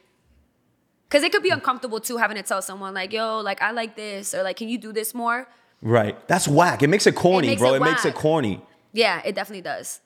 Cause 1.10 1.22
it 1.22 1.32
could 1.32 1.42
be 1.42 1.50
uncomfortable 1.50 2.00
too 2.00 2.18
having 2.18 2.36
to 2.36 2.42
tell 2.42 2.60
someone 2.60 2.92
like, 2.92 3.12
yo, 3.12 3.40
like 3.40 3.62
I 3.62 3.70
like 3.70 3.96
this, 3.96 4.34
or 4.34 4.42
like, 4.42 4.56
can 4.56 4.68
you 4.68 4.76
do 4.76 4.92
this 4.92 5.14
more? 5.14 5.48
Right? 5.82 6.16
That's 6.28 6.48
whack. 6.48 6.82
It 6.82 6.88
makes 6.88 7.06
it 7.06 7.14
corny, 7.14 7.48
makes 7.48 7.60
bro. 7.60 7.74
it 7.74 7.76
It 7.76 7.80
makes 7.80 8.04
it 8.04 8.14
corny. 8.14 8.60
Yeah, 8.92 9.22
it 9.24 9.34
definitely 9.34 9.62
does. 9.62 10.00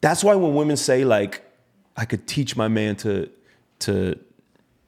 That's 0.00 0.22
why 0.22 0.34
when 0.34 0.54
women 0.54 0.76
say 0.76 1.04
like, 1.04 1.42
I 1.96 2.04
could 2.04 2.26
teach 2.26 2.56
my 2.56 2.68
man 2.68 2.96
to 2.96 3.30
to 3.80 4.18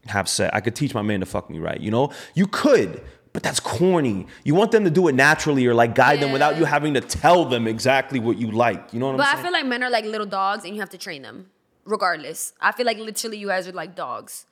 have 0.07 0.29
sex. 0.29 0.51
I 0.55 0.61
could 0.61 0.75
teach 0.77 0.95
my 0.95 1.03
man 1.03 1.21
to 1.21 1.27
fuck 1.27 1.51
me 1.51 1.59
right. 1.59 1.81
You 1.81 1.91
know, 1.91 2.13
you 2.35 2.47
could, 2.47 3.03
but 3.33 3.43
that's 3.43 3.61
corny. 3.61 4.27
You 4.45 4.55
want 4.55 4.71
them 4.73 4.85
to 4.85 4.91
do 4.91 5.09
it 5.09 5.15
naturally 5.15 5.67
or 5.67 5.75
like 5.75 5.95
guide 5.95 6.21
them 6.21 6.33
without 6.33 6.57
you 6.57 6.65
having 6.65 6.95
to 6.95 7.01
tell 7.01 7.45
them 7.45 7.67
exactly 7.67 8.19
what 8.21 8.39
you 8.39 8.51
like. 8.51 8.93
You 8.93 9.01
know 9.01 9.09
what 9.09 9.17
But 9.17 9.27
I'm 9.27 9.27
saying? 9.27 9.37
But 9.37 9.41
I 9.41 9.43
feel 9.43 9.53
like 9.53 9.67
men 9.67 9.83
are 9.83 9.91
like 9.91 10.05
little 10.05 10.27
dogs 10.27 10.65
and 10.65 10.75
you 10.75 10.81
have 10.81 10.91
to 10.91 10.99
train 10.99 11.23
them 11.23 11.51
regardless. 11.85 12.53
I 12.61 12.73
feel 12.73 12.87
like 12.87 12.99
literally 12.99 13.39
you 13.39 13.49
guys 13.49 13.69
are 13.69 13.73
like 13.73 13.95
dogs. 13.95 14.47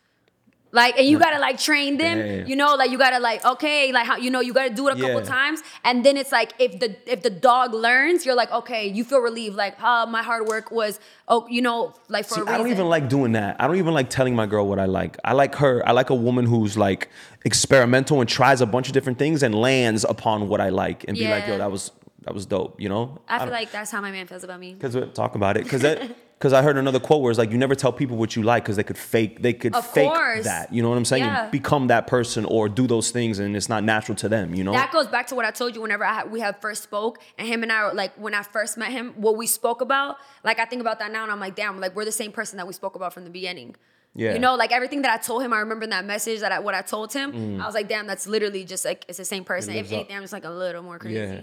Like, 0.74 0.98
and 0.98 1.06
you 1.06 1.20
gotta 1.20 1.38
like 1.38 1.58
train 1.60 1.98
them, 1.98 2.18
Yeah. 2.18 2.44
you 2.46 2.56
know, 2.56 2.74
like 2.74 2.90
you 2.90 2.98
gotta 2.98 3.20
like, 3.20 3.44
okay, 3.44 3.92
like 3.92 4.06
how, 4.06 4.16
you 4.16 4.28
know, 4.28 4.40
you 4.40 4.52
gotta 4.52 4.74
do 4.74 4.88
it 4.88 4.98
a 4.98 5.00
couple 5.00 5.20
Yeah. 5.22 5.36
times. 5.38 5.62
And 5.84 6.04
then 6.04 6.16
it's 6.16 6.32
like, 6.32 6.52
if 6.58 6.80
the, 6.80 6.96
if 7.06 7.22
the 7.22 7.30
dog 7.30 7.72
learns, 7.72 8.26
you're 8.26 8.34
like, 8.34 8.50
okay, 8.50 8.88
you 8.88 9.04
feel 9.04 9.20
relieved. 9.20 9.54
Like, 9.54 9.76
oh, 9.80 10.06
my 10.06 10.22
hard 10.24 10.46
work 10.48 10.72
was, 10.72 10.98
oh, 11.28 11.46
you 11.48 11.62
know, 11.62 11.94
like 12.08 12.26
for 12.26 12.34
See, 12.34 12.40
a 12.40 12.44
reason. 12.44 12.54
I 12.54 12.58
don't 12.58 12.68
even 12.72 12.88
like 12.88 13.08
doing 13.08 13.32
that. 13.32 13.54
I 13.60 13.68
don't 13.68 13.76
even 13.76 13.94
like 13.94 14.10
telling 14.10 14.34
my 14.34 14.46
girl 14.46 14.66
what 14.66 14.80
I 14.80 14.86
like. 14.86 15.16
I 15.24 15.32
like 15.32 15.54
her. 15.56 15.80
I 15.88 15.92
like 15.92 16.10
a 16.10 16.14
woman 16.16 16.44
who's 16.44 16.76
like 16.76 17.08
experimental 17.44 18.20
and 18.20 18.28
tries 18.28 18.60
a 18.60 18.66
bunch 18.66 18.88
of 18.88 18.94
different 18.94 19.18
things 19.18 19.44
and 19.44 19.54
lands 19.54 20.04
upon 20.04 20.48
what 20.48 20.60
I 20.60 20.70
like 20.70 21.04
and 21.06 21.16
be 21.16 21.28
like, 21.28 21.46
yo, 21.46 21.56
that 21.58 21.70
was 21.70 21.92
that 22.24 22.34
was 22.34 22.46
dope. 22.46 22.80
You 22.80 22.88
know? 22.88 23.18
I 23.28 23.38
feel 23.38 23.46
don't- 23.46 23.54
like 23.54 23.70
that's 23.72 23.90
how 23.90 24.00
my 24.00 24.10
man 24.10 24.26
feels 24.26 24.44
about 24.44 24.60
me. 24.60 24.74
Cause 24.80 24.94
we 24.96 25.04
talk 25.06 25.34
about 25.34 25.56
it, 25.56 25.68
cause 25.68 25.82
that, 25.82 26.00
cause 26.40 26.52
I 26.52 26.62
heard 26.62 26.76
another 26.76 26.98
quote 27.00 27.22
where 27.22 27.30
it's 27.30 27.38
like 27.38 27.50
you 27.50 27.58
never 27.58 27.74
tell 27.74 27.92
people 27.92 28.16
what 28.16 28.34
you 28.36 28.42
like, 28.42 28.64
cause 28.64 28.76
they 28.76 28.82
could 28.82 28.98
fake, 28.98 29.42
they 29.42 29.52
could 29.52 29.74
Of 29.74 29.86
fake 29.86 30.10
course. 30.10 30.44
that. 30.44 30.72
You 30.72 30.82
know 30.82 30.88
what 30.88 30.96
I'm 30.98 31.04
saying? 31.04 31.24
Yeah. 31.24 31.48
Become 31.50 31.88
that 31.88 32.06
person 32.06 32.44
or 32.46 32.68
do 32.68 32.86
those 32.86 33.10
things, 33.10 33.38
and 33.38 33.56
it's 33.56 33.68
not 33.68 33.84
natural 33.84 34.16
to 34.16 34.28
them. 34.28 34.54
You 34.54 34.64
know? 34.64 34.72
That 34.72 34.92
goes 34.92 35.06
back 35.06 35.26
to 35.28 35.34
what 35.34 35.44
I 35.44 35.50
told 35.50 35.74
you 35.74 35.82
whenever 35.82 36.04
I 36.04 36.24
we 36.24 36.40
had 36.40 36.60
first 36.60 36.82
spoke, 36.82 37.20
and 37.38 37.46
him 37.46 37.62
and 37.62 37.70
I, 37.70 37.86
were, 37.88 37.94
like 37.94 38.14
when 38.16 38.34
I 38.34 38.42
first 38.42 38.76
met 38.76 38.90
him, 38.90 39.12
what 39.16 39.36
we 39.36 39.46
spoke 39.46 39.80
about, 39.80 40.16
like 40.44 40.58
I 40.58 40.64
think 40.64 40.80
about 40.80 40.98
that 41.00 41.12
now, 41.12 41.22
and 41.22 41.30
I'm 41.32 41.40
like, 41.40 41.54
damn, 41.56 41.78
like 41.80 41.94
we're 41.94 42.04
the 42.04 42.12
same 42.12 42.32
person 42.32 42.56
that 42.58 42.66
we 42.66 42.72
spoke 42.72 42.94
about 42.96 43.12
from 43.12 43.24
the 43.24 43.30
beginning. 43.30 43.76
Yeah. 44.16 44.34
You 44.34 44.38
know, 44.38 44.54
like 44.54 44.70
everything 44.70 45.02
that 45.02 45.10
I 45.10 45.20
told 45.20 45.42
him, 45.42 45.52
I 45.52 45.58
remember 45.58 45.82
in 45.82 45.90
that 45.90 46.04
message 46.04 46.38
that 46.38 46.52
I, 46.52 46.60
what 46.60 46.72
I 46.72 46.82
told 46.82 47.12
him. 47.12 47.32
Mm. 47.32 47.60
I 47.60 47.66
was 47.66 47.74
like, 47.74 47.88
damn, 47.88 48.06
that's 48.06 48.28
literally 48.28 48.64
just 48.64 48.84
like 48.84 49.04
it's 49.08 49.18
the 49.18 49.24
same 49.24 49.42
person. 49.42 49.74
If 49.74 49.86
up. 49.86 49.92
anything, 49.92 50.14
I'm 50.14 50.22
just 50.22 50.32
like 50.32 50.44
a 50.44 50.50
little 50.50 50.84
more 50.84 51.00
crazy. 51.00 51.18
yeah, 51.18 51.40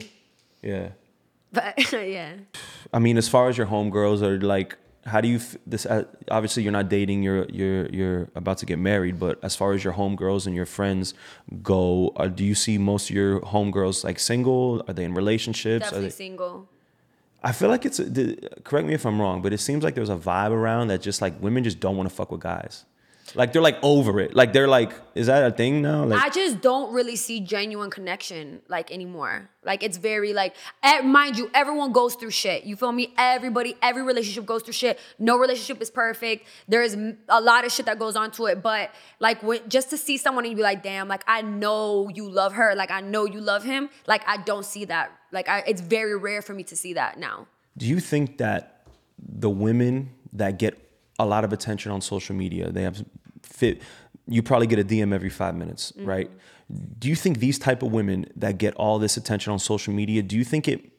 yeah. 0.61 0.89
But 1.51 1.91
yeah. 1.93 2.33
I 2.93 2.99
mean, 2.99 3.17
as 3.17 3.27
far 3.27 3.49
as 3.49 3.57
your 3.57 3.67
homegirls 3.67 4.21
are 4.21 4.39
like, 4.39 4.77
how 5.05 5.19
do 5.19 5.27
you 5.27 5.37
f- 5.37 5.57
this? 5.65 5.85
Uh, 5.85 6.03
obviously, 6.29 6.63
you're 6.63 6.71
not 6.71 6.87
dating. 6.87 7.23
You're 7.23 7.45
you're 7.49 7.87
you're 7.89 8.29
about 8.35 8.59
to 8.59 8.65
get 8.65 8.77
married. 8.79 9.19
But 9.19 9.43
as 9.43 9.55
far 9.55 9.73
as 9.73 9.83
your 9.83 9.93
homegirls 9.93 10.45
and 10.45 10.55
your 10.55 10.65
friends 10.67 11.13
go, 11.63 12.09
uh, 12.15 12.27
do 12.27 12.43
you 12.45 12.55
see 12.55 12.77
most 12.77 13.09
of 13.09 13.15
your 13.15 13.41
homegirls 13.41 14.03
like 14.03 14.19
single? 14.19 14.83
Are 14.87 14.93
they 14.93 15.03
in 15.03 15.13
relationships? 15.13 15.87
Are 15.87 15.89
Definitely 15.89 16.07
they, 16.07 16.11
single. 16.11 16.69
I 17.43 17.51
feel 17.51 17.69
like 17.69 17.85
it's. 17.85 17.99
a- 17.99 18.03
the- 18.05 18.37
Correct 18.63 18.87
me 18.87 18.93
if 18.93 19.05
I'm 19.05 19.19
wrong, 19.19 19.41
but 19.41 19.51
it 19.51 19.57
seems 19.59 19.83
like 19.83 19.95
there's 19.95 20.09
a 20.09 20.15
vibe 20.15 20.51
around 20.51 20.87
that 20.89 21.01
just 21.01 21.21
like 21.21 21.41
women 21.41 21.63
just 21.63 21.79
don't 21.79 21.97
want 21.97 22.07
to 22.07 22.15
fuck 22.15 22.31
with 22.31 22.41
guys. 22.41 22.85
Like 23.35 23.53
they're 23.53 23.61
like 23.61 23.77
over 23.81 24.19
it. 24.19 24.35
Like 24.35 24.53
they're 24.53 24.67
like, 24.67 24.91
is 25.15 25.27
that 25.27 25.45
a 25.45 25.55
thing 25.55 25.81
now? 25.81 26.05
Like 26.05 26.23
I 26.23 26.29
just 26.29 26.61
don't 26.61 26.93
really 26.93 27.15
see 27.15 27.39
genuine 27.39 27.89
connection 27.89 28.61
like 28.67 28.91
anymore. 28.91 29.49
Like 29.63 29.83
it's 29.83 29.97
very 29.97 30.33
like, 30.33 30.55
mind 31.03 31.37
you, 31.37 31.49
everyone 31.53 31.91
goes 31.91 32.15
through 32.15 32.31
shit. 32.31 32.63
You 32.63 32.75
feel 32.75 32.91
me? 32.91 33.13
Everybody, 33.17 33.75
every 33.81 34.03
relationship 34.03 34.45
goes 34.45 34.63
through 34.63 34.73
shit. 34.73 34.99
No 35.19 35.37
relationship 35.37 35.81
is 35.81 35.89
perfect. 35.89 36.47
There 36.67 36.81
is 36.81 36.97
a 37.29 37.41
lot 37.41 37.65
of 37.65 37.71
shit 37.71 37.85
that 37.85 37.99
goes 37.99 38.15
on 38.15 38.31
to 38.31 38.47
it. 38.47 38.61
But 38.61 38.91
like, 39.19 39.43
when, 39.43 39.67
just 39.69 39.89
to 39.91 39.97
see 39.97 40.17
someone 40.17 40.45
and 40.45 40.51
you 40.51 40.57
be 40.57 40.63
like, 40.63 40.83
damn, 40.83 41.07
like 41.07 41.23
I 41.27 41.41
know 41.41 42.09
you 42.13 42.29
love 42.29 42.53
her. 42.53 42.73
Like 42.75 42.91
I 42.91 43.01
know 43.01 43.25
you 43.25 43.39
love 43.39 43.63
him. 43.63 43.89
Like 44.07 44.23
I 44.27 44.37
don't 44.37 44.65
see 44.65 44.85
that. 44.85 45.11
Like 45.31 45.47
I, 45.47 45.59
it's 45.67 45.81
very 45.81 46.17
rare 46.17 46.41
for 46.41 46.53
me 46.53 46.63
to 46.63 46.75
see 46.75 46.93
that 46.93 47.19
now. 47.19 47.47
Do 47.77 47.85
you 47.85 47.99
think 47.99 48.37
that 48.39 48.83
the 49.17 49.49
women 49.49 50.09
that 50.33 50.57
get 50.57 50.77
a 51.19 51.25
lot 51.25 51.43
of 51.43 51.53
attention 51.53 51.91
on 51.91 52.01
social 52.01 52.35
media, 52.35 52.71
they 52.71 52.81
have 52.81 53.05
fit 53.43 53.81
you 54.27 54.41
probably 54.41 54.67
get 54.67 54.79
a 54.79 54.83
DM 54.83 55.13
every 55.13 55.29
5 55.29 55.55
minutes, 55.55 55.91
mm-hmm. 55.91 56.05
right? 56.05 56.31
Do 56.99 57.09
you 57.09 57.15
think 57.15 57.39
these 57.39 57.59
type 57.59 57.83
of 57.83 57.91
women 57.91 58.27
that 58.37 58.57
get 58.57 58.73
all 58.75 58.97
this 58.97 59.17
attention 59.17 59.51
on 59.51 59.59
social 59.59 59.93
media, 59.93 60.21
do 60.21 60.37
you 60.37 60.45
think 60.45 60.67
it 60.67 60.89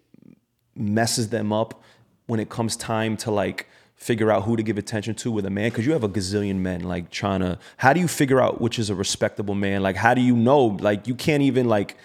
messes 0.77 1.31
them 1.31 1.53
up 1.53 1.83
when 2.27 2.41
it 2.41 2.51
comes 2.51 2.77
time 2.77 3.17
to 3.19 3.31
like 3.31 3.69
figure 3.95 4.31
out 4.31 4.43
who 4.43 4.57
to 4.57 4.63
give 4.63 4.77
attention 4.77 5.15
to 5.15 5.31
with 5.31 5.47
a 5.47 5.51
man? 5.51 5.71
Because 5.71 5.87
you 5.87 5.93
have 5.93 6.05
a 6.05 6.09
gazillion 6.09 6.57
men 6.57 6.83
like 6.83 7.11
trying 7.11 7.41
to 7.41 7.59
how 7.79 7.95
do 7.95 8.01
you 8.01 8.09
figure 8.09 8.41
out 8.41 8.61
which 8.61 8.79
is 8.79 8.91
a 8.91 8.95
respectable 8.95 9.55
man? 9.55 9.83
Like 9.83 9.97
how 9.97 10.13
do 10.13 10.21
you 10.21 10.37
know 10.37 10.67
like 10.67 11.07
you 11.07 11.15
can't 11.15 11.43
even 11.43 11.69
like 11.69 11.97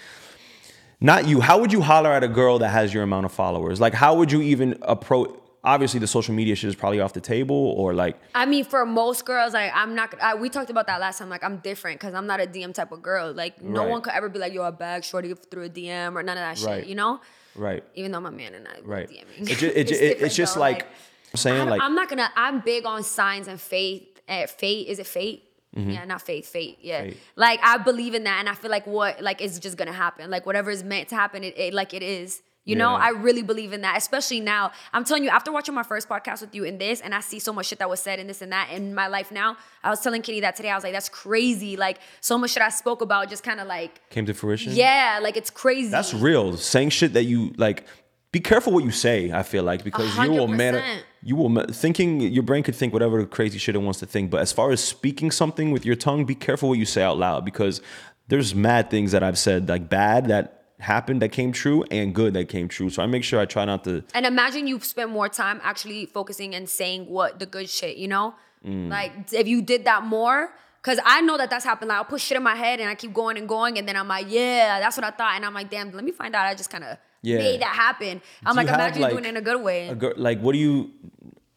not 1.02 1.28
you 1.28 1.42
how 1.42 1.60
would 1.60 1.74
you 1.74 1.82
holler 1.82 2.12
at 2.12 2.24
a 2.24 2.28
girl 2.30 2.60
that 2.60 2.70
has 2.70 2.94
your 2.94 3.04
amount 3.04 3.26
of 3.26 3.34
followers? 3.34 3.82
Like 3.82 3.94
how 3.94 4.16
would 4.16 4.32
you 4.32 4.42
even 4.42 4.78
approach 4.84 5.38
obviously 5.64 6.00
the 6.00 6.08
social 6.08 6.34
media 6.34 6.56
shit 6.56 6.70
is 6.70 6.76
probably 6.76 7.00
off 7.00 7.14
the 7.14 7.22
table 7.22 7.56
or 7.78 7.94
like 7.94 8.18
I 8.36 8.46
mean, 8.46 8.64
for 8.66 8.86
most 8.86 9.26
girls, 9.26 9.54
like 9.54 9.72
I'm 9.74 9.96
not. 9.96 10.14
I, 10.22 10.36
we 10.36 10.50
talked 10.50 10.70
about 10.70 10.88
that 10.88 11.00
last 11.00 11.20
time. 11.20 11.30
Like 11.30 11.44
I'm 11.44 11.58
different 11.58 12.00
because 12.00 12.14
I'm 12.14 12.28
not 12.28 12.40
a 12.40 12.46
DM 12.48 12.74
type 12.74 12.92
of 12.92 13.02
girl. 13.02 13.32
Like 13.34 13.62
no 13.62 13.82
Right. 13.82 13.90
one 13.90 14.02
could 14.02 14.14
ever 14.14 14.30
be 14.30 14.40
like, 14.40 14.54
"Yo, 14.54 14.64
a 14.64 14.72
bag 14.72 15.04
shorty 15.04 15.34
through 15.34 15.64
a 15.66 15.70
DM" 15.70 16.16
or 16.16 16.24
none 16.24 16.38
of 16.38 16.42
that 16.42 16.58
shit. 16.58 16.68
Right. 16.68 16.86
You 16.88 16.96
know? 16.96 17.20
right 17.56 17.84
Even 17.96 18.12
though 18.12 18.20
my 18.20 18.30
man 18.30 18.54
and 18.54 18.68
I 18.68 18.80
right 18.84 19.10
DMing. 19.10 19.50
it 19.50 19.58
ju- 19.58 19.72
it 19.74 19.84
ju- 19.88 19.96
it- 19.96 20.22
it's 20.22 20.36
just 20.36 20.54
though, 20.56 20.60
like, 20.62 20.84
i'm 20.84 21.38
saying 21.38 21.56
I 21.56 21.60
don't- 21.62 21.70
like 21.70 21.82
I'm 21.82 21.96
not 21.96 22.08
gonna. 22.10 22.30
I'm 22.36 22.60
big 22.62 22.86
on 22.86 23.04
signs 23.04 23.48
and 23.48 23.60
faith. 23.60 24.04
Uh, 24.30 24.46
fate 24.48 24.88
is 24.88 25.00
it 25.00 25.08
fate? 25.08 25.44
Yeah, 25.76 26.06
not 26.06 26.22
faith, 26.24 26.48
fate. 26.50 26.80
Yeah, 26.82 27.02
Mm-hmm. 27.02 27.10
Fate. 27.12 27.20
like 27.36 27.60
I 27.64 27.78
believe 27.78 28.16
in 28.16 28.24
that, 28.24 28.40
and 28.40 28.50
I 28.50 28.56
feel 28.56 28.72
like 28.72 28.88
what 28.88 29.22
like 29.22 29.42
is 29.42 29.60
just 29.60 29.78
gonna 29.78 29.92
happen. 29.94 30.30
Like 30.32 30.46
whatever 30.46 30.72
is 30.72 30.84
meant 30.84 31.10
to 31.10 31.16
happen, 31.16 31.44
it, 31.44 31.58
it 31.58 31.74
like 31.74 31.94
it 31.94 32.02
is. 32.04 32.42
You 32.68 32.76
know, 32.76 32.96
I 32.96 33.10
really 33.10 33.44
believe 33.44 33.74
in 33.74 33.82
that, 33.82 33.98
especially 33.98 34.42
now. 34.42 34.72
I'm 34.94 35.04
telling 35.06 35.24
you, 35.24 35.30
after 35.30 35.52
watching 35.52 35.74
my 35.74 35.84
first 35.84 36.10
podcast 36.10 36.42
with 36.42 36.54
you 36.54 36.64
in 36.66 36.78
this, 36.78 37.02
and 37.02 37.16
I 37.16 37.22
see 37.22 37.40
so 37.40 37.54
much 37.54 37.68
shit 37.68 37.80
that 37.80 37.90
was 37.90 38.02
said 38.02 38.20
in 38.20 38.28
this 38.28 38.42
and 38.42 38.52
that 38.52 38.70
in 38.72 38.94
my 38.94 39.08
life 39.08 39.32
now. 39.32 39.58
I 39.84 39.90
was 39.90 40.02
telling 40.02 40.22
Kitty 40.22 40.42
that 40.42 40.56
today. 40.56 40.70
I 40.70 40.76
was 40.76 40.84
like, 40.84 40.94
that's 40.94 41.10
crazy. 41.10 41.78
Like 41.78 42.00
so 42.20 42.38
much 42.38 42.52
shit 42.52 42.62
I 42.62 42.70
spoke 42.70 43.02
about 43.02 43.30
just 43.30 43.44
kind 43.44 43.60
of 43.60 43.68
like, 43.68 44.10
came 44.10 44.26
to 44.26 44.34
fruition 44.34 44.74
yeah, 44.74 45.20
like 45.22 45.38
it's 45.38 45.50
crazy. 45.50 45.90
That's 45.90 46.14
real. 46.14 46.58
Saying 46.58 46.90
shit 46.90 47.14
that 47.14 47.24
you 47.24 47.54
like. 47.58 47.86
Be 48.34 48.42
careful 48.42 48.74
what 48.74 48.84
you 48.84 48.92
say. 48.92 49.32
I 49.32 49.42
feel 49.42 49.64
like 49.64 49.86
because 49.86 50.16
you 50.18 50.32
will. 50.32 50.48
100%. 50.48 51.00
You 51.24 51.36
will 51.38 51.64
thinking. 51.68 52.20
Your 52.20 52.44
brain 52.44 52.62
could 52.62 52.76
think 52.76 52.92
whatever 52.92 53.26
crazy 53.26 53.58
shit 53.58 53.74
it 53.76 53.80
wants 53.80 54.00
to 54.00 54.06
think. 54.06 54.30
But 54.30 54.42
as 54.42 54.52
far 54.52 54.72
as 54.72 54.84
speaking 54.84 55.32
something 55.32 55.72
with 55.72 55.86
your 55.86 55.96
tongue, 55.96 56.26
be 56.26 56.36
careful 56.36 56.70
what 56.70 56.78
you 56.78 56.86
say 56.86 57.02
out 57.02 57.18
loud 57.18 57.46
because 57.46 57.82
there's 58.28 58.54
mad 58.54 58.90
things 58.90 59.14
that 59.14 59.24
I've 59.24 59.38
said 59.38 59.70
like 59.70 59.90
bad 59.90 60.28
that 60.28 60.57
happened 60.80 61.22
that 61.22 61.30
came 61.30 61.52
true 61.52 61.84
and 61.90 62.14
good 62.14 62.34
that 62.34 62.50
came 62.50 62.68
true. 62.68 62.90
So 62.90 63.02
I 63.02 63.06
make 63.08 63.24
sure 63.24 63.40
I 63.40 63.46
try 63.46 63.66
not 63.66 63.84
to. 63.86 64.04
And 64.14 64.26
imagine 64.26 64.68
you 64.68 64.80
spend 64.80 65.12
more 65.12 65.30
time 65.30 65.60
actually 65.64 66.06
focusing 66.06 66.54
and 66.56 66.70
saying 66.70 67.08
what 67.08 67.40
the 67.40 67.46
good 67.46 67.70
shit, 67.70 67.98
you 67.98 68.08
know? 68.08 68.36
Mm. 68.66 68.90
Like 68.90 69.34
if 69.34 69.48
you 69.48 69.62
did 69.62 69.86
that 69.86 70.04
more, 70.04 70.54
because 70.82 71.00
I 71.06 71.22
know 71.22 71.38
that 71.38 71.50
that's 71.50 71.66
happened. 71.66 71.90
Like 71.90 71.98
I'll 71.98 72.06
put 72.06 72.22
shit 72.22 72.38
in 72.38 72.44
my 72.44 72.56
head 72.56 72.80
and 72.80 72.90
I 72.90 72.96
keep 72.96 73.14
going 73.14 73.38
and 73.38 73.48
going, 73.48 73.78
and 73.78 73.88
then 73.88 73.96
I'm 73.98 74.08
like, 74.08 74.28
yeah, 74.30 74.80
that's 74.80 74.96
what 74.98 75.04
I 75.04 75.12
thought. 75.12 75.36
And 75.36 75.46
I'm 75.46 75.54
like, 75.54 75.70
damn, 75.70 75.92
let 75.92 76.04
me 76.04 76.12
find 76.12 76.36
out. 76.36 76.46
I 76.46 76.54
just 76.54 76.70
kind 76.70 76.84
of 76.84 76.98
Yeah. 77.24 77.38
made 77.40 77.62
that 77.62 77.76
happen. 77.76 78.22
I'm 78.46 78.54
Do 78.56 78.58
like, 78.62 78.68
imagine 78.68 79.02
like, 79.02 79.12
doing 79.12 79.26
it 79.26 79.30
in 79.30 79.38
a 79.38 79.42
good 79.42 79.62
way. 79.62 79.90
A 79.90 79.96
like 80.16 80.40
what 80.40 80.54
do 80.54 80.60
you? 80.60 80.92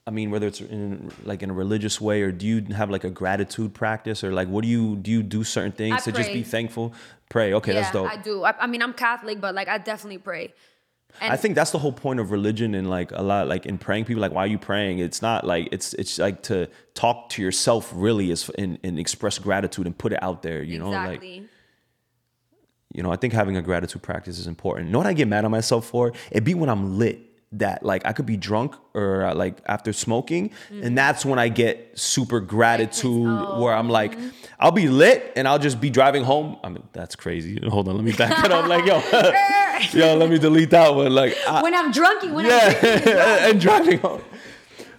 I 0.06 0.10
mean, 0.10 0.30
whether 0.30 0.46
it's 0.46 0.60
in 0.60 1.10
like 1.24 1.42
in 1.42 1.50
a 1.50 1.52
religious 1.52 2.00
way 2.00 2.22
or 2.22 2.32
do 2.32 2.46
you 2.46 2.74
have 2.74 2.90
like 2.90 3.04
a 3.04 3.10
gratitude 3.10 3.74
practice 3.74 4.24
or 4.24 4.32
like 4.32 4.48
what 4.48 4.62
do 4.62 4.68
you 4.68 4.96
do? 4.96 5.10
You 5.10 5.22
do 5.22 5.44
certain 5.44 5.72
things 5.72 5.94
I 5.94 6.10
to 6.10 6.12
just 6.12 6.32
be 6.32 6.42
thankful. 6.42 6.94
Pray. 7.28 7.52
Okay, 7.54 7.74
yeah, 7.74 7.82
that's 7.82 7.92
dope. 7.92 8.10
I 8.10 8.16
do. 8.16 8.42
I, 8.42 8.54
I 8.58 8.66
mean, 8.66 8.82
I'm 8.82 8.92
Catholic, 8.92 9.40
but 9.40 9.54
like 9.54 9.68
I 9.68 9.78
definitely 9.78 10.18
pray. 10.18 10.52
And 11.20 11.32
I 11.32 11.36
think 11.36 11.54
that's 11.54 11.70
the 11.70 11.78
whole 11.78 11.92
point 11.92 12.20
of 12.20 12.30
religion 12.30 12.74
and 12.74 12.88
like 12.88 13.12
a 13.12 13.22
lot 13.22 13.48
like 13.48 13.66
in 13.66 13.78
praying 13.78 14.04
people 14.04 14.20
like 14.20 14.32
why 14.32 14.44
are 14.44 14.48
you 14.48 14.58
praying? 14.58 15.00
It's 15.00 15.22
not 15.22 15.46
like 15.46 15.68
it's 15.72 15.92
it's 15.94 16.18
like 16.18 16.42
to 16.44 16.68
talk 16.94 17.28
to 17.30 17.42
yourself 17.42 17.90
really 17.94 18.30
is 18.30 18.48
and, 18.50 18.78
and 18.82 18.98
express 18.98 19.38
gratitude 19.38 19.86
and 19.86 19.96
put 19.96 20.12
it 20.12 20.22
out 20.22 20.42
there. 20.42 20.62
You 20.62 20.78
know, 20.78 20.90
like 20.90 21.22
you 21.22 23.02
know 23.02 23.12
I 23.12 23.16
think 23.16 23.32
having 23.32 23.56
a 23.56 23.62
gratitude 23.62 24.02
practice 24.02 24.38
is 24.38 24.46
important. 24.46 24.86
You 24.86 24.92
know 24.92 24.98
what 24.98 25.06
I 25.06 25.12
get 25.12 25.28
mad 25.28 25.44
at 25.44 25.50
myself 25.50 25.86
for? 25.86 26.12
It 26.30 26.44
be 26.44 26.54
when 26.54 26.70
I'm 26.70 26.98
lit 26.98 27.29
that 27.52 27.84
like 27.84 28.06
I 28.06 28.12
could 28.12 28.26
be 28.26 28.36
drunk 28.36 28.76
or 28.94 29.24
uh, 29.24 29.34
like 29.34 29.58
after 29.66 29.92
smoking, 29.92 30.52
and 30.70 30.96
that's 30.96 31.24
when 31.24 31.38
I 31.38 31.48
get 31.48 31.98
super 31.98 32.40
gratitude 32.40 33.58
where 33.58 33.74
I'm 33.74 33.88
like, 33.88 34.16
I'll 34.58 34.70
be 34.70 34.88
lit 34.88 35.32
and 35.36 35.48
I'll 35.48 35.58
just 35.58 35.80
be 35.80 35.90
driving 35.90 36.22
home. 36.22 36.58
I 36.62 36.68
mean 36.68 36.84
that's 36.92 37.16
crazy. 37.16 37.60
Hold 37.68 37.88
on, 37.88 37.96
let 37.96 38.04
me 38.04 38.12
back 38.12 38.44
it 38.44 38.52
up. 38.52 38.68
Like 38.68 38.86
yo, 38.86 38.98
yo, 39.92 40.16
let 40.16 40.30
me 40.30 40.38
delete 40.38 40.70
that 40.70 40.94
one. 40.94 41.12
Like 41.12 41.36
I, 41.46 41.62
when 41.62 41.74
I'm 41.74 41.92
drunky, 41.92 42.32
when 42.32 42.46
I'm 42.46 42.72
drinking, 42.72 43.02
yeah, 43.12 43.48
and 43.48 43.60
driving 43.60 43.98
home. 43.98 44.22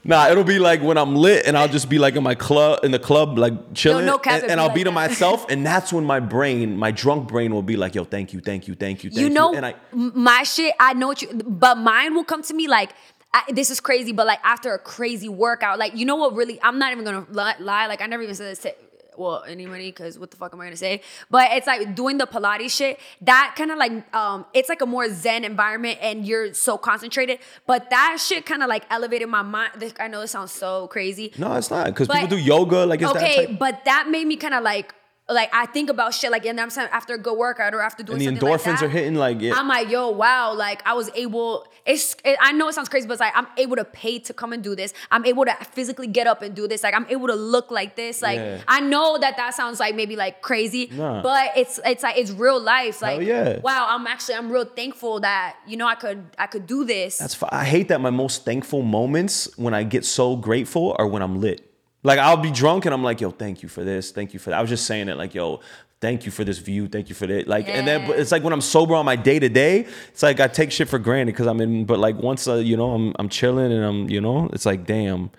Nah, 0.03 0.29
it'll 0.29 0.43
be 0.43 0.57
like 0.57 0.81
when 0.81 0.97
I'm 0.97 1.15
lit 1.15 1.45
and 1.45 1.57
I'll 1.57 1.67
just 1.67 1.89
be 1.89 1.99
like 1.99 2.15
in 2.15 2.23
my 2.23 2.35
club 2.35 2.83
in 2.83 2.91
the 2.91 2.99
club 2.99 3.37
like 3.37 3.73
chilling 3.73 4.05
no 4.05 4.17
cap, 4.17 4.41
and, 4.41 4.51
and 4.51 4.59
I'll 4.59 4.67
like 4.67 4.75
be 4.75 4.83
to 4.83 4.89
that. 4.89 4.91
myself 5.09 5.45
and 5.49 5.65
that's 5.65 5.93
when 5.93 6.05
my 6.05 6.19
brain, 6.19 6.75
my 6.77 6.91
drunk 6.91 7.27
brain 7.27 7.53
will 7.53 7.61
be 7.61 7.77
like, 7.77 7.93
"Yo, 7.95 8.03
thank 8.03 8.33
you, 8.33 8.39
thank 8.39 8.67
you, 8.67 8.75
thank 8.75 9.03
you, 9.03 9.09
thank 9.09 9.19
you." 9.19 9.27
you 9.27 9.29
know 9.29 9.53
and 9.53 9.65
I 9.65 9.75
my 9.93 10.43
shit 10.43 10.73
i 10.79 10.93
know 10.93 11.07
what 11.07 11.21
you 11.21 11.29
but 11.33 11.77
mine 11.77 12.15
will 12.15 12.23
come 12.23 12.41
to 12.43 12.53
me 12.53 12.67
like 12.67 12.91
I, 13.33 13.43
this 13.49 13.69
is 13.69 13.79
crazy 13.79 14.11
but 14.11 14.25
like 14.25 14.39
after 14.43 14.73
a 14.73 14.79
crazy 14.79 15.29
workout 15.29 15.79
like 15.79 15.95
you 15.95 16.05
know 16.05 16.15
what 16.15 16.35
really 16.35 16.59
i'm 16.61 16.79
not 16.79 16.91
even 16.91 17.05
gonna 17.05 17.25
li- 17.29 17.63
lie 17.63 17.87
like 17.87 18.01
i 18.01 18.05
never 18.07 18.23
even 18.23 18.35
said 18.35 18.51
this 18.51 18.59
to 18.59 18.73
well 19.17 19.43
anybody 19.47 19.89
because 19.89 20.17
what 20.17 20.31
the 20.31 20.37
fuck 20.37 20.53
am 20.53 20.61
i 20.61 20.65
gonna 20.65 20.75
say 20.75 21.01
but 21.29 21.49
it's 21.51 21.67
like 21.67 21.93
doing 21.95 22.17
the 22.17 22.25
pilates 22.25 22.71
shit 22.71 22.99
that 23.21 23.53
kind 23.57 23.71
of 23.71 23.77
like 23.77 23.91
um 24.15 24.45
it's 24.53 24.69
like 24.69 24.81
a 24.81 24.85
more 24.85 25.09
zen 25.13 25.43
environment 25.43 25.97
and 26.01 26.25
you're 26.25 26.53
so 26.53 26.77
concentrated 26.77 27.39
but 27.67 27.89
that 27.89 28.17
shit 28.19 28.45
kind 28.45 28.63
of 28.63 28.69
like 28.69 28.83
elevated 28.89 29.27
my 29.27 29.41
mind 29.41 29.71
i 29.99 30.07
know 30.07 30.21
it 30.21 30.27
sounds 30.27 30.51
so 30.51 30.87
crazy 30.87 31.33
No, 31.37 31.53
it's 31.55 31.69
not 31.69 31.87
because 31.87 32.07
people 32.07 32.27
do 32.27 32.37
yoga 32.37 32.85
like 32.85 33.01
it's 33.01 33.11
okay 33.11 33.35
that 33.37 33.47
type. 33.49 33.59
but 33.59 33.85
that 33.85 34.07
made 34.09 34.25
me 34.27 34.37
kind 34.37 34.53
of 34.53 34.63
like 34.63 34.93
like 35.33 35.49
I 35.53 35.65
think 35.65 35.89
about 35.89 36.13
shit 36.13 36.31
like 36.31 36.45
and 36.45 36.59
I'm 36.59 36.69
saying 36.69 36.89
after 36.91 37.13
a 37.13 37.17
good 37.17 37.37
workout 37.37 37.73
or 37.73 37.81
after 37.81 38.03
doing 38.03 38.21
And 38.25 38.37
the 38.37 38.39
something 38.39 38.49
like 38.49 38.59
endorphins 38.61 38.79
that, 38.79 38.83
are 38.83 38.89
hitting 38.89 39.15
like 39.15 39.41
yeah. 39.41 39.53
I'm 39.55 39.67
like, 39.67 39.89
yo, 39.89 40.09
wow, 40.09 40.53
like 40.53 40.85
I 40.85 40.93
was 40.93 41.09
able. 41.15 41.65
It's. 41.85 42.15
It, 42.23 42.37
I 42.39 42.51
know 42.51 42.67
it 42.67 42.73
sounds 42.73 42.89
crazy, 42.89 43.07
but 43.07 43.13
it's 43.13 43.21
like 43.21 43.33
I'm 43.35 43.47
able 43.57 43.75
to 43.75 43.85
pay 43.85 44.19
to 44.19 44.33
come 44.33 44.53
and 44.53 44.63
do 44.63 44.75
this. 44.75 44.93
I'm 45.09 45.25
able 45.25 45.45
to 45.45 45.55
physically 45.71 46.07
get 46.07 46.27
up 46.27 46.41
and 46.41 46.55
do 46.55 46.67
this. 46.67 46.83
Like 46.83 46.93
I'm 46.93 47.07
able 47.09 47.27
to 47.27 47.35
look 47.35 47.71
like 47.71 47.95
this. 47.95 48.21
Like 48.21 48.37
Yeah. 48.37 48.61
I 48.67 48.81
know 48.81 49.17
that 49.17 49.37
that 49.37 49.55
sounds 49.55 49.79
like 49.79 49.95
maybe 49.95 50.15
like 50.15 50.41
crazy, 50.41 50.89
Nah. 50.91 51.21
but 51.23 51.51
it's 51.57 51.79
it's 51.85 52.03
like 52.03 52.17
it's 52.17 52.31
real 52.31 52.59
life. 52.61 52.99
Hell 52.99 53.17
Like 53.17 53.27
yeah. 53.27 53.59
wow, 53.61 53.87
I'm 53.89 54.05
actually 54.07 54.35
I'm 54.35 54.51
real 54.51 54.65
thankful 54.65 55.19
that 55.21 55.55
you 55.65 55.77
know 55.77 55.87
I 55.87 55.95
could 55.95 56.23
I 56.37 56.47
could 56.47 56.67
do 56.67 56.83
this. 56.85 57.17
That's 57.17 57.35
fi- 57.35 57.49
I 57.51 57.63
hate 57.65 57.87
that 57.87 58.01
my 58.01 58.11
most 58.11 58.45
thankful 58.45 58.81
moments 58.83 59.49
when 59.57 59.73
I 59.73 59.83
get 59.83 60.05
so 60.05 60.35
grateful 60.35 60.95
are 60.99 61.07
when 61.07 61.21
I'm 61.21 61.39
lit. 61.41 61.70
Like 62.03 62.19
I'll 62.19 62.37
be 62.37 62.51
drunk 62.51 62.85
and 62.85 62.93
I'm 62.93 63.03
like, 63.03 63.21
yo, 63.21 63.31
thank 63.31 63.61
you 63.63 63.69
for 63.69 63.83
this, 63.83 64.11
thank 64.11 64.33
you 64.33 64.39
for 64.39 64.49
that. 64.49 64.59
I 64.59 64.61
was 64.61 64.69
just 64.69 64.85
saying 64.85 65.07
it 65.09 65.17
like, 65.17 65.35
yo, 65.35 65.59
thank 65.99 66.25
you 66.25 66.31
for 66.31 66.43
this 66.43 66.57
view, 66.57 66.87
thank 66.87 67.09
you 67.09 67.15
for 67.15 67.27
that. 67.27 67.47
Like, 67.47 67.67
and 67.69 67.87
then 67.87 68.07
but 68.07 68.19
it's 68.19 68.31
like 68.31 68.43
when 68.43 68.53
I'm 68.53 68.61
sober 68.61 68.95
on 68.95 69.05
my 69.05 69.15
day 69.15 69.39
to 69.39 69.49
day, 69.49 69.85
it's 70.09 70.23
like 70.23 70.39
I 70.39 70.47
take 70.47 70.71
shit 70.71 70.89
for 70.89 70.99
granted 70.99 71.33
because 71.33 71.47
I'm 71.47 71.61
in. 71.61 71.85
But 71.85 71.99
like 71.99 72.15
once 72.17 72.47
uh, 72.47 72.55
you 72.55 72.75
know 72.75 72.91
I'm 72.91 73.13
I'm 73.19 73.29
chilling 73.29 73.71
and 73.71 73.85
I'm 73.85 74.09
you 74.09 74.21
know 74.21 74.49
it's 74.53 74.65
like 74.65 74.85
damn. 74.85 75.31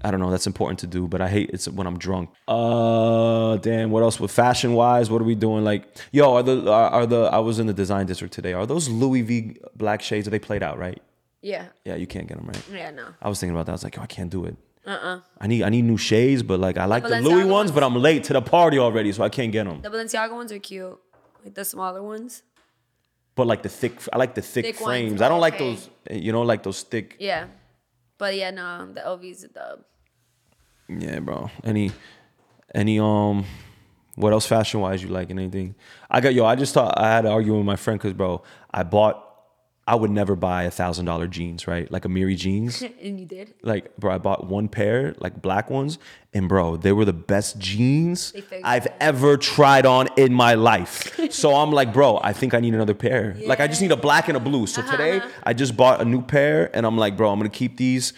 I 0.00 0.12
don't 0.12 0.20
know. 0.20 0.30
That's 0.30 0.46
important 0.46 0.78
to 0.78 0.86
do, 0.86 1.08
but 1.08 1.20
I 1.20 1.28
hate 1.28 1.50
it's 1.52 1.66
when 1.68 1.84
I'm 1.88 1.98
drunk. 1.98 2.30
Uh, 2.46 3.56
damn. 3.56 3.90
What 3.90 4.04
else? 4.04 4.20
With 4.20 4.30
fashion 4.30 4.74
wise, 4.74 5.10
what 5.10 5.20
are 5.20 5.24
we 5.24 5.34
doing? 5.34 5.64
Like, 5.64 5.88
yo, 6.12 6.34
are 6.34 6.42
the 6.44 6.70
are, 6.70 6.90
are 6.90 7.04
the? 7.06 7.22
I 7.22 7.40
was 7.40 7.58
in 7.58 7.66
the 7.66 7.72
design 7.72 8.06
district 8.06 8.32
today. 8.32 8.52
Are 8.52 8.64
those 8.64 8.88
Louis 8.88 9.22
V 9.22 9.56
black 9.74 10.00
shades? 10.00 10.28
Are 10.28 10.30
they 10.30 10.38
played 10.38 10.62
out 10.62 10.78
right? 10.78 11.02
yeah, 11.42 11.66
Yeah, 11.84 11.96
you 11.96 12.06
can't 12.06 12.28
get 12.28 12.36
them 12.36 12.46
right. 12.46 12.62
yeah, 12.72 12.90
no. 12.92 13.06
I 13.20 13.28
was 13.28 13.40
thinking 13.40 13.56
about 13.56 13.66
that. 13.66 13.72
I 13.72 13.74
was 13.74 13.82
like, 13.82 13.96
yo, 13.96 14.02
I 14.02 14.06
can't 14.06 14.30
do 14.30 14.44
it. 14.44 14.56
Uh-uh. 14.88 15.20
I 15.40 15.46
need 15.46 15.62
I 15.62 15.68
need 15.68 15.82
new 15.84 15.98
shades, 15.98 16.42
but 16.42 16.58
like 16.58 16.78
I 16.78 16.86
like 16.86 17.02
the 17.02 17.10
Balenciaga 17.10 17.22
Louis 17.24 17.44
ones, 17.44 17.50
ones? 17.50 17.72
but 17.72 17.82
I'm 17.84 17.94
late 17.96 18.24
to 18.24 18.32
the 18.32 18.42
party 18.42 18.78
already, 18.78 19.12
so 19.12 19.22
I 19.22 19.28
can't 19.28 19.52
get 19.52 19.64
them. 19.64 19.82
The 19.82 19.90
Balenciaga 19.90 20.32
ones 20.32 20.50
are 20.52 20.58
cute, 20.58 20.98
like 21.44 21.54
the 21.54 21.64
smaller 21.64 22.02
ones. 22.02 22.42
but 23.34 23.46
like 23.46 23.62
the 23.62 23.68
thick. 23.68 23.94
I 24.12 24.16
like 24.18 24.34
the 24.34 24.42
thick, 24.42 24.64
Thick 24.64 24.80
ones, 24.80 24.88
frames. 24.88 25.22
I 25.22 25.28
don't 25.28 25.40
like 25.40 25.58
those. 25.58 25.90
You 26.10 26.32
know, 26.32 26.42
like 26.42 26.62
those 26.62 26.82
thick. 26.82 27.16
Yeah. 27.20 27.46
But 28.16 28.34
yeah, 28.34 28.50
no, 28.50 28.88
the 28.92 29.00
LV's 29.00 29.44
a 29.44 29.48
dub. 29.48 29.84
Yeah, 30.88 31.20
bro. 31.20 31.50
Any, 31.62 31.92
any 32.74 32.98
um, 32.98 33.44
what 34.16 34.32
else 34.32 34.46
fashion 34.46 34.80
wise 34.80 35.02
you 35.02 35.08
like 35.10 35.30
and 35.30 35.38
anything? 35.38 35.74
I 36.10 36.20
got 36.20 36.34
yo. 36.34 36.44
I 36.46 36.56
just 36.56 36.72
thought 36.74 36.98
I 36.98 37.08
had 37.14 37.22
to 37.22 37.30
argue 37.30 37.54
with 37.56 37.64
my 37.66 37.76
friend 37.76 37.98
because 38.00 38.14
bro, 38.14 38.42
I 38.72 38.82
bought. 38.82 39.24
I 39.88 39.94
would 39.94 40.10
never 40.10 40.36
buy 40.36 40.64
a 40.64 40.70
thousand 40.70 41.06
dollar 41.06 41.26
jeans, 41.26 41.66
right? 41.66 41.90
Like 41.90 42.02
Amiri 42.02 42.36
jeans. 42.36 42.82
and 43.02 43.18
you 43.18 43.26
did? 43.26 43.54
like 43.62 43.96
bro 43.96 44.14
i 44.14 44.18
bought 44.18 44.46
one 44.46 44.68
pair 44.68 45.14
like 45.18 45.40
black 45.40 45.70
ones 45.70 45.98
and 46.34 46.48
bro 46.48 46.76
they 46.76 46.92
were 46.92 47.04
the 47.04 47.12
best 47.12 47.58
jeans 47.58 48.32
i've 48.62 48.84
good. 48.84 48.92
ever 49.00 49.36
tried 49.36 49.86
on 49.86 50.08
in 50.16 50.32
my 50.32 50.54
life. 50.54 51.14
So 51.30 51.54
i'm 51.54 51.72
like 51.72 51.92
bro 51.92 52.18
i 52.22 52.32
think 52.32 52.54
i 52.54 52.60
need 52.60 52.74
another 52.74 52.94
pair. 52.94 53.36
Like 53.44 53.60
i 53.60 53.66
just 53.66 53.82
need 53.82 53.92
a 53.92 53.96
black 53.96 54.28
and 54.28 54.36
a 54.36 54.40
blue. 54.40 54.66
So 54.66 54.80
uh-huh, 54.80 54.90
today 54.90 55.16
uh-huh. 55.18 55.28
i 55.44 55.52
just 55.52 55.76
bought 55.76 56.00
a 56.00 56.04
new 56.04 56.22
pair 56.22 56.70
and 56.74 56.86
i'm 56.86 56.96
like 56.96 57.16
bro 57.16 57.30
i'm 57.30 57.38
gonna 57.38 57.48
keep 57.50 57.76
these 57.76 58.12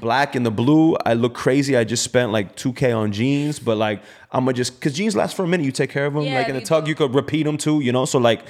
black 0.00 0.34
and 0.34 0.44
the 0.46 0.50
blue. 0.50 0.96
I 1.04 1.14
look 1.14 1.34
crazy. 1.34 1.76
I 1.76 1.84
just 1.84 2.02
spent 2.02 2.32
like 2.32 2.56
2k 2.56 2.96
on 2.96 3.12
jeans 3.12 3.58
but 3.58 3.76
like 3.76 4.02
i'm 4.32 4.44
gonna 4.44 4.54
just 4.54 4.74
because 4.74 4.94
jeans 4.94 5.14
last 5.14 5.36
for 5.36 5.44
a 5.44 5.48
minute. 5.48 5.64
You 5.64 5.72
take 5.72 5.90
care 5.90 6.06
of 6.06 6.14
them 6.14 6.24
Yeah, 6.24 6.38
like 6.38 6.48
in 6.48 6.54
the 6.54 6.62
tug 6.62 6.88
you 6.88 6.94
could 6.94 7.14
repeat 7.14 7.42
them 7.44 7.58
too 7.58 7.80
you 7.80 7.92
know? 7.92 8.04
So 8.06 8.18
like 8.18 8.40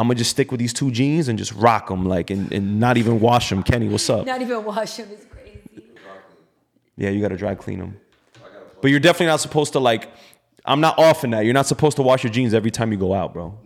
I'm 0.00 0.06
gonna 0.06 0.14
just 0.14 0.30
stick 0.30 0.50
with 0.50 0.58
these 0.58 0.72
two 0.72 0.90
jeans 0.90 1.28
and 1.28 1.38
just 1.38 1.52
rock 1.52 1.88
them, 1.88 2.06
like, 2.06 2.30
and, 2.30 2.50
and 2.54 2.80
not 2.80 2.96
even 2.96 3.20
wash 3.20 3.50
them. 3.50 3.62
Kenny, 3.62 3.86
what's 3.86 4.08
up? 4.08 4.24
Not 4.24 4.40
even 4.40 4.64
wash 4.64 4.96
them 4.96 5.10
is 5.10 5.26
crazy. 5.26 5.60
Yeah, 6.96 7.10
you 7.10 7.20
gotta 7.20 7.36
dry 7.36 7.54
clean 7.54 7.80
them. 7.80 8.00
But 8.80 8.90
you're 8.90 8.98
definitely 8.98 9.26
not 9.26 9.40
supposed 9.40 9.74
to 9.74 9.78
like. 9.78 10.10
I'm 10.64 10.80
not 10.80 10.98
off 10.98 11.22
in 11.22 11.32
that. 11.32 11.44
You're 11.44 11.52
not 11.52 11.66
supposed 11.66 11.98
to 11.98 12.02
wash 12.02 12.24
your 12.24 12.32
jeans 12.32 12.54
every 12.54 12.70
time 12.70 12.92
you 12.92 12.96
go 12.96 13.12
out, 13.12 13.34
bro. 13.34 13.58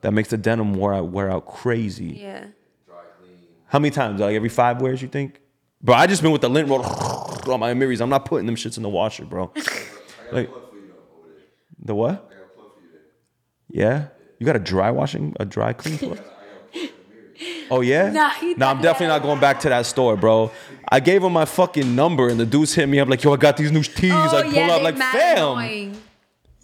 That 0.00 0.10
makes 0.10 0.30
the 0.30 0.36
denim 0.36 0.74
wear 0.74 0.94
out, 0.94 1.10
wear 1.10 1.30
out 1.30 1.46
crazy. 1.46 2.06
Yeah. 2.06 2.46
Dry 2.84 2.96
clean. 3.20 3.36
How 3.66 3.78
many 3.78 3.92
times? 3.92 4.20
Like 4.20 4.34
every 4.34 4.48
five 4.48 4.80
wears, 4.80 5.00
you 5.00 5.06
think? 5.06 5.40
Bro, 5.80 5.94
I 5.94 6.08
just 6.08 6.22
been 6.22 6.32
with 6.32 6.40
the 6.40 6.50
lint 6.50 6.68
roll 6.68 6.82
on 7.46 7.60
my 7.60 7.72
Amiris. 7.72 8.00
I'm 8.00 8.10
not 8.10 8.24
putting 8.24 8.46
them 8.46 8.56
shits 8.56 8.76
in 8.78 8.82
the 8.82 8.88
washer, 8.88 9.24
bro. 9.24 9.52
Like 10.32 10.50
the 11.78 11.94
what? 11.94 12.30
Yeah, 13.70 14.08
you 14.38 14.46
got 14.46 14.56
a 14.56 14.60
dry 14.60 14.90
washing, 14.90 15.34
a 15.40 15.44
dry 15.44 15.72
clean? 15.72 16.18
Oh 17.70 17.82
yeah? 17.82 18.10
Nah, 18.10 18.30
he 18.30 18.54
nah, 18.54 18.70
I'm 18.70 18.80
definitely 18.80 19.08
not 19.08 19.22
going 19.22 19.40
back 19.40 19.60
to 19.60 19.68
that 19.68 19.86
store, 19.86 20.16
bro. 20.16 20.50
I 20.90 21.00
gave 21.00 21.22
him 21.22 21.32
my 21.32 21.44
fucking 21.44 21.94
number, 21.94 22.28
and 22.28 22.40
the 22.40 22.46
dudes 22.46 22.74
hit 22.74 22.88
me 22.88 22.98
up 22.98 23.08
like, 23.08 23.22
"Yo, 23.22 23.32
I 23.32 23.36
got 23.36 23.56
these 23.56 23.70
new 23.70 23.82
tees." 23.82 24.10
Oh 24.12 24.38
I 24.38 24.42
pull 24.42 24.52
yeah, 24.54 24.68
up 24.70 24.82
like, 24.82 24.96
"Fam, 24.96 25.36
annoying. 25.38 26.02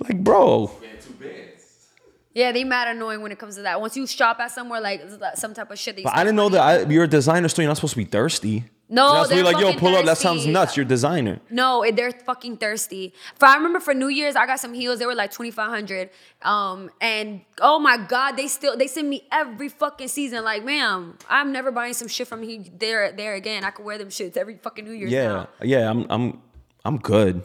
like, 0.01 0.25
bro." 0.25 0.71
Man, 0.81 0.91
two 1.01 1.13
bands. 1.13 1.89
Yeah, 2.33 2.53
they 2.53 2.65
mad 2.65 2.89
annoying 2.89 3.23
when 3.23 3.31
it 3.33 3.39
comes 3.39 3.57
to 3.57 3.63
that. 3.63 3.81
Once 3.81 3.97
you 3.97 4.07
shop 4.07 4.41
at 4.41 4.51
somewhere 4.51 4.81
like 4.81 5.03
some 5.37 5.55
type 5.55 5.71
of 5.71 5.79
shit, 5.79 5.97
they 5.97 6.03
But 6.03 6.17
I 6.17 6.25
didn't 6.25 6.37
know 6.37 6.49
that 6.49 6.61
I, 6.61 6.91
you're 6.91 7.05
a 7.05 7.09
designer 7.09 7.49
store. 7.49 7.63
You're 7.63 7.71
not 7.71 7.77
supposed 7.77 7.95
to 7.95 7.99
be 7.99 8.05
thirsty. 8.05 8.65
No, 8.89 9.03
you're 9.03 9.15
not 9.15 9.15
supposed 9.15 9.31
to 9.31 9.35
be 9.37 9.43
they're 9.43 9.53
like, 9.53 9.75
"Yo, 9.75 9.81
pull 9.81 9.97
up." 9.97 10.05
That 10.05 10.19
sounds 10.19 10.47
nuts. 10.47 10.77
You're 10.77 10.85
designer. 10.85 11.41
No, 11.51 11.91
they're 11.91 12.13
fucking 12.13 12.59
thirsty. 12.59 13.15
For 13.37 13.47
I 13.47 13.57
remember 13.57 13.81
for 13.81 13.95
New 13.95 14.09
Year's, 14.09 14.37
I 14.37 14.45
got 14.45 14.61
some 14.61 14.75
heels. 14.75 14.99
They 14.99 15.07
were 15.07 15.15
like 15.15 15.33
twenty 15.33 15.51
five 15.51 15.71
hundred. 15.71 16.11
Um, 16.43 16.91
and 17.01 17.41
oh 17.63 17.79
my 17.79 17.97
god, 17.97 18.33
they 18.37 18.47
still 18.47 18.77
they 18.77 18.87
send 18.87 19.09
me 19.09 19.27
every 19.33 19.71
fucking 19.71 20.09
season. 20.09 20.45
Like, 20.45 20.65
ma'am, 20.65 21.17
I'm 21.31 21.51
never 21.51 21.71
buying 21.71 21.95
some 21.95 22.09
shit 22.09 22.29
from 22.29 22.43
he 22.43 22.71
there 22.79 23.11
there 23.13 23.35
again. 23.35 23.65
I 23.65 23.71
could 23.71 23.87
wear 23.87 23.97
them 23.97 24.09
shits 24.09 24.37
every 24.37 24.59
fucking 24.59 24.85
New 24.85 24.93
Year's. 24.93 25.11
Yeah, 25.11 25.29
now. 25.29 25.49
yeah. 25.63 25.91
I'm, 25.91 26.07
I'm, 26.11 26.43
I'm 26.85 26.99
good. 26.99 27.43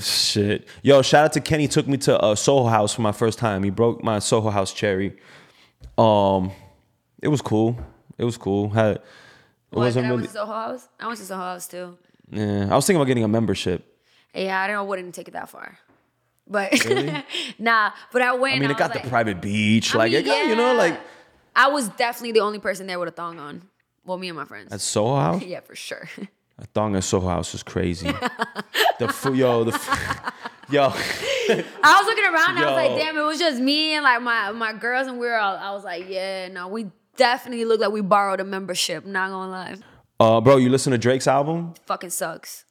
Shit, 0.00 0.66
yo, 0.82 1.02
shout 1.02 1.24
out 1.24 1.32
to 1.34 1.40
Kenny. 1.40 1.68
Took 1.68 1.86
me 1.86 1.96
to 1.98 2.18
uh, 2.18 2.34
Soho 2.34 2.68
House 2.68 2.92
for 2.92 3.02
my 3.02 3.12
first 3.12 3.38
time. 3.38 3.62
He 3.62 3.70
broke 3.70 4.02
my 4.02 4.18
Soho 4.18 4.50
House 4.50 4.72
cherry. 4.72 5.16
Um, 5.96 6.50
it 7.22 7.28
was 7.28 7.40
cool. 7.40 7.78
It 8.18 8.24
was 8.24 8.36
cool. 8.36 8.70
Had 8.70 9.00
What, 9.70 9.82
wasn't 9.84 10.04
did 10.06 10.10
I 10.10 10.14
went 10.14 10.26
to 10.26 10.32
Soho 10.32 10.52
House. 10.52 10.88
I 10.98 11.06
went 11.06 11.18
to 11.18 11.24
Soho 11.24 11.40
House 11.40 11.66
too. 11.68 11.98
Yeah, 12.30 12.68
I 12.70 12.74
was 12.74 12.86
thinking 12.86 12.96
about 13.00 13.06
getting 13.06 13.24
a 13.24 13.28
membership. 13.28 13.84
Yeah, 14.34 14.60
I 14.60 14.66
don't 14.66 14.76
know. 14.76 14.84
Wouldn't 14.84 15.14
take 15.14 15.28
it 15.28 15.32
that 15.32 15.48
far. 15.48 15.78
But 16.46 16.72
nah, 17.58 17.90
but 18.12 18.22
I 18.22 18.34
went. 18.34 18.56
I 18.56 18.58
mean, 18.58 18.64
it 18.70 18.74
was 18.74 18.76
got 18.78 18.94
like- 18.94 19.02
the 19.02 19.08
private 19.08 19.40
beach. 19.40 19.94
I 19.94 19.98
like, 19.98 20.12
mean, 20.12 20.20
it 20.20 20.24
got, 20.24 20.46
you 20.46 20.56
know, 20.56 20.74
like 20.74 20.98
I 21.54 21.68
was 21.68 21.88
definitely 21.90 22.32
the 22.32 22.40
only 22.40 22.58
person 22.58 22.86
there 22.86 22.98
with 22.98 23.08
a 23.08 23.12
thong 23.12 23.38
on. 23.38 23.62
Well, 24.04 24.16
me 24.16 24.28
and 24.28 24.36
my 24.38 24.44
friends. 24.46 24.72
at 24.72 24.80
Soho 24.80 25.16
House. 25.16 25.42
yeah, 25.46 25.60
for 25.60 25.74
sure. 25.76 26.08
A 26.60 26.66
thong 26.66 26.96
at 26.96 27.04
Soho 27.04 27.28
House 27.28 27.54
is 27.54 27.62
crazy. 27.62 28.10
the 28.98 29.06
food, 29.06 29.36
yo, 29.36 29.62
the 29.62 29.74
f- 29.74 30.32
yo. 30.70 30.86
I 30.90 32.00
was 32.00 32.06
looking 32.06 32.24
around 32.24 32.56
and 32.56 32.64
I 32.64 32.72
was 32.72 32.74
like, 32.90 33.00
damn, 33.00 33.16
it 33.16 33.22
was 33.22 33.38
just 33.38 33.60
me 33.60 33.92
and 33.94 34.02
like 34.02 34.20
my 34.22 34.50
my 34.50 34.72
girls, 34.72 35.06
and 35.06 35.20
we 35.20 35.26
were 35.28 35.36
all. 35.36 35.56
I 35.56 35.70
was 35.70 35.84
like, 35.84 36.06
yeah, 36.08 36.48
no, 36.48 36.66
we 36.66 36.86
definitely 37.18 37.66
look 37.66 37.80
like 37.80 37.90
we 37.92 38.00
borrowed 38.00 38.40
a 38.40 38.44
membership. 38.44 39.04
Not 39.04 39.28
gonna 39.30 39.50
lie, 39.50 39.76
Uh, 40.18 40.40
bro, 40.40 40.56
you 40.56 40.70
listen 40.70 40.92
to 40.92 40.98
Drake's 40.98 41.26
album? 41.28 41.74
fucking 41.86 42.10
sucks. 42.10 42.64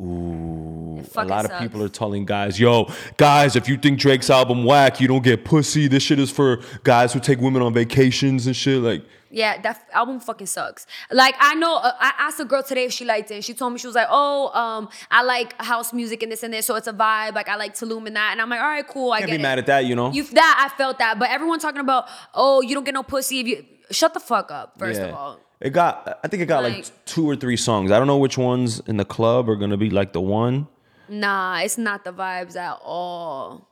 Ooh, 0.00 1.04
a 1.16 1.24
lot 1.24 1.44
of 1.44 1.56
people 1.60 1.80
are 1.82 1.88
telling 1.88 2.24
guys, 2.24 2.58
yo, 2.58 2.90
guys, 3.16 3.54
if 3.54 3.68
you 3.68 3.76
think 3.76 3.98
Drake's 4.00 4.28
album 4.28 4.64
whack, 4.64 5.00
you 5.00 5.06
don't 5.06 5.22
get 5.22 5.44
pussy. 5.44 5.86
This 5.86 6.02
shit 6.02 6.18
is 6.18 6.30
for 6.32 6.60
guys 6.82 7.12
who 7.12 7.20
take 7.20 7.38
women 7.40 7.62
on 7.62 7.72
vacations 7.74 8.46
and 8.48 8.56
shit. 8.56 8.80
Like, 8.82 9.04
Yeah, 9.36 9.60
that 9.62 9.76
f- 9.76 9.84
album 9.92 10.20
fucking 10.20 10.46
sucks. 10.46 10.86
Like 11.10 11.34
I 11.40 11.54
know, 11.54 11.76
uh, 11.76 11.92
I 11.98 12.12
asked 12.18 12.38
a 12.40 12.44
girl 12.44 12.62
today 12.62 12.84
if 12.84 12.92
she 12.92 13.04
liked 13.04 13.30
it. 13.30 13.34
And 13.34 13.44
she 13.44 13.52
told 13.52 13.72
me 13.72 13.78
she 13.80 13.86
was 13.88 13.96
like, 13.96 14.06
"Oh, 14.10 14.48
um, 14.58 14.88
I 15.10 15.22
like 15.24 15.60
house 15.60 15.92
music 15.92 16.22
and 16.22 16.30
this 16.30 16.42
and 16.44 16.52
this, 16.54 16.66
so 16.66 16.76
it's 16.76 16.86
a 16.86 16.92
vibe. 16.92 17.34
Like 17.34 17.48
I 17.48 17.56
like 17.56 17.74
Tulum 17.74 18.06
and 18.06 18.14
that." 18.16 18.28
And 18.32 18.40
I'm 18.40 18.48
like, 18.48 18.60
"All 18.60 18.66
right, 18.76 18.86
cool. 18.86 19.10
I 19.12 19.18
can't 19.18 19.30
get 19.30 19.36
be 19.38 19.40
it." 19.40 19.42
mad 19.42 19.58
at 19.58 19.66
that, 19.66 19.86
you 19.86 19.96
know? 19.96 20.12
You 20.12 20.22
that 20.24 20.70
I 20.72 20.76
felt 20.78 20.98
that, 21.00 21.18
but 21.18 21.30
everyone 21.30 21.58
talking 21.58 21.80
about, 21.80 22.06
"Oh, 22.32 22.60
you 22.62 22.74
don't 22.74 22.84
get 22.84 22.94
no 22.94 23.02
pussy 23.02 23.40
if 23.40 23.46
you." 23.48 23.64
Shut 23.90 24.14
the 24.14 24.20
fuck 24.20 24.50
up. 24.50 24.78
First 24.78 25.00
Yeah. 25.00 25.08
of 25.08 25.14
all, 25.14 25.40
It 25.60 25.70
got, 25.70 26.18
I 26.24 26.28
think 26.28 26.42
it 26.42 26.46
got 26.46 26.62
like, 26.62 26.74
Like- 26.76 27.04
two 27.04 27.28
or 27.28 27.36
three 27.36 27.56
songs. 27.56 27.90
I 27.90 27.98
don't 27.98 28.06
know 28.06 28.16
which 28.18 28.38
ones 28.38 28.80
in 28.86 28.96
the 28.96 29.04
club 29.04 29.48
are 29.48 29.56
gonna 29.56 29.76
be 29.76 29.90
like 29.90 30.12
the 30.12 30.20
one. 30.20 30.68
nah, 31.08 31.58
it's 31.60 31.76
not 31.76 32.02
the 32.04 32.12
vibes 32.12 32.56
at 32.56 32.78
all. 32.84 33.68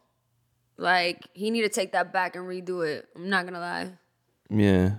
Like 0.77 1.19
he 1.35 1.51
need 1.51 1.63
to 1.63 1.69
take 1.69 1.93
that 1.93 2.13
back 2.13 2.35
and 2.37 2.45
redo 2.47 2.87
it. 2.87 3.09
I'm 3.17 3.29
not 3.31 3.45
gonna 3.47 3.61
lie. 3.61 3.91
Yeah. 4.51 4.91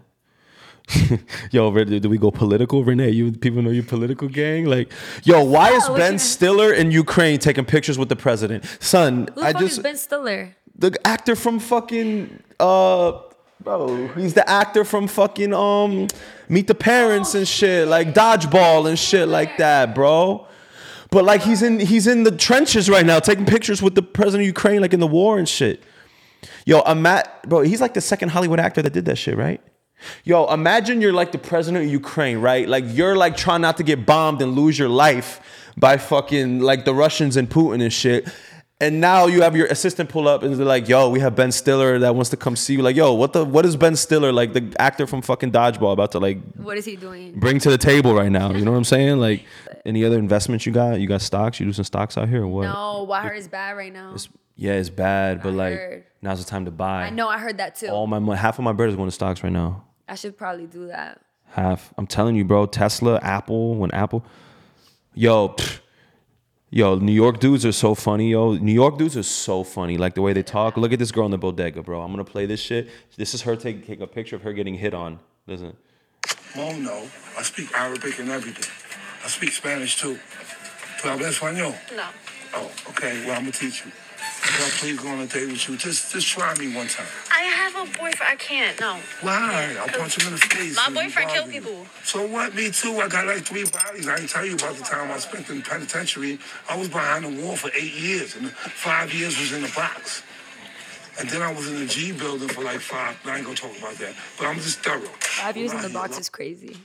yo, 1.51 1.71
do 1.84 2.09
we 2.09 2.17
go 2.17 2.31
political, 2.31 2.84
Renee? 2.84 3.11
You 3.11 3.31
people 3.31 3.61
know 3.61 3.71
you 3.71 3.84
political 3.84 4.27
gang. 4.27 4.65
Like, 4.65 4.91
yo, 5.23 5.43
why 5.43 5.71
is 5.71 5.88
what 5.89 5.97
Ben 5.97 6.19
Stiller 6.19 6.73
in 6.73 6.91
Ukraine 6.91 7.39
taking 7.39 7.65
pictures 7.65 7.97
with 7.97 8.09
the 8.09 8.15
president? 8.15 8.65
Son, 8.79 9.29
Who 9.34 9.41
I 9.41 9.53
just 9.53 9.81
Ben 9.81 9.97
Stiller? 9.97 10.55
the 10.77 10.95
actor 11.05 11.36
from 11.36 11.59
fucking 11.59 12.41
uh 12.59 13.19
bro 13.61 14.07
he's 14.09 14.34
the 14.34 14.47
actor 14.49 14.84
from 14.84 15.07
fucking 15.07 15.53
um 15.53 16.07
meet 16.49 16.67
the 16.67 16.75
parents 16.75 17.36
and 17.36 17.47
shit 17.47 17.88
like 17.88 18.13
dodgeball 18.13 18.88
and 18.89 18.97
shit 18.97 19.27
like 19.27 19.57
that 19.57 19.95
bro 19.95 20.45
but 21.09 21.23
like 21.23 21.41
he's 21.41 21.61
in 21.61 21.79
he's 21.79 22.07
in 22.07 22.23
the 22.23 22.31
trenches 22.31 22.89
right 22.89 23.05
now 23.05 23.19
taking 23.19 23.45
pictures 23.45 23.81
with 23.81 23.95
the 23.95 24.01
president 24.01 24.41
of 24.41 24.47
ukraine 24.47 24.81
like 24.81 24.93
in 24.93 24.99
the 24.99 25.07
war 25.07 25.38
and 25.38 25.47
shit 25.47 25.81
yo 26.65 26.81
i'm 26.86 27.05
at 27.05 27.47
bro 27.47 27.61
he's 27.61 27.79
like 27.79 27.93
the 27.93 28.01
second 28.01 28.29
hollywood 28.29 28.59
actor 28.59 28.81
that 28.81 28.91
did 28.93 29.05
that 29.05 29.17
shit 29.17 29.38
right 29.38 29.61
yo 30.24 30.51
imagine 30.54 31.01
you're 31.01 31.14
like 31.14 31.32
the 31.32 31.38
president 31.38 31.86
of 31.86 31.91
ukraine 31.91 32.39
right 32.39 32.68
like 32.68 32.84
you're 32.88 33.16
like 33.16 33.36
trying 33.38 33.62
not 33.62 33.78
to 33.78 33.84
get 33.84 34.06
bombed 34.06 34.41
and 34.41 34.54
lose 34.54 34.78
your 34.78 34.89
life 34.89 35.39
by 35.78 35.97
fucking 35.97 36.60
like 36.60 36.86
the 36.86 36.93
russians 36.93 37.38
and 37.38 37.49
putin 37.49 37.82
and 37.82 37.91
shit 37.93 38.28
and 38.82 38.99
now 38.99 39.28
you 39.28 39.43
have 39.43 39.56
your 39.56 39.68
assistant 39.68 40.10
pull 40.10 40.28
up 40.28 40.43
and 40.43 40.54
they're 40.56 40.66
like, 40.66 40.89
"Yo, 40.89 41.10
we 41.10 41.22
have 41.22 41.36
Ben 41.36 41.54
Stiller 41.54 41.99
that 41.99 42.16
wants 42.16 42.32
to 42.32 42.38
come 42.38 42.58
see 42.58 42.74
you." 42.74 42.82
Like, 42.82 42.97
"Yo, 42.97 43.14
what 43.14 43.32
the 43.32 43.45
what 43.45 43.66
is 43.66 43.78
Ben 43.78 43.95
Stiller 43.95 44.34
like 44.34 44.51
the 44.51 44.74
actor 44.78 45.08
from 45.08 45.22
fucking 45.22 45.51
Dodgeball 45.54 45.93
about 45.93 46.12
to 46.12 46.20
like 46.20 46.39
What 46.56 46.78
is 46.78 46.84
he 46.84 46.97
doing? 46.97 47.39
bring 47.39 47.60
to 47.60 47.70
the 47.70 47.78
table 47.78 48.14
right 48.14 48.32
now?" 48.32 48.51
You 48.51 48.66
know 48.66 48.72
what 48.72 48.78
I'm 48.78 48.84
saying? 48.84 49.20
Like, 49.20 49.45
any 49.86 50.04
other 50.04 50.20
investments 50.20 50.66
you 50.66 50.74
got? 50.74 50.99
You 50.99 51.08
got 51.08 51.22
stocks? 51.22 51.62
You 51.62 51.66
do 51.66 51.72
some 51.72 51.86
stocks 51.86 52.18
out 52.18 52.28
here 52.28 52.43
or 52.43 52.47
what? 52.47 52.64
No, 52.64 53.04
Wire 53.04 53.34
is 53.34 53.47
bad 53.47 53.78
right 53.78 53.93
now. 53.93 54.16
Yeah, 54.58 54.74
it's 54.74 54.89
bad, 54.89 55.41
but 55.41 55.49
I 55.49 55.54
like 55.54 55.74
heard. 55.74 56.04
now's 56.22 56.43
the 56.43 56.49
time 56.49 56.66
to 56.66 56.72
buy. 56.72 57.04
I 57.06 57.10
know. 57.10 57.30
I 57.30 57.38
heard 57.38 57.60
that 57.60 57.76
too. 57.76 57.88
All 57.88 58.06
my 58.06 58.20
money, 58.20 58.38
half 58.38 58.60
of 58.60 58.66
my 58.66 58.74
bread 58.74 58.89
is 58.89 58.95
going 58.95 59.08
to 59.08 59.16
stocks 59.16 59.43
right 59.43 59.51
now. 59.54 59.84
I 60.08 60.16
should 60.16 60.38
probably 60.38 60.68
do 60.68 60.88
that. 60.88 61.22
Half. 61.51 61.93
I'm 61.97 62.08
telling 62.08 62.36
you, 62.36 62.45
bro. 62.45 62.66
Tesla, 62.66 63.20
Apple. 63.22 63.76
When 63.76 63.91
Apple, 63.91 64.26
yo, 65.14 65.49
pff, 65.49 65.80
yo, 66.70 66.95
New 66.95 67.12
York 67.12 67.39
dudes 67.39 67.66
are 67.66 67.72
so 67.72 67.95
funny, 67.95 68.32
yo. 68.32 68.56
New 68.56 68.74
York 68.74 68.97
dudes 68.97 69.16
are 69.16 69.24
so 69.24 69.64
funny. 69.64 69.97
Like 69.97 70.16
the 70.16 70.22
way 70.22 70.34
they 70.34 70.43
talk. 70.43 70.78
Look 70.78 70.91
at 70.91 70.99
this 70.99 71.12
girl 71.12 71.26
in 71.26 71.32
the 71.32 71.38
bodega, 71.38 71.84
bro. 71.84 72.01
I'm 72.01 72.12
gonna 72.12 72.24
play 72.24 72.45
this 72.45 72.60
shit. 72.60 72.89
This 73.18 73.34
is 73.34 73.43
her 73.43 73.56
taking 73.56 73.84
take 73.84 74.01
a 74.01 74.08
picture 74.08 74.36
of 74.36 74.41
her 74.41 74.54
getting 74.54 74.76
hit 74.76 74.93
on. 74.93 75.20
Listen. 75.47 75.76
Mom, 76.56 76.84
no. 76.84 77.08
I 77.38 77.43
speak 77.43 77.72
Arabic 77.76 78.20
and 78.20 78.30
everything. 78.30 78.70
I 79.24 79.28
speak 79.28 79.51
Spanish 79.51 79.99
too. 79.99 80.18
¿Tú 81.01 81.10
hablas 81.10 81.39
español? 81.39 81.74
No. 81.95 82.08
Oh, 82.56 82.72
okay. 82.89 83.26
Well, 83.26 83.36
I'm 83.36 83.43
gonna 83.43 83.51
teach 83.51 83.86
you. 83.86 83.91
Can 84.54 84.66
I 84.66 84.70
please 84.70 84.99
go 84.99 85.08
on 85.10 85.20
a 85.20 85.26
date 85.26 85.47
with 85.47 85.68
you? 85.68 85.78
Just, 85.78 86.12
just 86.14 86.28
try 86.28 86.54
me 86.60 86.76
one 86.76 86.88
time. 86.88 87.08
I 87.32 87.41
have 87.41 87.76
a 87.76 87.86
boyfriend. 87.97 88.22
I 88.22 88.36
can't. 88.36 88.80
No. 88.80 88.99
Why? 89.22 89.76
I'll 89.80 89.88
punch 89.88 90.22
him 90.22 90.28
in 90.28 90.34
the 90.34 90.39
face. 90.39 90.76
My 90.76 90.84
if 90.84 90.88
he 90.89 90.93
boyfriend 90.93 91.30
killed 91.32 91.45
bother 91.45 91.54
you. 91.56 91.62
people. 91.62 91.86
So 92.04 92.28
what? 92.28 92.54
Me 92.54 92.70
too. 92.70 92.97
I 92.97 93.08
got 93.08 93.26
like 93.26 93.45
three 93.45 93.66
bodies. 93.66 94.08
I 94.08 94.18
didn't 94.18 94.30
tell 94.30 94.45
you 94.45 94.56
about 94.56 94.76
the 94.76 94.84
time 94.84 95.12
I 95.12 95.18
spent 95.18 95.49
in 95.49 95.58
the 95.58 95.64
penitentiary. 95.64 96.38
I 96.70 96.78
was 96.78 96.88
behind 96.88 97.26
the 97.26 97.41
wall 97.43 97.56
for 97.56 97.72
eight 97.76 97.93
years, 97.93 98.36
and 98.36 98.51
five 98.51 99.12
years 99.14 99.39
was 99.39 99.54
in 99.54 99.64
the 99.64 99.72
box. 99.76 100.22
And 101.20 101.30
then 101.30 101.41
I 101.41 101.51
was 101.51 101.68
in 101.68 101.80
the 101.80 101.86
G 101.86 102.12
building 102.12 102.49
for 102.49 102.64
like 102.64 102.80
five. 102.80 103.18
I 103.26 103.38
ain't 103.38 103.45
gonna 103.45 103.56
talk 103.56 103.78
about 103.78 103.95
that, 103.95 104.14
but 104.38 104.47
I'm 104.47 104.56
just 104.56 104.80
thorough. 104.80 105.01
Five 105.20 105.58
years 105.58 105.74
in 105.74 105.82
the 105.82 105.89
box 105.89 106.20
is 106.20 106.30
crazy. 106.30 106.78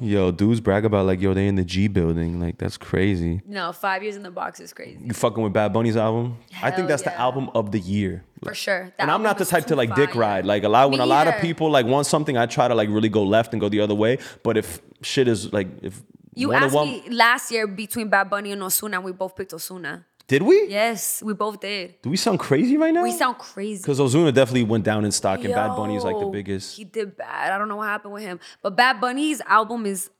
Yo, 0.00 0.30
dudes 0.30 0.60
brag 0.60 0.84
about 0.84 1.06
like, 1.06 1.20
yo, 1.20 1.34
they 1.34 1.46
in 1.46 1.56
the 1.56 1.64
G 1.64 1.88
building. 1.88 2.40
Like, 2.40 2.58
that's 2.58 2.76
crazy. 2.76 3.42
No, 3.46 3.72
five 3.72 4.02
years 4.02 4.16
in 4.16 4.22
the 4.22 4.30
box 4.30 4.60
is 4.60 4.72
crazy. 4.72 4.98
You 5.02 5.12
fucking 5.12 5.42
with 5.42 5.52
Bad 5.52 5.72
Bunny's 5.72 5.96
album? 5.96 6.38
I 6.62 6.70
think 6.70 6.88
that's 6.88 7.02
the 7.02 7.14
album 7.18 7.50
of 7.54 7.72
the 7.72 7.80
year. 7.80 8.24
For 8.44 8.54
sure. 8.54 8.84
That 8.84 8.94
and 8.98 9.10
I'm 9.10 9.22
not 9.22 9.38
the 9.38 9.44
type 9.44 9.66
to 9.66 9.76
like 9.76 9.94
dick 9.94 10.14
ride. 10.14 10.44
Like 10.46 10.62
a 10.62 10.68
lot 10.68 10.90
when 10.90 11.00
Me 11.00 11.04
a 11.04 11.06
lot 11.06 11.26
of 11.26 11.40
people 11.40 11.70
like 11.70 11.86
want 11.86 12.06
something, 12.06 12.36
I 12.36 12.46
try 12.46 12.68
to 12.68 12.74
like 12.74 12.88
really 12.88 13.08
go 13.08 13.24
left 13.24 13.52
and 13.52 13.60
go 13.60 13.68
the 13.68 13.80
other 13.80 13.94
way. 13.94 14.18
But 14.42 14.56
if 14.56 14.80
shit 15.02 15.26
is 15.26 15.52
like 15.52 15.66
if 15.82 16.00
You 16.34 16.52
asked 16.52 16.74
me 16.74 17.02
last 17.10 17.50
year 17.50 17.66
between 17.66 18.08
Bad 18.08 18.30
Bunny 18.30 18.52
and 18.52 18.62
Ozuna, 18.62 19.02
we 19.02 19.10
both 19.12 19.34
picked 19.34 19.52
Ozuna. 19.52 20.04
Did 20.28 20.42
we? 20.42 20.66
Yes, 20.68 21.22
we 21.22 21.32
both 21.32 21.60
did. 21.60 22.00
Do 22.02 22.10
we 22.10 22.16
sound 22.16 22.38
crazy 22.38 22.76
right 22.76 22.92
now? 22.92 23.02
We 23.02 23.12
sound 23.12 23.38
crazy. 23.38 23.82
because 23.82 23.98
Ozuna 23.98 24.32
definitely 24.32 24.64
went 24.64 24.84
down 24.84 25.04
in 25.04 25.10
stock, 25.10 25.42
and 25.42 25.52
Bad 25.54 25.74
Bunny 25.74 25.96
is 25.96 26.04
like 26.04 26.18
the 26.18 26.26
biggest. 26.26 26.76
He 26.76 26.84
did 26.84 27.16
bad. 27.16 27.52
I 27.52 27.58
don't 27.58 27.68
know 27.68 27.76
what 27.76 27.88
happened 27.88 28.12
with 28.14 28.22
him, 28.22 28.38
but 28.62 28.76
Bad 28.76 29.00
Bunny's 29.00 29.40
album 29.42 29.86
is 29.86 30.10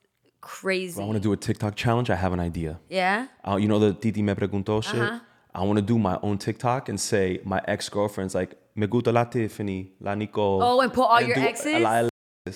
crazy. 0.41 1.01
I 1.01 1.05
want 1.05 1.15
to 1.17 1.21
do 1.21 1.31
a 1.31 1.37
TikTok 1.37 1.75
challenge. 1.75 2.09
I 2.09 2.15
have 2.15 2.33
an 2.33 2.39
idea. 2.39 2.79
yeah. 2.89 3.27
Uh, 3.47 3.57
you 3.57 3.67
know 3.67 3.79
the 3.79 3.93
Titi 3.93 4.21
me 4.21 4.33
preguntó 4.33 4.83
shit. 4.83 4.99
Uh-huh. 4.99 5.19
I 5.53 5.63
want 5.63 5.77
to 5.77 5.81
do 5.81 5.97
my 5.97 6.19
own 6.21 6.37
TikTok 6.37 6.89
and 6.89 6.99
say 6.99 7.39
my 7.43 7.61
ex 7.67 7.89
girlfriend's 7.89 8.35
like 8.35 8.55
me 8.75 8.87
gusta 8.87 9.11
la 9.11 9.23
Tiffany, 9.25 9.91
la 9.99 10.15
Nicole. 10.15 10.61
Oh, 10.63 10.79
and 10.81 10.93
put 10.93 11.03
all 11.03 11.21
your 11.21 11.35
do- 11.35 11.41
exes? 11.41 11.81
la 11.81 12.09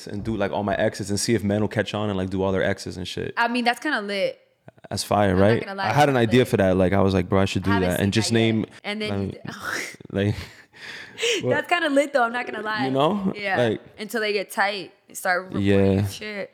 and 0.08 0.24
do 0.24 0.36
like 0.36 0.52
all 0.52 0.64
my 0.64 0.76
exes 0.76 1.10
and 1.10 1.20
see 1.20 1.36
if 1.36 1.44
men 1.44 1.62
will 1.62 1.68
catch 1.68 1.94
on 1.94 2.10
and 2.10 2.18
like 2.18 2.30
do 2.30 2.42
all 2.42 2.52
their 2.52 2.64
exes 2.64 2.98
and 2.98 3.08
shit. 3.08 3.34
I 3.38 3.48
mean, 3.48 3.64
that's 3.64 3.80
kind 3.80 3.96
of 3.96 4.06
lit. 4.06 4.40
That's 4.90 5.04
fire, 5.04 5.36
not 5.36 5.42
right? 5.42 5.76
lie, 5.78 5.90
I 5.90 5.94
had 5.94 6.10
an 6.10 6.18
idea 6.18 6.42
lit. 6.42 6.48
for 6.50 6.58
that. 6.58 6.78
Like 6.78 6.94
I 6.94 7.02
was 7.02 7.14
like, 7.14 7.30
bro, 7.30 7.40
I 7.40 7.46
should 7.46 7.64
do 7.64 7.72
Haven't 7.72 7.90
that 7.90 8.00
and 8.00 8.14
just 8.14 8.30
that 8.32 8.40
yet. 8.40 8.42
name 8.54 8.66
And 8.84 9.02
then 9.02 9.34
like 10.12 10.36
that's 11.44 11.68
kind 11.70 11.86
of 11.86 11.92
lit 11.94 12.14
though. 12.14 12.24
I'm 12.24 12.34
not 12.34 12.46
gonna 12.46 12.62
lie. 12.64 12.86
You 12.86 12.92
know? 12.92 13.34
Yeah. 13.36 13.58
Like- 13.58 13.82
Until 14.00 14.22
they 14.22 14.34
get 14.34 14.52
tight, 14.52 14.92
and 15.08 15.18
start 15.18 15.44
reporting 15.46 15.66
Yeah. 15.68 16.08
shit. 16.08 16.52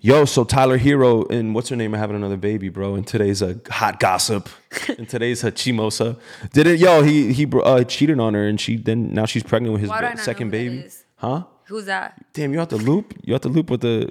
Yo, 0.00 0.26
so 0.26 0.44
Tyler 0.44 0.78
Herro 0.78 1.30
and 1.30 1.54
what's 1.54 1.70
her 1.70 1.76
name 1.76 1.94
are 1.94 1.98
having 1.98 2.14
another 2.16 2.36
baby, 2.36 2.68
bro. 2.68 2.94
And 2.94 3.06
today's 3.06 3.40
a 3.40 3.58
hot 3.70 3.98
gossip. 4.00 4.50
and 4.98 5.08
today's 5.08 5.42
a 5.44 5.50
chimosa. 5.50 6.18
Did 6.52 6.66
it? 6.66 6.78
Yo, 6.78 7.02
he 7.02 7.32
he 7.32 7.46
uh, 7.50 7.84
cheated 7.84 8.20
on 8.20 8.34
her, 8.34 8.46
and 8.46 8.60
she 8.60 8.76
then 8.76 9.14
now 9.14 9.24
she's 9.24 9.42
pregnant 9.42 9.72
with 9.72 9.80
his 9.80 9.88
Why 9.88 10.02
do 10.02 10.14
ba- 10.14 10.22
second 10.22 10.50
baby. 10.50 10.86
Huh? 11.16 11.44
Who's 11.68 11.86
that? 11.86 12.22
Damn, 12.34 12.52
you 12.52 12.58
have 12.58 12.68
to 12.68 12.76
loop. 12.76 13.14
You 13.22 13.32
have 13.32 13.40
to 13.42 13.48
loop 13.48 13.70
with 13.70 13.80
the 13.80 14.10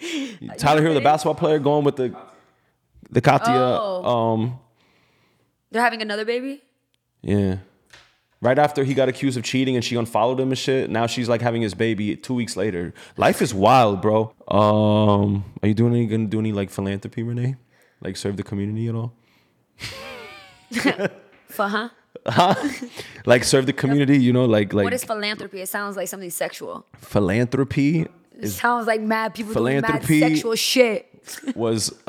Tyler 0.57 0.81
Herro, 0.81 0.95
the 0.95 1.01
basketball 1.01 1.35
player, 1.35 1.59
going 1.59 1.83
with 1.83 1.97
the 1.97 2.15
the 3.09 3.21
Katia. 3.21 3.53
Oh. 3.81 4.03
Um, 4.05 4.59
They're 5.71 5.81
having 5.81 6.01
another 6.01 6.25
baby. 6.25 6.61
yeah. 7.21 7.57
Right 8.41 8.59
after 8.59 8.83
he 8.83 8.93
got 8.93 9.07
accused 9.07 9.37
of 9.37 9.45
cheating 9.45 9.75
and 9.77 9.85
she 9.85 9.95
unfollowed 9.95 10.37
him 10.37 10.49
and 10.49 10.57
shit. 10.57 10.89
Now 10.89 11.07
she's 11.07 11.29
like 11.29 11.39
having 11.41 11.61
his 11.61 11.73
baby 11.73 12.17
two 12.17 12.33
weeks 12.33 12.57
later. 12.57 12.93
Life 13.15 13.41
is 13.41 13.53
wild, 13.53 14.01
bro. 14.01 14.33
Um, 14.49 15.45
are 15.61 15.67
you 15.69 15.73
doing 15.73 15.93
any 15.95 16.05
gonna 16.07 16.25
do 16.27 16.39
any 16.39 16.51
like 16.51 16.69
philanthropy, 16.69 17.23
Renee? 17.23 17.55
Like 18.01 18.17
serve 18.17 18.35
the 18.35 18.43
community 18.43 18.89
at 18.89 18.95
all? 18.95 19.13
For 21.47 21.67
huh? 21.69 21.89
huh? 22.25 22.55
Like 23.25 23.45
serve 23.45 23.65
the 23.65 23.71
community, 23.71 24.17
you 24.17 24.33
know, 24.33 24.43
like 24.45 24.73
like 24.73 24.83
What 24.83 24.93
is 24.93 25.05
philanthropy? 25.05 25.61
It 25.61 25.69
sounds 25.69 25.95
like 25.95 26.09
something 26.09 26.29
sexual. 26.29 26.85
philanthropy 26.97 28.07
It 28.37 28.49
sounds 28.49 28.87
like 28.87 28.99
mad 29.01 29.33
people 29.35 29.53
doing 29.53 29.81
mad 29.81 29.85
philanthropy- 30.03 30.19
sexual 30.19 30.55
shit. 30.55 31.07
was 31.55 31.93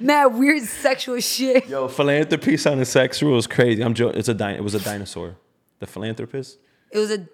Mad 0.00 0.26
weird 0.26 0.62
sexual 0.62 1.20
shit. 1.20 1.68
yo 1.68 1.88
philanthropy 1.88 2.56
sounded 2.56 2.86
sexual. 2.86 3.32
It 3.32 3.36
was 3.36 3.46
crazy. 3.46 3.82
I'm 3.82 3.94
joking. 3.94 4.18
It's 4.18 4.28
a 4.28 4.34
di- 4.34 4.54
it 4.54 4.64
was 4.64 4.74
a 4.74 4.80
dinosaur. 4.80 5.36
The 5.78 5.86
philanthropist. 5.86 6.58
It 6.90 6.98
was 6.98 7.10
a. 7.10 7.26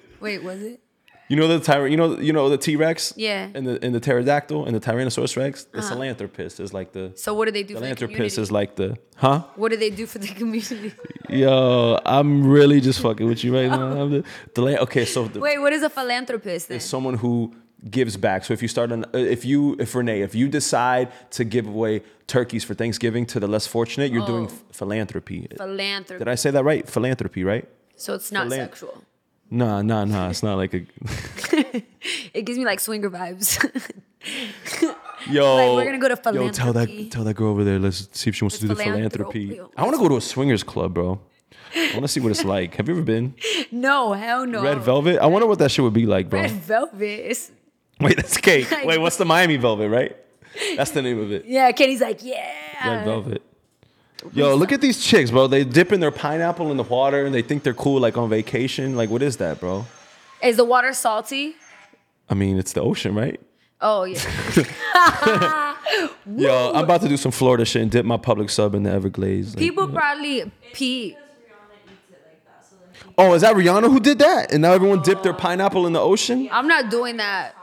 Wait, 0.20 0.42
was 0.42 0.62
it? 0.62 0.80
You 1.28 1.36
know 1.36 1.48
the 1.48 1.58
tyra- 1.58 1.90
you 1.90 1.96
know 1.96 2.18
you 2.20 2.32
know 2.32 2.48
the 2.48 2.56
T 2.56 2.76
Rex. 2.76 3.12
Yeah. 3.16 3.46
Uh-huh. 3.48 3.52
And 3.58 3.66
the 3.66 3.84
and 3.84 3.94
the 3.94 3.98
pterodactyl 4.00 4.64
and 4.64 4.76
the 4.76 4.80
Tyrannosaurus 4.80 5.36
Rex. 5.36 5.64
The 5.64 5.82
philanthropist 5.82 6.60
is 6.60 6.72
like 6.72 6.92
the 6.92 7.12
So 7.16 7.34
what 7.34 7.46
do 7.46 7.50
they 7.50 7.64
do 7.64 7.74
for 7.74 7.80
the 7.80 7.86
philanthropist 7.86 8.38
is 8.38 8.52
like 8.52 8.76
the 8.76 8.96
huh? 9.16 9.42
what 9.56 9.70
do 9.70 9.76
they 9.76 9.90
do 9.90 10.06
for 10.06 10.18
the 10.18 10.28
community? 10.28 10.94
Yo, 11.28 11.98
I'm 12.06 12.46
really 12.46 12.80
just 12.80 13.00
fucking 13.00 13.26
with 13.26 13.42
you 13.42 13.54
right 13.54 13.68
now. 13.68 14.06
The, 14.06 14.24
the 14.54 14.80
okay, 14.82 15.04
so 15.04 15.26
the, 15.26 15.40
Wait, 15.40 15.58
what 15.58 15.72
is 15.72 15.82
a 15.82 15.90
philanthropist 15.90 16.68
then? 16.68 16.76
is 16.76 16.84
someone 16.84 17.14
who 17.14 17.52
gives 17.90 18.16
back. 18.16 18.44
So 18.44 18.52
if 18.54 18.62
you 18.62 18.68
start 18.68 18.90
an, 18.92 19.04
uh, 19.14 19.18
if 19.18 19.44
you, 19.44 19.76
if 19.78 19.94
Renee, 19.94 20.22
if 20.22 20.34
you 20.34 20.48
decide 20.48 21.12
to 21.32 21.44
give 21.44 21.66
away 21.66 22.02
turkeys 22.26 22.64
for 22.64 22.74
Thanksgiving 22.74 23.26
to 23.26 23.38
the 23.40 23.46
less 23.46 23.66
fortunate, 23.66 24.10
you're 24.12 24.26
doing 24.26 24.44
Oh. 24.46 24.52
f- 24.52 24.62
philanthropy. 24.72 25.46
Philanthropy. 25.56 26.18
Did 26.18 26.28
I 26.28 26.34
say 26.36 26.50
that 26.50 26.64
right? 26.64 26.88
Philanthropy, 26.88 27.44
right? 27.44 27.68
so 27.98 28.14
it's 28.14 28.30
not 28.32 28.46
Philan- 28.48 28.56
sexual. 28.56 29.04
Nah, 29.50 29.80
nah, 29.80 30.04
nah. 30.04 30.28
It's 30.30 30.42
not 30.42 30.56
like 30.56 30.74
a. 30.74 30.82
It 32.34 32.44
gives 32.44 32.58
me 32.58 32.64
like 32.64 32.80
swinger 32.80 33.08
vibes. 33.10 33.58
Yo, 35.30 35.74
Like, 35.74 35.76
we're 35.76 35.84
gonna 35.84 35.98
go 35.98 36.08
to 36.08 36.34
Yo, 36.34 36.50
tell 36.50 36.72
that 36.72 36.86
philanthropy. 36.88 37.08
tell 37.10 37.24
that 37.24 37.34
girl 37.34 37.48
over 37.50 37.64
there. 37.64 37.78
Let's 37.78 38.08
see 38.12 38.30
if 38.30 38.36
she 38.36 38.44
wants 38.44 38.56
to 38.58 38.62
do 38.62 38.68
the 38.68 38.76
philanthropy. 38.76 39.48
philanthropy. 39.50 39.74
I 39.76 39.82
want 39.82 39.94
to 39.94 39.98
go 40.00 40.08
to 40.08 40.16
a 40.16 40.20
swingers 40.20 40.62
club, 40.62 40.94
bro. 40.94 41.20
I 41.74 41.90
want 41.94 42.02
to 42.02 42.08
see 42.08 42.20
what 42.20 42.30
it's 42.30 42.44
like. 42.44 42.74
Have 42.76 42.88
you 42.88 42.94
ever 42.94 43.02
been? 43.02 43.34
no, 43.72 44.12
hell 44.12 44.46
no. 44.46 44.62
Red 44.62 44.78
Velvet. 44.78 45.18
I 45.20 45.26
wonder 45.26 45.46
what 45.46 45.58
that 45.58 45.70
shit 45.70 45.82
would 45.82 45.92
be 45.94 46.06
like, 46.06 46.28
bro. 46.30 46.40
Red 46.42 46.50
velvet. 46.52 47.30
It's, 47.30 47.50
Wait, 48.00 48.16
that's 48.16 48.36
cake. 48.36 48.68
Wait, 48.84 48.98
what's 48.98 49.16
the 49.16 49.24
Miami 49.24 49.56
Velvet, 49.56 49.88
right? 49.88 50.16
That's 50.76 50.90
the 50.90 51.02
name 51.02 51.18
of 51.18 51.32
it. 51.32 51.44
yeah, 51.46 51.70
Kenny's 51.72 52.00
like, 52.00 52.22
yeah. 52.22 52.52
Red 52.84 53.04
Velvet. 53.04 53.42
Yo, 54.32 54.54
look 54.54 54.72
at 54.72 54.80
these 54.80 55.02
chicks, 55.04 55.30
bro. 55.30 55.46
They 55.46 55.64
dipping 55.64 56.00
their 56.00 56.10
pineapple 56.10 56.70
in 56.70 56.76
the 56.76 56.82
water 56.82 57.24
and 57.26 57.34
they 57.34 57.42
think 57.42 57.62
they're 57.62 57.74
cool, 57.74 58.00
like 58.00 58.16
on 58.16 58.28
vacation. 58.28 58.96
Like, 58.96 59.10
what 59.10 59.22
is 59.22 59.36
that, 59.36 59.60
bro? 59.60 59.86
Is 60.42 60.56
the 60.56 60.64
water 60.64 60.92
salty? 60.92 61.54
I 62.28 62.34
mean, 62.34 62.58
it's 62.58 62.72
the 62.72 62.80
ocean, 62.82 63.14
right? 63.14 63.40
Oh 63.80 64.04
yeah. 64.04 64.16
Yo, 66.36 66.72
I'm 66.74 66.84
about 66.84 67.02
to 67.02 67.08
do 67.08 67.16
some 67.16 67.30
Florida 67.30 67.64
shit 67.64 67.82
and 67.82 67.90
dip 67.90 68.04
my 68.04 68.16
public 68.16 68.50
sub 68.50 68.74
in 68.74 68.82
the 68.82 68.90
Everglades. 68.90 69.54
Like, 69.54 69.58
People 69.58 69.88
probably 69.88 70.50
pee. 70.72 71.16
oh, 73.18 73.34
is 73.34 73.42
that 73.42 73.54
Rihanna 73.54 73.84
who 73.84 74.00
did 74.00 74.18
that? 74.18 74.52
And 74.52 74.62
now 74.62 74.72
everyone 74.72 75.02
dipped 75.02 75.22
their 75.22 75.34
pineapple 75.34 75.86
in 75.86 75.92
the 75.92 76.00
ocean? 76.00 76.48
I'm 76.50 76.66
not 76.66 76.90
doing 76.90 77.18
that. 77.18 77.54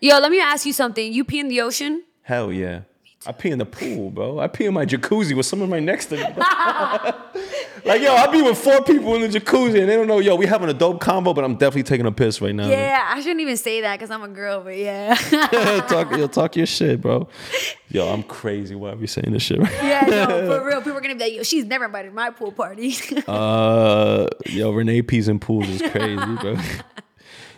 Yo, 0.00 0.18
let 0.18 0.30
me 0.30 0.40
ask 0.40 0.66
you 0.66 0.72
something. 0.72 1.12
You 1.12 1.24
pee 1.24 1.40
in 1.40 1.48
the 1.48 1.60
ocean? 1.60 2.04
Hell 2.22 2.52
yeah. 2.52 2.82
I 3.26 3.32
pee 3.32 3.50
in 3.50 3.58
the 3.58 3.64
pool, 3.64 4.10
bro. 4.10 4.38
I 4.38 4.48
pee 4.48 4.66
in 4.66 4.74
my 4.74 4.84
jacuzzi 4.84 5.34
with 5.34 5.46
someone 5.46 5.70
right 5.70 5.82
next 5.82 6.06
to 6.06 6.16
me. 6.16 6.22
like, 7.86 8.02
yo, 8.02 8.14
I 8.14 8.26
be 8.30 8.42
with 8.42 8.58
four 8.58 8.82
people 8.84 9.14
in 9.14 9.22
the 9.22 9.28
jacuzzi 9.28 9.80
and 9.80 9.88
they 9.88 9.96
don't 9.96 10.06
know, 10.06 10.18
yo, 10.18 10.34
we 10.34 10.44
having 10.44 10.68
a 10.68 10.74
dope 10.74 11.00
combo, 11.00 11.32
but 11.32 11.42
I'm 11.42 11.54
definitely 11.54 11.84
taking 11.84 12.04
a 12.04 12.12
piss 12.12 12.42
right 12.42 12.54
now. 12.54 12.68
Yeah, 12.68 13.02
I 13.08 13.20
shouldn't 13.20 13.40
even 13.40 13.56
say 13.56 13.80
that 13.80 13.98
because 13.98 14.10
I'm 14.10 14.22
a 14.22 14.28
girl, 14.28 14.60
but 14.60 14.76
yeah. 14.76 15.14
talk, 15.88 16.10
yo, 16.10 16.26
talk 16.26 16.54
your 16.56 16.66
shit, 16.66 17.00
bro. 17.00 17.26
Yo, 17.88 18.06
I'm 18.12 18.22
crazy. 18.24 18.74
Why 18.74 18.90
are 18.90 18.96
we 18.96 19.06
saying 19.06 19.32
this 19.32 19.42
shit? 19.42 19.58
Right? 19.58 19.72
yeah, 19.82 20.04
no, 20.06 20.46
for 20.46 20.66
real. 20.66 20.80
People 20.82 20.98
are 20.98 21.00
gonna 21.00 21.14
be 21.14 21.24
like, 21.24 21.32
yo, 21.32 21.42
she's 21.44 21.64
never 21.64 21.86
invited 21.86 22.12
my 22.12 22.28
pool 22.28 22.52
party. 22.52 22.94
Uh, 23.26 24.26
yo, 24.46 24.70
Renee 24.70 25.00
pees 25.00 25.28
in 25.28 25.38
pools 25.38 25.68
is 25.68 25.80
crazy, 25.90 26.16
bro. 26.16 26.56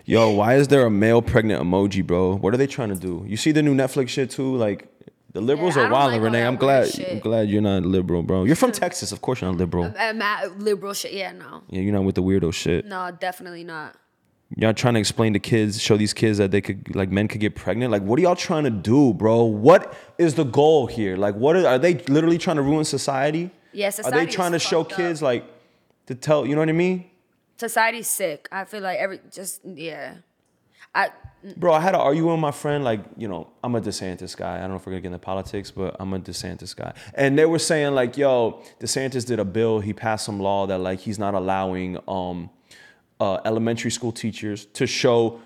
Yo, 0.08 0.30
why 0.30 0.54
is 0.54 0.68
there 0.68 0.86
a 0.86 0.90
male 0.90 1.20
pregnant 1.20 1.60
emoji, 1.60 2.06
bro? 2.06 2.36
What 2.36 2.54
are 2.54 2.56
they 2.56 2.68
trying 2.68 2.90
to 2.90 2.94
do? 2.94 3.24
You 3.26 3.36
see 3.36 3.50
the 3.50 3.60
new 3.60 3.74
Netflix 3.74 4.10
shit 4.10 4.30
too? 4.30 4.54
Like, 4.54 4.86
the 5.32 5.40
liberals 5.40 5.74
Yeah, 5.74 5.88
are 5.88 5.90
wild, 5.90 6.12
like 6.12 6.22
Renee. 6.22 6.46
I'm 6.46 6.54
glad. 6.54 6.88
shit. 6.88 7.10
I'm 7.10 7.18
glad 7.18 7.48
you're 7.50 7.60
not 7.60 7.82
liberal, 7.82 8.22
bro. 8.22 8.44
You're 8.44 8.54
from 8.54 8.70
Texas, 8.84 9.10
of 9.10 9.20
course 9.20 9.40
you're 9.40 9.50
not 9.50 9.58
liberal. 9.58 9.86
Uh, 9.86 9.92
I'm 9.98 10.22
at 10.22 10.60
liberal 10.60 10.94
shit. 10.94 11.12
Yeah, 11.12 11.32
no. 11.32 11.62
Yeah, 11.68 11.80
you're 11.80 11.92
not 11.92 12.04
with 12.04 12.14
the 12.14 12.22
weirdo 12.22 12.54
shit. 12.54 12.86
No, 12.86 13.10
definitely 13.10 13.64
not. 13.64 13.96
Y'all 14.56 14.72
trying 14.72 14.94
to 14.94 15.00
explain 15.00 15.32
to 15.32 15.40
kids, 15.40 15.82
show 15.82 15.96
these 15.96 16.14
kids 16.14 16.38
that 16.38 16.52
they 16.52 16.60
could, 16.60 16.94
like, 16.94 17.10
men 17.10 17.26
could 17.26 17.40
get 17.40 17.56
pregnant. 17.56 17.90
Like, 17.90 18.02
what 18.02 18.16
are 18.20 18.22
y'all 18.22 18.36
trying 18.36 18.62
to 18.62 18.70
do, 18.70 19.12
bro? 19.12 19.42
What 19.42 19.92
is 20.18 20.36
the 20.36 20.44
goal 20.44 20.86
here? 20.86 21.16
Like, 21.16 21.34
what 21.34 21.56
are, 21.56 21.66
are 21.66 21.78
they 21.80 21.94
literally 22.04 22.38
trying 22.38 22.56
to 22.56 22.62
ruin 22.62 22.84
society? 22.84 23.50
Yes, 23.72 23.98
yeah, 24.00 24.06
Are 24.06 24.12
they 24.12 24.24
trying 24.26 24.52
to 24.52 24.60
show 24.60 24.82
up. 24.82 24.90
kids, 24.90 25.20
like, 25.20 25.44
to 26.06 26.14
tell, 26.14 26.46
you 26.46 26.54
know 26.54 26.60
what 26.60 26.68
I 26.68 26.72
mean? 26.72 27.10
Society's 27.56 28.08
sick. 28.08 28.48
I 28.52 28.64
feel 28.64 28.82
like 28.82 28.98
every 28.98 29.20
just 29.30 29.64
yeah. 29.64 30.14
I 30.94 31.10
Bro, 31.56 31.74
I 31.74 31.80
had 31.80 31.92
to 31.92 31.98
argue 31.98 32.28
with 32.28 32.40
my 32.40 32.50
friend, 32.50 32.82
like, 32.82 33.00
you 33.16 33.28
know, 33.28 33.46
I'm 33.62 33.76
a 33.76 33.80
DeSantis 33.80 34.36
guy. 34.36 34.56
I 34.56 34.60
don't 34.62 34.70
know 34.70 34.76
if 34.76 34.86
we're 34.86 34.92
gonna 34.92 35.02
get 35.02 35.12
into 35.12 35.18
politics, 35.18 35.70
but 35.70 35.94
I'm 36.00 36.12
a 36.12 36.18
DeSantis 36.18 36.74
guy. 36.74 36.92
And 37.14 37.38
they 37.38 37.46
were 37.46 37.60
saying, 37.60 37.94
like, 37.94 38.16
yo, 38.16 38.62
DeSantis 38.80 39.24
did 39.24 39.38
a 39.38 39.44
bill, 39.44 39.78
he 39.78 39.92
passed 39.92 40.24
some 40.24 40.40
law 40.40 40.66
that 40.66 40.78
like 40.78 41.00
he's 41.00 41.18
not 41.18 41.34
allowing 41.34 41.98
um 42.08 42.50
uh, 43.20 43.38
elementary 43.44 43.90
school 43.90 44.12
teachers 44.12 44.66
to 44.66 44.86
show 44.86 45.40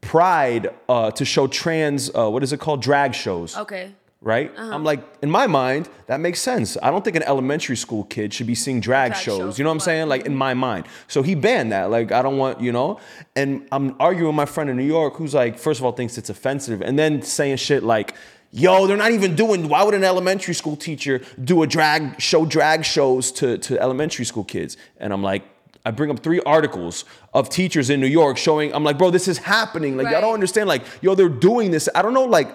pride, 0.00 0.68
uh, 0.88 1.10
to 1.12 1.24
show 1.24 1.46
trans, 1.46 2.10
uh, 2.14 2.28
what 2.28 2.42
is 2.42 2.52
it 2.52 2.60
called? 2.60 2.82
Drag 2.82 3.14
shows. 3.14 3.56
okay. 3.56 3.92
Right? 4.22 4.50
I'm 4.56 4.68
uh-huh. 4.68 4.78
like, 4.80 5.00
in 5.22 5.30
my 5.30 5.46
mind, 5.46 5.88
that 6.06 6.20
makes 6.20 6.40
sense. 6.40 6.76
I 6.82 6.90
don't 6.90 7.04
think 7.04 7.16
an 7.16 7.22
elementary 7.22 7.76
school 7.76 8.04
kid 8.04 8.32
should 8.32 8.46
be 8.46 8.54
seeing 8.54 8.80
drag, 8.80 9.12
Drag 9.12 9.22
shows. 9.22 9.38
shows, 9.38 9.58
You 9.58 9.64
know 9.64 9.70
what 9.70 9.74
I'm 9.74 9.80
saying? 9.80 10.08
Like 10.08 10.22
in 10.22 10.32
mm-hmm. 10.32 10.38
my 10.38 10.54
mind. 10.54 10.86
So 11.06 11.22
he 11.22 11.34
banned 11.34 11.70
that. 11.72 11.90
Like, 11.90 12.12
I 12.12 12.22
don't 12.22 12.38
want, 12.38 12.60
you 12.60 12.72
know? 12.72 12.98
And 13.36 13.68
I'm 13.70 13.94
arguing 14.00 14.28
with 14.28 14.36
my 14.36 14.46
friend 14.46 14.70
in 14.70 14.76
New 14.76 14.84
York 14.84 15.14
who's 15.14 15.34
like, 15.34 15.58
first 15.58 15.80
of 15.80 15.84
all, 15.84 15.92
thinks 15.92 16.18
it's 16.18 16.30
offensive, 16.30 16.80
and 16.82 16.98
then 16.98 17.22
saying 17.22 17.58
shit 17.58 17.82
like, 17.82 18.14
yo, 18.52 18.86
they're 18.86 18.96
not 18.96 19.12
even 19.12 19.36
doing, 19.36 19.68
why 19.68 19.82
would 19.84 19.94
an 19.94 20.02
elementary 20.02 20.54
school 20.54 20.76
teacher 20.76 21.20
do 21.44 21.62
a 21.62 21.66
drag, 21.66 22.20
show 22.20 22.46
drag 22.46 22.84
shows 22.84 23.30
to, 23.32 23.58
to 23.58 23.78
elementary 23.78 24.24
school 24.24 24.44
kids? 24.44 24.76
And 24.98 25.12
I'm 25.12 25.22
like, 25.22 25.44
I 25.84 25.92
bring 25.92 26.10
up 26.10 26.20
three 26.20 26.40
articles 26.40 27.04
of 27.32 27.48
teachers 27.48 27.90
in 27.90 28.00
New 28.00 28.08
York 28.08 28.38
showing. 28.38 28.74
I'm 28.74 28.82
like, 28.82 28.98
bro, 28.98 29.10
this 29.10 29.28
is 29.28 29.38
happening. 29.38 29.96
Like 29.96 30.06
y'all 30.06 30.14
Right. 30.14 30.20
don't 30.22 30.34
understand. 30.34 30.68
Like 30.68 30.82
yo, 31.00 31.14
they're 31.14 31.28
doing 31.28 31.70
this. 31.70 31.88
I 31.94 32.02
don't 32.02 32.12
know. 32.12 32.24
Like, 32.24 32.48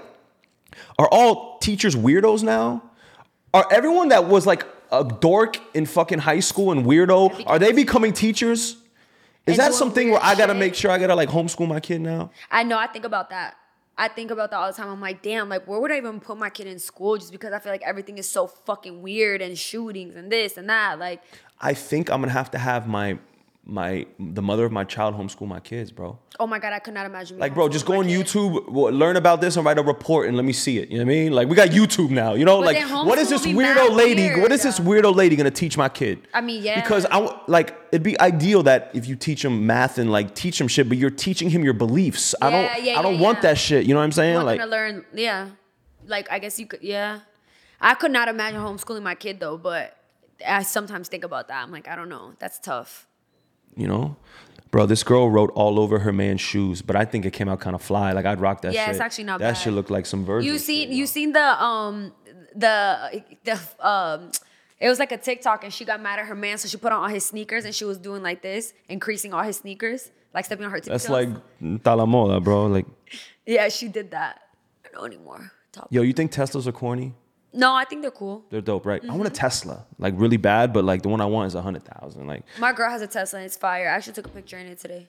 are 0.98 1.08
all 1.08 1.58
teachers 1.60 1.96
weirdos 1.96 2.44
now? 2.44 2.84
Are 3.54 3.68
everyone 3.72 4.10
that 4.10 4.26
was 4.26 4.46
like 4.46 4.66
a 4.92 5.04
dork 5.04 5.58
in 5.76 5.86
fucking 5.86 6.20
high 6.20 6.40
school 6.40 6.72
and 6.72 6.86
weirdo, 6.86 7.44
are 7.48 7.60
they 7.60 7.72
becoming 7.72 8.14
teachers? 8.14 8.78
Is 9.48 9.58
that 9.58 9.74
something 9.74 10.12
where 10.12 10.24
I 10.24 10.36
gotta 10.36 10.54
shit? 10.54 10.60
make 10.60 10.76
sure 10.76 10.92
I 10.92 11.00
gotta 11.00 11.16
like 11.16 11.30
homeschool 11.30 11.68
my 11.68 11.80
kid 11.80 12.02
now? 12.02 12.32
I 12.50 12.64
know. 12.64 12.78
I 12.78 12.88
think 12.88 13.06
about 13.06 13.30
that. 13.32 13.56
I 13.98 14.08
think 14.08 14.32
about 14.32 14.52
that 14.52 14.58
all 14.58 14.68
the 14.68 14.74
time. 14.74 14.90
I'm 14.90 15.02
like, 15.02 15.22
damn, 15.22 15.50
like, 15.50 15.68
where 15.68 15.80
would 15.80 15.92
I 15.92 15.98
even 15.98 16.20
put 16.20 16.38
my 16.38 16.50
kid 16.50 16.68
in 16.68 16.80
school? 16.80 17.18
Just 17.18 17.32
because 17.32 17.54
I 17.54 17.60
feel 17.60 17.72
like 17.72 17.84
everything 17.84 18.18
is 18.18 18.28
so 18.28 18.48
fucking 18.48 19.02
weird 19.02 19.42
and 19.42 19.58
shootings 19.58 20.16
and 20.16 20.32
this 20.32 20.58
and 20.58 20.70
that. 20.70 20.98
Like, 20.98 21.22
I 21.60 21.74
think 21.74 22.10
I'm 22.10 22.22
gonna 22.22 22.32
have 22.32 22.52
to 22.52 22.58
have 22.58 22.88
my 22.88 23.20
my 23.64 24.08
the 24.20 24.42
mother 24.42 24.66
of 24.66 24.72
my 24.72 24.84
child 24.84 25.16
homeschool 25.16 25.48
my 25.48 25.60
kids, 25.60 25.92
bro. 25.92 26.18
oh 26.40 26.48
my 26.48 26.58
god, 26.58 26.74
I 26.74 26.80
could 26.80 26.96
not 26.96 27.06
imagine. 27.06 27.38
Like, 27.38 27.54
bro, 27.54 27.70
just 27.70 27.86
go 27.86 28.00
on. 28.00 28.06
YouTube, 28.06 28.66
learn 28.68 29.16
about 29.16 29.40
this, 29.40 29.56
and 29.56 29.66
write 29.66 29.78
a 29.78 29.84
report, 29.84 30.28
and 30.28 30.36
let 30.36 30.46
me 30.46 30.54
see 30.54 30.80
it. 30.80 30.90
You 30.90 30.98
know 30.98 31.06
what 31.06 31.12
I 31.12 31.16
mean? 31.16 31.32
Like, 31.32 31.48
we 31.48 31.56
got 31.56 31.70
YouTube 31.70 32.10
now. 32.10 32.34
You 32.34 32.44
know, 32.44 32.62
But 32.62 32.74
like, 32.74 32.90
what 33.06 33.20
is 33.20 33.30
this 33.30 33.46
weirdo 33.46 33.96
lady? 33.96 34.24
weird. 34.24 34.42
What 34.42 34.52
is 34.52 34.64
this 34.64 34.80
weirdo 34.80 35.16
lady 35.16 35.36
gonna 35.36 35.52
teach 35.52 35.78
my 35.78 35.90
kid? 35.90 36.28
I 36.34 36.42
mean, 36.42 36.64
yeah. 36.64 36.82
Because 36.82 37.06
I 37.06 37.40
like 37.48 37.76
it'd 37.92 38.04
be 38.04 38.20
ideal 38.20 38.64
that 38.64 38.90
if 38.94 39.08
you 39.08 39.16
teach 39.16 39.46
him 39.46 39.68
math 39.68 40.00
and 40.00 40.12
like 40.12 40.34
teach 40.34 40.60
him 40.60 40.68
shit, 40.68 40.90
but 40.90 40.98
you're 40.98 41.10
teaching 41.12 41.50
him 41.50 41.64
your 41.64 41.74
beliefs. 41.74 42.34
I 42.42 42.50
don't, 42.50 42.84
yeah, 42.84 43.00
I 43.00 43.02
don't 43.04 43.16
yeah, 43.16 43.22
want 43.22 43.38
yeah. 43.38 43.42
that 43.42 43.58
shit. 43.60 43.86
You 43.86 43.94
know 43.94 44.00
what 44.00 44.06
I'm 44.06 44.12
saying? 44.12 44.42
Like, 44.42 44.60
to 44.60 44.66
learn. 44.66 45.06
Yeah, 45.14 45.50
like 46.08 46.32
I 46.32 46.40
guess 46.40 46.60
you 46.60 46.66
could. 46.66 46.82
Yeah, 46.82 47.20
I 47.80 47.94
could 47.94 48.12
not 48.12 48.28
imagine 48.28 48.60
homeschooling 48.60 49.04
my 49.04 49.16
kid 49.16 49.40
though, 49.40 49.58
but 49.58 49.96
I 50.46 50.64
sometimes 50.64 51.10
think 51.10 51.24
about 51.24 51.48
that. 51.50 51.64
I'm 51.64 51.72
like, 51.72 51.88
I 51.88 51.96
don't 51.96 52.10
know. 52.10 52.34
That's 52.40 52.60
tough. 52.60 53.08
You 53.76 53.88
know, 53.88 54.16
bro, 54.72 54.86
this 54.86 55.04
girl 55.04 55.30
wrote 55.30 55.52
all 55.56 55.80
over 55.80 56.00
her 56.00 56.14
man's 56.14 56.42
shoes, 56.42 56.82
but 56.82 56.96
I 56.96 57.06
think 57.06 57.26
it 57.26 57.32
came 57.32 57.50
out 57.50 57.60
kind 57.60 57.76
of 57.76 57.82
fly. 57.82 58.12
Like, 58.14 58.26
I'd 58.26 58.40
rock 58.42 58.62
that 58.62 58.74
Yeah, 58.74 58.86
shit. 58.86 58.92
it's 58.96 59.02
actually 59.02 59.26
not 59.26 59.40
That 59.40 59.54
bad. 59.56 59.62
shit 59.62 59.74
looked 59.74 59.92
like 59.92 60.06
some 60.06 60.26
Virgil. 60.26 60.52
You 60.52 60.58
seen 60.60 60.90
yo. 60.92 60.98
you 60.98 61.08
seen 61.08 61.32
the 61.34 61.64
um 61.64 62.12
the 62.56 63.24
the 63.44 63.60
um 63.86 64.32
it 64.80 64.90
was 64.90 64.98
like 65.00 65.12
a 65.12 65.18
TikTok 65.18 65.64
and 65.64 65.72
she 65.74 65.86
got 65.86 66.02
mad 66.02 66.20
at 66.20 66.26
her 66.26 66.36
man, 66.36 66.58
so 66.58 66.68
she 66.68 66.78
put 66.78 66.92
on 66.92 67.04
all 67.04 67.08
his 67.10 67.26
sneakers 67.26 67.66
and 67.66 67.74
she 67.76 67.86
was 67.86 67.98
doing 67.98 68.24
like 68.24 68.42
this, 68.42 68.74
increasing 68.90 69.32
all 69.34 69.44
his 69.44 69.58
sneakers, 69.58 70.10
like 70.34 70.46
stepping 70.46 70.66
on 70.66 70.72
her 70.72 70.82
That's 70.82 71.08
like 71.08 71.30
talamoda, 71.62 72.44
bro. 72.44 72.66
Like, 72.68 72.86
yeah, 73.46 73.70
she 73.70 73.88
did 73.88 74.12
that. 74.12 74.42
I 74.86 74.90
don't 74.90 75.02
know 75.02 75.06
anymore. 75.06 75.52
Top. 75.72 75.88
yo, 75.90 76.02
you 76.02 76.12
think 76.14 76.32
Teslas 76.34 76.68
are 76.68 76.72
corny? 76.74 77.14
No, 77.54 77.76
I 77.76 77.84
think 77.86 78.02
they're 78.02 78.12
cool. 78.12 78.46
They're 78.50 78.62
dope, 78.62 78.86
right? 78.86 79.02
I 79.04 79.08
Mm-hmm. 79.08 79.18
want 79.18 79.28
a 79.28 79.34
Tesla, 79.34 79.86
like 80.00 80.14
really 80.18 80.38
bad, 80.38 80.72
but 80.74 80.86
like 80.86 81.02
the 81.02 81.10
one 81.10 81.20
I 81.22 81.26
want 81.26 81.48
is 81.48 81.56
a 81.56 81.62
hundred 81.62 81.84
thousand. 81.84 82.26
Like, 82.28 82.44
My 82.60 82.72
girl 82.72 82.90
has 82.90 83.02
a 83.02 83.08
Tesla 83.08 83.40
and 83.40 83.46
it's 83.46 83.58
fire. 83.58 83.90
I 83.90 83.92
actually 83.96 84.14
took 84.14 84.26
a 84.28 84.30
picture 84.30 84.58
in 84.58 84.68
it 84.68 84.80
today. 84.80 85.08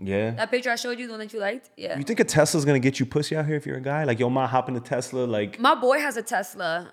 yeah. 0.00 0.30
That 0.32 0.50
picture 0.50 0.70
I 0.70 0.76
showed 0.76 0.98
you, 0.98 1.06
the 1.06 1.12
one 1.12 1.20
that 1.20 1.32
you 1.32 1.38
liked, 1.40 1.70
yeah. 1.76 1.96
You 1.96 2.02
think 2.04 2.18
a 2.20 2.24
Tesla's 2.24 2.64
gonna 2.64 2.80
get 2.80 2.98
you 2.98 3.06
pussy 3.06 3.36
out 3.36 3.46
here 3.46 3.54
if 3.56 3.64
you're 3.64 3.76
a 3.76 3.80
guy? 3.80 4.02
Like, 4.04 4.18
yo, 4.18 4.28
ma, 4.28 4.46
hop 4.48 4.68
in 4.68 4.74
the 4.74 4.80
Tesla. 4.80 5.24
Like, 5.24 5.60
My 5.60 5.74
boy 5.76 6.00
has 6.00 6.16
a 6.16 6.22
Tesla. 6.22 6.92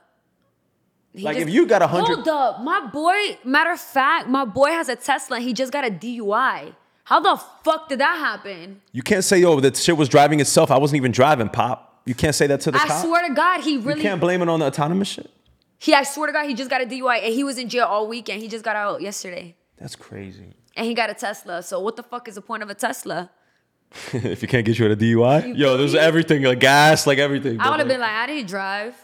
He 1.13 1.23
Like, 1.23 1.37
if 1.37 1.49
you 1.49 1.65
got 1.65 1.81
a 1.81 1.87
hundred- 1.87 2.15
Hold 2.23 2.27
up, 2.27 2.61
my 2.61 2.79
boy. 2.87 3.37
Matter 3.43 3.71
of 3.71 3.79
fact, 3.81 4.27
my 4.29 4.45
boy 4.45 4.69
has 4.69 4.87
a 4.87 4.95
Tesla. 4.95 5.37
and 5.37 5.45
He 5.45 5.51
just 5.53 5.73
got 5.73 5.83
a 5.85 5.89
DUI. 5.91 6.73
How 7.03 7.19
the 7.19 7.41
fuck 7.65 7.89
did 7.89 7.99
that 7.99 8.17
happen? 8.17 8.81
you 8.93 9.01
can't 9.01 9.23
say, 9.23 9.39
yo, 9.39 9.59
that 9.59 9.75
shit 9.75 9.97
was 9.97 10.07
driving 10.07 10.39
itself. 10.39 10.71
I 10.71 10.77
wasn't 10.77 10.97
even 10.97 11.11
driving, 11.11 11.49
pop. 11.49 11.90
You 12.05 12.15
can't 12.15 12.35
say 12.35 12.47
that 12.47 12.61
to 12.61 12.71
the 12.71 12.77
cop. 12.77 12.87
I 12.87 12.89
cop. 12.89 13.05
swear 13.05 13.27
to 13.27 13.33
God, 13.33 13.61
he 13.61 13.77
really. 13.77 13.99
you 13.99 14.03
can't 14.03 14.21
blame 14.21 14.41
it 14.41 14.49
on 14.49 14.59
the 14.59 14.65
autonomous 14.65 15.07
shit. 15.07 15.29
He, 15.77 15.93
I 15.93 16.03
swear 16.03 16.27
to 16.27 16.33
God, 16.33 16.45
he 16.47 16.53
just 16.53 16.69
got 16.69 16.81
a 16.81 16.85
DUI 16.85 17.23
and 17.23 17.33
he 17.33 17.43
was 17.43 17.57
in 17.57 17.67
jail 17.67 17.85
all 17.85 18.07
weekend. 18.07 18.41
He 18.41 18.47
just 18.47 18.63
got 18.63 18.75
out 18.75 19.01
yesterday, 19.01 19.55
That's 19.77 19.95
crazy. 19.95 20.53
and 20.75 20.85
he 20.85 20.93
got 20.93 21.09
a 21.09 21.13
Tesla. 21.13 21.63
So 21.63 21.79
what 21.79 21.95
the 21.95 22.03
fuck 22.03 22.27
is 22.27 22.35
the 22.35 22.41
point 22.41 22.61
of 22.61 22.69
a 22.69 22.75
Tesla? 22.75 23.31
if 24.13 24.41
you 24.41 24.47
can't 24.47 24.65
get 24.65 24.77
you 24.79 24.85
at 24.85 24.91
a 24.91 24.95
DUI, 24.95 25.47
You 25.47 25.53
yo, 25.55 25.77
there's 25.77 25.95
everything, 25.95 26.43
like 26.43 26.59
gas, 26.59 27.05
like 27.07 27.17
everything. 27.17 27.59
I 27.59 27.69
would 27.69 27.79
have 27.79 27.87
been 27.87 27.99
like, 27.99 28.11
I 28.11 28.27
didn't 28.27 28.47
drive. 28.47 28.95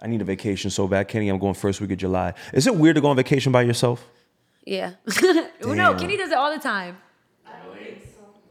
I 0.00 0.06
need 0.06 0.20
a 0.20 0.24
vacation 0.24 0.70
so 0.70 0.86
bad, 0.86 1.08
Kenny. 1.08 1.28
I'm 1.28 1.38
going 1.38 1.54
first 1.54 1.80
week 1.80 1.90
of 1.90 1.98
July. 1.98 2.34
Is 2.52 2.66
it 2.66 2.76
weird 2.76 2.94
to 2.96 3.00
go 3.00 3.08
on 3.08 3.16
vacation 3.16 3.50
by 3.50 3.62
yourself? 3.62 4.06
Yeah. 4.64 4.92
no, 5.22 5.74
Damn. 5.74 5.98
Kenny 5.98 6.16
does 6.16 6.30
it 6.30 6.36
all 6.36 6.52
the 6.54 6.60
time. 6.60 6.98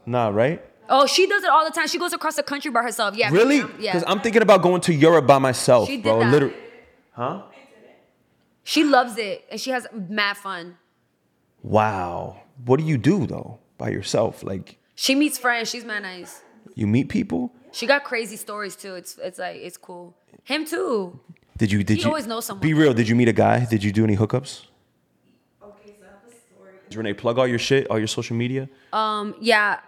Nah, 0.04 0.28
right? 0.28 0.64
Oh, 0.88 1.06
she 1.06 1.26
does 1.26 1.42
it 1.44 1.50
all 1.50 1.64
the 1.64 1.70
time. 1.70 1.86
She 1.88 1.98
goes 1.98 2.12
across 2.12 2.36
the 2.36 2.42
country 2.42 2.70
by 2.70 2.82
herself. 2.82 3.14
Yeah. 3.16 3.30
Really? 3.30 3.58
Yeah. 3.78 3.92
Because 3.92 4.04
I'm 4.06 4.20
thinking 4.20 4.42
about 4.42 4.62
going 4.62 4.80
to 4.82 4.94
Europe 4.94 5.26
by 5.26 5.38
myself, 5.38 5.86
She 5.88 5.96
did 5.96 6.04
bro. 6.04 6.20
that. 6.20 6.32
Literally. 6.32 6.54
She 8.64 8.84
loves 8.84 9.16
it 9.16 9.44
and 9.50 9.60
she 9.60 9.70
has 9.70 9.86
mad 9.92 10.36
fun. 10.36 10.76
Wow. 11.62 12.42
What 12.64 12.78
do 12.78 12.84
you 12.84 12.98
do 12.98 13.26
though 13.26 13.58
by 13.78 13.88
yourself? 13.90 14.42
Like 14.42 14.78
She 14.94 15.14
meets 15.14 15.38
friends. 15.38 15.70
She's 15.70 15.84
mad 15.84 16.02
nice. 16.02 16.42
you 16.74 16.86
meet 16.86 17.08
people? 17.08 17.52
She 17.72 17.86
got 17.86 18.04
crazy 18.04 18.36
stories 18.36 18.76
too. 18.76 18.94
It's 18.94 19.16
it's 19.18 19.38
like 19.38 19.56
it's 19.56 19.76
cool. 19.76 20.14
Him 20.44 20.64
too. 20.64 21.18
Did 21.56 21.72
you 21.72 21.82
did 21.82 21.96
He 21.96 22.02
you 22.02 22.08
always 22.08 22.26
knows 22.26 22.44
someone. 22.46 22.62
Be 22.62 22.74
real. 22.74 22.92
Did 22.94 23.08
you 23.08 23.14
meet 23.16 23.28
a 23.28 23.32
guy? 23.32 23.64
Did 23.64 23.82
you 23.82 23.92
do 23.92 24.04
any 24.04 24.16
hookups? 24.16 24.66
Okay, 25.62 25.96
so 25.98 26.04
I 26.06 26.10
have 26.10 26.32
a 26.32 26.34
story. 26.34 26.72
Renee, 26.94 27.14
plug 27.14 27.38
all 27.38 27.46
your 27.46 27.58
shit, 27.58 27.86
all 27.90 27.98
your 27.98 28.06
social 28.08 28.36
media. 28.36 28.68
Um 28.92 29.34
yeah, 29.40 29.80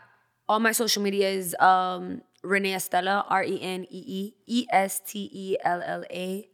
all 0.51 0.59
my 0.59 0.73
social 0.73 1.01
media 1.01 1.31
is 1.31 1.55
um 1.61 2.23
Renee 2.43 2.75
Estella 2.75 3.25
R 3.29 3.45
E 3.45 3.63
N 3.63 3.87
E 3.89 4.03
E 4.07 4.35
E 4.49 4.67
S 4.73 5.01
T 5.07 5.31
E 5.33 5.57
L 5.63 5.81
L 5.81 6.03
A. 6.11 6.49